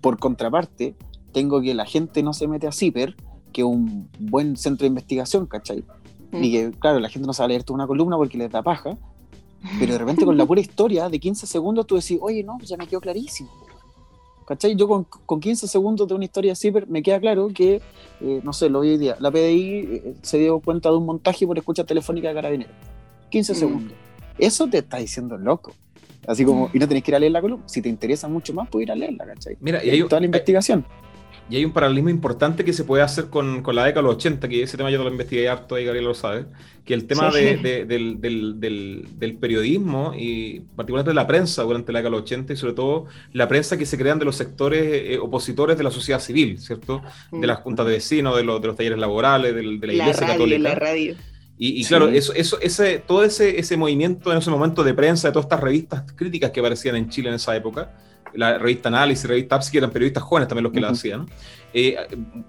Por 0.00 0.18
contraparte, 0.18 0.94
tengo 1.32 1.60
que 1.60 1.74
la 1.74 1.84
gente 1.84 2.22
no 2.22 2.32
se 2.32 2.48
mete 2.48 2.66
a 2.66 2.72
CIPER, 2.72 3.16
que 3.52 3.62
es 3.62 3.66
un 3.66 4.08
buen 4.18 4.56
centro 4.56 4.84
de 4.84 4.88
investigación, 4.88 5.46
¿cachai? 5.46 5.84
Y 6.32 6.52
que, 6.52 6.70
claro, 6.78 7.00
la 7.00 7.08
gente 7.08 7.26
no 7.26 7.32
sabe 7.32 7.50
leer 7.50 7.64
toda 7.64 7.76
una 7.76 7.86
columna 7.86 8.16
porque 8.16 8.38
les 8.38 8.50
da 8.50 8.62
paja, 8.62 8.96
pero 9.78 9.92
de 9.92 9.98
repente 10.04 10.24
con 10.24 10.36
la 10.36 10.46
pura 10.46 10.60
historia 10.60 11.08
de 11.08 11.18
15 11.18 11.46
segundos 11.46 11.86
tú 11.86 11.96
decís, 11.96 12.18
oye, 12.20 12.42
no, 12.42 12.58
ya 12.60 12.76
me 12.76 12.86
quedó 12.86 13.00
clarísimo. 13.00 13.50
¿Cachai? 14.46 14.74
Yo 14.74 14.88
con, 14.88 15.04
con 15.04 15.38
15 15.38 15.68
segundos 15.68 16.08
de 16.08 16.14
una 16.14 16.24
historia 16.24 16.52
así 16.52 16.72
me 16.88 17.02
queda 17.02 17.20
claro 17.20 17.48
que, 17.54 17.80
eh, 18.20 18.40
no 18.42 18.52
sé, 18.52 18.68
lo 18.68 18.80
vi 18.80 18.90
hoy 18.90 18.98
día, 18.98 19.16
la 19.20 19.30
PDI 19.30 19.62
eh, 19.62 20.14
se 20.22 20.38
dio 20.38 20.58
cuenta 20.58 20.90
de 20.90 20.96
un 20.96 21.06
montaje 21.06 21.46
por 21.46 21.56
escucha 21.56 21.84
telefónica 21.84 22.28
de 22.28 22.34
Carabineros. 22.34 22.74
15 23.30 23.52
mm. 23.52 23.56
segundos. 23.56 23.92
Eso 24.38 24.66
te 24.66 24.78
está 24.78 24.96
diciendo 24.96 25.36
loco. 25.36 25.72
Así 26.26 26.44
como, 26.44 26.66
mm. 26.66 26.70
y 26.74 26.78
no 26.78 26.88
tenés 26.88 27.04
que 27.04 27.10
ir 27.12 27.14
a 27.14 27.18
leer 27.20 27.32
la 27.32 27.40
columna. 27.40 27.68
Si 27.68 27.80
te 27.80 27.88
interesa 27.88 28.26
mucho 28.26 28.52
más, 28.52 28.68
puedes 28.68 28.88
ir 28.88 28.92
a 28.92 28.96
leerla, 28.96 29.24
¿cachai? 29.26 29.56
Mira, 29.60 29.84
y 29.84 29.90
hay 29.90 30.02
toda 30.02 30.20
la 30.20 30.26
investigación. 30.26 30.84
Y 31.50 31.56
hay 31.56 31.64
un 31.64 31.72
paralelismo 31.72 32.10
importante 32.10 32.64
que 32.64 32.72
se 32.72 32.84
puede 32.84 33.02
hacer 33.02 33.26
con, 33.26 33.62
con 33.62 33.74
la 33.74 33.84
década 33.84 34.02
de 34.02 34.08
los 34.08 34.16
80, 34.16 34.48
que 34.48 34.62
ese 34.62 34.76
tema 34.76 34.90
yo 34.90 35.02
lo 35.02 35.10
investigué 35.10 35.48
harto 35.48 35.76
y 35.78 35.84
Gabriel 35.84 36.04
lo 36.04 36.14
sabe, 36.14 36.46
que 36.84 36.94
el 36.94 37.06
tema 37.06 37.30
de, 37.30 37.56
del, 37.86 38.20
del, 38.20 39.06
del, 39.18 39.34
periodismo 39.36 40.12
y 40.16 40.60
particularmente 40.76 41.10
de 41.10 41.14
la 41.14 41.26
prensa 41.26 41.62
durante 41.62 41.92
la 41.92 41.98
década 41.98 42.10
de 42.10 42.20
los 42.20 42.24
80 42.24 42.52
y 42.52 42.56
sobre 42.56 42.74
todo 42.74 43.06
la 43.32 43.48
prensa 43.48 43.76
que 43.76 43.84
se 43.84 43.98
crean 43.98 44.18
de 44.18 44.24
los 44.24 44.36
sectores 44.36 44.82
eh, 44.84 45.18
opositores 45.18 45.76
de 45.76 45.84
la 45.84 45.90
sociedad 45.90 46.20
civil, 46.20 46.58
¿cierto? 46.60 47.02
De 47.32 47.46
las 47.46 47.58
juntas 47.58 47.84
de 47.86 47.92
vecinos, 47.92 48.36
de 48.36 48.44
los, 48.44 48.60
de 48.60 48.68
los 48.68 48.76
talleres 48.76 48.98
laborales, 48.98 49.54
de, 49.54 49.62
la, 49.62 49.92
iglesia 49.92 50.26
católica. 50.26 50.58
La 50.60 50.74
radio. 50.76 51.16
Y, 51.62 51.84
claro, 51.84 52.08
eso, 52.08 52.32
eso, 52.32 52.58
ese, 52.62 53.00
todo 53.00 53.22
ese, 53.22 53.60
ese 53.60 53.76
movimiento 53.76 54.32
en 54.32 54.38
ese 54.38 54.48
momento 54.48 54.82
de 54.82 54.94
prensa, 54.94 55.28
de 55.28 55.32
todas 55.32 55.44
estas 55.44 55.60
revistas 55.60 56.10
críticas 56.16 56.52
que 56.52 56.60
aparecían 56.60 56.96
en 56.96 57.10
Chile 57.10 57.28
en 57.28 57.34
esa 57.34 57.54
época, 57.54 57.92
la 58.34 58.58
revista 58.58 58.88
Análisis, 58.88 59.28
revista 59.28 59.56
APSI, 59.56 59.72
que 59.72 59.78
eran 59.78 59.90
periodistas 59.90 60.22
jóvenes 60.22 60.48
también 60.48 60.64
los 60.64 60.72
que 60.72 60.80
la 60.80 60.90
hacían, 60.90 61.26
eh, 61.72 61.96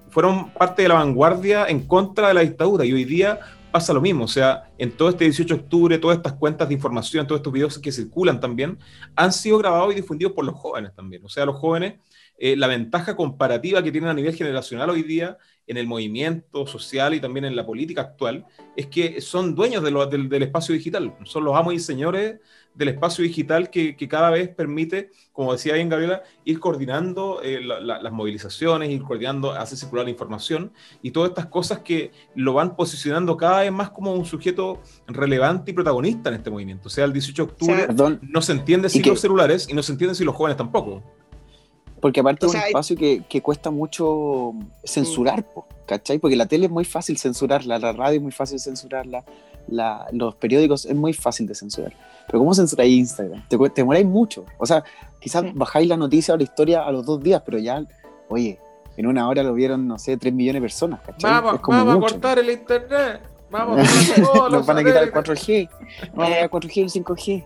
fueron 0.09 0.51
parte 0.53 0.83
de 0.83 0.87
la 0.87 0.95
vanguardia 0.95 1.65
en 1.65 1.85
contra 1.87 2.29
de 2.29 2.33
la 2.33 2.41
dictadura 2.41 2.85
y 2.85 2.93
hoy 2.93 3.05
día 3.05 3.39
pasa 3.71 3.93
lo 3.93 4.01
mismo, 4.01 4.25
o 4.25 4.27
sea, 4.27 4.69
en 4.77 4.91
todo 4.91 5.09
este 5.09 5.23
18 5.23 5.55
de 5.55 5.61
octubre, 5.61 5.97
todas 5.97 6.17
estas 6.17 6.33
cuentas 6.33 6.67
de 6.67 6.73
información, 6.73 7.25
todos 7.25 7.39
estos 7.39 7.53
videos 7.53 7.79
que 7.79 7.91
circulan 7.91 8.39
también, 8.39 8.77
han 9.15 9.31
sido 9.31 9.57
grabados 9.59 9.93
y 9.93 9.95
difundidos 9.95 10.33
por 10.33 10.43
los 10.43 10.55
jóvenes 10.55 10.93
también, 10.93 11.23
o 11.23 11.29
sea, 11.29 11.45
los 11.45 11.55
jóvenes, 11.55 11.99
eh, 12.43 12.55
la 12.57 12.65
ventaja 12.65 13.15
comparativa 13.15 13.83
que 13.83 13.91
tienen 13.91 14.09
a 14.09 14.15
nivel 14.15 14.33
generacional 14.33 14.89
hoy 14.89 15.03
día 15.03 15.37
en 15.67 15.77
el 15.77 15.85
movimiento 15.85 16.65
social 16.65 17.13
y 17.13 17.19
también 17.19 17.45
en 17.45 17.55
la 17.55 17.67
política 17.67 18.01
actual, 18.01 18.47
es 18.75 18.87
que 18.87 19.21
son 19.21 19.53
dueños 19.53 19.83
del, 19.83 20.27
del, 20.27 20.41
espacio 20.41 20.73
digital, 20.73 21.13
son 21.23 21.43
los 21.43 21.55
amos 21.55 21.75
y 21.75 21.79
señores 21.79 22.39
del 22.73 22.87
espacio 22.87 23.23
digital 23.23 23.69
que, 23.69 23.95
cada 24.09 24.31
vez 24.31 24.49
permite, 24.49 25.11
como 25.31 25.51
decía 25.51 25.75
bien 25.75 25.87
Gabriela, 25.87 26.23
ir 26.43 26.59
coordinando 26.59 27.41
eh, 27.43 27.61
las 27.61 28.11
movilizaciones, 28.11 28.89
ir 28.89 29.03
coordinando, 29.03 29.51
hacer 29.51 29.77
circular 29.77 30.05
la 30.05 30.11
información 30.11 30.73
y 31.03 31.11
todas 31.11 31.29
estas 31.29 31.45
cosas 31.45 31.81
que 31.81 32.11
lo 32.33 32.53
van 32.53 32.75
posicionando 32.75 33.37
cada 33.37 33.59
vez 33.59 33.71
más 33.71 33.91
como 33.91 34.15
un 34.15 34.25
sujeto 34.25 34.81
relevante 35.05 35.69
y 35.69 35.73
protagonista 35.75 36.29
en 36.29 36.37
este 36.37 36.49
movimiento. 36.49 36.87
O 36.87 36.91
sea, 36.91 37.05
el 37.05 37.13
18 37.13 37.45
de 37.45 37.51
octubre 37.51 37.87
no 38.23 38.41
se 38.41 38.53
entiende 38.53 38.89
sin 38.89 39.05
los 39.05 39.21
celulares 39.21 39.67
y 39.69 39.75
no 39.75 39.83
se 39.83 39.91
entiende 39.91 40.15
sin 40.15 40.25
los 40.25 40.35
jóvenes 40.35 40.57
tampoco. 40.57 41.03
Porque 42.01 42.19
aparte 42.19 42.47
es 42.47 42.53
un 42.53 42.59
espacio 42.59 42.95
que, 42.97 43.41
cuesta 43.41 43.69
mucho 43.69 44.53
censurar, 44.83 45.45
¿cachai? 45.85 46.17
Porque 46.17 46.35
la 46.35 46.47
tele 46.47 46.65
es 46.65 46.71
muy 46.71 46.83
fácil 46.83 47.17
censurarla, 47.17 47.77
la 47.77 47.93
radio 47.93 48.17
es 48.17 48.21
muy 48.23 48.31
fácil 48.31 48.59
censurarla, 48.59 49.23
los 50.11 50.35
periódicos 50.35 50.85
es 50.85 50.95
muy 50.95 51.13
fácil 51.13 51.47
de 51.47 51.55
censurar. 51.55 51.93
Pero 52.25 52.39
¿cómo 52.39 52.53
censuráis 52.53 52.97
Instagram? 52.97 53.47
Te, 53.47 53.57
te 53.57 53.81
demoráis 53.81 54.05
mucho. 54.05 54.45
O 54.57 54.65
sea, 54.65 54.83
quizás 55.19 55.45
bajáis 55.53 55.87
la 55.87 55.97
noticia 55.97 56.33
o 56.33 56.37
la 56.37 56.43
historia 56.43 56.83
a 56.83 56.91
los 56.91 57.05
dos 57.05 57.21
días, 57.21 57.43
pero 57.45 57.59
ya, 57.59 57.85
oye, 58.29 58.59
en 58.97 59.07
una 59.07 59.27
hora 59.27 59.43
lo 59.43 59.53
vieron, 59.53 59.87
no 59.87 59.99
sé, 59.99 60.17
tres 60.17 60.33
millones 60.33 60.61
de 60.61 60.65
personas. 60.65 61.01
Vamos, 61.21 61.61
vamos 61.67 61.95
a 61.95 61.99
cortar 61.99 62.39
el 62.39 62.49
internet. 62.49 63.21
Vamos, 63.51 63.77
Nos 64.51 64.65
van 64.65 64.77
a 64.77 64.83
quitar 64.83 65.03
el 65.03 65.11
4G. 65.11 65.69
Vamos 66.15 66.37
a 66.37 66.49
4G 66.49 66.75
y 66.75 66.81
el 66.81 66.89
5G. 66.89 67.45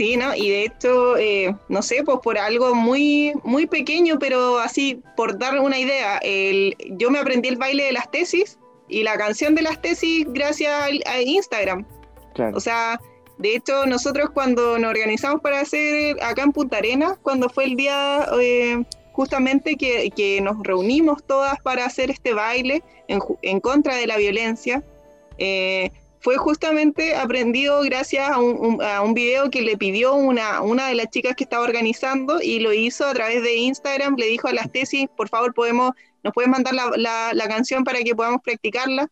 Sí, 0.00 0.16
¿no? 0.16 0.34
Y 0.34 0.48
de 0.48 0.64
hecho, 0.64 1.18
eh, 1.18 1.54
no 1.68 1.82
sé, 1.82 2.02
pues 2.02 2.20
por 2.22 2.38
algo 2.38 2.74
muy, 2.74 3.34
muy 3.44 3.66
pequeño, 3.66 4.18
pero 4.18 4.58
así, 4.58 5.02
por 5.14 5.38
dar 5.38 5.60
una 5.60 5.78
idea, 5.78 6.16
el, 6.22 6.74
yo 6.92 7.10
me 7.10 7.18
aprendí 7.18 7.50
el 7.50 7.58
baile 7.58 7.84
de 7.84 7.92
las 7.92 8.10
tesis 8.10 8.58
y 8.88 9.02
la 9.02 9.18
canción 9.18 9.54
de 9.54 9.60
las 9.60 9.82
tesis 9.82 10.24
gracias 10.30 10.72
a, 11.04 11.20
Instagram. 11.20 11.84
Claro. 12.32 12.56
O 12.56 12.60
sea, 12.60 12.98
de 13.36 13.54
hecho, 13.54 13.84
nosotros 13.84 14.30
cuando 14.32 14.78
nos 14.78 14.88
organizamos 14.88 15.42
para 15.42 15.60
hacer 15.60 16.16
acá 16.22 16.44
en 16.44 16.52
Punta 16.52 16.78
Arenas, 16.78 17.18
cuando 17.20 17.50
fue 17.50 17.64
el 17.64 17.76
día 17.76 18.26
eh, 18.40 18.82
justamente 19.12 19.76
que, 19.76 20.40
nos 20.40 20.62
reunimos 20.62 21.22
todas 21.24 21.60
para 21.60 21.84
hacer 21.84 22.10
este 22.10 22.32
baile 22.32 22.82
en, 23.06 23.60
contra 23.60 23.96
de 23.96 24.06
la 24.06 24.16
violencia, 24.16 24.82
eh, 25.36 25.90
fue 26.20 26.36
justamente 26.36 27.16
aprendido 27.16 27.80
gracias 27.82 28.30
a 28.30 28.38
un, 28.38 29.14
video 29.14 29.50
que 29.50 29.62
le 29.62 29.76
pidió 29.76 30.14
una, 30.14 30.60
una 30.60 30.88
de 30.88 30.94
las 30.94 31.08
chicas 31.10 31.34
que 31.34 31.44
estaba 31.44 31.64
organizando 31.64 32.40
y 32.42 32.60
lo 32.60 32.72
hizo 32.72 33.06
a 33.06 33.14
través 33.14 33.42
de 33.42 33.56
Instagram, 33.56 34.16
le 34.16 34.26
dijo 34.26 34.46
a 34.46 34.52
las 34.52 34.70
tesis, 34.70 35.08
por 35.16 35.28
favor, 35.28 35.54
podemos, 35.54 35.92
nos 36.22 36.34
puedes 36.34 36.50
mandar 36.50 36.74
la, 36.74 37.32
la 37.32 37.48
canción 37.48 37.84
para 37.84 38.00
que 38.00 38.14
podamos 38.14 38.42
practicarla 38.42 39.10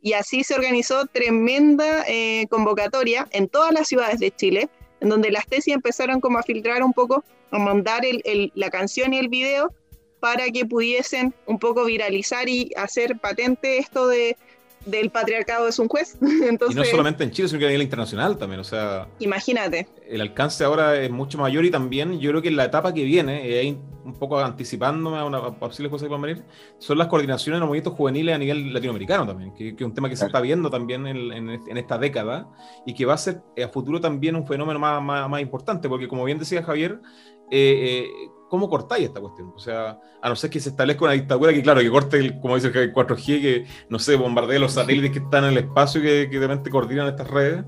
y 0.00 0.12
así 0.12 0.44
se 0.44 0.54
organizó 0.54 1.06
tremenda 1.06 2.04
eh, 2.08 2.46
convocatoria 2.50 3.26
en 3.30 3.48
todas 3.48 3.72
las 3.72 3.88
ciudades 3.88 4.18
de 4.18 4.30
Chile, 4.30 4.68
en 5.00 5.08
donde 5.08 5.30
las 5.30 5.46
tesis 5.46 5.74
empezaron 5.74 6.20
como 6.20 6.38
a 6.38 6.42
filtrar 6.42 6.82
un 6.82 6.92
poco, 6.92 7.24
a 7.50 7.58
mandar 7.58 8.02
la 8.54 8.70
canción 8.70 9.12
y 9.12 9.18
el 9.18 9.28
video 9.28 9.72
para 10.20 10.48
que 10.50 10.66
pudiesen 10.66 11.34
un 11.46 11.58
poco 11.58 11.84
viralizar 11.84 12.48
y 12.48 12.72
hacer 12.76 13.18
patente 13.18 13.78
esto 13.78 14.08
de 14.08 14.36
del 14.90 15.10
patriarcado 15.10 15.68
es 15.68 15.78
un 15.78 15.88
juez. 15.88 16.18
y 16.70 16.74
no 16.74 16.84
solamente 16.84 17.24
en 17.24 17.30
Chile, 17.30 17.48
sino 17.48 17.58
que 17.58 17.66
a 17.66 17.68
nivel 17.68 17.82
internacional 17.82 18.36
también. 18.36 18.60
O 18.60 18.64
sea, 18.64 19.08
imagínate. 19.18 19.88
El 20.06 20.20
alcance 20.20 20.64
ahora 20.64 21.00
es 21.00 21.10
mucho 21.10 21.38
mayor 21.38 21.64
y 21.64 21.70
también 21.70 22.18
yo 22.20 22.30
creo 22.30 22.42
que 22.42 22.48
en 22.48 22.56
la 22.56 22.64
etapa 22.64 22.92
que 22.94 23.04
viene, 23.04 23.60
eh, 23.60 23.76
un 24.04 24.14
poco 24.14 24.38
anticipándome 24.38 25.18
a 25.18 25.24
una 25.24 25.52
posibles 25.52 25.90
cosas 25.90 26.08
que 26.08 26.12
van 26.12 26.24
a 26.24 26.26
venir, 26.26 26.44
son 26.78 26.96
las 26.96 27.08
coordinaciones 27.08 27.56
de 27.56 27.60
los 27.60 27.68
movimientos 27.68 27.92
juveniles 27.94 28.34
a 28.34 28.38
nivel 28.38 28.72
latinoamericano 28.72 29.26
también, 29.26 29.54
que, 29.54 29.68
es 29.68 29.82
un 29.82 29.92
tema 29.92 30.08
que 30.08 30.16
se 30.16 30.24
está 30.26 30.40
viendo 30.40 30.70
también 30.70 31.06
en, 31.06 31.76
esta 31.76 31.98
década 31.98 32.48
y 32.86 32.94
que 32.94 33.04
va 33.04 33.14
a 33.14 33.18
ser 33.18 33.42
a 33.62 33.68
futuro 33.68 34.00
también 34.00 34.34
un 34.34 34.46
fenómeno 34.46 34.78
más, 34.78 35.02
más, 35.02 35.40
importante, 35.42 35.88
porque 35.88 36.08
como 36.08 36.24
bien 36.24 36.38
decía 36.38 36.62
Javier, 36.62 37.00
eh, 37.50 38.06
eh 38.06 38.28
¿cómo 38.48 38.68
cortáis 38.68 39.06
esta 39.06 39.20
cuestión? 39.20 39.52
O 39.54 39.58
sea, 39.58 39.98
a 40.20 40.28
no 40.28 40.36
ser 40.36 40.50
que 40.50 40.60
se 40.60 40.70
establezca 40.70 41.04
una 41.04 41.12
dictadura 41.12 41.52
que, 41.52 41.62
claro, 41.62 41.80
que 41.80 41.90
corte, 41.90 42.18
el, 42.18 42.40
como 42.40 42.56
dice 42.56 42.68
el 42.68 42.92
4G, 42.92 43.24
que, 43.40 43.66
no 43.88 43.98
sé, 43.98 44.16
bombardee 44.16 44.58
los 44.58 44.72
satélites 44.72 45.12
que 45.12 45.18
están 45.18 45.44
en 45.44 45.50
el 45.50 45.58
espacio 45.58 46.00
que, 46.00 46.28
que 46.30 46.38
realmente 46.38 46.70
coordinan 46.70 47.08
estas 47.08 47.28
redes. 47.28 47.64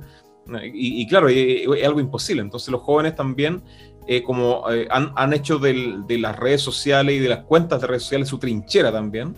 Y, 0.72 1.06
claro, 1.06 1.28
es, 1.28 1.66
algo 1.84 2.00
imposible. 2.00 2.42
Entonces 2.42 2.70
los 2.70 2.80
jóvenes 2.80 3.14
también, 3.14 3.62
eh, 4.06 4.22
como 4.22 4.64
eh, 4.70 4.88
han, 4.90 5.12
han, 5.14 5.32
hecho 5.32 5.58
de 5.58 6.18
las 6.18 6.36
redes 6.36 6.62
sociales 6.62 7.14
y 7.14 7.18
de 7.20 7.28
las 7.28 7.44
cuentas 7.44 7.80
de 7.80 7.86
redes 7.86 8.02
sociales 8.02 8.28
su 8.28 8.38
trinchera 8.38 8.90
también, 8.90 9.36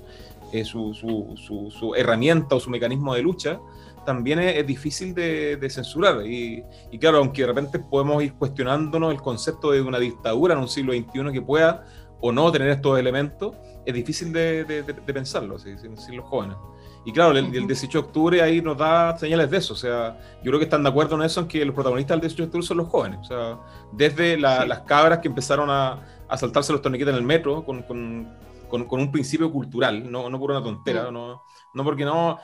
eh, 0.53 0.65
su, 0.65 0.95
su, 0.95 1.35
su, 1.37 1.71
su 1.71 1.95
herramienta 1.95 2.55
o 2.55 2.61
su 2.61 2.71
mecanismo 2.71 3.15
de 3.15 3.23
lucha, 3.23 3.61
también 4.05 4.39
es, 4.41 4.67
difícil 4.67 5.15
de, 5.15 5.69
censurar. 5.71 6.27
Y, 6.27 6.65
claro, 7.01 7.19
aunque 7.19 7.43
de 7.43 7.49
repente 7.49 7.79
podemos 7.79 8.23
ir 8.23 8.35
cuestionándonos 8.35 9.13
el 9.13 9.21
concepto 9.21 9.71
de 9.71 9.81
una 9.81 9.99
dictadura 9.99 10.55
en 10.55 10.61
un 10.61 10.69
siglo 10.69 10.93
XXI 10.93 11.33
que 11.33 11.43
pueda 11.43 11.85
o 12.21 12.31
no 12.31 12.51
tener 12.53 12.69
estos 12.69 12.99
elementos, 12.99 13.55
es 13.85 13.95
difícil 13.95 14.33
de, 14.33 14.85
pensarlo, 15.07 15.59
sin, 15.59 15.77
los 16.17 16.25
jóvenes. 16.25 16.57
Y 17.05 17.13
claro, 17.13 17.37
el, 17.37 17.51
18 17.51 17.91
de 17.91 18.05
octubre 18.05 18.43
ahí 18.43 18.63
nos 18.63 18.79
da 18.79 19.19
señales 19.19 19.51
de 19.51 19.57
eso. 19.57 19.75
O 19.75 19.77
sea, 19.77 20.19
yo 20.37 20.51
creo 20.51 20.59
que 20.59 20.65
están 20.65 20.85
de 20.85 20.89
acuerdo 20.89 21.17
en 21.17 21.23
eso, 21.23 21.41
en 21.41 21.49
que 21.49 21.65
los 21.65 21.75
protagonistas 21.75 22.15
del 22.15 22.21
18 22.21 22.43
de 22.43 22.47
octubre 22.47 22.67
son 22.67 22.77
los 22.77 22.89
jóvenes. 22.89 23.19
O 23.23 23.25
sea, 23.25 23.59
desde 23.93 24.37
las 24.39 24.81
cabras 24.83 25.19
que 25.19 25.27
empezaron 25.27 25.69
a, 25.69 26.07
a 26.29 26.39
saltarse 26.39 26.73
los 26.73 26.81
torniquetes 26.81 27.13
en 27.13 27.19
el 27.19 27.27
metro 27.27 27.65
con 27.65 27.83
con, 28.73 28.87
con, 28.87 29.01
un 29.01 29.13
principio 29.13 29.53
cultural, 29.53 30.11
no, 30.11 30.31
no 30.31 30.41
por 30.41 30.51
una 30.51 30.63
tontera, 30.63 31.11
no, 31.11 31.43
no 31.75 31.85
porque 31.85 32.05
no, 32.05 32.39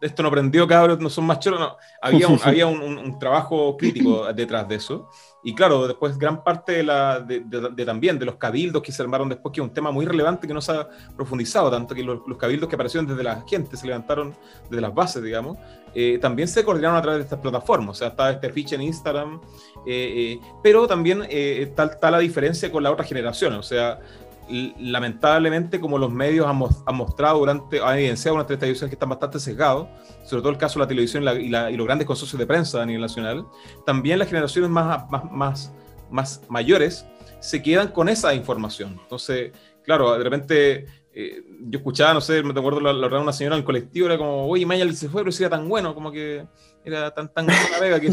esto 0.00 0.22
no 0.22 0.28
aprendió 0.28 0.66
cabros, 0.66 0.98
no 1.00 1.08
son 1.08 1.24
más 1.24 1.38
choros, 1.38 1.60
no. 1.60 1.76
Había, 2.02 2.28
un, 2.28 2.38
había 2.44 2.66
un, 2.66 2.80
un, 2.80 3.18
trabajo 3.18 3.76
crítico 3.76 4.30
detrás 4.34 4.68
de 4.68 4.76
eso. 4.76 5.08
Y 5.42 5.54
claro, 5.54 5.86
después 5.86 6.16
gran 6.18 6.42
parte 6.42 6.72
de, 6.72 6.82
la, 6.82 7.20
de, 7.20 7.40
de, 7.40 7.84
también 7.84 8.18
de 8.18 8.24
los 8.24 8.36
cabildos 8.36 8.82
que 8.82 8.92
se 8.92 9.02
armaron 9.02 9.28
después, 9.28 9.52
que 9.52 9.60
es 9.60 9.66
un 9.66 9.72
tema 9.72 9.90
muy 9.90 10.06
relevante 10.06 10.46
que 10.46 10.54
no 10.54 10.60
se 10.60 10.72
ha 10.72 10.88
profundizado, 11.16 11.70
tanto 11.70 11.94
que 11.94 12.02
los, 12.02 12.20
los 12.26 12.38
cabildos 12.38 12.68
que 12.68 12.76
aparecieron 12.76 13.06
desde 13.06 13.22
la 13.22 13.44
gente, 13.46 13.76
se 13.76 13.86
levantaron 13.86 14.34
desde 14.70 14.80
las 14.80 14.94
bases, 14.94 15.22
digamos, 15.22 15.58
eh, 15.94 16.18
también 16.20 16.48
se 16.48 16.64
coordinaron 16.64 16.96
a 16.96 17.02
través 17.02 17.18
de 17.18 17.24
estas 17.24 17.38
plataformas. 17.38 17.90
O 17.90 17.98
sea, 17.98 18.08
estaba 18.08 18.30
este 18.30 18.50
ficha 18.50 18.74
en 18.74 18.82
Instagram, 18.82 19.40
eh, 19.86 20.38
eh, 20.40 20.40
pero 20.62 20.86
también 20.86 21.24
está, 21.30 21.84
está 21.84 22.10
la 22.10 22.18
diferencia 22.18 22.70
con 22.72 22.82
la 22.82 22.90
otra 22.90 23.04
generación. 23.04 23.54
O 23.54 23.62
sea, 23.62 24.00
lamentablemente, 24.48 25.80
como 25.80 25.98
los 25.98 26.12
medios 26.12 26.46
han, 26.46 26.96
mostrado 26.96 27.38
durante, 27.38 27.80
han 27.80 27.98
evidenciado 27.98 28.36
durante 28.36 28.54
esta 28.54 28.66
edición 28.66 28.90
que 28.90 28.94
están 28.94 29.08
bastante 29.08 29.38
sesgados, 29.38 29.88
sobre 30.24 30.42
todo 30.42 30.52
el 30.52 30.58
caso 30.58 30.78
de 30.78 30.84
la 30.84 30.88
televisión 30.88 31.24
y, 31.40 31.48
los 31.48 31.86
grandes 31.86 32.06
consorcios 32.06 32.38
de 32.38 32.46
prensa 32.46 32.82
a 32.82 32.86
nivel 32.86 33.02
nacional, 33.02 33.46
también 33.86 34.18
las 34.18 34.28
generaciones 34.28 34.70
más, 34.70 35.10
más, 35.10 35.30
más, 35.30 35.72
más 36.10 36.42
mayores 36.48 37.06
se 37.40 37.62
quedan 37.62 37.88
con 37.88 38.08
esa 38.08 38.34
información. 38.34 38.98
Entonces, 39.02 39.52
claro, 39.82 40.16
de 40.16 40.24
repente 40.24 40.86
eh, 41.12 41.44
yo 41.60 41.78
escuchaba, 41.78 42.12
no 42.12 42.20
sé, 42.20 42.42
me 42.42 42.50
acuerdo 42.50 42.80
la, 42.80 42.92
la, 42.92 43.20
una 43.20 43.32
señora 43.32 43.54
en 43.54 43.60
el 43.60 43.64
colectivo, 43.64 44.06
era 44.06 44.18
como, 44.18 44.48
oye, 44.48 44.66
Mayal 44.66 44.96
se 44.96 45.08
fue, 45.08 45.22
pero 45.22 45.30
si 45.30 45.44
era 45.44 45.50
tan 45.50 45.68
bueno, 45.68 45.94
como 45.94 46.10
que 46.10 46.44
era 46.84 47.12
tan, 47.12 47.32
tan 47.32 47.46
buena 47.46 47.78
vega 47.80 48.00
que, 48.00 48.10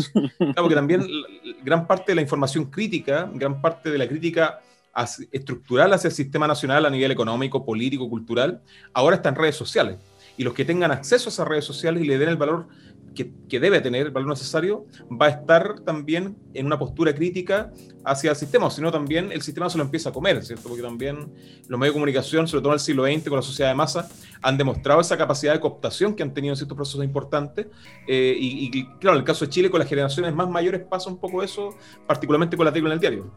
claro, 0.53 0.69
que 0.69 0.75
también 0.75 1.07
gran 1.63 1.87
parte 1.87 2.11
de 2.11 2.15
la 2.15 2.21
información 2.21 2.65
crítica, 2.65 3.29
gran 3.33 3.59
parte 3.59 3.89
de 3.89 3.97
la 3.97 4.07
crítica 4.07 4.61
estructural 5.31 5.93
hacia 5.93 6.09
el 6.09 6.13
sistema 6.13 6.47
nacional 6.47 6.85
a 6.85 6.89
nivel 6.89 7.11
económico, 7.11 7.65
político, 7.65 8.09
cultural, 8.09 8.61
ahora 8.93 9.17
está 9.17 9.29
en 9.29 9.35
redes 9.35 9.55
sociales. 9.55 9.97
Y 10.37 10.43
los 10.43 10.53
que 10.53 10.65
tengan 10.65 10.91
acceso 10.91 11.29
a 11.29 11.31
esas 11.31 11.47
redes 11.47 11.65
sociales 11.65 12.03
y 12.03 12.07
le 12.07 12.17
den 12.17 12.29
el 12.29 12.37
valor 12.37 12.67
que, 13.13 13.31
que, 13.49 13.59
debe 13.59 13.81
tener, 13.81 14.07
el 14.07 14.11
valor 14.11 14.29
necesario, 14.29 14.85
va 15.09 15.25
a 15.25 15.29
estar 15.29 15.81
también 15.81 16.37
en 16.53 16.65
una 16.65 16.79
postura 16.79 17.13
crítica 17.13 17.71
hacia 18.05 18.31
el 18.31 18.35
sistema, 18.37 18.67
o 18.67 18.71
si 18.71 18.81
no 18.81 18.91
también 18.91 19.31
el 19.31 19.41
sistema 19.41 19.69
se 19.69 19.77
lo 19.77 19.83
empieza 19.83 20.09
a 20.09 20.13
comer, 20.13 20.43
¿cierto? 20.45 20.69
Porque 20.69 20.81
también 20.81 21.31
los 21.67 21.79
medios 21.79 21.93
de 21.93 21.99
comunicación, 21.99 22.47
sobre 22.47 22.61
todo 22.61 22.71
en 22.71 22.75
el 22.75 22.79
siglo 22.79 23.05
XX 23.05 23.27
con 23.27 23.35
la 23.35 23.41
sociedad 23.41 23.69
de 23.69 23.75
masa, 23.75 24.07
han 24.41 24.57
demostrado 24.57 25.01
esa 25.01 25.17
capacidad 25.17 25.53
de 25.53 25.59
cooptación 25.59 26.15
que 26.15 26.23
han 26.23 26.33
tenido 26.33 26.53
en 26.53 26.57
ciertos 26.57 26.75
procesos 26.75 27.03
importantes. 27.03 27.67
Eh, 28.07 28.35
y, 28.39 28.71
y, 28.73 28.85
claro, 28.99 29.17
en 29.17 29.21
el 29.21 29.25
caso 29.25 29.45
de 29.45 29.51
Chile, 29.51 29.69
con 29.69 29.79
las 29.79 29.89
generaciones 29.89 30.33
más 30.33 30.49
mayores 30.49 30.81
pasa 30.81 31.09
un 31.09 31.17
poco 31.17 31.43
eso, 31.43 31.75
particularmente 32.07 32.55
con 32.55 32.65
la 32.65 32.71
tecla 32.71 32.89
en 32.89 32.93
el 32.93 32.99
diario 32.99 33.31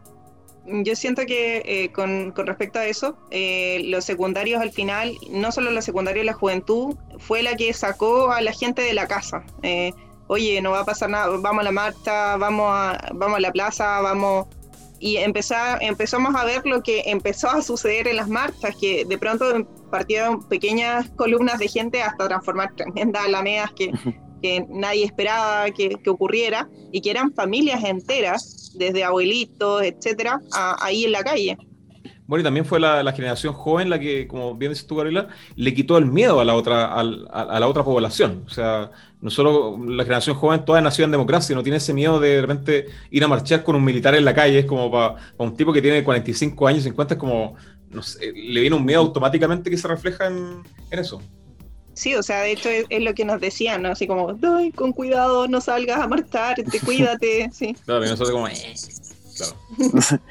yo 0.66 0.96
siento 0.96 1.26
que 1.26 1.62
eh, 1.64 1.92
con, 1.92 2.34
respecto 2.34 2.78
a 2.78 2.86
eso, 2.86 3.16
eh, 3.30 3.82
los 3.86 4.04
secundarios 4.04 4.60
al 4.62 4.72
final, 4.72 5.12
no 5.30 5.52
solo 5.52 5.70
los 5.70 5.84
secundarios 5.84 6.24
la 6.24 6.32
juventud, 6.32 6.96
fue 7.18 7.42
la 7.42 7.54
que 7.54 7.72
sacó 7.72 8.30
a 8.30 8.40
la 8.40 8.52
gente 8.52 8.82
de 8.82 8.94
la 8.94 9.06
casa. 9.06 9.44
Eh, 9.62 9.92
Oye, 10.26 10.62
no 10.62 10.70
va 10.70 10.80
a 10.80 10.84
pasar 10.84 11.10
nada, 11.10 11.28
vamos 11.36 11.60
a 11.60 11.64
la 11.64 11.72
marcha, 11.72 12.36
vamos 12.36 12.66
a, 12.70 13.10
vamos 13.14 13.36
a 13.36 13.40
la 13.40 13.52
plaza, 13.52 14.00
vamos... 14.00 14.46
Y 15.00 15.18
empezar, 15.18 15.82
empezamos 15.82 16.34
a 16.34 16.46
ver 16.46 16.64
lo 16.64 16.82
que 16.82 17.02
empezó 17.06 17.50
a 17.50 17.60
suceder 17.60 18.08
en 18.08 18.16
las 18.16 18.28
marchas, 18.28 18.74
que 18.80 19.04
de 19.04 19.18
pronto 19.18 19.66
partieron 19.90 20.42
pequeñas 20.48 21.10
columnas 21.10 21.58
de 21.58 21.68
gente 21.68 22.02
hasta 22.02 22.26
transformar 22.26 22.72
tremendas 22.74 23.26
alamedas 23.26 23.70
que, 23.72 23.92
que 24.45 24.66
nadie 24.68 25.07
esperaba 25.07 25.70
que, 25.70 25.97
que 26.05 26.11
ocurriera 26.11 26.68
y 26.92 27.01
que 27.01 27.11
eran 27.11 27.32
familias 27.32 27.82
enteras 27.82 28.72
desde 28.74 29.03
abuelitos, 29.03 29.82
etcétera, 29.82 30.38
ahí 30.82 31.07
en 31.07 31.12
la 31.12 31.24
calle. 31.24 31.57
Bueno, 32.26 32.42
y 32.42 32.45
también 32.45 32.66
fue 32.66 32.78
la, 32.78 33.11
generación 33.12 33.55
joven 33.55 33.88
la 33.88 33.99
que, 33.99 34.28
como 34.28 34.55
bien 34.55 34.72
dices 34.72 34.86
tú, 34.86 34.97
Gabriela, 34.97 35.28
le 35.57 35.72
quitó 35.72 35.97
el 35.97 36.05
miedo 36.05 36.40
a 36.40 36.45
la 36.45 36.57
otra, 36.57 36.92
a, 36.92 37.03
la 37.03 37.66
otra 37.66 37.84
población. 37.84 38.45
O 38.47 38.51
sea, 38.51 38.90
no 39.22 39.30
solo 39.30 39.78
la 39.82 40.05
generación 40.05 40.36
joven, 40.36 40.66
toda 40.66 40.82
nació 40.82 41.07
en 41.07 41.12
democracia, 41.12 41.57
no 41.57 41.62
tiene 41.62 41.78
ese 41.78 41.95
miedo 41.95 42.20
de, 42.20 42.28
de 42.28 42.40
repente 42.42 42.86
ir 43.11 43.24
a 43.24 43.28
marchar 43.28 43.64
con 43.64 43.76
un 43.76 43.84
militar 43.84 44.14
en 44.14 44.26
la 44.26 44.34
calle, 44.34 44.59
es 44.59 44.66
como 44.66 44.90
para, 44.90 45.16
un 45.38 45.57
tipo 45.57 45.72
que 45.72 45.80
tiene 45.80 46.05
45 46.05 46.68
años, 46.68 46.82
50, 46.82 47.14
es 47.14 47.20
como, 47.20 47.55
no 47.88 48.03
sé, 48.03 48.30
le 48.30 48.61
viene 48.61 48.76
un 48.76 48.84
miedo 48.84 49.01
automáticamente 49.01 49.70
que 49.70 49.78
se 49.78 49.88
refleja 49.88 50.26
en, 50.26 50.62
en 50.90 50.99
eso. 50.99 51.22
Sí, 51.95 52.14
o 52.14 52.22
sea, 52.22 52.40
de 52.40 52.53
hecho 52.53 52.68
es, 52.68 53.03
lo 53.03 53.14
que 53.14 53.24
nos 53.24 53.40
decían, 53.40 53.82
¿no? 53.82 53.90
Así 53.90 54.07
como, 54.07 54.36
Ay, 54.57 54.72
con 54.72 54.92
cuidado, 54.92 55.49
no 55.49 55.61
salgas 55.61 56.01
a 56.01 56.09
marchar, 56.09 56.57
te 56.57 56.80
cuídate, 56.84 57.51
sí. 57.53 57.74
Claro, 57.84 58.05
y 58.05 58.09
nosotros 58.09 58.30
como, 58.30 58.49
eh". 58.49 58.74
claro. 59.36 59.55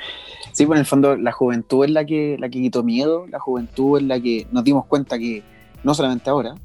sí, 0.51 0.65
pues 0.65 0.77
en 0.77 0.79
el 0.79 0.85
fondo 0.85 1.15
la 1.15 1.31
juventud 1.31 1.85
es 1.85 1.91
la 1.91 2.05
que, 2.05 2.37
la 2.39 2.49
que 2.49 2.61
quitó 2.61 2.83
miedo, 2.83 3.25
la 3.27 3.39
juventud 3.39 3.97
es 3.97 4.03
la 4.03 4.19
que 4.19 4.47
nos 4.51 4.63
dimos 4.63 4.85
cuenta 4.85 5.17
que, 5.17 5.43
no 5.83 5.93
solamente 5.93 6.29
ahora, 6.29 6.55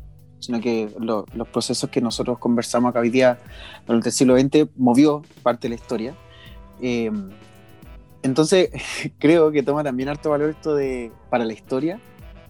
sino 0.40 0.60
que 0.60 0.88
los 0.98 1.48
procesos 1.48 1.90
que 1.90 2.00
nosotros 2.00 2.38
conversamos 2.38 2.90
acá 2.90 3.00
hoy 3.00 3.10
día 3.10 3.38
durante 3.86 4.08
el 4.08 4.12
siglo 4.12 4.38
XX 4.38 4.68
movió 4.76 5.22
parte 5.42 5.68
de 5.68 5.70
la 5.70 5.74
historia. 5.74 6.14
Eh, 6.80 7.10
entonces, 8.22 8.70
creo 9.18 9.50
que 9.50 9.62
toma 9.62 9.84
también 9.84 10.08
harto 10.08 10.30
valor 10.30 10.50
esto 10.50 10.74
de, 10.74 11.12
para 11.30 11.44
la 11.44 11.52
historia, 11.52 12.00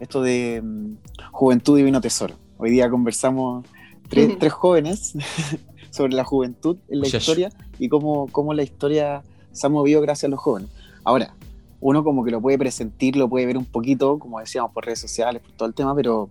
esto 0.00 0.22
de 0.22 0.60
mm, 0.62 0.96
juventud 1.32 1.76
divino 1.76 2.00
tesoro. 2.00 2.34
Hoy 2.56 2.70
día 2.70 2.90
conversamos 2.90 3.66
tres, 4.08 4.52
jóvenes 4.52 5.14
sobre 5.90 6.14
la 6.14 6.24
juventud 6.24 6.78
en 6.88 7.00
la 7.00 7.08
historia 7.08 7.50
y 7.78 7.88
cómo, 7.88 8.28
cómo, 8.28 8.54
la 8.54 8.62
historia 8.62 9.22
se 9.52 9.66
ha 9.66 9.70
movido 9.70 10.00
gracias 10.00 10.24
a 10.24 10.28
los 10.28 10.40
jóvenes. 10.40 10.70
Ahora, 11.04 11.34
uno 11.80 12.02
como 12.02 12.24
que 12.24 12.30
lo 12.30 12.40
puede 12.40 12.58
presentir, 12.58 13.16
lo 13.16 13.28
puede 13.28 13.46
ver 13.46 13.56
un 13.56 13.64
poquito, 13.64 14.18
como 14.18 14.40
decíamos, 14.40 14.72
por 14.72 14.84
redes 14.84 15.00
sociales, 15.00 15.42
por 15.42 15.52
todo 15.52 15.68
el 15.68 15.74
tema, 15.74 15.94
pero, 15.94 16.28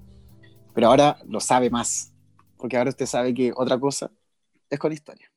pero 0.74 0.88
ahora 0.88 1.18
lo 1.28 1.40
sabe 1.40 1.70
más, 1.70 2.14
porque 2.58 2.78
ahora 2.78 2.90
usted 2.90 3.06
sabe 3.06 3.34
que 3.34 3.54
otra 3.56 3.80
cosa 3.80 4.12
es 4.70 4.80
con 4.80 4.92
historia. 4.92 5.32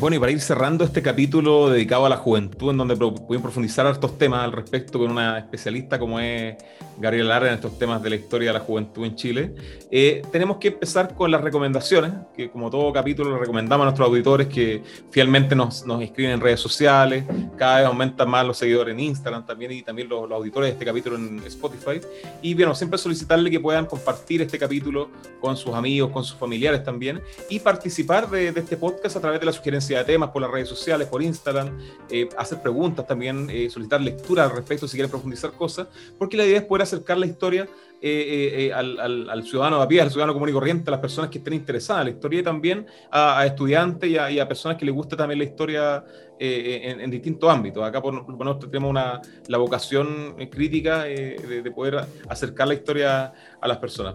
Bueno, 0.00 0.16
y 0.16 0.18
para 0.18 0.32
ir 0.32 0.40
cerrando 0.40 0.84
este 0.84 1.02
capítulo 1.02 1.70
dedicado 1.70 2.04
a 2.04 2.08
la 2.08 2.16
juventud, 2.16 2.70
en 2.70 2.76
donde 2.76 2.96
pudimos 2.96 3.42
profundizar 3.42 3.86
estos 3.86 4.18
temas 4.18 4.44
al 4.44 4.52
respecto 4.52 4.98
con 4.98 5.10
una 5.10 5.38
especialista 5.38 5.98
como 5.98 6.18
es 6.18 6.56
Gabriela 6.98 7.30
Lara 7.30 7.48
en 7.48 7.54
estos 7.54 7.78
temas 7.78 8.02
de 8.02 8.10
la 8.10 8.16
historia 8.16 8.50
de 8.50 8.58
la 8.58 8.64
juventud 8.64 9.04
en 9.04 9.14
Chile, 9.14 9.54
eh, 9.90 10.20
tenemos 10.32 10.58
que 10.58 10.68
empezar 10.68 11.14
con 11.14 11.30
las 11.30 11.40
recomendaciones, 11.40 12.12
que 12.36 12.50
como 12.50 12.70
todo 12.70 12.92
capítulo 12.92 13.38
recomendamos 13.38 13.84
a 13.84 13.86
nuestros 13.86 14.08
auditores 14.08 14.48
que 14.48 14.82
fielmente 15.10 15.54
nos, 15.54 15.86
nos 15.86 16.02
escriben 16.02 16.32
en 16.32 16.40
redes 16.40 16.60
sociales, 16.60 17.24
cada 17.56 17.78
vez 17.78 17.86
aumentan 17.86 18.28
más 18.28 18.44
los 18.44 18.58
seguidores 18.58 18.92
en 18.92 19.00
Instagram 19.00 19.46
también 19.46 19.72
y 19.72 19.82
también 19.82 20.08
los, 20.08 20.30
auditores 20.30 20.68
de 20.68 20.72
este 20.72 20.84
capítulo 20.84 21.16
en 21.16 21.38
Spotify. 21.46 22.00
Y 22.42 22.54
bueno, 22.54 22.74
siempre 22.74 22.98
solicitarle 22.98 23.50
que 23.50 23.60
puedan 23.60 23.86
compartir 23.86 24.42
este 24.42 24.58
capítulo 24.58 25.08
con 25.40 25.56
sus 25.56 25.72
amigos, 25.72 26.10
con 26.10 26.24
sus 26.24 26.36
familiares 26.36 26.82
también 26.82 27.22
y 27.48 27.60
participar 27.60 28.28
de, 28.28 28.52
de 28.52 28.60
este 28.60 28.76
podcast 28.76 29.16
a 29.16 29.20
través 29.20 29.40
de 29.40 29.46
la 29.46 29.52
sugerencia 29.52 29.93
de 29.98 30.04
temas 30.04 30.30
por 30.30 30.42
las 30.42 30.50
redes 30.50 30.68
sociales, 30.68 31.08
por 31.08 31.22
Instagram, 31.22 31.78
eh, 32.10 32.28
hacer 32.36 32.60
preguntas 32.60 33.06
también, 33.06 33.48
eh, 33.50 33.68
solicitar 33.70 34.00
lectura 34.00 34.44
al 34.44 34.50
respecto 34.50 34.86
si 34.86 34.96
quieren 34.96 35.10
profundizar 35.10 35.52
cosas, 35.52 35.88
porque 36.18 36.36
la 36.36 36.44
idea 36.44 36.58
es 36.58 36.64
poder 36.64 36.82
acercar 36.82 37.18
la 37.18 37.26
historia 37.26 37.68
eh, 38.06 38.70
al, 38.74 39.42
ciudadano 39.44 39.78
de 39.78 39.84
a 39.84 39.88
pie, 39.88 40.00
al 40.02 40.10
ciudadano 40.10 40.34
común 40.34 40.50
y 40.50 40.52
corriente, 40.52 40.90
a 40.90 40.92
las 40.92 41.00
personas 41.00 41.30
que 41.30 41.38
estén 41.38 41.54
interesadas 41.54 42.02
en 42.02 42.08
la 42.08 42.14
historia 42.16 42.40
y 42.40 42.42
también 42.42 42.86
a, 43.10 43.46
estudiantes 43.46 44.10
y 44.10 44.38
a, 44.38 44.46
personas 44.46 44.76
que 44.76 44.84
les 44.84 44.94
guste 44.94 45.16
también 45.16 45.38
la 45.38 45.44
historia 45.44 46.04
en, 46.38 47.10
distintos 47.10 47.48
ámbitos. 47.48 47.82
Acá 47.82 48.02
por, 48.02 48.12
nosotros 48.12 48.70
tenemos 48.70 48.90
una, 48.90 49.22
la 49.48 49.56
vocación 49.56 50.36
crítica 50.50 51.04
de, 51.04 51.62
de, 51.62 51.70
poder 51.70 52.04
acercar 52.28 52.68
la 52.68 52.74
historia 52.74 53.32
a 53.58 53.68
las 53.68 53.78
personas. 53.78 54.14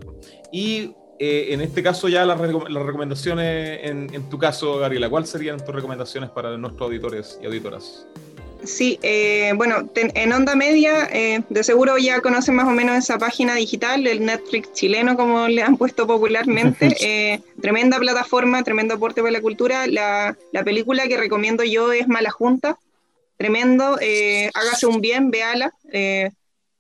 Y 0.52 0.94
eh, 1.22 1.54
en 1.54 1.60
este 1.60 1.84
caso 1.84 2.08
ya 2.08 2.26
las, 2.26 2.40
recomendaciones, 2.40 3.82
en, 3.84 4.30
tu 4.30 4.40
caso, 4.40 4.80
Gabriela, 4.80 5.10
¿cuáles 5.10 5.30
serían 5.30 5.64
tus 5.64 5.76
recomendaciones 5.76 6.30
para 6.30 6.58
nuestros 6.58 6.88
auditores 6.88 7.38
y 7.42 7.46
auditoras? 7.46 8.08
Sí, 8.64 9.00
eh, 9.02 9.52
bueno, 9.56 9.90
en 9.96 10.32
Onda 10.32 10.56
Media, 10.56 11.10
eh, 11.12 11.42
de 11.50 11.64
seguro 11.66 11.98
ya 11.98 12.22
conocen 12.22 12.56
más 12.56 12.68
o 12.68 12.72
menos 12.72 12.98
esa 12.98 13.18
página 13.18 13.56
digital, 13.56 14.08
el 14.08 14.26
Netflix 14.26 14.72
chileno, 14.72 15.18
como 15.18 15.50
le 15.50 15.62
han 15.62 15.76
puesto 15.76 16.08
popularmente. 16.08 17.42
tremenda 17.62 18.00
plataforma, 18.00 18.64
tremendo 18.64 18.94
aporte 18.94 19.22
para 19.22 19.32
la 19.32 19.42
cultura. 19.42 19.88
La, 19.88 20.38
la, 20.54 20.64
película 20.64 21.08
que 21.08 21.18
recomiendo 21.18 21.66
yo 21.66 21.92
es 21.92 22.08
Mala 22.08 22.32
Junta, 22.32 22.78
tremendo, 23.36 23.98
hágase 24.54 24.88
un 24.88 25.02
bien, 25.02 25.32
véala. 25.32 25.74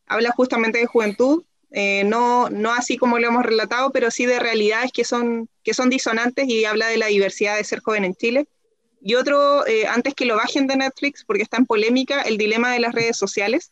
habla 0.07 0.31
justamente 0.31 0.79
de 0.79 0.85
juventud, 0.85 1.43
eh, 1.71 2.03
no, 2.03 2.49
no 2.49 2.73
así 2.73 2.97
como 2.97 3.19
lo 3.19 3.27
hemos 3.27 3.45
relatado, 3.45 3.91
pero 3.91 4.11
sí 4.11 4.25
de 4.25 4.39
realidades 4.39 4.91
que 4.91 5.03
son, 5.03 5.49
que 5.63 5.73
son 5.73 5.89
disonantes 5.89 6.47
y 6.47 6.65
habla 6.65 6.87
de 6.87 6.97
la 6.97 7.07
diversidad 7.07 7.57
de 7.57 7.63
ser 7.63 7.79
joven 7.79 8.05
en 8.05 8.15
Chile. 8.15 8.47
Y 9.01 9.15
otro, 9.15 9.65
eh, 9.65 9.87
antes 9.87 10.13
que 10.13 10.25
lo 10.25 10.35
bajen 10.35 10.67
de 10.67 10.75
Netflix, 10.75 11.23
porque 11.23 11.43
está 11.43 11.57
en 11.57 11.65
polémica, 11.65 12.21
El 12.21 12.37
dilema 12.37 12.73
de 12.73 12.79
las 12.79 12.93
redes 12.93 13.17
sociales, 13.17 13.71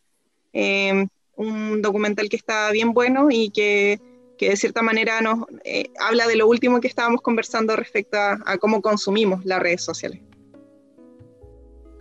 eh, 0.54 1.08
un 1.36 1.82
documental 1.82 2.30
que 2.30 2.38
está 2.38 2.72
bien 2.72 2.94
bueno 2.94 3.28
y 3.30 3.50
que 3.50 4.00
que 4.38 4.50
de 4.50 4.56
cierta 4.56 4.82
manera 4.82 5.20
nos 5.22 5.46
eh, 5.66 5.92
habla 6.00 6.28
de 6.28 6.36
lo 6.36 6.48
último 6.48 6.80
que 6.80 6.88
estábamos 6.88 7.22
conversando 7.22 7.76
respecto 7.76 8.18
a, 8.18 8.58
cómo 8.60 8.82
consumimos 8.82 9.44
las 9.46 9.60
redes 9.60 9.84
sociales. 9.84 10.22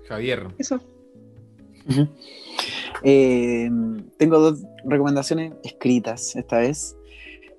Javier. 0.06 0.46
Eso. 0.58 0.80
Eh, 3.02 3.70
tengo 4.18 4.38
dos 4.38 4.62
recomendaciones 4.84 5.52
escritas 5.62 6.36
esta 6.36 6.58
vez. 6.58 6.96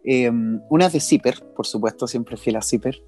Eh, 0.04 0.32
una 0.70 0.88
es 0.88 0.94
de 0.94 1.00
Zipper, 1.00 1.44
por 1.56 1.66
supuesto, 1.66 2.08
siempre 2.08 2.38
fiel 2.38 2.56
a 2.56 2.62
Zipper. 2.62 3.02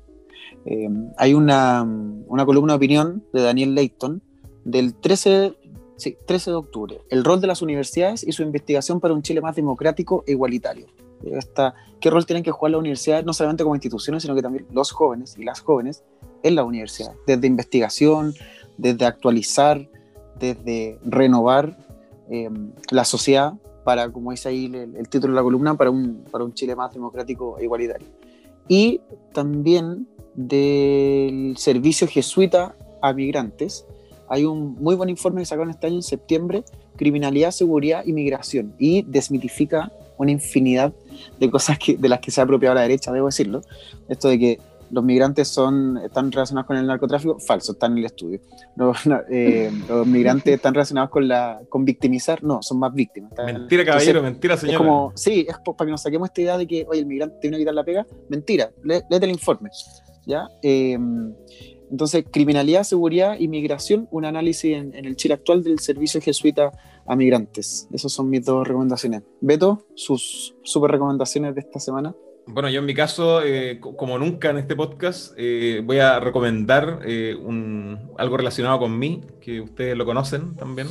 hay 1.18 1.34
una, 1.34 1.84
una, 2.28 2.46
columna 2.46 2.74
de 2.74 2.78
opinión 2.78 3.24
de 3.34 3.42
Daniel 3.42 3.76
Leighton 3.76 4.22
del 4.66 4.94
13, 4.94 5.56
sí, 5.98 6.18
13 6.28 6.52
de 6.52 6.56
octubre, 6.58 7.02
el 7.10 7.24
rol 7.24 7.40
de 7.40 7.48
las 7.48 7.62
universidades 7.62 8.28
y 8.28 8.32
su 8.34 8.44
investigación 8.44 9.00
para 9.00 9.14
un 9.14 9.22
Chile 9.22 9.42
más 9.42 9.56
democrático 9.56 10.24
e 10.28 10.32
igualitario 10.32 10.88
qué 12.00 12.10
rol 12.10 12.26
tienen 12.26 12.44
que 12.44 12.52
jugar 12.52 12.72
las 12.72 12.80
universidades, 12.80 13.26
no 13.26 13.34
solamente 13.34 13.64
como 13.64 13.76
instituciones, 13.76 14.24
sino 14.24 14.36
que 14.36 14.42
también 14.42 14.66
los 14.72 14.92
jóvenes 14.92 15.36
y 15.38 15.44
las 15.44 15.60
jóvenes 15.60 16.04
en 16.44 16.56
la 16.56 16.64
universidad, 16.64 17.14
desde 17.28 17.48
investigación, 17.48 18.34
desde 18.78 19.06
actualizar, 19.06 19.90
desde 20.40 20.98
renovar 21.04 21.78
em, 22.30 22.72
la 22.92 23.06
sociedad 23.06 23.54
para, 23.84 24.12
como 24.12 24.32
dice 24.32 24.50
ahí 24.50 24.66
el, 24.66 25.10
título 25.10 25.34
de 25.34 25.38
la 25.38 25.44
columna, 25.44 25.76
para 25.76 25.90
un, 25.90 26.24
para 26.32 26.44
un 26.44 26.54
Chile 26.54 26.76
más 26.76 26.94
democrático 26.94 27.58
e 27.58 27.64
igualitario. 27.64 28.08
Y 28.68 29.02
también 29.34 30.08
del 30.36 31.56
servicio 31.58 32.08
jesuita 32.08 32.76
a 33.02 33.14
migrantes. 33.14 33.86
Hay 34.30 34.46
un 34.46 34.76
muy 34.76 34.96
buen 34.96 35.10
informe 35.10 35.42
que 35.42 35.46
sacaron 35.46 35.72
este 35.72 35.88
año 35.88 35.98
en 35.98 36.04
septiembre, 36.04 36.64
Criminalidad, 36.96 37.52
Seguridad 37.52 38.04
y 38.06 38.14
Migración, 38.14 38.76
y 38.78 39.02
desmitifica 39.02 39.92
una 40.18 40.32
infinidad 40.32 40.94
de 41.40 41.50
cosas 41.50 41.80
que, 41.80 41.98
de 41.98 42.10
las 42.10 42.20
que 42.20 42.30
se 42.30 42.42
ha 42.42 42.44
apropiado 42.44 42.76
la 42.76 42.82
derecha, 42.82 43.12
debo 43.12 43.28
decirlo. 43.28 43.62
Esto 44.08 44.28
de 44.28 44.38
que 44.38 44.60
los 44.92 45.04
migrantes 45.04 45.48
son, 45.48 45.98
están 45.98 46.32
relacionados 46.32 46.68
con 46.68 46.78
el 46.78 46.88
narcotráfico, 46.88 47.40
falso, 47.40 47.74
está 47.74 47.88
en 47.88 47.98
el 47.98 48.06
estudio. 48.06 48.40
Eh, 49.32 49.72
los 49.88 50.08
migrantes 50.08 50.56
están 50.56 50.74
relacionados 50.74 51.10
con, 51.10 51.28
la, 51.28 51.62
con 51.70 51.86
victimizar, 51.86 52.44
no, 52.44 52.62
son 52.62 52.80
más 52.80 52.94
víctimas. 52.94 53.32
Mentira, 53.46 53.86
caballero, 53.86 54.22
mentira, 54.22 54.58
señor. 54.58 54.74
Es 54.74 54.78
como, 54.78 55.12
sí, 55.16 55.46
es 55.48 55.58
para 55.60 55.86
que 55.86 55.92
nos 55.92 56.02
saquemos 56.02 56.30
esta 56.30 56.42
idea 56.42 56.58
de 56.58 56.68
que, 56.68 56.86
oye, 56.90 57.00
el 57.00 57.06
migrante 57.06 57.38
tiene 57.42 57.58
que 57.58 57.62
quitar 57.62 57.74
la 57.74 57.84
pega. 57.84 58.08
Mentira, 58.30 58.72
léete 58.84 59.26
el 59.26 59.32
informe. 59.32 59.70
¿ya? 60.26 60.48
Eh, 60.62 60.98
entonces, 61.92 62.26
criminalidad, 62.32 62.84
seguridad 62.84 63.36
y 63.40 63.48
migración, 63.48 64.08
un 64.12 64.26
análisis 64.26 64.76
en, 64.76 64.94
el 64.94 65.16
Chile 65.16 65.34
actual 65.34 65.64
del 65.64 65.80
servicio 65.80 66.22
jesuita 66.22 66.72
a 67.06 67.16
migrantes. 67.16 67.88
Esas 67.92 68.12
son 68.12 68.30
mis 68.30 68.46
dos 68.46 68.68
recomendaciones. 68.68 69.24
Beto, 69.42 69.86
sus 69.96 70.56
super 70.64 70.92
recomendaciones 70.92 71.56
de 71.56 71.62
esta 71.62 71.80
semana. 71.80 72.16
Bueno, 72.52 72.68
yo 72.70 72.80
en 72.80 72.86
mi 72.88 72.96
caso, 72.96 73.44
eh, 73.44 73.80
como 73.80 74.18
nunca 74.18 74.50
en 74.50 74.58
este 74.58 74.76
podcast, 74.76 75.34
eh, 75.38 75.84
voy 75.86 76.00
a 76.00 76.20
recomendar 76.20 77.00
eh, 77.06 77.36
un, 77.40 78.10
algo 78.18 78.38
relacionado 78.38 78.80
con 78.80 78.98
mí, 78.98 79.22
que 79.40 79.62
ustedes 79.62 79.96
lo 79.96 80.04
conocen 80.04 80.56
también. 80.56 80.88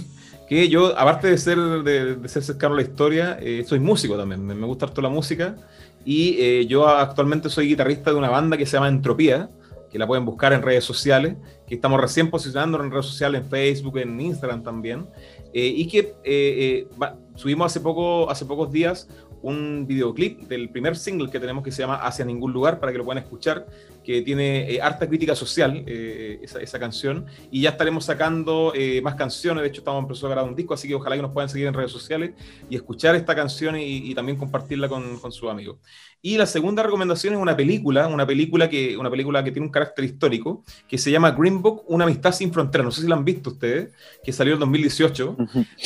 Que 0.49 0.69
yo, 0.69 0.97
aparte 0.97 1.27
de 1.27 1.37
ser, 1.37 1.59
de, 1.59 2.29
ser 2.29 2.45
cercano 2.45 2.75
a 2.75 2.77
la 2.77 2.83
historia, 2.83 3.41
soy 3.67 3.81
músico 3.81 4.17
también. 4.17 4.47
Me, 4.47 4.55
gusta 4.67 4.87
harto 4.87 5.03
la 5.03 5.09
música. 5.09 5.57
Y 6.05 6.67
yo 6.69 6.89
actualmente 6.89 7.51
soy 7.51 7.67
guitarrista 7.67 8.13
de 8.13 8.17
una 8.17 8.31
banda 8.31 8.57
que 8.57 8.65
se 8.65 8.77
llama 8.77 8.89
Entropía 8.89 9.51
que 9.91 9.99
la 9.99 10.07
pueden 10.07 10.25
buscar 10.25 10.53
en 10.53 10.63
redes 10.63 10.85
sociales, 10.85 11.37
que 11.67 11.75
estamos 11.75 12.01
recién 12.01 12.31
posicionando 12.31 12.83
en 12.83 12.91
redes 12.91 13.07
sociales, 13.07 13.43
en 13.43 13.49
Facebook, 13.49 13.99
en 13.99 14.21
Instagram 14.21 14.63
también, 14.63 15.07
eh, 15.53 15.67
y 15.67 15.89
que 15.89 15.99
eh, 15.99 16.15
eh, 16.25 16.89
subimos 17.35 17.67
hace, 17.67 17.81
poco, 17.81 18.31
hace 18.31 18.45
pocos 18.45 18.71
días 18.71 19.09
un 19.43 19.87
videoclip 19.87 20.43
del 20.49 20.69
primer 20.71 20.97
single 20.97 21.31
que 21.31 21.41
tenemos 21.41 21.63
que 21.65 21.71
se 21.71 21.83
llama 21.83 21.97
Hacia 21.97 22.25
Ningún 22.25 22.53
Lugar, 22.53 22.81
para 22.81 22.93
que 22.93 22.99
lo 22.99 23.05
puedan 23.05 23.23
escuchar, 23.23 23.67
que 24.09 24.23
tiene 24.23 24.73
eh, 24.73 24.81
harta 24.81 25.07
crítica 25.07 25.35
social, 25.35 25.85
eh, 25.87 26.41
esa, 26.41 26.79
canción, 26.79 27.27
y 27.51 27.61
ya 27.61 27.71
estaremos 27.71 28.07
sacando 28.07 28.73
eh, 28.75 29.03
más 29.03 29.17
canciones, 29.17 29.61
de 29.61 29.69
hecho 29.69 29.83
estamos 29.83 30.03
empezando 30.03 30.29
a 30.29 30.31
grabar 30.31 30.49
un 30.49 30.57
disco, 30.57 30.73
así 30.73 30.89
que 30.89 30.95
ojalá 30.95 31.15
que 31.15 31.21
nos 31.21 31.33
puedan 31.33 31.51
seguir 31.51 31.67
en 31.67 31.75
redes 31.75 31.93
sociales 31.93 32.31
y 32.71 32.77
escuchar 32.77 33.17
esta 33.17 33.35
canción 33.35 33.77
y, 33.77 34.15
también 34.15 34.39
compartirla 34.39 34.89
con, 34.89 35.19
con 35.19 35.31
sus 35.31 35.51
amigos. 35.51 35.77
Y 36.21 36.37
la 36.37 36.47
segunda 36.47 36.83
recomendación 36.83 37.35
es 37.35 37.41
una 37.41 37.57
película, 37.57 38.09
una 38.09 38.27
película 38.27 38.69
que, 38.69 38.97
una 38.97 39.09
película 39.09 39.45
que 39.45 39.53
tiene 39.53 39.67
un 39.67 39.73
carácter 39.73 40.05
histórico, 40.05 40.65
que 40.89 40.99
se 40.99 41.13
llama 41.13 41.31
Green 41.31 41.63
Book, 41.63 41.85
Una 41.87 42.05
amistad 42.05 42.33
sin 42.33 42.53
fronteras. 42.53 42.85
No 42.87 42.91
sé 42.91 43.03
si 43.03 43.09
la 43.09 43.15
han 43.15 43.25
visto 43.25 43.51
ustedes, 43.51 43.93
que 44.25 44.33
salió 44.33 44.55
en 44.55 44.61
2018. 44.61 45.37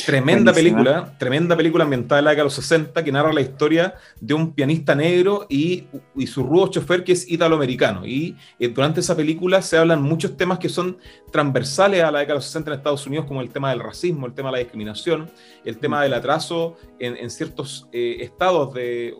Tremenda 0.07 0.51
película, 0.51 1.15
tremenda 1.19 1.55
película 1.55 1.83
ambientada 1.83 2.17
en 2.17 2.25
la 2.25 2.31
década 2.31 2.45
de 2.45 2.55
los 2.55 2.55
60, 2.55 3.03
que 3.03 3.11
narra 3.11 3.31
la 3.31 3.41
historia 3.41 3.93
de 4.19 4.33
un 4.33 4.53
pianista 4.53 4.95
negro 4.95 5.45
y, 5.49 5.83
y 6.15 6.25
su 6.25 6.41
rudo 6.41 6.67
chofer 6.67 7.03
que 7.03 7.11
es 7.11 7.29
italoamericano 7.29 8.03
y 8.13 8.37
eh, 8.59 8.69
durante 8.69 8.99
esa 8.99 9.15
película 9.15 9.61
se 9.61 9.77
hablan 9.77 10.01
muchos 10.01 10.37
temas 10.37 10.59
que 10.59 10.69
son 10.69 10.97
transversales 11.31 12.03
a 12.03 12.11
la 12.11 12.19
década 12.19 12.35
de 12.35 12.37
los 12.39 12.45
60 12.45 12.71
en 12.71 12.77
Estados 12.77 13.07
Unidos, 13.07 13.25
como 13.25 13.41
el 13.41 13.49
tema 13.49 13.71
del 13.71 13.79
racismo, 13.79 14.25
el 14.25 14.33
tema 14.33 14.49
de 14.49 14.53
la 14.53 14.59
discriminación, 14.59 15.29
el 15.65 15.77
tema 15.79 16.03
del 16.03 16.13
atraso 16.13 16.77
en, 16.99 17.29
ciertos 17.29 17.87
eh, 17.91 18.17
estados 18.19 18.73
de, 18.73 19.15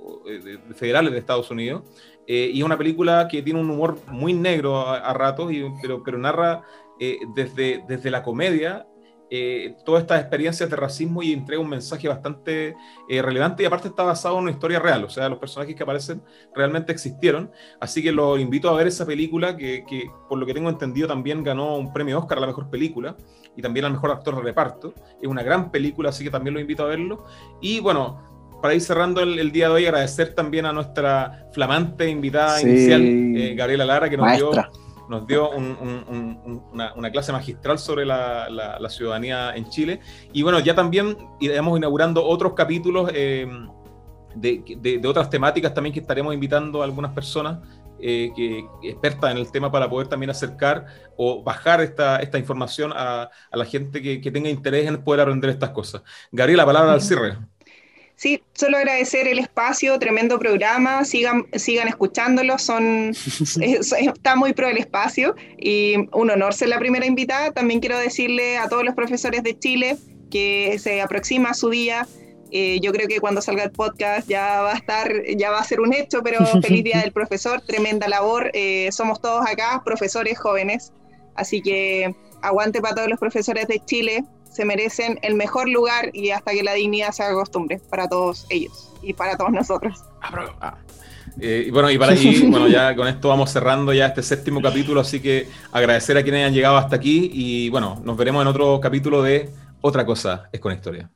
federales 0.76 1.12
de 1.12 1.20
Estados 1.20 1.50
Unidos. 1.52 1.84
Eh, 2.28 2.52
y 2.54 2.60
es 2.60 2.64
una 2.64 2.78
película 2.78 3.28
que 3.30 3.42
tiene 3.42 3.60
un 3.60 3.70
humor 3.70 4.00
muy 4.08 4.34
negro 4.34 4.88
a, 4.88 5.14
ratos, 5.14 5.52
pero, 5.82 6.04
pero 6.04 6.18
narra 6.18 6.64
desde, 7.36 7.84
desde 7.86 8.12
la 8.12 8.24
comedia 8.24 8.88
eh, 9.36 9.74
todas 9.84 10.04
estas 10.04 10.22
experiencias 10.22 10.70
de 10.70 10.76
racismo 10.76 11.24
y 11.24 11.34
entrega 11.34 11.60
un 11.60 11.68
mensaje 11.68 12.08
bastante 12.08 12.76
eh, 13.10 13.22
relevante 13.24 13.64
y 13.64 13.66
aparte 13.66 13.88
está 13.88 14.04
basado 14.04 14.36
en 14.38 14.44
una 14.44 14.52
historia 14.52 14.78
real, 14.78 15.04
o 15.06 15.10
sea, 15.10 15.28
los 15.28 15.40
personajes 15.40 15.76
que 15.76 15.82
aparecen 15.82 16.22
realmente 16.54 16.92
existieron, 16.92 17.50
así 17.80 18.04
que 18.04 18.12
lo 18.12 18.38
invito 18.38 18.70
a 18.70 18.74
ver 18.74 18.86
esa 18.86 19.08
película 19.08 19.58
que, 19.58 19.84
por 20.30 20.38
lo 20.38 20.46
que 20.46 20.54
tengo 20.54 20.70
entendido 20.70 21.08
también 21.08 21.44
ganó 21.44 21.78
un 21.78 21.92
premio 21.92 22.20
Oscar 22.20 22.38
a 22.38 22.42
la 22.42 22.48
mejor 22.48 22.70
película 22.70 23.18
y 23.56 23.64
también 23.64 23.88
al 23.88 23.94
mejor 23.94 24.12
actor 24.12 24.36
de 24.36 24.44
reparto, 24.44 24.94
es 25.20 25.28
una 25.28 25.42
gran 25.42 25.72
película, 25.72 26.10
así 26.10 26.24
que 26.24 26.30
también 26.30 26.54
lo 26.54 26.60
invito 26.60 26.84
a 26.84 26.90
verlo. 26.90 27.26
Y 27.60 27.80
bueno, 27.80 28.22
para 28.62 28.76
ir 28.76 28.82
cerrando 28.82 29.22
el, 29.22 29.52
día 29.52 29.70
de 29.70 29.74
hoy, 29.74 29.86
agradecer 29.88 30.36
también 30.36 30.68
a 30.68 30.74
nuestra 30.74 31.48
flamante 31.54 32.08
invitada 32.08 32.62
inicial, 32.62 33.02
eh, 33.02 33.56
Gabriela 33.56 33.86
Lara, 33.86 34.12
que 34.12 34.18
nos 34.18 34.32
dio 34.36 34.52
nos 35.10 35.28
dio 35.28 35.50
una, 35.52 37.12
clase 37.12 37.32
magistral 37.32 37.80
sobre 37.80 38.06
la, 38.06 38.90
ciudadanía 38.90 39.56
en 39.56 39.70
Chile. 39.70 40.00
Y 40.32 40.44
bueno, 40.44 40.60
ya 40.60 40.76
también 40.76 41.18
iremos 41.40 41.78
inaugurando 41.78 42.24
otros 42.24 42.54
capítulos 42.54 43.10
eh, 43.14 43.48
de, 44.36 45.02
otras 45.06 45.30
temáticas 45.30 45.74
también 45.74 45.94
que 45.94 46.00
estaremos 46.00 46.34
invitando 46.34 46.82
a 46.82 46.86
algunas 46.86 47.12
personas 47.12 47.60
eh, 48.00 48.32
que, 48.36 48.66
expertas 48.84 49.32
en 49.32 49.38
el 49.38 49.52
tema 49.52 49.72
para 49.72 49.90
poder 49.90 50.08
también 50.08 50.30
acercar 50.30 50.86
o 51.16 51.42
bajar 51.42 51.82
esta, 51.82 52.18
esta 52.18 52.38
información 52.38 52.92
a, 52.94 53.30
la 53.52 53.66
gente 53.66 54.02
que, 54.02 54.20
que, 54.20 54.32
tenga 54.32 54.50
interés 54.50 54.88
en 54.88 55.02
poder 55.04 55.22
aprender 55.22 55.50
estas 55.50 55.70
cosas. 55.70 56.02
Gabriela, 56.32 56.64
la 56.64 56.68
palabra 56.68 56.94
al 56.94 57.02
cierre. 57.02 57.38
Sí, 58.24 58.42
solo 58.54 58.78
agradecer 58.78 59.28
el 59.28 59.38
espacio, 59.38 60.00
tremendo 60.00 60.40
programa, 60.40 61.04
sigan, 61.04 61.46
sigan 61.58 61.90
escuchándolo, 61.90 62.58
son, 62.58 63.10
está 63.60 64.38
muy 64.38 64.54
pro 64.54 64.70
el 64.70 64.78
espacio 64.78 65.36
y 65.60 65.96
un 66.14 66.32
honor 66.32 66.54
ser 66.54 66.70
la 66.70 66.80
primera 66.80 67.06
invitada. 67.06 67.52
También 67.52 67.82
quiero 67.82 67.98
decirle 68.00 68.58
a 68.58 68.70
todos 68.70 68.86
los 68.86 68.96
profesores 68.96 69.44
de 69.44 69.60
Chile 69.60 69.98
que 70.32 70.80
se 70.80 71.02
aproxima 71.02 71.54
su 71.54 71.70
día. 71.70 72.08
Eh, 72.50 72.80
yo 72.82 72.94
creo 72.94 73.10
que 73.10 73.20
cuando 73.20 73.42
salga 73.42 73.64
el 73.64 73.72
podcast 73.72 74.26
ya 74.30 74.62
va 74.62 74.72
a 74.72 74.78
estar, 74.78 75.12
ya 75.36 75.52
va 75.52 75.60
a 75.60 75.64
ser 75.66 75.82
un 75.82 75.94
hecho, 75.94 76.24
pero 76.24 76.46
feliz 76.62 76.86
día 76.86 77.02
del 77.02 77.12
profesor, 77.12 77.60
tremenda 77.60 78.08
labor. 78.08 78.52
Eh, 78.54 78.88
somos 78.94 79.20
todos 79.20 79.46
acá, 79.46 79.82
profesores 79.84 80.40
jóvenes, 80.40 80.94
así 81.36 81.62
que 81.62 82.16
aguante 82.42 82.80
para 82.80 82.96
todos 82.96 83.10
los 83.10 83.20
profesores 83.20 83.68
de 83.68 83.82
Chile, 83.84 84.24
se 84.54 84.66
merecen 84.66 85.20
el 85.24 85.36
mejor 85.36 85.68
lugar 85.68 86.12
y 86.14 86.30
hasta 86.30 86.52
que 86.52 86.64
la 86.64 86.74
dignidad 86.74 87.12
se 87.12 87.24
haga 87.24 87.34
costumbre 87.34 87.82
para 87.90 88.08
todos 88.08 88.46
ellos 88.50 88.92
y 89.02 89.14
para 89.14 89.36
todos 89.36 89.52
nosotros. 89.52 90.04
Ah, 90.22 90.46
ah. 90.62 90.78
Eh, 91.40 91.66
y 91.68 91.72
bueno, 91.72 91.90
y 91.90 91.98
para 91.98 92.12
ahí, 92.14 92.46
bueno, 92.48 92.68
ya 92.68 92.96
con 92.96 93.08
esto 93.08 93.30
vamos 93.30 93.52
cerrando 93.52 93.92
ya 93.94 94.08
este 94.08 94.22
séptimo 94.22 94.62
capítulo, 94.62 95.02
así 95.02 95.20
que 95.20 95.48
agradecer 95.72 96.18
a 96.18 96.24
quienes 96.24 96.48
han 96.48 96.54
llegado 96.54 96.78
hasta 96.78 96.96
aquí 96.96 97.32
y 97.34 97.70
bueno, 97.70 98.00
nos 98.04 98.16
veremos 98.16 98.42
en 98.44 98.48
otro 98.48 98.80
capítulo 98.80 99.24
de 99.24 99.50
Otra 99.82 100.06
cosa 100.06 100.50
es 100.52 100.60
con 100.60 100.72
historia. 100.72 101.10